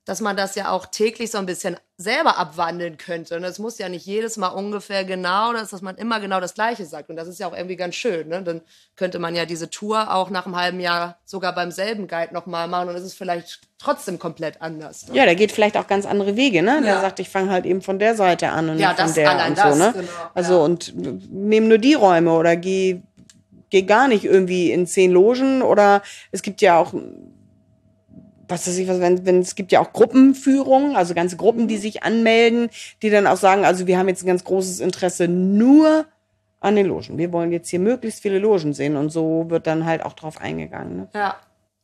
dass 0.06 0.20
man 0.20 0.36
das 0.36 0.54
ja 0.54 0.68
auch 0.68 0.84
täglich 0.84 1.30
so 1.30 1.38
ein 1.38 1.46
bisschen 1.46 1.78
selber 1.96 2.36
abwandeln 2.36 2.98
könnte. 2.98 3.36
Und 3.36 3.44
es 3.44 3.58
muss 3.58 3.78
ja 3.78 3.88
nicht 3.88 4.04
jedes 4.04 4.36
Mal 4.36 4.48
ungefähr 4.48 5.02
genau, 5.04 5.54
das, 5.54 5.70
dass 5.70 5.80
man 5.80 5.96
immer 5.96 6.20
genau 6.20 6.40
das 6.40 6.52
Gleiche 6.52 6.84
sagt. 6.84 7.08
Und 7.08 7.16
das 7.16 7.26
ist 7.26 7.40
ja 7.40 7.46
auch 7.46 7.56
irgendwie 7.56 7.76
ganz 7.76 7.94
schön. 7.94 8.28
Ne? 8.28 8.42
Dann 8.42 8.60
könnte 8.96 9.18
man 9.18 9.34
ja 9.34 9.46
diese 9.46 9.70
Tour 9.70 10.12
auch 10.12 10.28
nach 10.28 10.44
einem 10.44 10.56
halben 10.56 10.78
Jahr 10.80 11.16
sogar 11.24 11.54
beim 11.54 11.70
selben 11.70 12.06
Guide 12.06 12.34
nochmal 12.34 12.68
machen 12.68 12.90
und 12.90 12.96
es 12.96 13.02
ist 13.04 13.14
vielleicht 13.14 13.60
trotzdem 13.78 14.18
komplett 14.18 14.60
anders. 14.60 15.08
Ne? 15.08 15.16
Ja, 15.16 15.24
der 15.24 15.36
geht 15.36 15.52
vielleicht 15.52 15.78
auch 15.78 15.86
ganz 15.86 16.04
andere 16.04 16.36
Wege, 16.36 16.62
ne? 16.62 16.82
Der 16.82 16.96
Ja. 16.96 17.00
sagt, 17.00 17.18
ich 17.20 17.30
fange 17.30 17.50
halt 17.50 17.64
eben 17.64 17.80
von 17.80 17.98
der 17.98 18.14
Seite 18.14 18.50
an 18.50 18.68
und 18.68 18.78
Ja, 18.78 18.88
nicht 18.88 18.96
von 18.98 19.06
das- 19.06 19.14
der 19.14 19.46
und 19.48 19.56
das, 19.56 19.78
so, 19.78 19.82
ne? 19.84 19.92
genau, 19.94 20.08
also 20.34 20.52
ja. 20.58 20.60
und 20.64 20.92
nehm 21.32 21.66
nur 21.66 21.78
die 21.78 21.94
Räume 21.94 22.34
oder 22.34 22.56
geh, 22.56 23.00
geh 23.74 23.82
gar 23.82 24.06
nicht 24.06 24.24
irgendwie 24.24 24.70
in 24.70 24.86
zehn 24.86 25.10
Logen 25.10 25.60
oder 25.60 26.00
es 26.30 26.42
gibt 26.42 26.60
ja 26.60 26.78
auch 26.78 26.94
was 28.46 28.68
weiß 28.68 28.76
ich, 28.76 28.86
was, 28.86 29.00
wenn, 29.00 29.26
wenn 29.26 29.40
es 29.40 29.56
gibt 29.56 29.72
ja 29.72 29.80
auch 29.80 29.92
Gruppenführungen, 29.92 30.94
also 30.96 31.12
ganze 31.14 31.36
Gruppen, 31.36 31.62
Mhm. 31.62 31.68
die 31.68 31.78
sich 31.78 32.02
anmelden, 32.04 32.68
die 33.02 33.10
dann 33.10 33.26
auch 33.26 33.36
sagen, 33.36 33.64
also 33.64 33.88
wir 33.88 33.98
haben 33.98 34.06
jetzt 34.06 34.22
ein 34.22 34.26
ganz 34.28 34.44
großes 34.44 34.78
Interesse 34.78 35.26
nur 35.26 36.04
an 36.60 36.76
den 36.76 36.86
Logen. 36.86 37.18
Wir 37.18 37.32
wollen 37.32 37.50
jetzt 37.52 37.68
hier 37.68 37.80
möglichst 37.80 38.22
viele 38.22 38.38
Logen 38.38 38.74
sehen 38.74 38.96
und 38.96 39.10
so 39.10 39.46
wird 39.48 39.66
dann 39.66 39.84
halt 39.86 40.04
auch 40.04 40.12
drauf 40.12 40.40
eingegangen. 40.40 40.96
Ne? 40.98 41.08
Ja. 41.14 41.36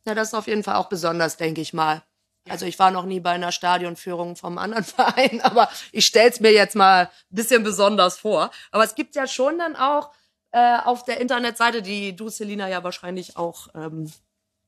ja, 0.05 0.15
das 0.15 0.29
ist 0.29 0.33
auf 0.33 0.47
jeden 0.47 0.63
Fall 0.63 0.75
auch 0.75 0.87
besonders, 0.87 1.35
denke 1.35 1.59
ich 1.59 1.73
mal. 1.73 2.03
Also 2.47 2.65
ich 2.65 2.79
war 2.79 2.91
noch 2.91 3.05
nie 3.05 3.19
bei 3.19 3.31
einer 3.31 3.51
Stadionführung 3.51 4.35
vom 4.37 4.57
anderen 4.57 4.83
Verein, 4.95 5.41
aber 5.41 5.67
ich 5.91 6.05
stell's 6.05 6.39
mir 6.39 6.53
jetzt 6.53 6.75
mal 6.75 7.05
ein 7.05 7.35
bisschen 7.35 7.63
besonders 7.63 8.17
vor. 8.17 8.49
Aber 8.71 8.83
es 8.83 8.95
gibt 8.95 9.15
ja 9.15 9.27
schon 9.27 9.57
dann 9.57 9.75
auch 9.75 10.11
äh, 10.51 10.77
auf 10.83 11.03
der 11.03 11.19
Internetseite, 11.21 11.81
die 11.81 12.15
du, 12.15 12.29
Selina, 12.29 12.67
ja 12.69 12.83
wahrscheinlich 12.83 13.37
auch 13.37 13.67
ähm, 13.75 14.11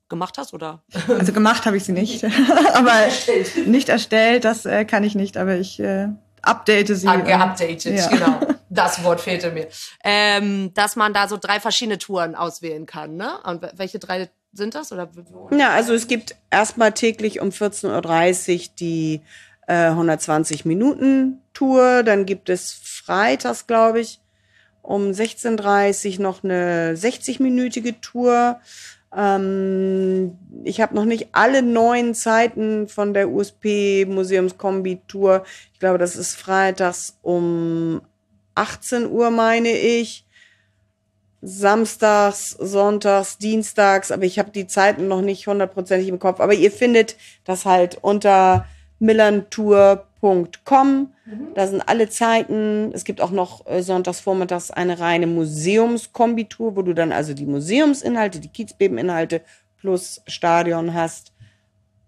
gemacht 0.09 0.37
hast, 0.37 0.53
oder? 0.53 0.83
Also 1.07 1.33
gemacht 1.33 1.65
habe 1.65 1.77
ich 1.77 1.83
sie 1.85 1.91
nicht, 1.91 2.23
aber 2.73 2.93
nicht 3.65 3.89
erstellt, 3.89 4.43
das 4.45 4.65
äh, 4.65 4.85
kann 4.85 5.03
ich 5.03 5.15
nicht, 5.15 5.37
aber 5.37 5.55
ich 5.55 5.79
äh, 5.79 6.07
update 6.41 6.87
sie. 6.95 7.07
Ah, 7.07 7.13
und- 7.15 7.25
geupdatet, 7.25 7.85
ja. 7.85 8.07
genau. 8.07 8.39
Das 8.69 9.03
Wort 9.03 9.21
fehlte 9.21 9.51
mir. 9.51 9.67
Ähm, 10.03 10.73
dass 10.73 10.95
man 10.95 11.13
da 11.13 11.27
so 11.27 11.37
drei 11.37 11.59
verschiedene 11.59 11.99
Touren 11.99 12.33
auswählen 12.33 12.87
kann, 12.87 13.17
ne? 13.17 13.37
Und 13.43 13.61
wel- 13.63 13.73
welche 13.75 13.99
drei 13.99 14.31
sind 14.51 14.73
das? 14.73 14.91
Oder 14.91 15.09
Ja, 15.51 15.69
also 15.69 15.93
es 15.93 16.07
gibt 16.07 16.35
erstmal 16.49 16.91
täglich 16.91 17.39
um 17.39 17.49
14.30 17.49 18.53
Uhr 18.69 18.73
die 18.79 19.21
äh, 19.67 19.89
120 19.89 20.65
Minuten 20.65 21.39
Tour. 21.53 22.01
Dann 22.01 22.25
gibt 22.25 22.49
es 22.49 22.73
freitags, 22.73 23.67
glaube 23.67 23.99
ich, 23.99 24.19
um 24.83 25.09
16.30 25.09 26.17
Uhr 26.17 26.21
noch 26.21 26.43
eine 26.43 26.93
60-minütige 26.93 27.95
Tour. 28.01 28.59
Ähm, 29.15 30.37
ich 30.63 30.81
habe 30.81 30.93
noch 30.93 31.05
nicht 31.05 31.29
alle 31.31 31.63
neuen 31.63 32.13
Zeiten 32.13 32.87
von 32.87 33.13
der 33.13 33.29
USP 33.29 34.05
Museumskombi 34.05 35.01
Tour. 35.07 35.43
Ich 35.73 35.79
glaube, 35.79 35.97
das 35.97 36.15
ist 36.15 36.35
freitags 36.35 37.17
um 37.21 38.01
18 38.55 39.09
Uhr, 39.09 39.31
meine 39.31 39.71
ich. 39.71 40.25
Samstags, 41.41 42.51
Sonntags, 42.51 43.37
Dienstags, 43.37 44.11
aber 44.11 44.23
ich 44.23 44.39
habe 44.39 44.51
die 44.51 44.65
Zeiten 44.67 45.09
noch 45.09 45.21
nicht 45.21 45.45
hundertprozentig 45.47 46.07
im 46.07 46.19
Kopf. 46.19 46.39
Aber 46.39 46.53
ihr 46.53 46.71
findet 46.71 47.17
das 47.43 47.65
halt 47.65 47.97
unter 48.01 48.65
millantour.com. 48.99 50.12
Da 51.53 51.67
sind 51.67 51.81
alle 51.81 52.09
Zeiten. 52.09 52.91
Es 52.93 53.03
gibt 53.03 53.21
auch 53.21 53.31
noch 53.31 53.65
äh, 53.67 53.81
sonntags 53.83 54.19
vormittags 54.19 54.71
eine 54.71 54.99
reine 54.99 55.27
Museumskombitur, 55.27 56.75
wo 56.75 56.81
du 56.81 56.93
dann 56.93 57.11
also 57.11 57.33
die 57.33 57.45
Museumsinhalte, 57.45 58.39
die 58.39 58.47
Kiezbebeninhalte 58.47 59.41
plus 59.77 60.21
Stadion 60.27 60.93
hast. 60.93 61.33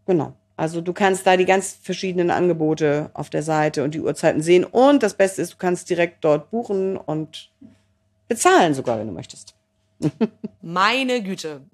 Genau. 0.05 0.33
Also 0.57 0.79
du 0.79 0.93
kannst 0.93 1.27
da 1.27 1.35
die 1.35 1.45
ganz 1.45 1.77
verschiedenen 1.81 2.31
Angebote 2.31 3.09
auf 3.13 3.29
der 3.29 3.43
Seite 3.43 3.83
und 3.83 3.93
die 3.93 3.99
Uhrzeiten 3.99 4.41
sehen. 4.41 4.63
Und 4.63 5.03
das 5.03 5.15
Beste 5.15 5.41
ist, 5.41 5.53
du 5.53 5.57
kannst 5.57 5.89
direkt 5.89 6.23
dort 6.23 6.49
buchen 6.49 6.95
und 6.95 7.51
bezahlen 8.29 8.73
sogar, 8.73 8.97
wenn 8.97 9.07
du 9.07 9.13
möchtest. 9.13 9.55
Meine 10.61 11.21
Güte. 11.21 11.61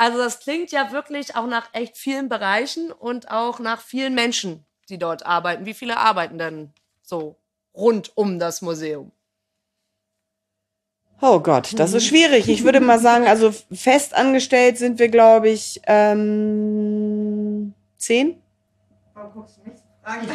Also 0.00 0.16
das 0.18 0.38
klingt 0.38 0.70
ja 0.70 0.92
wirklich 0.92 1.34
auch 1.34 1.48
nach 1.48 1.70
echt 1.74 1.98
vielen 1.98 2.28
Bereichen 2.28 2.92
und 2.92 3.32
auch 3.32 3.58
nach 3.58 3.80
vielen 3.80 4.14
Menschen, 4.14 4.64
die 4.90 4.98
dort 4.98 5.26
arbeiten. 5.26 5.66
Wie 5.66 5.74
viele 5.74 5.96
arbeiten 5.96 6.38
denn 6.38 6.72
so 7.02 7.36
rund 7.74 8.16
um 8.16 8.38
das 8.38 8.62
Museum? 8.62 9.12
Oh 11.20 11.40
Gott, 11.40 11.78
das 11.78 11.94
ist 11.94 12.06
schwierig. 12.06 12.48
Ich 12.48 12.62
würde 12.62 12.80
mal 12.80 13.00
sagen, 13.00 13.26
also 13.26 13.52
fest 13.72 14.14
angestellt 14.14 14.78
sind 14.78 15.00
wir, 15.00 15.08
glaube 15.08 15.48
ich, 15.48 15.80
ähm, 15.86 17.74
zehn. 17.96 18.40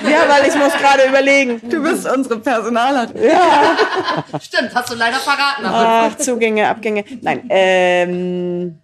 Ja, 0.08 0.30
weil 0.30 0.48
ich 0.48 0.56
muss 0.56 0.74
gerade 0.74 1.08
überlegen. 1.08 1.62
Du 1.70 1.82
bist 1.82 2.06
unsere 2.08 2.40
Personalleiterin. 2.40 3.24
Ja. 3.24 3.78
Stimmt, 4.40 4.76
hast 4.76 4.92
du 4.92 4.96
leider 4.96 5.18
verraten. 5.18 5.64
Ach, 5.66 6.16
Zugänge, 6.18 6.68
Abgänge. 6.68 7.06
Nein, 7.22 7.46
ähm, 7.50 8.80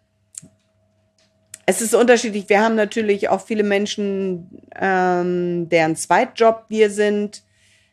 es 1.70 1.82
ist 1.82 1.94
unterschiedlich. 1.94 2.50
Wir 2.50 2.62
haben 2.62 2.74
natürlich 2.74 3.30
auch 3.30 3.42
viele 3.42 3.62
Menschen, 3.62 4.50
ähm, 4.76 5.70
deren 5.70 5.96
Zweitjob 5.96 6.66
wir 6.68 6.90
sind. 6.90 7.44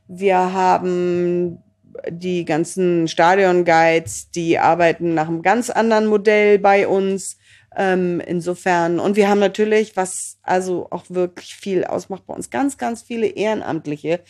Wir 0.08 0.38
haben 0.38 1.58
die 2.08 2.46
ganzen 2.46 3.06
Stadionguides, 3.06 4.30
die 4.30 4.58
arbeiten 4.58 5.12
nach 5.12 5.28
einem 5.28 5.42
ganz 5.42 5.68
anderen 5.68 6.06
Modell 6.06 6.58
bei 6.58 6.88
uns. 6.88 7.36
Ähm, 7.76 8.22
insofern, 8.26 8.98
und 8.98 9.16
wir 9.16 9.28
haben 9.28 9.40
natürlich, 9.40 9.94
was 9.94 10.38
also 10.42 10.86
auch 10.90 11.04
wirklich 11.10 11.54
viel 11.54 11.84
ausmacht 11.84 12.26
bei 12.26 12.32
uns, 12.32 12.48
ganz, 12.48 12.78
ganz 12.78 13.02
viele 13.02 13.26
Ehrenamtliche, 13.26 14.20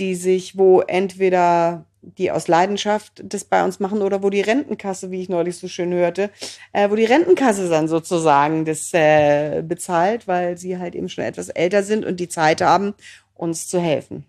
die 0.00 0.16
sich, 0.16 0.58
wo 0.58 0.80
entweder 0.80 1.86
die 2.02 2.30
aus 2.30 2.48
Leidenschaft 2.48 3.20
das 3.22 3.44
bei 3.44 3.64
uns 3.64 3.80
machen 3.80 4.02
oder 4.02 4.22
wo 4.22 4.30
die 4.30 4.40
Rentenkasse, 4.40 5.10
wie 5.10 5.22
ich 5.22 5.28
neulich 5.28 5.58
so 5.58 5.68
schön 5.68 5.92
hörte, 5.92 6.30
äh, 6.72 6.90
wo 6.90 6.96
die 6.96 7.04
Rentenkasse 7.04 7.68
dann 7.68 7.88
sozusagen 7.88 8.64
das 8.64 8.92
äh, 8.92 9.62
bezahlt, 9.62 10.26
weil 10.26 10.56
sie 10.56 10.78
halt 10.78 10.94
eben 10.94 11.08
schon 11.08 11.24
etwas 11.24 11.48
älter 11.48 11.82
sind 11.82 12.04
und 12.04 12.18
die 12.18 12.28
Zeit 12.28 12.60
haben, 12.60 12.94
uns 13.34 13.68
zu 13.68 13.80
helfen. 13.80 14.24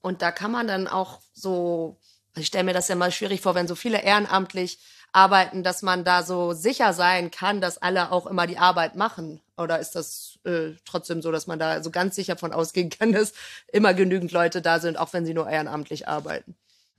Und 0.00 0.22
da 0.22 0.32
kann 0.32 0.50
man 0.50 0.66
dann 0.66 0.88
auch 0.88 1.20
so, 1.32 1.96
ich 2.36 2.46
stelle 2.46 2.64
mir 2.64 2.74
das 2.74 2.88
ja 2.88 2.96
mal 2.96 3.12
schwierig 3.12 3.40
vor, 3.40 3.54
wenn 3.54 3.68
so 3.68 3.74
viele 3.74 4.02
ehrenamtlich 4.02 4.78
arbeiten, 5.12 5.62
dass 5.62 5.82
man 5.82 6.04
da 6.04 6.22
so 6.22 6.52
sicher 6.52 6.92
sein 6.94 7.30
kann, 7.30 7.60
dass 7.60 7.78
alle 7.78 8.10
auch 8.10 8.26
immer 8.26 8.46
die 8.46 8.58
Arbeit 8.58 8.96
machen. 8.96 9.40
Oder 9.56 9.78
ist 9.78 9.92
das 9.92 10.38
äh, 10.44 10.70
trotzdem 10.84 11.22
so, 11.22 11.30
dass 11.30 11.46
man 11.46 11.58
da 11.58 11.82
so 11.82 11.90
ganz 11.90 12.16
sicher 12.16 12.36
von 12.36 12.52
ausgehen 12.52 12.90
kann, 12.90 13.12
dass 13.12 13.32
immer 13.72 13.94
genügend 13.94 14.32
Leute 14.32 14.62
da 14.62 14.80
sind, 14.80 14.98
auch 14.98 15.12
wenn 15.12 15.26
sie 15.26 15.34
nur 15.34 15.48
ehrenamtlich 15.48 16.08
arbeiten? 16.08 16.56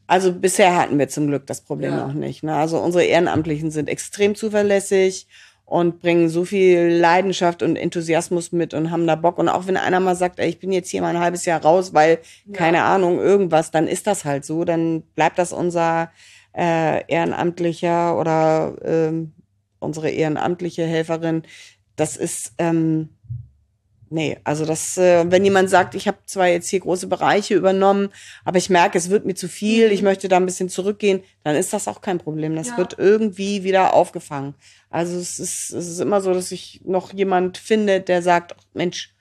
Also 0.08 0.34
bisher 0.34 0.76
hatten 0.76 1.00
wir 1.00 1.08
zum 1.08 1.28
Glück 1.28 1.48
das 1.48 1.62
Problem 1.62 1.94
Ja. 1.94 2.08
noch 2.08 2.14
nicht. 2.14 2.44
Ne? 2.44 2.56
Also 2.56 2.78
unsere 2.80 3.04
Ehrenamtlichen 3.06 3.72
sind 3.72 3.90
extrem 3.90 4.36
zuverlässig 4.36 5.28
und 5.66 6.02
bringen 6.02 6.30
so 6.30 6.44
viel 6.46 6.90
Leidenschaft 7.00 7.64
und 7.64 7.78
Enthusiasmus 7.78 8.52
mit 8.52 8.74
und 8.74 8.92
haben 8.92 9.08
da 9.08 9.16
Bock. 9.16 9.38
Und 9.38 9.48
auch 9.50 9.66
wenn 9.66 9.78
einer 9.78 10.00
mal 10.02 10.16
sagt, 10.16 10.40
ey, 10.40 10.50
ich 10.50 10.60
bin 10.60 10.72
jetzt 10.72 10.90
hier 10.90 11.02
mal 11.02 11.16
ein 11.16 11.22
halbes 11.22 11.46
Jahr 11.46 11.62
raus, 11.62 11.94
weil, 11.94 12.20
keine 12.52 12.84
Ahnung, 12.84 13.20
irgendwas, 13.20 13.72
dann 13.72 13.88
ist 13.88 14.06
das 14.06 14.26
halt 14.26 14.44
so. 14.46 14.66
Dann 14.66 15.02
bleibt 15.16 15.40
das 15.40 15.54
unser 15.54 16.12
äh, 16.56 17.04
Ehrenamtlicher 17.08 18.20
oder 18.20 18.76
ähm, 18.84 19.32
unsere 19.80 20.10
ehrenamtliche 20.10 20.86
Helferin. 20.86 21.44
Das 21.96 22.18
ist, 22.18 22.54
ähm, 22.58 23.10
nee, 24.14 24.38
also 24.44 24.66
das, 24.66 24.98
äh, 24.98 25.26
wenn 25.30 25.44
jemand 25.44 25.70
sagt, 25.70 25.96
ich 25.96 26.08
habe 26.08 26.20
zwar 26.26 26.48
jetzt 26.48 26.70
hier 26.70 26.80
große 26.80 27.08
Bereiche 27.08 27.56
übernommen, 27.56 28.10
aber 28.46 28.58
ich 28.58 28.70
merke, 28.70 28.98
es 28.98 29.10
wird 29.10 29.26
mir 29.26 29.34
zu 29.36 29.48
viel, 29.50 29.92
ich 29.92 30.02
möchte 30.04 30.28
da 30.28 30.38
ein 30.38 30.46
bisschen 30.46 30.70
zurückgehen, 30.70 31.24
dann 31.44 31.56
ist 31.56 31.74
das 31.74 31.88
auch 31.88 32.02
kein 32.02 32.20
Problem. 32.20 32.56
Das 32.56 32.70
Ja. 32.70 32.78
wird 32.78 32.96
irgendwie 32.98 33.64
wieder 33.64 33.94
aufgefangen. 33.94 34.54
Also 34.90 35.18
es 35.18 35.40
ist, 35.40 35.72
es 35.72 35.88
ist 35.88 36.00
immer 36.00 36.22
so, 36.22 36.34
dass 36.34 36.52
ich 36.52 36.82
noch 36.86 37.12
jemand 37.14 37.58
finde, 37.58 38.00
der 38.02 38.22
sagt, 38.22 38.56
Mensch, 38.74 39.14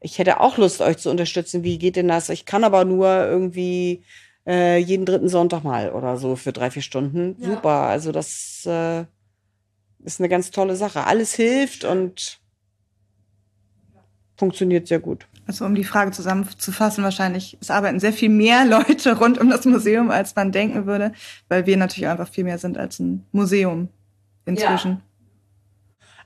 ich 0.00 0.18
hätte 0.18 0.40
auch 0.40 0.58
Lust, 0.58 0.82
euch 0.82 0.98
zu 0.98 1.10
unterstützen. 1.10 1.64
Wie 1.64 1.78
geht 1.78 1.96
denn 1.96 2.08
das? 2.08 2.28
Ich 2.28 2.44
kann 2.44 2.62
aber 2.62 2.84
nur 2.84 3.08
irgendwie 3.26 4.04
äh, 4.46 4.76
jeden 4.76 5.06
dritten 5.06 5.30
Sonntag 5.30 5.64
mal 5.64 5.92
oder 5.92 6.18
so 6.18 6.36
für 6.36 6.52
drei, 6.52 6.70
vier 6.70 6.82
Stunden. 6.82 7.36
Ja. 7.40 7.48
Super. 7.54 7.70
Also 7.70 8.12
das 8.12 8.64
äh, 8.66 9.04
ist 10.04 10.20
eine 10.20 10.28
ganz 10.28 10.50
tolle 10.50 10.76
Sache. 10.76 11.06
Alles 11.06 11.32
hilft 11.34 11.84
und 11.84 12.38
funktioniert 14.36 14.88
sehr 14.88 14.98
gut. 14.98 15.26
Also 15.46 15.64
um 15.64 15.74
die 15.74 15.84
Frage 15.84 16.10
zusammenzufassen, 16.10 17.04
wahrscheinlich, 17.04 17.58
es 17.60 17.70
arbeiten 17.70 18.00
sehr 18.00 18.12
viel 18.12 18.30
mehr 18.30 18.64
Leute 18.66 19.18
rund 19.18 19.38
um 19.38 19.50
das 19.50 19.64
Museum, 19.64 20.10
als 20.10 20.34
man 20.34 20.52
denken 20.52 20.86
würde, 20.86 21.12
weil 21.48 21.66
wir 21.66 21.76
natürlich 21.76 22.08
einfach 22.08 22.28
viel 22.28 22.44
mehr 22.44 22.58
sind 22.58 22.78
als 22.78 22.98
ein 22.98 23.24
Museum 23.32 23.88
inzwischen. 24.46 25.02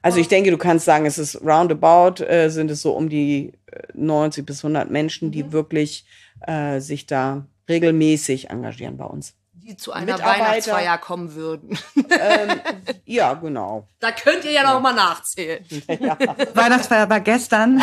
Also 0.01 0.21
ich 0.21 0.29
denke, 0.29 0.51
du 0.51 0.59
kannst 0.59 0.85
sagen, 0.85 1.07
es 1.07 1.19
ist 1.19 1.43
roundabout, 1.43 2.23
äh, 2.23 2.49
sind 2.51 2.71
es 2.71 2.83
so 2.83 2.93
um 2.93 3.09
die 3.09 3.53
äh, 3.67 3.83
90 3.95 4.47
bis 4.47 4.65
100 4.65 4.91
Menschen, 4.91 5.33
die 5.33 5.53
wirklich 5.53 6.05
äh, 6.47 6.81
sich 6.81 7.07
da 7.07 7.47
regelmäßig 7.69 8.51
engagieren 8.51 8.97
bei 8.97 9.05
uns. 9.05 9.35
Die 9.69 9.77
zu 9.77 9.93
einer. 9.93 10.19
Weihnachtsfeier 10.19 10.97
kommen 10.97 11.35
würden. 11.35 11.78
ähm, 12.09 12.59
ja, 13.05 13.35
genau. 13.35 13.86
Da 14.01 14.12
könnt 14.12 14.47
ihr 14.47 14.53
ja 14.53 14.62
noch 14.62 14.81
mal 14.81 14.95
nachzählen. 14.95 15.62
Ja. 16.01 16.16
Weihnachtsfeier 16.55 17.11
war 17.11 17.20
gestern. 17.20 17.82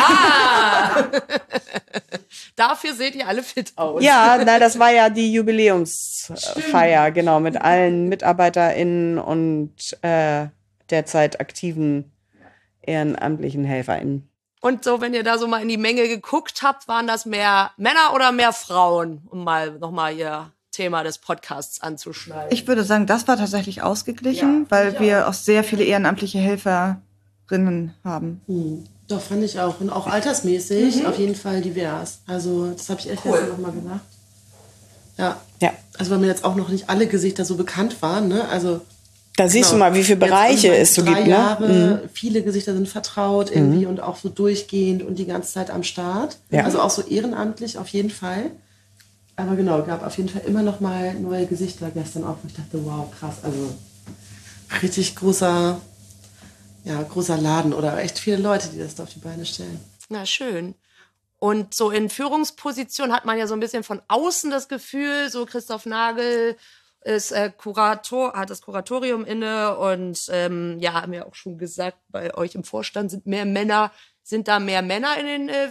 Dafür 2.56 2.94
seht 2.94 3.14
ihr 3.14 3.28
alle 3.28 3.42
fit 3.42 3.72
aus. 3.76 4.02
Ja, 4.02 4.42
na, 4.44 4.58
das 4.58 4.78
war 4.78 4.90
ja 4.90 5.10
die 5.10 5.32
Jubiläumsfeier, 5.32 7.12
genau, 7.12 7.38
mit 7.38 7.60
allen 7.60 8.08
MitarbeiterInnen 8.08 9.18
und 9.18 9.74
äh, 10.02 10.46
derzeit 10.90 11.38
aktiven 11.40 12.10
ehrenamtlichen 12.82 13.64
HelferInnen. 13.64 14.28
Und 14.60 14.82
so, 14.82 15.00
wenn 15.00 15.14
ihr 15.14 15.22
da 15.22 15.38
so 15.38 15.46
mal 15.46 15.62
in 15.62 15.68
die 15.68 15.76
Menge 15.76 16.08
geguckt 16.08 16.62
habt, 16.62 16.88
waren 16.88 17.06
das 17.06 17.26
mehr 17.26 17.70
Männer 17.76 18.12
oder 18.14 18.32
mehr 18.32 18.52
Frauen? 18.52 19.22
Um 19.30 19.44
mal 19.44 19.78
nochmal 19.78 20.16
ihr 20.16 20.50
Thema 20.76 21.02
des 21.02 21.18
Podcasts 21.18 21.80
anzuschneiden. 21.80 22.52
Ich 22.52 22.66
würde 22.68 22.84
sagen, 22.84 23.06
das 23.06 23.26
war 23.26 23.36
tatsächlich 23.38 23.82
ausgeglichen, 23.82 24.66
weil 24.68 25.00
wir 25.00 25.26
auch 25.26 25.32
sehr 25.32 25.64
viele 25.64 25.84
ehrenamtliche 25.84 26.38
Helferinnen 26.38 27.94
haben. 28.04 28.42
Hm. 28.46 28.84
Doch, 29.08 29.20
fand 29.20 29.42
ich 29.44 29.58
auch. 29.60 29.80
Und 29.80 29.88
auch 29.88 30.06
altersmäßig 30.06 31.06
auf 31.06 31.18
jeden 31.18 31.36
Fall 31.36 31.60
divers. 31.62 32.18
Also, 32.26 32.72
das 32.72 32.90
habe 32.90 33.00
ich 33.00 33.08
echt 33.10 33.22
gestern 33.22 33.48
nochmal 33.48 33.72
gemacht. 33.72 34.00
Ja. 35.16 35.40
Ja. 35.62 35.72
Also, 35.96 36.10
weil 36.10 36.18
mir 36.18 36.26
jetzt 36.26 36.44
auch 36.44 36.56
noch 36.56 36.68
nicht 36.68 36.90
alle 36.90 37.06
Gesichter 37.06 37.44
so 37.44 37.54
bekannt 37.56 38.02
waren, 38.02 38.28
ne? 38.28 38.46
Also, 38.48 38.80
Da 39.36 39.48
siehst 39.48 39.70
du 39.70 39.74
Genau. 39.74 39.90
mal, 39.90 39.94
wie 39.94 40.02
viele 40.02 40.16
Bereiche 40.16 40.74
es 40.74 40.94
so 40.94 41.02
drei 41.02 41.12
gibt, 41.12 41.26
ne? 41.26 41.32
Jahre, 41.32 42.08
viele 42.12 42.42
Gesichter 42.42 42.72
sind 42.72 42.88
vertraut 42.88 43.50
irgendwie 43.50 43.84
und 43.86 44.00
auch 44.00 44.16
so 44.16 44.28
durchgehend 44.28 45.02
und 45.02 45.18
die 45.18 45.26
ganze 45.26 45.52
Zeit 45.52 45.70
am 45.70 45.82
Start. 45.82 46.38
Ja. 46.50 46.64
Also 46.64 46.80
auch 46.80 46.90
so 46.90 47.02
ehrenamtlich 47.02 47.76
auf 47.78 47.88
jeden 47.88 48.10
Fall. 48.10 48.50
Aber 49.36 49.54
genau, 49.54 49.82
gab 49.82 50.04
auf 50.04 50.16
jeden 50.16 50.30
Fall 50.30 50.42
immer 50.42 50.62
noch 50.62 50.80
mal 50.80 51.14
neue 51.14 51.46
Gesichter 51.46 51.90
gestern 51.90 52.24
auch, 52.24 52.38
wo 52.42 52.48
ich 52.48 52.54
dachte, 52.54 52.84
wow, 52.84 53.10
krass, 53.18 53.36
also 53.42 53.74
richtig 54.82 55.14
großer, 55.14 55.78
ja, 56.84 57.02
großer 57.02 57.36
Laden 57.36 57.74
oder 57.74 57.98
echt 57.98 58.18
viele 58.18 58.38
Leute, 58.38 58.68
die 58.68 58.78
das 58.78 58.94
da 58.94 59.02
auf 59.02 59.12
die 59.12 59.18
Beine 59.18 59.44
stellen. 59.44 59.78
Na 60.08 60.24
schön. 60.24 60.74
Und 61.38 61.74
so 61.74 61.90
in 61.90 62.08
Führungspositionen 62.08 63.14
hat 63.14 63.26
man 63.26 63.38
ja 63.38 63.46
so 63.46 63.52
ein 63.52 63.60
bisschen 63.60 63.82
von 63.82 64.00
außen 64.08 64.50
das 64.50 64.68
Gefühl, 64.68 65.28
so 65.28 65.44
Christoph 65.44 65.84
Nagel 65.84 66.56
ist 67.06 67.30
äh, 67.30 67.52
Kurator, 67.56 68.32
hat 68.32 68.50
das 68.50 68.62
Kuratorium 68.62 69.24
inne 69.24 69.76
und 69.76 70.26
ähm, 70.30 70.78
ja, 70.80 70.94
haben 70.94 71.12
ja 71.12 71.26
auch 71.26 71.34
schon 71.34 71.58
gesagt, 71.58 71.98
bei 72.08 72.34
euch 72.34 72.54
im 72.54 72.64
Vorstand 72.64 73.10
sind 73.10 73.26
mehr 73.26 73.44
Männer. 73.44 73.92
Sind 74.22 74.48
da 74.48 74.58
mehr 74.58 74.82
Männer 74.82 75.16
in 75.20 75.26
den 75.26 75.48
äh, 75.48 75.68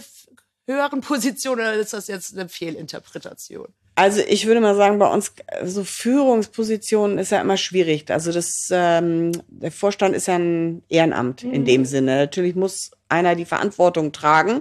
höheren 0.66 1.00
Positionen 1.00 1.60
oder 1.60 1.74
ist 1.74 1.92
das 1.92 2.08
jetzt 2.08 2.36
eine 2.36 2.48
Fehlinterpretation? 2.48 3.68
Also 3.94 4.20
ich 4.28 4.46
würde 4.46 4.60
mal 4.60 4.76
sagen, 4.76 4.98
bei 4.98 5.10
uns 5.10 5.32
so 5.64 5.82
Führungspositionen 5.82 7.16
ist 7.18 7.32
ja 7.32 7.40
immer 7.40 7.56
schwierig. 7.56 8.10
Also 8.10 8.30
das 8.30 8.68
ähm, 8.70 9.32
der 9.48 9.72
Vorstand 9.72 10.14
ist 10.14 10.26
ja 10.26 10.36
ein 10.36 10.82
Ehrenamt 10.90 11.42
in 11.44 11.64
dem 11.64 11.86
Sinne. 11.86 12.16
Natürlich 12.16 12.56
muss 12.56 12.90
einer 13.08 13.34
die 13.34 13.46
Verantwortung 13.46 14.12
tragen. 14.12 14.60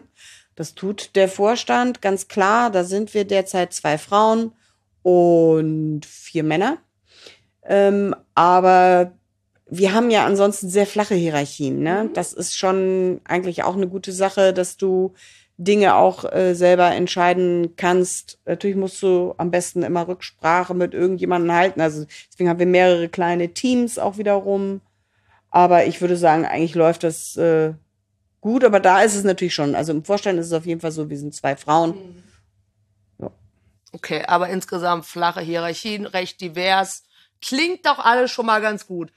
Das 0.55 0.73
tut 0.73 1.15
der 1.15 1.27
Vorstand 1.27 2.01
ganz 2.01 2.29
klar. 2.29 2.71
Da 2.71 2.85
sind 2.85 3.13
wir 3.13 3.25
derzeit 3.25 3.73
zwei 3.73 3.97
Frauen 3.97 4.53
und 5.03 6.05
vier 6.05 6.43
Männer. 6.43 6.77
Ähm, 7.65 8.15
aber 8.35 9.11
wir 9.67 9.93
haben 9.93 10.11
ja 10.11 10.25
ansonsten 10.25 10.69
sehr 10.69 10.87
flache 10.87 11.15
Hierarchien. 11.15 11.81
Ne? 11.81 12.09
Das 12.13 12.31
ist 12.31 12.57
schon 12.57 13.19
eigentlich 13.25 13.63
auch 13.63 13.75
eine 13.75 13.87
gute 13.89 14.13
Sache, 14.13 14.53
dass 14.53 14.77
du 14.77 15.13
Dinge 15.57 15.95
auch 15.95 16.25
äh, 16.31 16.53
selber 16.53 16.91
entscheiden 16.93 17.75
kannst. 17.77 18.39
Natürlich 18.45 18.75
musst 18.75 19.01
du 19.01 19.33
am 19.37 19.51
besten 19.51 19.83
immer 19.83 20.07
Rücksprache 20.07 20.73
mit 20.73 20.93
irgendjemandem 20.93 21.51
halten. 21.53 21.81
Also 21.81 22.05
deswegen 22.29 22.49
haben 22.49 22.59
wir 22.59 22.65
mehrere 22.65 23.09
kleine 23.09 23.53
Teams 23.53 23.97
auch 23.97 24.17
wiederum. 24.17 24.81
Aber 25.49 25.85
ich 25.85 26.01
würde 26.01 26.17
sagen, 26.17 26.45
eigentlich 26.45 26.75
läuft 26.75 27.03
das 27.03 27.37
äh, 27.37 27.73
gut. 28.41 28.63
Aber 28.65 28.79
da 28.79 29.01
ist 29.01 29.15
es 29.15 29.23
natürlich 29.23 29.55
schon. 29.55 29.75
Also 29.75 29.93
im 29.93 30.03
Vorstand 30.03 30.39
ist 30.39 30.47
es 30.47 30.53
auf 30.53 30.65
jeden 30.65 30.81
Fall 30.81 30.91
so, 30.91 31.09
wir 31.09 31.17
sind 31.17 31.33
zwei 31.33 31.55
Frauen. 31.55 32.23
Okay, 33.95 34.25
aber 34.27 34.49
insgesamt 34.49 35.05
flache 35.05 35.39
Hierarchien, 35.39 36.05
recht 36.05 36.41
divers. 36.41 37.03
Klingt 37.41 37.85
doch 37.85 37.97
alles 37.99 38.29
schon 38.29 38.45
mal 38.45 38.59
ganz 38.59 38.87
gut. 38.87 39.13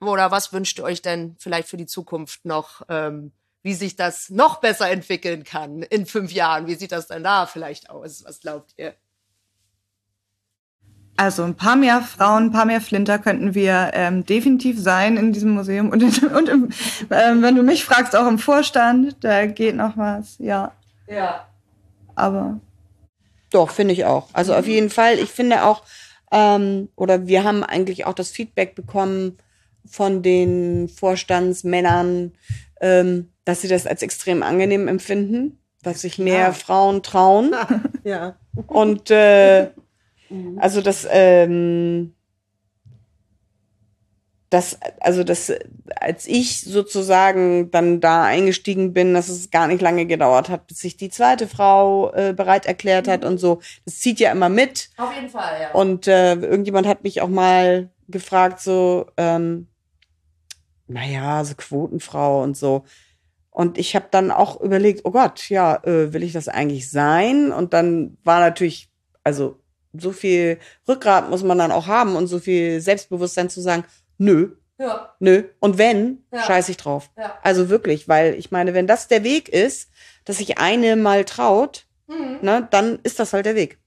Oder 0.00 0.32
was 0.32 0.52
wünscht 0.52 0.78
ihr 0.78 0.84
euch 0.84 1.02
denn 1.02 1.36
vielleicht 1.38 1.68
für 1.68 1.76
die 1.76 1.86
Zukunft 1.86 2.44
noch, 2.44 2.82
ähm, 2.88 3.30
wie 3.62 3.74
sich 3.74 3.96
das 3.96 4.30
noch 4.30 4.60
besser 4.60 4.90
entwickeln 4.90 5.44
kann 5.44 5.82
in 5.82 6.06
fünf 6.06 6.32
Jahren? 6.32 6.66
Wie 6.66 6.74
sieht 6.74 6.92
das 6.92 7.08
denn 7.08 7.22
da 7.24 7.46
vielleicht 7.46 7.90
aus? 7.90 8.24
Was 8.24 8.40
glaubt 8.40 8.72
ihr? 8.76 8.94
Also 11.16 11.44
ein 11.44 11.54
paar 11.54 11.76
mehr 11.76 12.00
Frauen, 12.00 12.44
ein 12.44 12.52
paar 12.52 12.64
mehr 12.64 12.80
Flinter 12.80 13.18
könnten 13.18 13.54
wir 13.54 13.90
ähm, 13.92 14.24
definitiv 14.24 14.80
sein 14.80 15.18
in 15.18 15.32
diesem 15.34 15.50
Museum. 15.50 15.90
Und, 15.90 16.02
in, 16.02 16.28
und 16.28 16.48
im, 16.48 16.70
ähm, 17.10 17.42
wenn 17.42 17.54
du 17.54 17.62
mich 17.62 17.84
fragst, 17.84 18.16
auch 18.16 18.26
im 18.26 18.38
Vorstand, 18.38 19.16
da 19.20 19.44
geht 19.44 19.76
noch 19.76 19.98
was, 19.98 20.38
ja. 20.38 20.72
Ja. 21.06 21.46
Aber 22.14 22.60
Doch, 23.50 23.70
finde 23.70 23.92
ich 23.92 24.04
auch. 24.04 24.28
Also 24.32 24.54
auf 24.54 24.66
jeden 24.66 24.90
Fall. 24.90 25.18
Ich 25.18 25.30
finde 25.30 25.64
auch, 25.64 25.82
ähm, 26.32 26.88
oder 26.96 27.26
wir 27.26 27.44
haben 27.44 27.64
eigentlich 27.64 28.06
auch 28.06 28.14
das 28.14 28.30
Feedback 28.30 28.74
bekommen 28.74 29.36
von 29.84 30.22
den 30.22 30.88
Vorstandsmännern, 30.88 32.32
ähm, 32.80 33.30
dass 33.50 33.62
sie 33.62 33.68
das 33.68 33.86
als 33.86 34.02
extrem 34.02 34.44
angenehm 34.44 34.86
empfinden, 34.86 35.58
dass 35.82 36.02
sich 36.02 36.18
mehr 36.18 36.52
Frauen 36.52 37.02
trauen. 37.02 37.54
Ja. 38.02 38.36
Und 38.66 39.10
äh, 39.10 39.68
also 40.56 40.80
das, 40.80 41.06
ähm, 41.10 42.14
das, 44.48 44.78
also 45.00 45.22
das, 45.22 45.52
als 45.96 46.26
ich 46.26 46.62
sozusagen 46.62 47.70
dann 47.70 48.00
da 48.00 48.24
eingestiegen 48.24 48.94
bin, 48.94 49.12
dass 49.12 49.28
es 49.28 49.50
gar 49.50 49.66
nicht 49.66 49.82
lange 49.82 50.06
gedauert 50.06 50.48
hat, 50.48 50.66
bis 50.66 50.78
sich 50.78 50.96
die 50.96 51.10
zweite 51.10 51.46
Frau 51.46 52.10
äh, 52.14 52.32
bereit 52.32 52.64
erklärt 52.64 53.06
hat 53.06 53.26
und 53.26 53.36
so. 53.36 53.60
Das 53.84 53.98
zieht 53.98 54.18
ja 54.18 54.32
immer 54.32 54.48
mit. 54.48 54.88
Auf 54.96 55.14
jeden 55.14 55.28
Fall, 55.28 55.60
ja. 55.60 55.72
Und 55.72 56.06
äh, 56.06 56.36
irgendjemand 56.36 56.86
hat 56.86 57.02
mich 57.02 57.20
auch 57.20 57.28
mal 57.28 57.90
gefragt, 58.08 58.60
so, 58.60 59.10
ähm, 59.18 59.68
naja, 60.86 61.44
so 61.44 61.54
Quotenfrau 61.54 62.42
und 62.42 62.56
so. 62.56 62.84
Und 63.50 63.78
ich 63.78 63.94
habe 63.96 64.06
dann 64.10 64.30
auch 64.30 64.60
überlegt, 64.60 65.02
oh 65.04 65.10
Gott, 65.10 65.48
ja, 65.50 65.76
äh, 65.84 66.12
will 66.12 66.22
ich 66.22 66.32
das 66.32 66.48
eigentlich 66.48 66.90
sein? 66.90 67.52
Und 67.52 67.72
dann 67.74 68.16
war 68.24 68.40
natürlich, 68.40 68.90
also 69.24 69.60
so 69.92 70.12
viel 70.12 70.58
Rückgrat 70.88 71.28
muss 71.30 71.42
man 71.42 71.58
dann 71.58 71.72
auch 71.72 71.86
haben 71.88 72.14
und 72.16 72.28
so 72.28 72.38
viel 72.38 72.80
Selbstbewusstsein 72.80 73.50
zu 73.50 73.60
sagen, 73.60 73.84
nö, 74.18 74.54
ja. 74.78 75.14
nö. 75.18 75.44
Und 75.58 75.78
wenn, 75.78 76.24
Ja. 76.32 76.42
scheiß 76.44 76.68
ich 76.68 76.76
drauf. 76.76 77.10
Ja. 77.18 77.38
Also 77.42 77.68
wirklich, 77.68 78.08
weil 78.08 78.34
ich 78.34 78.50
meine, 78.52 78.72
wenn 78.72 78.86
das 78.86 79.08
der 79.08 79.24
Weg 79.24 79.48
ist, 79.48 79.90
dass 80.24 80.38
sich 80.38 80.58
eine 80.58 80.94
mal 80.96 81.24
traut, 81.24 81.86
Mhm. 82.06 82.38
ne, 82.42 82.68
dann 82.70 82.98
ist 83.02 83.18
das 83.18 83.32
halt 83.32 83.46
der 83.46 83.56
Weg. 83.56 83.78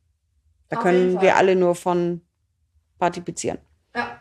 Da 0.69 0.77
können 0.77 1.21
wir 1.21 1.35
alle 1.37 1.55
nur 1.55 1.75
von 1.75 2.21
partizipieren. 2.99 3.59
Ja. 3.95 4.19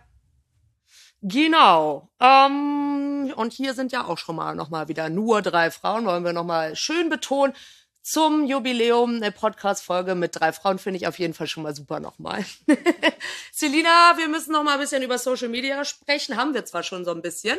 Genau. 1.22 2.10
Ähm, 2.18 3.32
und 3.36 3.52
hier 3.52 3.74
sind 3.74 3.92
ja 3.92 4.04
auch 4.06 4.18
schon 4.18 4.36
mal 4.36 4.56
noch 4.56 4.70
mal 4.70 4.88
wieder 4.88 5.08
nur 5.08 5.40
drei 5.40 5.70
Frauen, 5.70 6.04
wollen 6.04 6.24
wir 6.24 6.32
noch 6.32 6.44
mal 6.44 6.74
schön 6.74 7.08
betonen. 7.08 7.54
Zum 8.02 8.46
Jubiläum 8.46 9.16
eine 9.16 9.30
Podcast-Folge 9.30 10.16
mit 10.16 10.34
drei 10.34 10.52
Frauen 10.52 10.80
finde 10.80 10.96
ich 10.96 11.06
auf 11.06 11.20
jeden 11.20 11.34
Fall 11.34 11.46
schon 11.46 11.62
mal 11.62 11.76
super 11.76 12.00
nochmal. 12.00 12.44
Selina, 13.52 14.14
wir 14.16 14.26
müssen 14.26 14.50
noch 14.50 14.64
mal 14.64 14.74
ein 14.74 14.80
bisschen 14.80 15.04
über 15.04 15.18
Social 15.18 15.48
Media 15.48 15.84
sprechen. 15.84 16.36
Haben 16.36 16.54
wir 16.54 16.64
zwar 16.64 16.82
schon 16.82 17.04
so 17.04 17.12
ein 17.12 17.22
bisschen, 17.22 17.56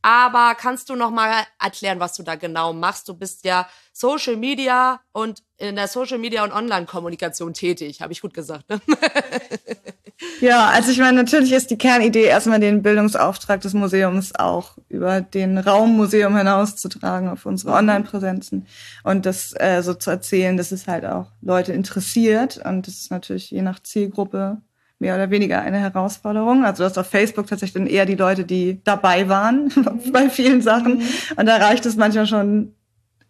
aber 0.00 0.54
kannst 0.54 0.88
du 0.90 0.94
noch 0.94 1.10
mal 1.10 1.44
erklären, 1.58 1.98
was 1.98 2.14
du 2.14 2.22
da 2.22 2.36
genau 2.36 2.72
machst? 2.72 3.08
Du 3.08 3.14
bist 3.14 3.44
ja 3.44 3.68
Social 4.00 4.36
Media 4.36 5.00
und 5.12 5.42
in 5.58 5.76
der 5.76 5.88
Social 5.88 6.18
Media 6.18 6.42
und 6.42 6.52
Online-Kommunikation 6.52 7.52
tätig. 7.52 8.00
Habe 8.00 8.12
ich 8.12 8.22
gut 8.22 8.34
gesagt, 8.34 8.68
ne? 8.70 8.80
Ja, 10.40 10.68
also 10.68 10.90
ich 10.90 10.98
meine, 10.98 11.16
natürlich 11.16 11.52
ist 11.52 11.70
die 11.70 11.78
Kernidee 11.78 12.24
erstmal 12.24 12.60
den 12.60 12.82
Bildungsauftrag 12.82 13.60
des 13.62 13.72
Museums 13.72 14.34
auch 14.34 14.76
über 14.88 15.22
den 15.22 15.56
Raummuseum 15.56 16.36
hinauszutragen 16.36 17.28
auf 17.28 17.46
unsere 17.46 17.72
Online-Präsenzen 17.72 18.66
und 19.02 19.24
das 19.24 19.54
äh, 19.58 19.82
so 19.82 19.94
zu 19.94 20.10
erzählen, 20.10 20.58
dass 20.58 20.72
es 20.72 20.86
halt 20.86 21.06
auch 21.06 21.28
Leute 21.40 21.72
interessiert 21.72 22.60
und 22.62 22.86
das 22.86 22.94
ist 22.94 23.10
natürlich 23.10 23.50
je 23.50 23.62
nach 23.62 23.80
Zielgruppe 23.82 24.60
mehr 24.98 25.14
oder 25.14 25.30
weniger 25.30 25.62
eine 25.62 25.78
Herausforderung. 25.78 26.64
Also 26.64 26.82
du 26.82 26.88
hast 26.88 26.98
auf 26.98 27.06
Facebook 27.06 27.46
tatsächlich 27.46 27.72
dann 27.72 27.86
eher 27.86 28.04
die 28.04 28.16
Leute, 28.16 28.44
die 28.44 28.80
dabei 28.84 29.28
waren 29.28 29.72
bei 30.12 30.28
vielen 30.28 30.60
Sachen. 30.60 30.98
Mhm. 30.98 31.08
Und 31.36 31.46
da 31.46 31.56
reicht 31.56 31.86
es 31.86 31.96
manchmal 31.96 32.26
schon, 32.26 32.74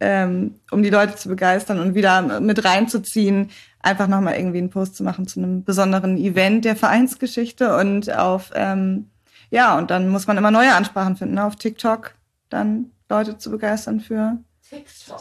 ähm, 0.01 0.57
um 0.71 0.83
die 0.83 0.91
Leute 0.91 1.15
zu 1.17 1.29
begeistern 1.29 1.79
und 1.79 1.95
wieder 1.95 2.41
mit 2.41 2.65
reinzuziehen, 2.65 3.51
einfach 3.81 4.09
nochmal 4.09 4.37
irgendwie 4.37 4.59
einen 4.59 4.71
Post 4.71 4.97
zu 4.97 5.05
machen 5.05 5.27
zu 5.27 5.41
einem 5.41 5.65
besonderen 5.65 6.17
Event 6.17 6.65
der 6.65 6.77
Vereinsgeschichte 6.77 7.77
und 7.77 8.15
auf, 8.15 8.51
ähm, 8.55 9.11
ja, 9.51 9.77
und 9.79 9.91
dann 9.91 10.09
muss 10.09 10.27
man 10.27 10.39
immer 10.39 10.51
neue 10.51 10.75
Ansprachen 10.75 11.17
finden, 11.17 11.35
ne? 11.35 11.45
auf 11.45 11.57
TikTok 11.57 12.15
dann 12.49 12.91
Leute 13.09 13.39
zu 13.39 13.51
begeistern 13.51 14.01
für 14.01 14.39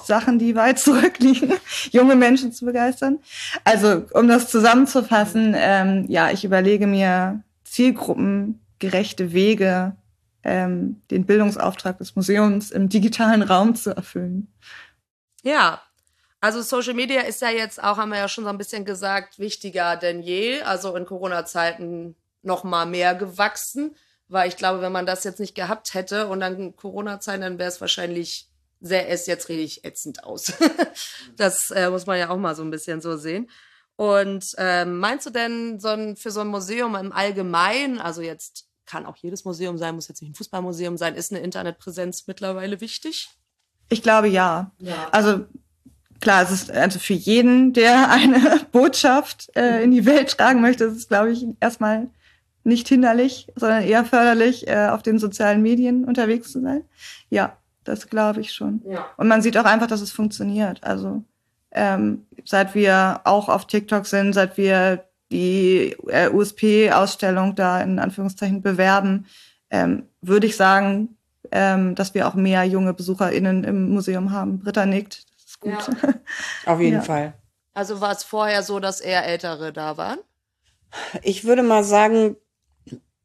Sachen, 0.06 0.38
die 0.38 0.56
weit 0.56 0.80
zurückliegen, 0.80 1.54
junge 1.92 2.16
Menschen 2.16 2.52
zu 2.52 2.66
begeistern. 2.66 3.20
Also, 3.64 4.04
um 4.14 4.28
das 4.28 4.50
zusammenzufassen, 4.50 5.56
ähm, 5.58 6.06
ja, 6.08 6.30
ich 6.30 6.46
überlege 6.46 6.86
mir 6.86 7.42
zielgruppengerechte 7.64 9.34
Wege, 9.34 9.96
ähm, 10.44 11.02
den 11.12 11.26
Bildungsauftrag 11.26 11.98
des 11.98 12.16
Museums 12.16 12.72
im 12.72 12.90
digitalen 12.90 13.42
Raum 13.42 13.76
zu 13.76 13.96
erfüllen. 13.96 14.52
Ja, 15.44 15.82
also 16.42 16.62
Social 16.62 16.94
Media 16.94 17.22
ist 17.22 17.42
ja 17.42 17.50
jetzt 17.50 17.84
auch, 17.84 17.98
haben 17.98 18.12
wir 18.12 18.18
ja 18.18 18.30
schon 18.30 18.46
so 18.46 18.50
ein 18.50 18.58
bisschen 18.58 18.86
gesagt, 18.86 19.40
wichtiger 19.40 19.98
denn 19.98 20.22
je. 20.22 20.62
Also 20.62 20.96
in 20.96 21.06
Corona-Zeiten 21.06 22.16
noch 22.42 22.64
mal 22.64 22.86
mehr 22.86 23.16
gewachsen, 23.16 23.96
weil 24.30 24.48
ich 24.48 24.56
glaube, 24.56 24.82
wenn 24.82 24.92
man 24.92 25.06
das 25.06 25.26
jetzt 25.26 25.40
nicht 25.40 25.56
gehabt 25.56 25.94
hätte 25.94 26.28
und 26.28 26.40
dann 26.40 26.76
Corona-Zeiten, 26.76 27.42
dann 27.42 27.60
wäre 27.60 27.70
es 27.70 27.82
wahrscheinlich 27.82 28.50
sähe 28.82 29.08
es 29.08 29.28
jetzt 29.28 29.50
richtig 29.50 29.84
ätzend 29.84 30.24
aus. 30.24 30.54
das 31.36 31.72
äh, 31.72 31.90
muss 31.90 32.06
man 32.06 32.18
ja 32.18 32.30
auch 32.30 32.38
mal 32.38 32.56
so 32.56 32.64
ein 32.64 32.72
bisschen 32.72 33.02
so 33.02 33.18
sehen. 33.18 33.50
Und 33.98 34.46
ähm, 34.58 35.00
meinst 35.00 35.26
du 35.26 35.30
denn 35.30 35.82
so 35.82 35.90
ein, 35.90 36.16
für 36.16 36.32
so 36.32 36.40
ein 36.40 36.48
Museum 36.48 36.96
im 36.96 37.12
Allgemeinen, 37.12 38.00
also 38.00 38.22
jetzt 38.22 38.69
kann 38.90 39.06
auch 39.06 39.18
jedes 39.18 39.46
Museum 39.46 39.78
sein, 39.78 39.96
muss 39.96 40.08
jetzt 40.08 40.22
nicht 40.22 40.32
ein 40.32 40.36
Fußballmuseum 40.36 40.98
sein, 40.98 41.16
ist 41.16 41.32
eine 41.32 41.42
Internetpräsenz 41.42 42.26
mittlerweile 42.26 42.82
wichtig? 42.82 43.30
Ich 43.90 44.02
glaube 44.02 44.28
ja. 44.28 44.72
ja. 44.80 45.08
Also 45.12 45.46
klar, 46.20 46.42
es 46.42 46.50
ist 46.50 46.72
also 46.72 46.98
für 46.98 47.14
jeden, 47.14 47.74
der 47.74 48.12
eine 48.12 48.62
Botschaft 48.72 49.56
äh, 49.56 49.84
in 49.84 49.92
die 49.92 50.06
Welt 50.06 50.38
tragen 50.38 50.62
möchte, 50.62 50.86
ist 50.86 50.98
es, 50.98 51.08
glaube 51.08 51.32
ich, 51.32 51.46
erstmal 51.60 52.10
nicht 52.64 52.88
hinderlich, 52.88 53.48
sondern 53.56 53.84
eher 53.84 54.04
förderlich, 54.06 54.68
äh, 54.68 54.88
auf 54.88 55.04
den 55.04 55.20
sozialen 55.20 55.62
Medien 55.62 56.04
unterwegs 56.04 56.52
zu 56.52 56.62
sein. 56.62 56.84
Ja, 57.30 57.58
das 57.84 58.10
glaube 58.10 58.42
ich 58.42 58.54
schon. 58.54 58.82
Ja. 58.88 59.06
Und 59.18 59.28
man 59.28 59.42
sieht 59.42 59.58
auch 59.58 59.66
einfach, 59.66 59.88
dass 59.88 60.02
es 60.02 60.12
funktioniert. 60.12 60.84
Also 60.84 61.24
ähm, 61.72 62.26
seit 62.44 62.74
wir 62.74 63.22
auch 63.24 63.50
auf 63.50 63.68
TikTok 63.68 64.06
sind, 64.08 64.34
seit 64.34 64.58
wir 64.58 65.09
die 65.32 65.96
äh, 66.08 66.30
USP-Ausstellung 66.30 67.56
da 67.56 67.82
in 67.82 68.00
Anführungszeichen 68.00 68.62
bewerben, 68.62 69.28
ähm, 69.70 70.04
würde 70.22 70.48
ich 70.48 70.56
sagen, 70.56 71.18
ähm, 71.52 71.96
dass 71.96 72.14
wir 72.14 72.28
auch 72.28 72.36
mehr 72.36 72.64
junge 72.64 72.94
BesucherInnen 72.94 73.64
im 73.64 73.90
Museum 73.90 74.32
haben. 74.32 74.60
Britta 74.60 74.86
nickt. 74.86 75.26
Das 75.36 75.46
ist 75.46 75.60
gut. 75.60 75.74
Ja. 75.74 76.14
Auf 76.74 76.80
jeden 76.80 76.98
ja. 76.98 77.02
Fall. 77.02 77.34
Also 77.74 78.02
war 78.02 78.12
es 78.12 78.24
vorher 78.24 78.64
so, 78.64 78.80
dass 78.80 79.00
eher 79.00 79.26
Ältere 79.26 79.72
da 79.72 79.98
waren? 79.98 80.20
Ich 81.22 81.46
würde 81.46 81.64
mal 81.64 81.84
sagen, 81.84 82.36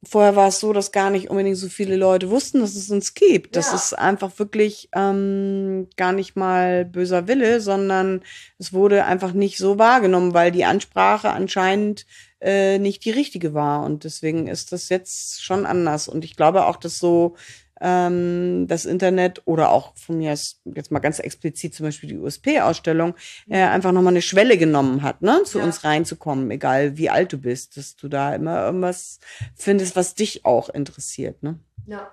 Vorher 0.07 0.37
war 0.37 0.49
es 0.49 0.61
so, 0.61 0.73
dass 0.73 0.93
gar 0.93 1.11
nicht 1.11 1.31
unbedingt 1.31 1.57
so 1.57 1.69
viele 1.69 1.97
Leute 1.97 2.31
wussten, 2.31 2.61
dass 2.61 2.75
es 2.75 2.91
uns 2.91 3.15
gibt. 3.15 3.57
Das 3.57 3.69
ja. 3.69 3.75
ist 3.75 3.93
einfach 3.93 4.39
wirklich 4.39 4.89
ähm, 4.95 5.89
gar 5.97 6.13
nicht 6.13 6.37
mal 6.37 6.85
böser 6.85 7.29
Wille, 7.29 7.61
sondern 7.61 8.23
es 8.59 8.73
wurde 8.73 9.05
einfach 9.05 9.33
nicht 9.33 9.59
so 9.59 9.79
wahrgenommen, 9.79 10.35
weil 10.35 10.53
die 10.53 10.65
Ansprache 10.65 11.31
anscheinend 11.31 12.07
äh, 12.41 12.79
nicht 12.79 13.05
die 13.05 13.11
richtige 13.11 13.55
war. 13.55 13.85
Und 13.85 14.05
deswegen 14.05 14.47
ist 14.47 14.73
das 14.73 14.89
jetzt 14.89 15.43
schon 15.43 15.67
anders. 15.67 16.09
Und 16.09 16.25
ich 16.25 16.37
glaube 16.37 16.67
auch, 16.67 16.77
dass 16.77 16.99
so 16.99 17.37
ähm, 17.85 18.67
das 18.67 18.87
Internet 18.87 19.43
oder 19.45 19.71
auch 19.71 19.95
von 19.95 20.17
mir 20.17 20.31
jetzt 20.31 20.91
mal 20.91 21.01
ganz 21.01 21.19
explizit 21.19 21.75
zum 21.75 21.85
Beispiel 21.85 22.09
die 22.09 22.17
USP-Ausstellung 22.17 23.15
äh, 23.49 23.63
einfach 23.63 23.93
nochmal 23.93 24.15
eine 24.15 24.23
Schwelle 24.23 24.57
genommen 24.57 25.03
hat, 25.03 25.21
ne, 25.21 25.43
zu 25.45 25.59
ja. 25.59 25.65
uns 25.65 25.85
reinzukommen, 25.85 26.51
egal 26.51 26.97
wie 26.97 27.11
alt 27.11 27.35
du 27.35 27.39
bist, 27.39 27.77
dass 27.77 27.95
du 27.95 28.09
da 28.09 28.35
immer 28.35 28.65
irgendwas 28.65 29.21
findest, 29.55 29.97
was 29.97 30.15
dich 30.15 30.47
auch 30.47 30.71
interessiert, 30.71 31.43
ne? 31.43 31.59
Ja. 31.87 32.11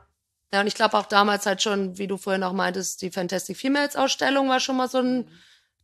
Ja, 0.54 0.60
und 0.60 0.68
ich 0.68 0.76
glaube 0.76 0.98
auch 0.98 1.06
damals 1.06 1.46
halt 1.46 1.62
schon, 1.62 1.98
wie 1.98 2.08
du 2.08 2.18
vorhin 2.18 2.44
auch 2.44 2.52
meintest, 2.52 3.02
die 3.02 3.10
Fantastic 3.10 3.56
Females 3.56 3.96
Ausstellung 3.96 4.50
war 4.50 4.60
schon 4.60 4.76
mal 4.76 4.90
so 4.90 4.98
ein 4.98 5.30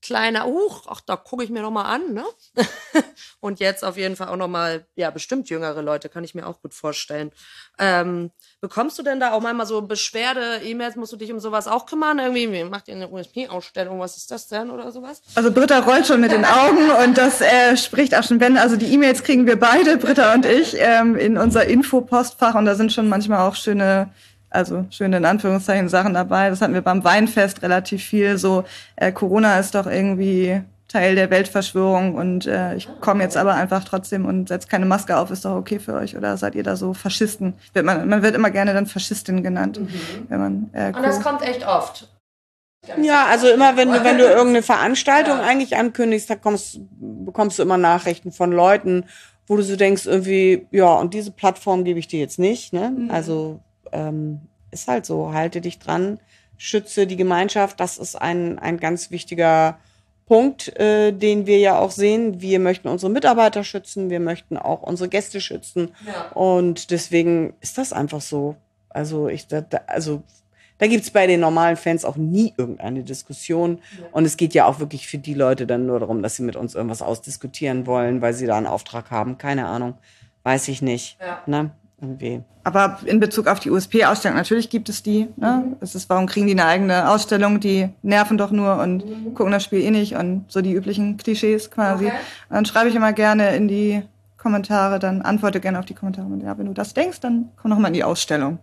kleiner, 0.07 0.45
Huch, 0.45 0.88
ach, 0.88 1.01
da 1.01 1.17
gucke 1.17 1.43
ich 1.43 1.49
mir 1.49 1.61
noch 1.61 1.69
mal 1.69 1.84
an, 1.84 2.13
ne? 2.13 2.23
und 3.41 3.59
jetzt 3.59 3.84
auf 3.84 3.97
jeden 3.97 4.15
Fall 4.15 4.29
auch 4.29 4.38
noch 4.38 4.47
mal, 4.47 4.85
ja, 4.95 5.09
bestimmt 5.09 5.49
jüngere 5.49 5.81
Leute, 5.81 6.07
kann 6.07 6.23
ich 6.23 6.34
mir 6.34 6.47
auch 6.47 6.61
gut 6.61 6.73
vorstellen. 6.73 7.31
Ähm, 7.77 8.31
bekommst 8.61 8.97
du 8.97 9.03
denn 9.03 9.19
da 9.19 9.34
auch 9.34 9.41
manchmal 9.41 9.65
so 9.65 9.81
Beschwerde, 9.81 10.61
E-Mails, 10.63 10.95
musst 10.95 11.11
du 11.11 11.17
dich 11.17 11.29
um 11.34 11.41
sowas 11.41 11.67
auch 11.67 11.85
kümmern? 11.85 12.19
Irgendwie, 12.19 12.63
macht 12.63 12.88
ihr 12.88 12.95
eine 12.95 13.09
USP-Ausstellung, 13.09 13.99
was 13.99 14.15
ist 14.15 14.31
das 14.31 14.47
denn 14.47 14.71
oder 14.71 14.93
sowas? 14.93 15.21
Also 15.35 15.51
Britta 15.51 15.79
rollt 15.79 16.07
schon 16.07 16.21
mit 16.21 16.31
den 16.31 16.45
Augen 16.45 16.89
und 17.03 17.17
das 17.17 17.41
äh, 17.41 17.75
spricht 17.75 18.15
auch 18.15 18.23
schon, 18.23 18.39
wenn, 18.39 18.57
also 18.57 18.77
die 18.77 18.93
E-Mails 18.93 19.23
kriegen 19.23 19.45
wir 19.45 19.59
beide, 19.59 19.97
Britta 19.97 20.34
und 20.34 20.45
ich, 20.45 20.77
ähm, 20.79 21.17
in 21.17 21.38
unser 21.38 21.65
Infopostfach 21.65 22.55
und 22.55 22.63
da 22.63 22.75
sind 22.75 22.93
schon 22.93 23.09
manchmal 23.09 23.45
auch 23.45 23.55
schöne 23.55 24.13
also 24.49 24.86
schöne 24.90 25.18
in 25.18 25.26
Anführungszeichen 25.26 25.90
Sachen 25.90 26.14
dabei. 26.14 26.49
Das 26.49 26.61
hatten 26.61 26.74
wir 26.74 26.82
beim 26.82 27.03
Weinfest 27.03 27.61
relativ 27.61 28.03
viel. 28.03 28.38
So, 28.38 28.64
äh, 28.95 29.11
Corona 29.11 29.60
ist 29.60 29.76
doch 29.76 29.86
irgendwie 29.86 30.61
Teil 30.88 31.15
der 31.15 31.30
Weltverschwörung 31.30 32.15
und 32.15 32.45
äh, 32.45 32.76
ich 32.76 32.88
komme 33.02 33.22
jetzt 33.22 33.36
aber 33.36 33.56
einfach 33.56 33.84
trotzdem 33.84 34.26
und 34.26 34.48
setze 34.48 34.69
keine 34.69 34.86
Maske 34.86 35.18
auf, 35.18 35.32
ist 35.32 35.44
doch 35.44 35.56
okay 35.57 35.80
für 35.80 35.94
euch 35.95 36.15
oder 36.15 36.38
seid 36.38 36.56
ihr 36.56 36.64
da 36.64 36.78
so 36.78 36.94
Faschisten? 36.94 37.56
Wird 37.74 37.86
man, 37.86 38.07
man 38.07 38.24
wird 38.24 38.36
immer 38.36 38.52
gerne 38.52 38.74
dann 38.74 38.86
Faschistin 38.86 39.44
genannt, 39.44 39.82
mhm. 39.82 39.90
wenn 40.30 40.40
man. 40.40 40.69
Äh, 40.72 40.94
und 40.95 41.03
das 41.03 41.22
kommt 41.22 41.41
echt 41.41 41.68
oft. 41.68 42.10
Ja, 43.02 43.26
also 43.26 43.48
immer 43.48 43.76
wenn 43.76 43.91
du, 43.91 44.02
wenn 44.03 44.18
du 44.18 44.24
irgendeine 44.24 44.64
Veranstaltung 44.64 45.40
ja. 45.40 45.44
eigentlich 45.44 45.76
ankündigst, 45.76 46.30
da 46.30 46.36
kommst, 46.36 46.80
bekommst 46.99 47.60
du 47.60 47.64
immer 47.64 47.78
Nachrichten 47.78 48.32
von 48.32 48.53
Leuten, 48.53 49.06
wo 49.45 49.57
du 49.57 49.64
so 49.64 49.76
denkst, 49.76 50.06
irgendwie, 50.06 50.68
ja, 50.72 50.94
und 50.94 51.14
diese 51.14 51.32
Plattform 51.32 51.84
gebe 51.84 51.99
ich 51.99 52.07
dir 52.07 52.22
jetzt 52.22 52.40
nicht. 52.40 52.72
Ne? 52.72 52.94
Mhm. 52.95 53.11
Also 53.11 53.60
ähm, 53.91 54.41
ist 54.72 54.88
halt 54.88 55.05
so, 55.05 55.34
halte 55.34 55.61
dich 55.61 55.80
dran, 55.80 56.19
schütze 56.57 57.07
die 57.07 57.18
Gemeinschaft. 57.18 57.80
Das 57.80 57.97
ist 57.97 58.15
ein, 58.15 58.59
ein 58.59 58.77
ganz 58.77 59.11
wichtiger 59.11 59.80
Punkt, 60.27 60.77
äh, 60.77 61.14
den 61.14 61.45
wir 61.45 61.57
ja 61.57 61.80
auch 61.80 61.91
sehen. 61.91 62.41
Wir 62.41 62.59
möchten 62.59 62.89
unsere 62.89 63.11
Mitarbeiter 63.11 63.64
schützen, 63.64 64.09
wir 64.09 64.19
möchten 64.19 64.57
auch 64.57 64.84
unsere 64.84 65.09
Gäste 65.09 65.39
schützen. 65.39 65.91
Ja. 66.05 66.31
Und 66.31 66.91
deswegen 66.91 67.53
ist 67.61 67.77
das 67.77 67.93
einfach 67.93 68.22
so. 68.22 68.55
Also 68.89 69.30
ich, 69.30 69.47
da, 69.47 69.64
also 69.88 70.23
da 70.80 70.88
gibt's 70.88 71.11
bei 71.11 71.27
den 71.27 71.39
normalen 71.39 71.77
Fans 71.77 72.03
auch 72.03 72.18
nie 72.18 72.53
irgendeine 72.57 73.03
Diskussion. 73.03 73.80
Ja. 73.97 74.07
Und 74.11 74.26
es 74.26 74.38
geht 74.38 74.53
ja 74.53 74.65
auch 74.65 74.80
wirklich 74.80 75.07
für 75.07 75.18
die 75.18 75.34
Leute 75.34 75.65
dann 75.65 75.85
nur 75.85 75.99
darum, 75.99 76.22
dass 76.22 76.35
sie 76.35 76.43
mit 76.43 76.55
uns 76.55 76.76
irgendwas 76.76 77.01
ausdiskutieren 77.01 77.88
wollen, 77.88 78.22
weil 78.22 78.34
sie 78.34 78.45
da 78.45 78.57
einen 78.57 78.68
Auftrag 78.68 79.11
haben. 79.11 79.38
Keine 79.38 79.68
Ahnung. 79.68 79.95
Weiß 80.43 80.68
ich 80.68 80.81
nicht. 80.81 81.18
Ja. 81.19 81.41
Ne? 81.45 81.72
Irgendwie. 82.02 82.41
Aber 82.64 82.99
in 83.06 83.19
Bezug 83.19 83.48
auf 83.48 83.60
die 83.60 83.72
USP-Ausstellung, 83.72 84.38
natürlich 84.38 84.69
gibt 84.69 84.90
es 84.90 85.02
die. 85.02 85.28
Ne? 85.36 85.64
Mhm. 85.65 85.76
Es 85.80 85.95
ist, 85.95 86.10
warum 86.10 86.28
kriegen 86.28 86.48
die 86.48 86.53
eine 86.53 86.65
eigene 86.65 87.10
Ausstellung? 87.10 87.60
Die 87.60 87.90
nerven 88.02 88.38
doch 88.38 88.52
nur 88.52 88.78
und 88.78 89.06
mhm. 89.06 89.34
gucken 89.34 89.52
das 89.52 89.64
Spiel 89.64 89.82
eh 89.82 89.91
nicht 89.91 90.15
und 90.15 90.45
so 90.48 90.61
die 90.61 90.74
üblichen 90.74 91.18
Klischees 91.18 91.72
quasi. 91.72 92.07
Okay. 92.07 92.15
Dann 92.49 92.65
schreibe 92.65 92.90
ich 92.90 92.95
immer 92.95 93.14
gerne 93.14 93.56
in 93.56 93.68
die 93.68 94.03
Kommentare, 94.38 94.99
dann 94.99 95.22
antworte 95.22 95.60
gerne 95.60 95.80
auf 95.80 95.86
die 95.86 95.94
Kommentare. 95.94 96.28
Und 96.28 96.41
ja, 96.41 96.57
wenn 96.57 96.68
du 96.68 96.74
das 96.74 96.94
denkst, 96.94 97.19
dann 97.22 97.49
komm 97.61 97.72
noch 97.72 97.80
mal 97.80 97.88
in 97.88 97.94
die 97.94 98.03
Ausstellung. 98.03 98.60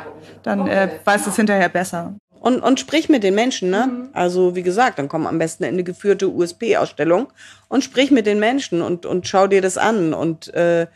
Angucken. 0.00 0.18
Dann 0.42 0.60
okay. 0.60 0.84
äh, 0.84 0.88
weißt 1.04 1.26
du 1.26 1.30
es 1.30 1.36
hinterher 1.36 1.68
besser. 1.68 2.14
Und, 2.40 2.60
und 2.60 2.80
sprich 2.80 3.08
mit 3.08 3.22
den 3.22 3.36
Menschen, 3.36 3.70
ne? 3.70 3.86
Mhm. 3.86 4.08
Also, 4.14 4.56
wie 4.56 4.64
gesagt, 4.64 4.98
dann 4.98 5.08
komm 5.08 5.28
am 5.28 5.38
besten 5.38 5.62
in 5.62 5.74
eine 5.74 5.84
geführte 5.84 6.28
USP-Ausstellung 6.28 7.28
und 7.68 7.84
sprich 7.84 8.10
mit 8.10 8.26
den 8.26 8.40
Menschen 8.40 8.82
und, 8.82 9.06
und 9.06 9.28
schau 9.28 9.46
dir 9.46 9.62
das 9.62 9.78
an. 9.78 10.12
Und 10.12 10.52
äh, 10.54 10.88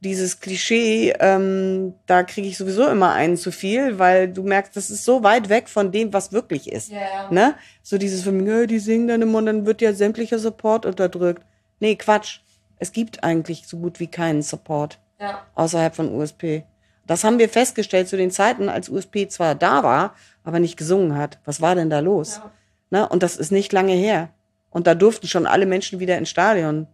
dieses 0.00 0.40
Klischee, 0.40 1.12
ähm, 1.18 1.94
da 2.06 2.22
kriege 2.22 2.46
ich 2.46 2.56
sowieso 2.56 2.86
immer 2.88 3.12
einen 3.12 3.36
zu 3.36 3.50
viel, 3.50 3.98
weil 3.98 4.32
du 4.32 4.42
merkst, 4.42 4.76
das 4.76 4.90
ist 4.90 5.04
so 5.04 5.22
weit 5.24 5.48
weg 5.48 5.68
von 5.68 5.90
dem, 5.90 6.12
was 6.12 6.32
wirklich 6.32 6.70
ist. 6.70 6.92
Yeah. 6.92 7.30
Ne? 7.30 7.54
So 7.82 7.98
dieses 7.98 8.22
von 8.22 8.36
mir, 8.36 8.66
die 8.66 8.78
singen 8.78 9.08
dann 9.08 9.22
immer 9.22 9.38
und 9.38 9.46
dann 9.46 9.66
wird 9.66 9.80
ja 9.80 9.92
sämtlicher 9.92 10.38
Support 10.38 10.86
unterdrückt. 10.86 11.42
Nee, 11.80 11.96
Quatsch. 11.96 12.40
Es 12.80 12.92
gibt 12.92 13.24
eigentlich 13.24 13.66
so 13.66 13.78
gut 13.78 13.98
wie 13.98 14.06
keinen 14.06 14.42
Support 14.42 15.00
ja. 15.18 15.42
außerhalb 15.56 15.96
von 15.96 16.14
USP. 16.14 16.62
Das 17.08 17.24
haben 17.24 17.38
wir 17.40 17.48
festgestellt 17.48 18.08
zu 18.08 18.16
den 18.16 18.30
Zeiten, 18.30 18.68
als 18.68 18.88
USP 18.88 19.26
zwar 19.28 19.56
da 19.56 19.82
war, 19.82 20.14
aber 20.44 20.60
nicht 20.60 20.76
gesungen 20.76 21.16
hat. 21.16 21.40
Was 21.44 21.60
war 21.60 21.74
denn 21.74 21.90
da 21.90 21.98
los? 21.98 22.36
Ja. 22.36 22.50
Na, 22.90 23.04
und 23.04 23.22
das 23.22 23.36
ist 23.36 23.50
nicht 23.50 23.72
lange 23.72 23.94
her. 23.94 24.28
Und 24.70 24.86
da 24.86 24.94
durften 24.94 25.26
schon 25.26 25.46
alle 25.46 25.66
Menschen 25.66 25.98
wieder 25.98 26.18
ins 26.18 26.30
Stadion. 26.30 26.86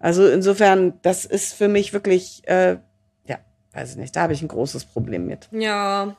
Also 0.00 0.28
insofern, 0.28 0.94
das 1.02 1.24
ist 1.24 1.54
für 1.54 1.68
mich 1.68 1.92
wirklich, 1.92 2.42
äh, 2.46 2.78
ja, 3.24 3.38
weiß 3.72 3.92
ich 3.92 3.96
nicht, 3.96 4.14
da 4.14 4.22
habe 4.22 4.32
ich 4.32 4.42
ein 4.42 4.48
großes 4.48 4.84
Problem 4.84 5.26
mit. 5.26 5.48
Ja, 5.50 6.16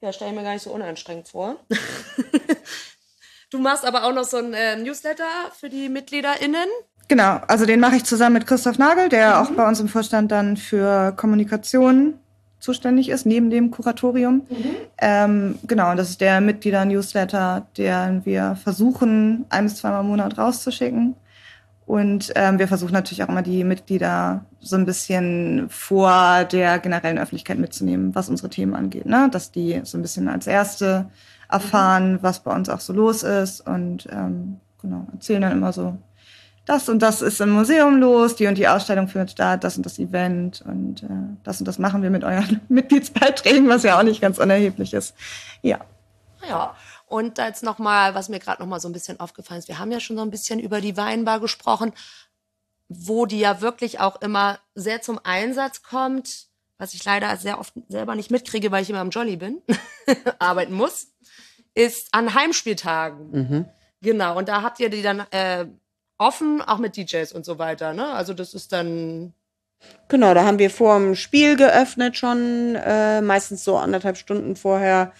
ja, 0.00 0.12
stelle 0.12 0.30
ich 0.30 0.36
mir 0.36 0.42
gar 0.42 0.52
nicht 0.52 0.62
so 0.62 0.70
unanstrengend 0.70 1.28
vor. 1.28 1.56
du 3.50 3.58
machst 3.58 3.84
aber 3.84 4.04
auch 4.04 4.12
noch 4.12 4.24
so 4.24 4.36
ein 4.36 4.52
äh, 4.52 4.76
Newsletter 4.76 5.24
für 5.58 5.70
die 5.70 5.88
MitgliederInnen. 5.88 6.68
Genau, 7.08 7.40
also 7.48 7.66
den 7.66 7.80
mache 7.80 7.96
ich 7.96 8.04
zusammen 8.04 8.34
mit 8.34 8.46
Christoph 8.46 8.78
Nagel, 8.78 9.08
der 9.08 9.28
mhm. 9.28 9.34
auch 9.34 9.50
bei 9.52 9.66
uns 9.68 9.80
im 9.80 9.88
Vorstand 9.88 10.32
dann 10.32 10.56
für 10.56 11.12
Kommunikation 11.16 12.18
zuständig 12.58 13.10
ist, 13.10 13.26
neben 13.26 13.50
dem 13.50 13.70
Kuratorium. 13.70 14.46
Mhm. 14.48 14.76
Ähm, 14.98 15.58
genau, 15.66 15.90
und 15.90 15.98
das 15.98 16.10
ist 16.10 16.20
der 16.20 16.40
Mitglieder-Newsletter, 16.40 17.66
den 17.76 18.24
wir 18.24 18.56
versuchen, 18.62 19.44
ein 19.50 19.64
bis 19.64 19.76
zweimal 19.76 20.00
im 20.00 20.08
Monat 20.08 20.38
rauszuschicken. 20.38 21.14
Und 21.86 22.32
ähm, 22.34 22.58
wir 22.58 22.66
versuchen 22.66 22.92
natürlich 22.92 23.22
auch 23.22 23.28
immer 23.28 23.42
die 23.42 23.62
Mitglieder 23.62 24.44
so 24.60 24.76
ein 24.76 24.86
bisschen 24.86 25.66
vor 25.68 26.44
der 26.44 26.78
generellen 26.78 27.18
Öffentlichkeit 27.18 27.58
mitzunehmen, 27.58 28.14
was 28.14 28.30
unsere 28.30 28.48
Themen 28.48 28.74
angeht. 28.74 29.06
Ne? 29.06 29.28
Dass 29.30 29.50
die 29.50 29.80
so 29.84 29.98
ein 29.98 30.02
bisschen 30.02 30.28
als 30.28 30.46
Erste 30.46 31.06
erfahren, 31.50 32.14
mhm. 32.14 32.18
was 32.22 32.40
bei 32.40 32.54
uns 32.54 32.70
auch 32.70 32.80
so 32.80 32.92
los 32.92 33.22
ist 33.22 33.66
und 33.66 34.08
ähm, 34.10 34.60
genau, 34.80 35.06
erzählen 35.12 35.42
dann 35.42 35.52
immer 35.52 35.72
so 35.72 35.98
das 36.66 36.88
und 36.88 37.00
das 37.00 37.20
ist 37.20 37.40
im 37.42 37.50
Museum 37.50 37.98
los, 37.98 38.36
die 38.36 38.46
und 38.46 38.56
die 38.56 38.68
Ausstellung 38.68 39.08
findet 39.08 39.32
statt, 39.32 39.64
das 39.64 39.76
und 39.76 39.84
das 39.84 39.98
Event 39.98 40.62
und 40.66 41.02
äh, 41.02 41.06
das 41.42 41.60
und 41.60 41.68
das 41.68 41.78
machen 41.78 42.02
wir 42.02 42.08
mit 42.08 42.24
euren 42.24 42.60
Mitgliedsbeiträgen, 42.68 43.68
was 43.68 43.82
ja 43.82 43.98
auch 43.98 44.02
nicht 44.02 44.22
ganz 44.22 44.38
unerheblich 44.38 44.94
ist. 44.94 45.14
Ja. 45.60 45.78
Ja. 46.48 46.74
Und 47.06 47.38
jetzt 47.38 47.62
nochmal, 47.62 48.14
was 48.14 48.28
mir 48.28 48.38
gerade 48.38 48.62
nochmal 48.62 48.80
so 48.80 48.88
ein 48.88 48.92
bisschen 48.92 49.20
aufgefallen 49.20 49.58
ist, 49.58 49.68
wir 49.68 49.78
haben 49.78 49.92
ja 49.92 50.00
schon 50.00 50.16
so 50.16 50.22
ein 50.22 50.30
bisschen 50.30 50.58
über 50.58 50.80
die 50.80 50.96
Weinbar 50.96 51.40
gesprochen, 51.40 51.92
wo 52.88 53.26
die 53.26 53.40
ja 53.40 53.60
wirklich 53.60 54.00
auch 54.00 54.20
immer 54.20 54.58
sehr 54.74 55.02
zum 55.02 55.20
Einsatz 55.22 55.82
kommt, 55.82 56.46
was 56.78 56.94
ich 56.94 57.04
leider 57.04 57.36
sehr 57.36 57.58
oft 57.58 57.74
selber 57.88 58.14
nicht 58.14 58.30
mitkriege, 58.30 58.70
weil 58.70 58.82
ich 58.82 58.90
immer 58.90 59.00
am 59.00 59.10
Jolly 59.10 59.36
bin, 59.36 59.62
arbeiten 60.38 60.74
muss, 60.74 61.08
ist 61.74 62.08
an 62.12 62.34
Heimspieltagen. 62.34 63.30
Mhm. 63.30 63.64
Genau, 64.00 64.36
und 64.36 64.48
da 64.48 64.62
habt 64.62 64.80
ihr 64.80 64.90
die 64.90 65.02
dann 65.02 65.20
äh, 65.30 65.66
offen, 66.18 66.62
auch 66.62 66.78
mit 66.78 66.96
DJs 66.96 67.32
und 67.32 67.44
so 67.44 67.58
weiter. 67.58 67.94
Ne? 67.94 68.06
Also 68.08 68.34
das 68.34 68.54
ist 68.54 68.72
dann. 68.72 69.32
Genau, 70.08 70.32
da 70.34 70.44
haben 70.44 70.58
wir 70.58 70.70
vor 70.70 70.98
dem 70.98 71.14
Spiel 71.14 71.56
geöffnet 71.56 72.16
schon, 72.16 72.74
äh, 72.74 73.20
meistens 73.20 73.64
so 73.64 73.76
anderthalb 73.76 74.16
Stunden 74.16 74.56
vorher, 74.56 75.12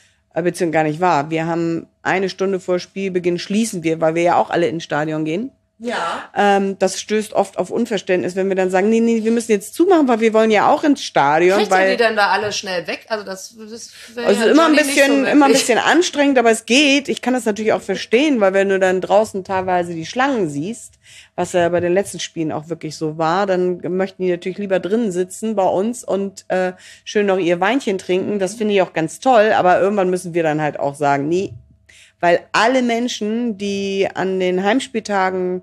beziehungsweise 0.43 0.71
gar 0.71 0.83
nicht 0.85 1.01
wahr. 1.01 1.31
Wir 1.31 1.47
haben 1.47 1.87
eine 2.03 2.29
Stunde 2.29 2.61
vor 2.61 2.79
Spielbeginn 2.79 3.39
schließen 3.39 3.83
wir, 3.83 4.01
weil 4.01 4.15
wir 4.15 4.23
ja 4.23 4.37
auch 4.37 4.51
alle 4.51 4.69
ins 4.69 4.85
Stadion 4.85 5.25
gehen. 5.25 5.51
Ja. 5.79 6.31
Ähm, 6.37 6.79
das 6.79 7.01
stößt 7.01 7.33
oft 7.33 7.59
auf 7.59 7.71
Unverständnis, 7.71 8.37
wenn 8.37 8.49
wir 8.49 8.55
dann 8.55 8.71
sagen, 8.71 8.89
nee, 8.91 9.01
nee, 9.01 9.25
wir 9.25 9.33
müssen 9.33 9.51
jetzt 9.51 9.75
zumachen, 9.75 10.07
weil 10.07 10.21
wir 10.21 10.33
wollen 10.33 10.53
ja 10.53 10.71
auch 10.71 10.85
ins 10.85 11.03
Stadion. 11.03 11.59
Kriegt 11.59 11.71
weil 11.71 11.91
ihr 11.91 11.97
die 11.97 12.03
dann 12.03 12.15
da 12.15 12.29
alle 12.29 12.53
schnell 12.53 12.87
weg? 12.87 13.07
Also 13.09 13.25
das, 13.25 13.57
das 13.59 13.93
also 14.17 14.41
ja 14.41 14.51
immer 14.53 14.67
ein 14.67 14.77
bisschen, 14.77 15.25
so 15.25 15.31
immer 15.31 15.47
ein 15.47 15.53
bisschen 15.53 15.79
anstrengend, 15.79 16.39
aber 16.39 16.53
es 16.53 16.65
geht. 16.65 17.09
Ich 17.09 17.23
kann 17.23 17.35
das 17.35 17.45
natürlich 17.45 17.73
auch 17.73 17.83
verstehen, 17.83 18.41
weil 18.41 18.53
wenn 18.53 18.69
du 18.69 18.79
dann 18.79 19.01
draußen 19.01 19.43
teilweise 19.43 19.95
die 19.95 20.07
Schlangen 20.07 20.49
siehst, 20.49 20.95
was 21.35 21.53
ja 21.53 21.69
bei 21.69 21.81
den 21.81 21.93
letzten 21.93 22.21
Spielen 22.21 22.53
auch 22.53 22.69
wirklich 22.69 22.97
so 22.97 23.19
war, 23.19 23.47
dann 23.47 23.81
möchten 23.97 24.23
die 24.23 24.31
natürlich 24.31 24.59
lieber 24.59 24.79
drinnen 24.79 25.11
sitzen 25.11 25.57
bei 25.57 25.67
uns 25.67 26.05
und 26.05 26.45
äh, 26.49 26.75
schön 27.05 27.27
noch 27.27 27.39
ihr 27.39 27.59
Weinchen 27.59 27.99
trinken. 27.99 28.39
Das 28.39 28.55
finde 28.55 28.75
ich 28.75 28.83
auch 28.83 28.93
ganz 28.93 29.19
toll, 29.19 29.53
aber 29.53 29.81
irgendwann 29.81 30.11
müssen 30.11 30.35
wir 30.35 30.45
dann 30.45 30.61
halt 30.61 30.79
auch 30.79 30.95
sagen, 30.95 31.29
nee, 31.29 31.53
weil 32.25 32.41
alle 32.53 32.81
Menschen, 32.81 33.59
die 33.59 34.09
an 34.15 34.41
den 34.41 34.65
Heimspieltagen 34.65 35.63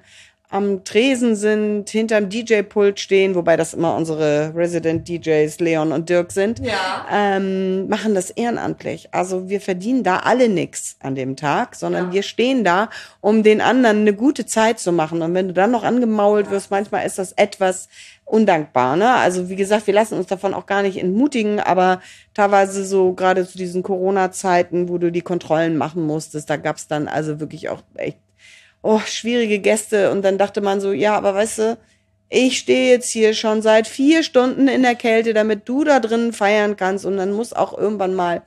am 0.51 0.83
Tresen 0.83 1.35
sind, 1.35 1.89
hinterm 1.89 2.29
DJ-Pult 2.29 2.99
stehen, 2.99 3.33
wobei 3.33 3.57
das 3.57 3.73
immer 3.73 3.95
unsere 3.95 4.53
Resident 4.55 5.09
DJs 5.09 5.59
Leon 5.59 5.91
und 5.91 6.07
Dirk 6.07 6.31
sind, 6.31 6.59
ja. 6.59 7.07
ähm, 7.11 7.89
machen 7.89 8.13
das 8.13 8.29
ehrenamtlich. 8.29 9.11
Also 9.11 9.49
wir 9.49 9.59
verdienen 9.59 10.03
da 10.03 10.17
alle 10.17 10.49
nix 10.49 10.97
an 10.99 11.15
dem 11.15 11.35
Tag, 11.35 11.73
sondern 11.73 12.07
ja. 12.07 12.13
wir 12.13 12.21
stehen 12.21 12.63
da, 12.63 12.91
um 13.21 13.41
den 13.41 13.59
anderen 13.59 14.01
eine 14.01 14.13
gute 14.13 14.45
Zeit 14.45 14.77
zu 14.77 14.91
machen. 14.91 15.23
Und 15.23 15.33
wenn 15.33 15.47
du 15.47 15.55
dann 15.55 15.71
noch 15.71 15.83
angemault 15.83 16.51
wirst, 16.51 16.69
manchmal 16.69 17.07
ist 17.07 17.17
das 17.17 17.31
etwas 17.31 17.89
undankbar. 18.31 18.95
Ne? 18.95 19.09
Also 19.09 19.49
wie 19.49 19.55
gesagt, 19.55 19.87
wir 19.87 19.93
lassen 19.93 20.17
uns 20.17 20.27
davon 20.27 20.53
auch 20.53 20.65
gar 20.65 20.81
nicht 20.81 20.97
entmutigen, 20.97 21.59
aber 21.59 22.01
teilweise 22.33 22.85
so 22.85 23.13
gerade 23.13 23.45
zu 23.45 23.57
diesen 23.57 23.83
Corona-Zeiten, 23.83 24.89
wo 24.89 24.97
du 24.97 25.11
die 25.11 25.21
Kontrollen 25.21 25.77
machen 25.77 26.05
musstest, 26.05 26.49
da 26.49 26.57
gab's 26.57 26.87
dann 26.87 27.07
also 27.07 27.39
wirklich 27.39 27.69
auch 27.69 27.83
echt 27.95 28.19
oh, 28.81 28.99
schwierige 29.05 29.59
Gäste. 29.59 30.11
Und 30.11 30.23
dann 30.23 30.37
dachte 30.37 30.61
man 30.61 30.81
so, 30.81 30.91
ja, 30.91 31.15
aber 31.15 31.35
weißt 31.35 31.59
du, 31.59 31.77
ich 32.29 32.57
stehe 32.57 32.91
jetzt 32.91 33.09
hier 33.09 33.33
schon 33.33 33.61
seit 33.61 33.87
vier 33.87 34.23
Stunden 34.23 34.69
in 34.69 34.83
der 34.83 34.95
Kälte, 34.95 35.33
damit 35.33 35.67
du 35.67 35.83
da 35.83 35.99
drinnen 35.99 36.31
feiern 36.31 36.77
kannst. 36.77 37.05
Und 37.05 37.17
dann 37.17 37.33
muss 37.33 37.51
auch 37.51 37.77
irgendwann 37.77 38.15
mal, 38.15 38.43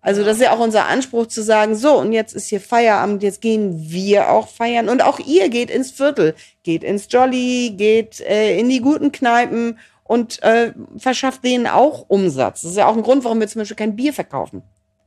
also 0.00 0.24
das 0.24 0.36
ist 0.36 0.42
ja 0.42 0.52
auch 0.54 0.60
unser 0.60 0.86
Anspruch 0.86 1.26
zu 1.26 1.42
sagen, 1.42 1.74
so, 1.74 1.98
und 1.98 2.12
jetzt 2.12 2.32
ist 2.34 2.48
hier 2.48 2.60
Feierabend, 2.60 3.22
jetzt 3.22 3.40
gehen 3.40 3.90
wir 3.90 4.30
auch 4.30 4.48
feiern. 4.48 4.88
Und 4.88 5.02
auch 5.02 5.18
ihr 5.18 5.48
geht 5.48 5.70
ins 5.70 5.90
Viertel, 5.90 6.34
geht 6.62 6.84
ins 6.84 7.08
Jolly, 7.10 7.74
geht 7.76 8.20
äh, 8.20 8.58
in 8.58 8.68
die 8.68 8.80
guten 8.80 9.10
Kneipen 9.10 9.78
und 10.04 10.42
äh, 10.42 10.72
verschafft 10.96 11.44
denen 11.44 11.66
auch 11.66 12.06
Umsatz. 12.08 12.62
Das 12.62 12.70
ist 12.70 12.76
ja 12.76 12.86
auch 12.86 12.96
ein 12.96 13.02
Grund, 13.02 13.24
warum 13.24 13.40
wir 13.40 13.48
zum 13.48 13.60
Beispiel 13.60 13.76
kein 13.76 13.96
Bier 13.96 14.12
verkaufen 14.12 14.62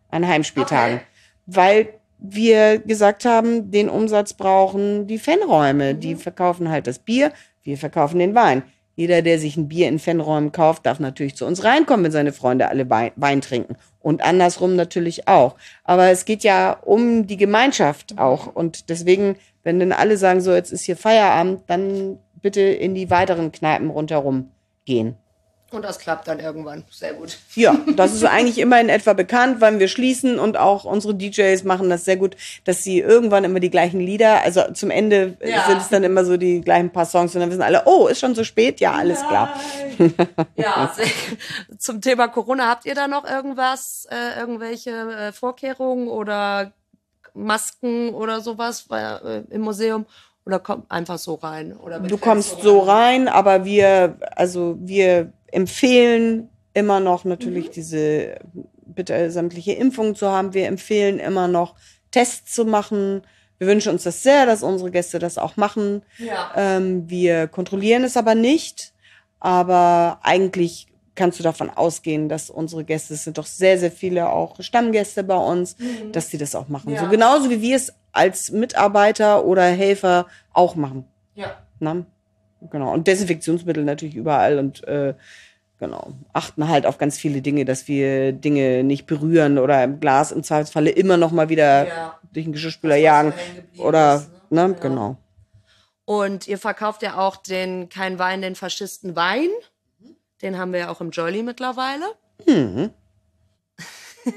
an 0.09 0.27
Heimspieltagen. 0.27 0.97
Okay. 0.97 1.05
Weil 1.45 1.89
wir 2.19 2.77
gesagt 2.80 3.26
haben, 3.26 3.72
den 3.72 3.89
Umsatz 3.89 4.34
brauchen 4.34 5.07
die 5.07 5.18
Fanräume. 5.18 5.95
Die 5.95 6.15
mhm. 6.15 6.19
verkaufen 6.19 6.69
halt 6.69 6.85
das 6.85 6.99
Bier, 6.99 7.31
wir 7.63 7.77
verkaufen 7.77 8.19
den 8.19 8.35
Wein. 8.35 8.63
Jeder, 8.95 9.22
der 9.22 9.39
sich 9.39 9.57
ein 9.57 9.68
Bier 9.68 9.88
in 9.88 9.99
Fanräumen 9.99 10.51
kauft, 10.51 10.85
darf 10.85 10.99
natürlich 10.99 11.35
zu 11.35 11.45
uns 11.45 11.63
reinkommen, 11.63 12.03
wenn 12.03 12.11
seine 12.11 12.34
Freunde 12.34 12.68
alle 12.69 12.89
Wein 12.89 13.41
trinken. 13.41 13.76
Und 14.02 14.23
andersrum 14.23 14.76
natürlich 14.76 15.28
auch. 15.28 15.56
Aber 15.84 16.10
es 16.10 16.26
geht 16.26 16.44
ja 16.44 16.73
um 16.73 17.28
die 17.28 17.38
Gemeinschaft 17.38 18.18
auch. 18.18 18.48
Und 18.48 18.90
deswegen, 18.90 19.36
wenn 19.64 19.80
dann 19.80 19.91
alle 19.91 20.18
sagen, 20.18 20.41
so, 20.41 20.53
jetzt 20.53 20.72
ist 20.72 20.84
hier 20.84 20.98
Feierabend, 20.98 21.61
dann 21.68 22.18
bitte 22.41 22.61
in 22.61 22.95
die 22.95 23.10
weiteren 23.10 23.52
Kneipen 23.52 23.90
rundherum 23.90 24.49
gehen. 24.86 25.18
Und 25.72 25.84
das 25.85 25.99
klappt 25.99 26.27
dann 26.27 26.39
irgendwann. 26.39 26.84
Sehr 26.91 27.14
gut. 27.14 27.38
Ja, 27.56 27.77
das 27.95 28.14
ist 28.14 28.26
eigentlich 28.26 28.57
immer 28.57 28.81
in 28.81 28.89
etwa 28.89 29.14
bekannt, 29.14 29.57
wann 29.60 29.80
wir 29.80 29.88
schließen 29.88 30.38
und 30.38 30.57
auch 30.57 30.84
unsere 30.84 31.15
DJs 31.15 31.64
machen 31.64 31.89
das 31.89 32.03
sehr 32.03 32.18
gut, 32.18 32.35
dass 32.65 32.84
sie 32.84 32.99
irgendwann 32.99 33.45
immer 33.45 33.61
die 33.61 33.69
gleichen 33.69 34.02
Lieder, 34.02 34.41
also 34.41 34.64
zum 34.73 34.91
Ende 34.91 35.38
ja. 35.41 35.65
sind 35.68 35.77
es 35.77 35.88
dann 35.88 36.03
immer 36.03 36.26
so 36.26 36.35
die 36.35 36.60
gleichen 36.60 36.89
paar 36.89 37.06
Songs 37.06 37.34
und 37.35 37.39
dann 37.39 37.49
wissen 37.49 37.61
alle, 37.61 37.84
oh, 37.85 38.07
ist 38.07 38.19
schon 38.19 38.35
so 38.35 38.43
spät? 38.43 38.81
Ja, 38.81 38.93
alles 38.93 39.26
klar. 39.26 39.53
Ja, 40.56 40.93
zum 41.77 42.02
Thema 42.02 42.27
Corona, 42.27 42.68
habt 42.68 42.85
ihr 42.85 42.95
da 42.95 43.07
noch 43.07 43.23
irgendwas, 43.23 44.07
äh, 44.11 44.39
irgendwelche 44.39 44.91
äh, 44.91 45.31
Vorkehrungen 45.31 46.07
oder 46.10 46.73
Masken 47.34 48.14
oder 48.14 48.41
sowas 48.41 48.88
äh, 48.91 49.41
im 49.49 49.61
Museum? 49.61 50.06
Oder 50.45 50.60
kommt 50.60 50.89
einfach 50.89 51.19
so 51.19 51.35
rein? 51.35 51.77
Oder 51.77 51.99
du 51.99 52.18
kommst 52.18 52.61
so 52.61 52.80
rein, 52.80 53.27
aber 53.27 53.64
wir, 53.64 54.18
also 54.35 54.76
wir 54.80 55.31
empfehlen 55.52 56.49
immer 56.73 56.99
noch 56.99 57.26
natürlich 57.26 57.68
mhm. 57.68 57.72
diese 57.72 58.40
bitte 58.86 59.32
sämtliche 59.32 59.73
Impfungen 59.73 60.15
zu 60.15 60.30
haben. 60.30 60.53
Wir 60.53 60.68
empfehlen 60.68 61.19
immer 61.19 61.48
noch 61.48 61.76
Tests 62.11 62.53
zu 62.53 62.65
machen. 62.65 63.22
Wir 63.57 63.68
wünschen 63.68 63.91
uns 63.91 64.03
das 64.03 64.23
sehr, 64.23 64.45
dass 64.45 64.64
unsere 64.64 64.91
Gäste 64.91 65.19
das 65.19 65.38
auch 65.38 65.56
machen. 65.57 66.02
Ja. 66.18 66.52
Ähm, 66.56 67.10
wir 67.10 67.48
kontrollieren 67.48 68.03
es 68.03 68.18
aber 68.18 68.36
nicht. 68.36 68.94
Aber 69.40 70.19
eigentlich 70.23 70.88
kannst 71.15 71.40
du 71.40 71.44
davon 71.44 71.69
ausgehen, 71.69 72.30
dass 72.30 72.49
unsere 72.49 72.84
Gäste, 72.84 73.14
es 73.14 73.23
sind 73.23 73.38
doch 73.38 73.45
sehr, 73.45 73.78
sehr 73.78 73.91
viele 73.91 74.30
auch 74.30 74.61
Stammgäste 74.61 75.23
bei 75.23 75.36
uns, 75.36 75.78
mhm. 75.78 76.11
dass 76.11 76.30
sie 76.30 76.38
das 76.38 76.56
auch 76.56 76.68
machen. 76.68 76.94
Ja. 76.94 77.03
So 77.03 77.10
genauso 77.10 77.49
wie 77.49 77.61
wir 77.61 77.76
es 77.76 77.94
als 78.11 78.52
Mitarbeiter 78.52 79.45
oder 79.45 79.64
Helfer 79.64 80.28
auch 80.53 80.76
machen. 80.76 81.06
Ja. 81.36 81.57
Na? 81.80 82.06
Genau. 82.69 82.93
Und 82.93 83.07
Desinfektionsmittel 83.07 83.83
natürlich 83.83 84.15
überall 84.15 84.59
und 84.59 84.83
äh, 84.88 85.13
genau. 85.79 86.13
Achten 86.33 86.67
halt 86.67 86.85
auf 86.85 86.97
ganz 86.97 87.17
viele 87.17 87.41
Dinge, 87.41 87.65
dass 87.65 87.88
wir 87.88 88.31
Dinge 88.33 88.83
nicht 88.83 89.07
berühren 89.07 89.57
oder 89.57 89.83
im 89.83 89.99
Glas 89.99 90.31
im 90.31 90.43
Zweifelsfalle 90.43 90.91
immer 90.91 91.17
noch 91.17 91.31
mal 91.31 91.49
wieder 91.49 91.88
Ja. 91.88 92.19
durch 92.33 92.45
den 92.45 92.53
Geschirrspüler 92.53 92.95
jagen. 92.97 93.31
hängen 93.31 93.55
geblieben 93.55 93.83
Oder, 93.83 94.15
ist, 94.15 94.29
ne? 94.51 94.67
ne, 94.69 94.75
genau. 94.79 95.17
Und 96.05 96.47
ihr 96.47 96.57
verkauft 96.57 97.01
ja 97.03 97.17
auch 97.17 97.38
den 97.38 97.89
Kein 97.89 98.19
Wein, 98.19 98.41
den 98.41 98.55
Faschisten 98.55 99.15
Wein. 99.15 99.49
Den 100.41 100.57
haben 100.57 100.73
wir 100.73 100.79
ja 100.81 100.89
auch 100.89 101.01
im 101.01 101.11
Jolly 101.11 101.41
mittlerweile. 101.43 102.05
Mhm. 102.45 102.89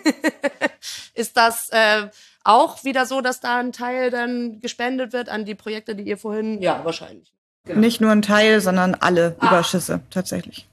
Ist 1.15 1.37
das 1.37 1.69
äh, 1.71 2.09
auch 2.43 2.85
wieder 2.85 3.07
so, 3.07 3.21
dass 3.21 3.41
da 3.41 3.59
ein 3.59 3.73
Teil 3.73 4.11
dann 4.11 4.61
gespendet 4.61 5.13
wird 5.13 5.29
an 5.29 5.45
die 5.45 5.55
Projekte, 5.55 5.95
die 5.95 6.05
ihr 6.05 6.17
vorhin. 6.19 6.61
Ja, 6.63 6.85
wahrscheinlich. 6.85 7.33
Nicht 7.73 8.01
nur 8.01 8.11
ein 8.13 8.23
Teil, 8.23 8.61
sondern 8.61 8.95
alle 8.95 9.37
Überschüsse 9.39 10.01
tatsächlich. 10.11 10.69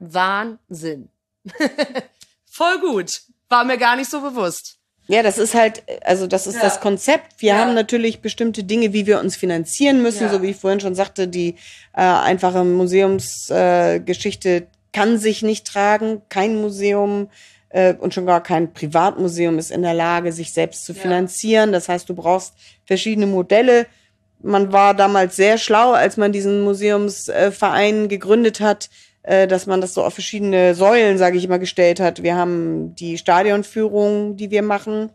Wahnsinn. 0.00 1.08
Voll 2.50 2.80
gut. 2.80 3.22
War 3.48 3.64
mir 3.64 3.78
gar 3.78 3.96
nicht 3.96 4.10
so 4.10 4.20
bewusst. 4.20 4.78
Ja, 5.08 5.22
das 5.22 5.36
ist 5.38 5.54
halt, 5.54 5.82
also 6.04 6.26
das 6.26 6.46
ist 6.46 6.56
Ja. 6.56 6.62
das 6.62 6.80
Konzept. 6.80 7.40
Wir 7.40 7.50
Ja. 7.50 7.58
haben 7.58 7.74
natürlich 7.74 8.20
bestimmte 8.20 8.64
Dinge, 8.64 8.92
wie 8.92 9.06
wir 9.06 9.20
uns 9.20 9.36
finanzieren 9.36 10.02
müssen, 10.02 10.24
Ja. 10.24 10.30
so 10.30 10.42
wie 10.42 10.50
ich 10.50 10.56
vorhin 10.56 10.80
schon 10.80 10.94
sagte, 10.94 11.28
die 11.28 11.56
äh, 11.94 12.00
einfache 12.02 12.64
Museumsgeschichte 12.64 14.48
äh, 14.50 14.66
kann 14.92 15.18
sich 15.18 15.42
nicht 15.42 15.66
tragen. 15.66 16.22
Kein 16.28 16.56
Museum 16.60 17.28
äh, 17.70 17.94
und 17.94 18.14
schon 18.14 18.26
gar 18.26 18.42
kein 18.42 18.72
Privatmuseum 18.72 19.58
ist 19.58 19.70
in 19.70 19.82
der 19.82 19.94
Lage, 19.94 20.32
sich 20.32 20.52
selbst 20.52 20.84
zu 20.84 20.92
Ja. 20.92 21.00
finanzieren. 21.02 21.72
Das 21.72 21.88
heißt, 21.88 22.08
du 22.08 22.14
brauchst 22.14 22.54
verschiedene 22.86 23.26
Modelle. 23.26 23.86
Man 24.42 24.72
war 24.72 24.94
damals 24.94 25.36
sehr 25.36 25.58
schlau, 25.58 25.92
als 25.92 26.16
man 26.16 26.32
diesen 26.32 26.62
Museumsverein 26.62 28.08
gegründet 28.08 28.60
hat, 28.60 28.90
äh, 29.22 29.46
dass 29.46 29.66
man 29.66 29.80
das 29.80 29.94
so 29.94 30.02
auf 30.02 30.14
verschiedene 30.14 30.74
Säulen, 30.74 31.18
sage 31.18 31.38
ich 31.38 31.44
immer, 31.44 31.58
gestellt 31.58 32.00
hat. 32.00 32.22
Wir 32.22 32.36
haben 32.36 32.94
die 32.96 33.18
Stadionführung, 33.18 34.36
die 34.36 34.50
wir 34.50 34.62
machen. 34.62 35.10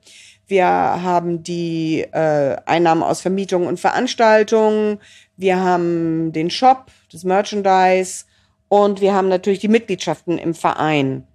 Wir 0.47 0.65
haben 0.65 1.43
die 1.43 2.05
äh, 2.11 2.55
Einnahmen 2.65 3.03
aus 3.03 3.19
Vermietung 3.19 3.67
und 3.67 3.79
Veranstaltungen. 3.79 4.99
Wir 5.35 5.59
haben 5.59 6.31
den 6.31 6.49
Shop, 6.49 6.85
das 7.11 7.25
Merchandise 7.25 8.25
und 8.69 9.01
wir 9.01 9.13
haben 9.13 9.27
natürlich 9.27 9.59
die 9.59 9.67
Mitgliedschaften 9.67 10.37
im 10.37 10.53
Verein. 10.53 11.27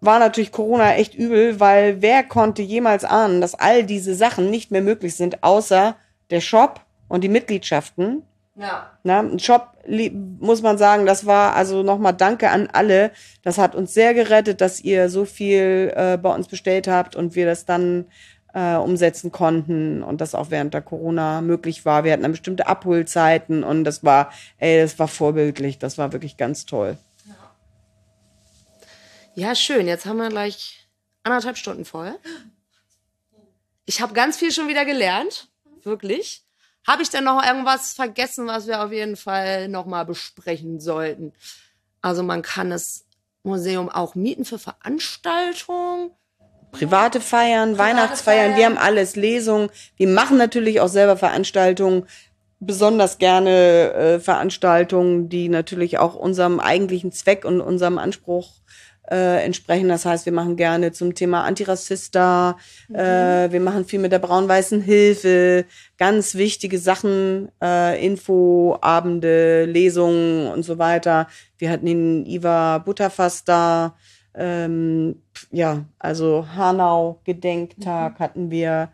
War 0.00 0.18
natürlich 0.18 0.52
Corona 0.52 0.96
echt 0.96 1.14
übel, 1.14 1.60
weil 1.60 2.02
wer 2.02 2.24
konnte 2.24 2.62
jemals 2.62 3.04
ahnen, 3.04 3.40
dass 3.40 3.54
all 3.54 3.84
diese 3.84 4.14
Sachen 4.14 4.50
nicht 4.50 4.70
mehr 4.70 4.82
möglich 4.82 5.14
sind, 5.14 5.42
außer 5.44 5.96
der 6.30 6.40
Shop 6.40 6.80
und 7.08 7.22
die 7.22 7.28
Mitgliedschaften. 7.28 8.22
Ja. 8.56 8.90
Na, 9.04 9.20
ein 9.20 9.38
Shop 9.38 9.76
li- 9.86 10.10
muss 10.10 10.62
man 10.62 10.78
sagen, 10.78 11.06
das 11.06 11.26
war 11.26 11.54
also 11.54 11.82
nochmal 11.82 12.14
Danke 12.14 12.50
an 12.50 12.68
alle. 12.72 13.12
Das 13.42 13.56
hat 13.56 13.74
uns 13.74 13.94
sehr 13.94 14.14
gerettet, 14.14 14.60
dass 14.60 14.80
ihr 14.80 15.08
so 15.10 15.24
viel 15.24 15.92
äh, 15.94 16.16
bei 16.16 16.34
uns 16.34 16.48
bestellt 16.48 16.88
habt 16.88 17.14
und 17.14 17.36
wir 17.36 17.46
das 17.46 17.66
dann 17.66 18.06
äh, 18.54 18.74
umsetzen 18.74 19.30
konnten 19.30 20.02
und 20.02 20.20
das 20.20 20.34
auch 20.34 20.50
während 20.50 20.74
der 20.74 20.82
Corona 20.82 21.40
möglich 21.40 21.84
war. 21.84 22.02
Wir 22.02 22.12
hatten 22.12 22.22
dann 22.22 22.32
bestimmte 22.32 22.66
Abholzeiten 22.66 23.62
und 23.62 23.84
das 23.84 24.02
war, 24.02 24.32
ey, 24.56 24.80
das 24.82 24.98
war 24.98 25.06
vorbildlich. 25.06 25.78
Das 25.78 25.96
war 25.96 26.12
wirklich 26.12 26.36
ganz 26.36 26.66
toll. 26.66 26.98
Ja, 29.34 29.54
schön. 29.54 29.86
Jetzt 29.86 30.04
haben 30.04 30.16
wir 30.16 30.30
gleich 30.30 30.88
anderthalb 31.22 31.56
Stunden 31.58 31.84
voll. 31.84 32.12
Ich 33.84 34.00
habe 34.00 34.14
ganz 34.14 34.36
viel 34.36 34.50
schon 34.50 34.66
wieder 34.66 34.84
gelernt. 34.84 35.48
Wirklich. 35.84 36.42
Habe 36.86 37.02
ich 37.02 37.10
denn 37.10 37.24
noch 37.24 37.44
irgendwas 37.44 37.92
vergessen, 37.92 38.46
was 38.46 38.66
wir 38.66 38.82
auf 38.82 38.92
jeden 38.92 39.16
Fall 39.16 39.68
noch 39.68 39.86
mal 39.86 40.04
besprechen 40.04 40.80
sollten? 40.80 41.32
Also 42.00 42.22
man 42.22 42.42
kann 42.42 42.70
das 42.70 43.04
Museum 43.42 43.88
auch 43.88 44.14
mieten 44.14 44.44
für 44.44 44.58
Veranstaltungen. 44.58 46.12
Private 46.70 47.20
Feiern, 47.20 47.78
Weihnachtsfeiern, 47.78 48.52
Feiern. 48.52 48.56
wir 48.56 48.66
haben 48.66 48.78
alles, 48.78 49.16
Lesungen. 49.16 49.70
Wir 49.96 50.08
machen 50.08 50.36
natürlich 50.36 50.80
auch 50.80 50.88
selber 50.88 51.16
Veranstaltungen, 51.16 52.06
besonders 52.60 53.18
gerne 53.18 53.92
äh, 53.92 54.20
Veranstaltungen, 54.20 55.28
die 55.28 55.48
natürlich 55.48 55.98
auch 55.98 56.14
unserem 56.14 56.60
eigentlichen 56.60 57.12
Zweck 57.12 57.44
und 57.44 57.60
unserem 57.60 57.98
Anspruch 57.98 58.50
äh, 59.10 59.44
entsprechen. 59.44 59.88
Das 59.88 60.04
heißt, 60.04 60.26
wir 60.26 60.32
machen 60.32 60.56
gerne 60.56 60.92
zum 60.92 61.14
Thema 61.14 61.44
Antirassista, 61.44 62.58
äh, 62.92 63.50
wir 63.50 63.60
machen 63.60 63.84
viel 63.84 63.98
mit 63.98 64.12
der 64.12 64.18
braun-weißen 64.18 64.80
Hilfe, 64.80 65.64
ganz 65.96 66.34
wichtige 66.34 66.78
Sachen, 66.78 67.50
äh, 67.62 68.04
Infoabende, 68.04 69.64
Lesungen 69.64 70.48
und 70.48 70.62
so 70.62 70.78
weiter. 70.78 71.28
Wir 71.56 71.70
hatten 71.70 71.86
den 71.86 72.26
Iva 72.26 72.78
Butterfass 72.78 73.44
da, 73.44 73.96
ähm, 74.34 75.22
ja, 75.50 75.84
also 75.98 76.46
Hanau 76.54 77.20
Gedenktag 77.24 78.20
hatten 78.20 78.50
wir. 78.50 78.90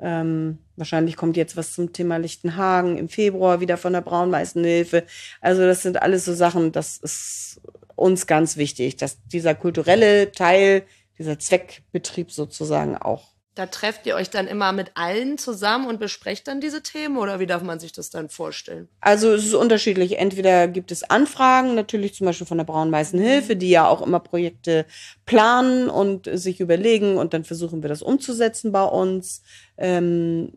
Ähm, 0.00 0.58
wahrscheinlich 0.76 1.16
kommt 1.16 1.36
jetzt 1.36 1.56
was 1.56 1.72
zum 1.72 1.92
Thema 1.92 2.18
Lichtenhagen 2.18 2.96
im 2.96 3.08
Februar 3.08 3.60
wieder 3.60 3.76
von 3.76 3.92
der 3.92 4.00
Braun-Weißen 4.00 4.62
Hilfe. 4.62 5.04
Also 5.40 5.62
das 5.62 5.82
sind 5.82 6.00
alles 6.00 6.24
so 6.24 6.34
Sachen, 6.34 6.70
das 6.70 6.98
ist 6.98 7.60
uns 7.98 8.26
ganz 8.26 8.56
wichtig, 8.56 8.96
dass 8.96 9.18
dieser 9.26 9.54
kulturelle 9.54 10.32
Teil, 10.32 10.84
dieser 11.18 11.38
Zweckbetrieb 11.38 12.30
sozusagen 12.30 12.96
auch. 12.96 13.38
Da 13.58 13.66
trefft 13.66 14.06
ihr 14.06 14.14
euch 14.14 14.30
dann 14.30 14.46
immer 14.46 14.70
mit 14.70 14.92
allen 14.94 15.36
zusammen 15.36 15.88
und 15.88 15.98
besprecht 15.98 16.46
dann 16.46 16.60
diese 16.60 16.80
Themen 16.80 17.16
oder 17.18 17.40
wie 17.40 17.46
darf 17.46 17.64
man 17.64 17.80
sich 17.80 17.90
das 17.90 18.08
dann 18.08 18.28
vorstellen? 18.28 18.86
Also 19.00 19.32
es 19.32 19.46
ist 19.46 19.54
unterschiedlich. 19.54 20.16
Entweder 20.16 20.68
gibt 20.68 20.92
es 20.92 21.02
Anfragen, 21.02 21.74
natürlich 21.74 22.14
zum 22.14 22.26
Beispiel 22.26 22.46
von 22.46 22.58
der 22.58 22.64
Braun-Weißen 22.64 23.18
Hilfe, 23.18 23.56
die 23.56 23.70
ja 23.70 23.88
auch 23.88 24.00
immer 24.00 24.20
Projekte 24.20 24.86
planen 25.26 25.90
und 25.90 26.30
sich 26.32 26.60
überlegen 26.60 27.16
und 27.16 27.34
dann 27.34 27.42
versuchen 27.42 27.82
wir 27.82 27.88
das 27.88 28.00
umzusetzen 28.00 28.70
bei 28.70 28.84
uns. 28.84 29.42
Ähm, 29.76 30.52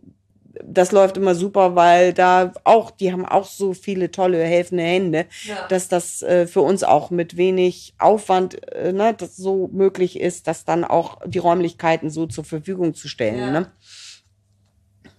das 0.65 0.91
läuft 0.91 1.17
immer 1.17 1.35
super, 1.35 1.75
weil 1.75 2.13
da 2.13 2.53
auch, 2.63 2.91
die 2.91 3.11
haben 3.11 3.25
auch 3.25 3.45
so 3.45 3.73
viele 3.73 4.11
tolle 4.11 4.43
helfende 4.43 4.83
Hände, 4.83 5.25
Ja. 5.43 5.67
dass 5.67 5.87
das 5.87 6.21
äh, 6.21 6.47
für 6.47 6.61
uns 6.61 6.83
auch 6.83 7.09
mit 7.11 7.37
wenig 7.37 7.93
Aufwand 7.99 8.63
äh, 8.73 8.91
ne, 8.93 9.13
das 9.13 9.35
so 9.37 9.69
möglich 9.71 10.19
ist, 10.19 10.47
das 10.47 10.65
dann 10.65 10.83
auch 10.83 11.19
die 11.25 11.39
Räumlichkeiten 11.39 12.09
so 12.09 12.25
zur 12.27 12.43
Verfügung 12.43 12.93
zu 12.93 13.07
stellen. 13.07 13.39
Ja. 13.39 13.51
Ne? 13.51 13.71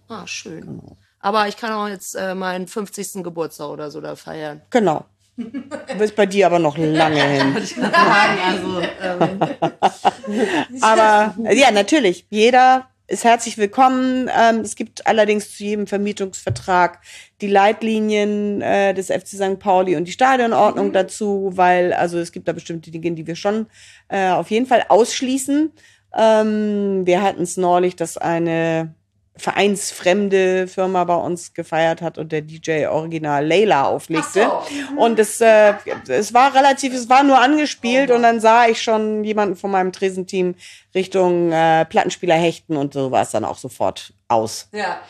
Ah, 0.08 0.26
schön. 0.26 0.80
Aber 1.20 1.48
ich 1.48 1.56
kann 1.56 1.72
auch 1.72 1.88
jetzt 1.88 2.14
äh, 2.14 2.34
meinen 2.34 2.66
50. 2.66 3.22
Geburtstag 3.22 3.68
oder 3.68 3.90
so 3.90 4.00
da 4.00 4.16
feiern. 4.16 4.62
Genau. 4.70 5.04
Du 5.36 5.98
bist 5.98 6.14
bei 6.14 6.26
dir 6.26 6.46
aber 6.46 6.58
noch 6.58 6.76
lange 6.76 7.22
hin. 7.22 7.56
also, 7.56 8.80
ähm, 9.00 9.40
Aber 10.82 11.34
ja, 11.52 11.70
natürlich, 11.70 12.26
jeder 12.28 12.86
ist 13.12 13.24
herzlich 13.24 13.58
willkommen. 13.58 14.30
Ähm, 14.34 14.60
es 14.60 14.74
gibt 14.74 15.06
allerdings 15.06 15.54
zu 15.54 15.64
jedem 15.64 15.86
Vermietungsvertrag 15.86 17.00
die 17.42 17.46
Leitlinien 17.46 18.62
äh, 18.62 18.94
des 18.94 19.08
FC 19.08 19.28
St. 19.28 19.58
Pauli 19.58 19.96
und 19.96 20.06
die 20.06 20.12
Stadionordnung 20.12 20.94
dazu, 20.94 21.50
weil 21.52 21.92
also 21.92 22.18
es 22.18 22.32
gibt 22.32 22.48
da 22.48 22.52
bestimmte 22.52 22.90
Dinge, 22.90 23.12
die 23.12 23.26
wir 23.26 23.36
schon 23.36 23.66
äh, 24.08 24.30
auf 24.30 24.50
jeden 24.50 24.64
Fall 24.64 24.86
ausschließen. 24.88 25.72
Ähm, 26.16 27.02
wir 27.04 27.20
hatten 27.20 27.42
es 27.42 27.58
neulich, 27.58 27.96
dass 27.96 28.16
eine 28.16 28.94
vereinsfremde 29.36 30.68
Firma 30.68 31.04
bei 31.04 31.14
uns 31.14 31.54
gefeiert 31.54 32.02
hat 32.02 32.18
und 32.18 32.32
der 32.32 32.42
DJ 32.42 32.86
Original 32.86 33.46
Layla 33.46 33.84
auflegte. 33.84 34.46
Ach 34.50 34.66
Und 34.96 35.18
es, 35.18 35.40
äh, 35.40 35.74
es 36.08 36.34
war 36.34 36.54
relativ, 36.54 36.92
es 36.94 37.08
war 37.08 37.22
nur 37.22 37.38
angespielt 37.40 38.10
und 38.10 38.22
dann 38.22 38.40
sah 38.40 38.66
ich 38.66 38.82
schon 38.82 39.24
jemanden 39.24 39.56
von 39.56 39.70
meinem 39.70 39.92
Tresenteam 39.92 40.54
Richtung 40.94 41.50
äh, 41.52 41.84
Plattenspieler 41.86 42.34
hechten 42.34 42.76
und 42.76 42.92
so 42.94 43.10
war 43.10 43.22
es 43.22 43.30
dann 43.30 43.44
auch 43.44 43.58
sofort 43.58 44.12
aus. 44.28 44.68
ja. 44.72 45.00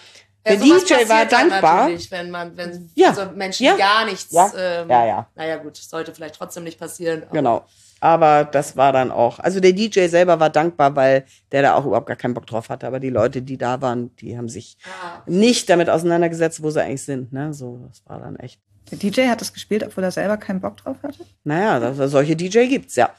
Der 0.45 0.59
sowas 0.59 0.85
DJ 0.87 1.09
war 1.09 1.25
dankbar. 1.25 1.89
Wenn 2.11 2.31
man, 2.33 2.57
wenn 2.57 2.91
Ja. 2.97 3.11
also 3.11 3.27
Menschen 3.33 3.65
Ja. 3.65 3.77
gar 3.77 4.05
nichts. 4.05 4.33
Ja. 4.33 4.51
Ähm, 4.59 4.91
Ja, 4.91 5.07
ja. 5.07 5.27
Naja, 5.37 5.57
gut, 5.59 5.77
sollte 5.77 6.13
vielleicht 6.13 6.35
trotzdem 6.35 6.65
nicht 6.65 6.81
passieren. 6.81 7.23
Genau. 7.31 7.65
Aber 8.03 8.45
das 8.45 8.77
war 8.77 8.93
dann 8.93 9.13
auch, 9.13 9.39
also 9.39 9.61
der 9.61 9.73
DJ 9.73 10.09
selber 10.09 10.41
war 10.41 10.51
dankbar, 10.51 10.97
weil 10.97 11.25
der 11.53 11.63
da 11.63 11.75
auch 11.75 11.87
überhaupt 11.87 12.09
gar 12.09 12.17
keinen 12.17 12.35
Bock 12.35 12.47
drauf 12.47 12.69
hatte. 12.69 12.87
Aber 12.87 12.99
die 12.99 13.11
Leute, 13.11 13.43
die 13.43 13.57
da 13.57 13.81
waren, 13.81 14.15
die 14.17 14.37
haben 14.37 14.49
sich 14.49 14.77
Ah. 14.85 15.23
nicht 15.27 15.71
damit 15.71 15.89
auseinandergesetzt, 15.89 16.63
wo 16.65 16.71
sie 16.71 16.83
eigentlich 16.83 17.05
sind. 17.05 17.33
Ne? 17.33 17.55
So, 17.55 17.79
das 17.89 18.03
war 18.07 18.19
dann 18.19 18.35
echt. 18.37 18.61
Der 18.91 18.99
DJ 18.99 19.29
hat 19.29 19.41
das 19.41 19.53
gespielt, 19.53 19.85
obwohl 19.85 20.03
er 20.03 20.11
selber 20.11 20.37
keinen 20.37 20.61
Bock 20.61 20.79
drauf 20.79 20.97
hatte. 21.05 21.25
Naja, 21.45 21.79
das, 21.79 22.11
solche 22.11 22.35
DJ 22.35 22.67
gibt's, 22.67 22.97
ja. 22.97 23.11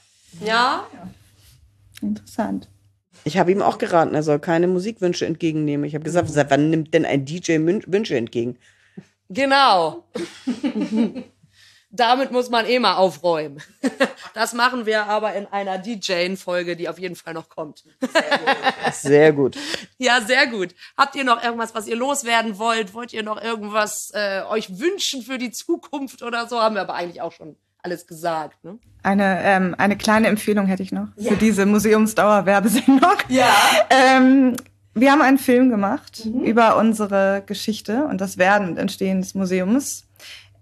Ja, 0.44 0.86
Interessant. 2.02 2.68
Ich 3.24 3.38
habe 3.38 3.52
ihm 3.54 3.62
auch 3.62 3.78
geraten, 3.78 4.14
er 4.14 4.24
soll 4.24 4.40
keine 4.40 4.68
Musikwünsche 4.68 5.26
entgegennehmen. 5.26 5.86
Ich 5.86 5.96
habe 5.96 6.04
gesagt, 6.04 6.30
wann 6.50 6.70
nimmt 6.70 6.94
denn 6.94 7.06
ein 7.06 7.24
DJ 7.24 7.60
Wünsche 7.60 8.18
entgegen? 8.18 8.58
genau. 9.30 10.04
Damit 11.96 12.32
muss 12.32 12.50
man 12.50 12.66
eh 12.66 12.80
mal 12.80 12.96
aufräumen. 12.96 13.62
Das 14.34 14.54
machen 14.54 14.88
wir 14.88 15.06
aber 15.06 15.36
in 15.36 15.46
einer 15.46 15.78
DJ-Folge, 15.78 16.76
die 16.76 16.90
auf 16.90 16.98
jeden 16.98 17.16
Fall 17.16 17.36
noch 17.36 17.50
kommt. 17.50 17.84
Sehr 18.92 19.32
gut. 19.32 19.56
Ja, 20.00 20.22
sehr 20.22 20.48
gut. 20.48 20.74
Habt 20.98 21.16
ihr 21.16 21.24
noch 21.24 21.44
irgendwas, 21.44 21.76
was 21.76 21.86
ihr 21.86 21.96
loswerden 21.96 22.58
wollt? 22.58 22.96
Wollt 22.96 23.14
ihr 23.14 23.22
noch 23.22 23.40
irgendwas 23.40 24.12
äh, 24.16 24.42
euch 24.50 24.80
wünschen 24.80 25.22
für 25.22 25.38
die 25.38 25.52
Zukunft 25.52 26.24
oder 26.24 26.48
so? 26.48 26.60
Haben 26.60 26.76
wir 26.76 26.82
aber 26.82 26.96
eigentlich 26.96 27.22
auch 27.22 27.32
schon 27.32 27.58
alles 27.84 28.08
gesagt. 28.08 28.64
Ne? 28.64 28.80
Eine, 29.04 29.44
ähm, 29.44 29.76
eine 29.78 29.98
kleine 29.98 30.28
Empfehlung 30.28 30.66
hätte 30.66 30.82
ich 30.82 30.92
noch 30.92 31.10
ja. 31.18 31.32
für 31.32 31.38
diese 31.38 31.66
Museumsdauer-Werbesendung. 31.66 33.18
Ja. 33.30 33.54
Ähm, 33.90 34.56
wir 34.96 35.12
haben 35.12 35.22
einen 35.22 35.38
Film 35.38 35.70
gemacht 35.70 36.26
mhm. 36.26 36.42
über 36.42 36.78
unsere 36.78 37.44
Geschichte 37.46 38.06
und 38.06 38.20
das 38.20 38.38
Werden 38.38 38.70
und 38.70 38.78
Entstehen 38.78 39.22
des 39.22 39.36
Museums, 39.36 40.06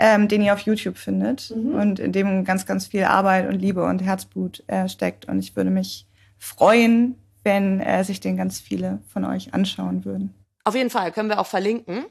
ähm, 0.02 0.28
den 0.28 0.41
ihr 0.41 0.53
auf 0.53 0.61
YouTube 0.61 0.98
findet 0.98 1.53
mhm. 1.56 1.76
und 1.76 1.99
in 1.99 2.11
dem 2.11 2.44
ganz, 2.44 2.65
ganz 2.65 2.88
viel 2.88 3.03
Arbeit 3.03 3.48
und 3.48 3.60
Liebe 3.60 3.84
und 3.84 4.02
Herzblut 4.02 4.64
äh, 4.65 4.90
steckt. 4.90 5.28
Und 5.28 5.38
ich 5.38 5.56
würde 5.56 5.69
mich 5.69 6.07
freuen, 6.40 7.15
wenn 7.44 7.80
äh, 7.80 8.03
sich 8.03 8.19
den 8.19 8.36
ganz 8.36 8.60
viele 8.60 8.99
von 9.14 9.23
euch 9.26 9.53
anschauen 9.53 10.03
würden. 10.03 10.34
Auf 10.64 10.73
jeden 10.73 10.90
Fall 10.90 11.11
können 11.11 11.30
wir 11.30 11.40
auch 11.40 11.45
verlinken. 11.45 12.06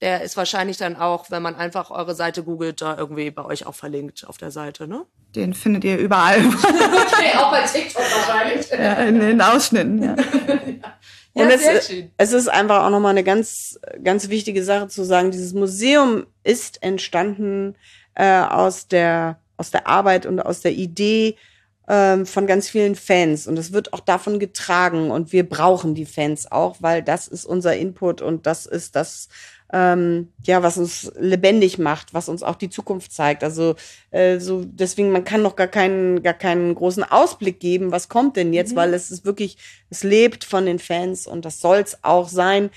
Der 0.00 0.22
ist 0.22 0.36
wahrscheinlich 0.36 0.76
dann 0.76 0.94
auch, 0.94 1.32
wenn 1.32 1.42
man 1.42 1.56
einfach 1.56 1.90
eure 1.90 2.14
Seite 2.14 2.44
googelt, 2.44 2.80
da 2.80 2.96
irgendwie 2.96 3.32
bei 3.32 3.44
euch 3.44 3.66
auch 3.66 3.74
verlinkt 3.74 4.24
auf 4.28 4.38
der 4.38 4.52
Seite, 4.52 4.86
ne? 4.86 5.04
Den 5.34 5.52
findet 5.52 5.82
ihr 5.82 5.98
überall. 5.98 6.38
okay, 6.46 7.36
auch 7.38 7.50
bei 7.50 7.62
TikTok 7.62 8.02
wahrscheinlich. 8.02 8.70
Ja, 8.70 8.94
in 8.94 9.18
den 9.18 9.40
Ausschnitten, 9.40 10.00
ja. 10.00 10.14
ja. 10.16 10.74
Und 11.34 11.50
es, 11.50 11.90
es, 12.18 12.32
ist 12.32 12.48
einfach 12.48 12.84
auch 12.84 12.90
nochmal 12.90 13.12
eine 13.12 13.24
ganz, 13.24 13.80
ganz 14.04 14.28
wichtige 14.28 14.62
Sache 14.64 14.88
zu 14.88 15.02
sagen. 15.02 15.30
Dieses 15.30 15.54
Museum 15.54 16.26
ist 16.44 16.82
entstanden 16.82 17.74
äh, 18.14 18.42
aus 18.42 18.86
der, 18.86 19.38
aus 19.56 19.70
der 19.70 19.86
Arbeit 19.86 20.26
und 20.26 20.40
aus 20.40 20.60
der 20.60 20.72
Idee, 20.72 21.36
ähm, 21.88 22.26
von 22.26 22.46
ganz 22.46 22.68
vielen 22.68 22.94
Fans 22.94 23.46
und 23.46 23.58
es 23.58 23.72
wird 23.72 23.92
auch 23.92 24.00
davon 24.00 24.38
getragen 24.38 25.10
und 25.10 25.32
wir 25.32 25.48
brauchen 25.48 25.94
die 25.94 26.06
Fans 26.06 26.50
auch, 26.50 26.76
weil 26.80 27.02
das 27.02 27.26
ist 27.26 27.44
unser 27.44 27.76
Input 27.76 28.22
und 28.22 28.46
das 28.46 28.66
ist 28.66 28.94
das, 28.94 29.28
ähm, 29.72 30.28
ja, 30.42 30.62
was 30.62 30.76
uns 30.76 31.10
lebendig 31.18 31.78
macht, 31.78 32.12
was 32.12 32.28
uns 32.28 32.42
auch 32.42 32.56
die 32.56 32.68
Zukunft 32.68 33.12
zeigt. 33.12 33.42
Also 33.42 33.74
äh, 34.10 34.38
so 34.38 34.62
deswegen, 34.64 35.10
man 35.10 35.24
kann 35.24 35.40
noch 35.40 35.56
gar 35.56 35.66
keinen, 35.66 36.22
gar 36.22 36.34
keinen 36.34 36.74
großen 36.74 37.04
Ausblick 37.04 37.58
geben, 37.58 37.90
was 37.90 38.10
kommt 38.10 38.36
denn 38.36 38.52
jetzt, 38.52 38.72
mhm. 38.72 38.76
weil 38.76 38.94
es 38.94 39.10
ist 39.10 39.24
wirklich, 39.24 39.56
es 39.88 40.04
lebt 40.04 40.44
von 40.44 40.66
den 40.66 40.78
Fans 40.78 41.26
und 41.26 41.44
das 41.46 41.60
soll's 41.60 41.98
auch 42.02 42.28
sein. 42.28 42.70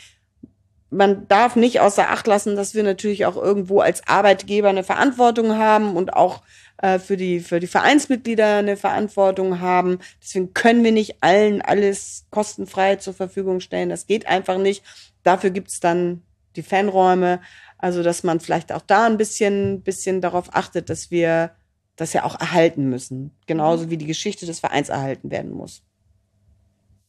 Man 0.89 1.27
darf 1.27 1.57
nicht 1.57 1.81
außer 1.81 2.09
Acht 2.09 2.27
lassen, 2.27 2.55
dass 2.55 2.73
wir 2.73 2.83
natürlich 2.83 3.25
auch 3.25 3.35
irgendwo 3.35 3.81
als 3.81 4.07
Arbeitgeber 4.07 4.69
eine 4.69 4.83
Verantwortung 4.83 5.57
haben 5.57 5.97
und 5.97 6.13
auch 6.13 6.43
äh, 6.77 6.99
für, 6.99 7.17
die, 7.17 7.41
für 7.41 7.59
die 7.59 7.67
Vereinsmitglieder 7.67 8.57
eine 8.57 8.77
Verantwortung 8.77 9.59
haben. 9.59 9.99
Deswegen 10.21 10.53
können 10.53 10.85
wir 10.85 10.93
nicht 10.93 11.17
allen 11.19 11.61
alles 11.61 12.25
kostenfrei 12.29 12.95
zur 12.95 13.13
Verfügung 13.13 13.59
stellen. 13.59 13.89
Das 13.89 14.07
geht 14.07 14.27
einfach 14.27 14.57
nicht. 14.57 14.83
Dafür 15.23 15.49
gibt's 15.49 15.81
dann 15.81 16.21
die 16.57 16.63
Fanräume. 16.63 17.41
Also, 17.77 18.03
dass 18.03 18.23
man 18.23 18.39
vielleicht 18.39 18.71
auch 18.71 18.81
da 18.81 19.05
ein 19.05 19.17
bisschen, 19.17 19.83
bisschen 19.83 20.21
darauf 20.21 20.55
achtet, 20.55 20.89
dass 20.89 21.11
wir 21.11 21.55
das 21.95 22.13
ja 22.13 22.23
auch 22.23 22.39
erhalten 22.39 22.89
müssen. 22.89 23.37
Genauso 23.47 23.89
wie 23.89 23.97
die 23.97 24.05
Geschichte 24.05 24.45
des 24.45 24.59
Vereins 24.59 24.89
erhalten 24.89 25.31
werden 25.31 25.51
muss. 25.51 25.81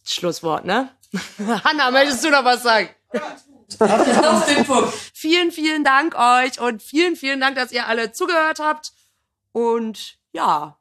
Schlusswort, 0.04 0.64
ne? 0.64 0.90
Hanna, 1.64 1.90
möchtest 1.90 2.24
du 2.24 2.30
noch 2.30 2.44
was 2.44 2.62
sagen? 2.62 2.88
Auf 3.78 4.46
den 4.46 4.64
Punkt. 4.64 4.92
Vielen, 5.12 5.50
vielen 5.50 5.82
Dank 5.82 6.16
euch 6.16 6.60
und 6.60 6.82
vielen, 6.82 7.16
vielen 7.16 7.40
Dank, 7.40 7.56
dass 7.56 7.72
ihr 7.72 7.86
alle 7.86 8.12
zugehört 8.12 8.60
habt. 8.60 8.92
Und 9.52 10.18
ja, 10.32 10.78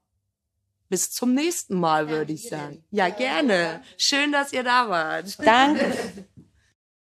bis 0.90 1.12
zum 1.12 1.34
nächsten 1.34 1.80
Mal, 1.80 2.10
würde 2.10 2.34
ich 2.34 2.48
sagen. 2.48 2.84
Ja, 2.92 3.10
gerne. 3.10 3.82
Schön, 3.98 4.32
dass 4.32 4.54
ihr 4.54 4.64
da 4.64 4.90
wart. 4.90 5.38
Danke. 5.44 5.94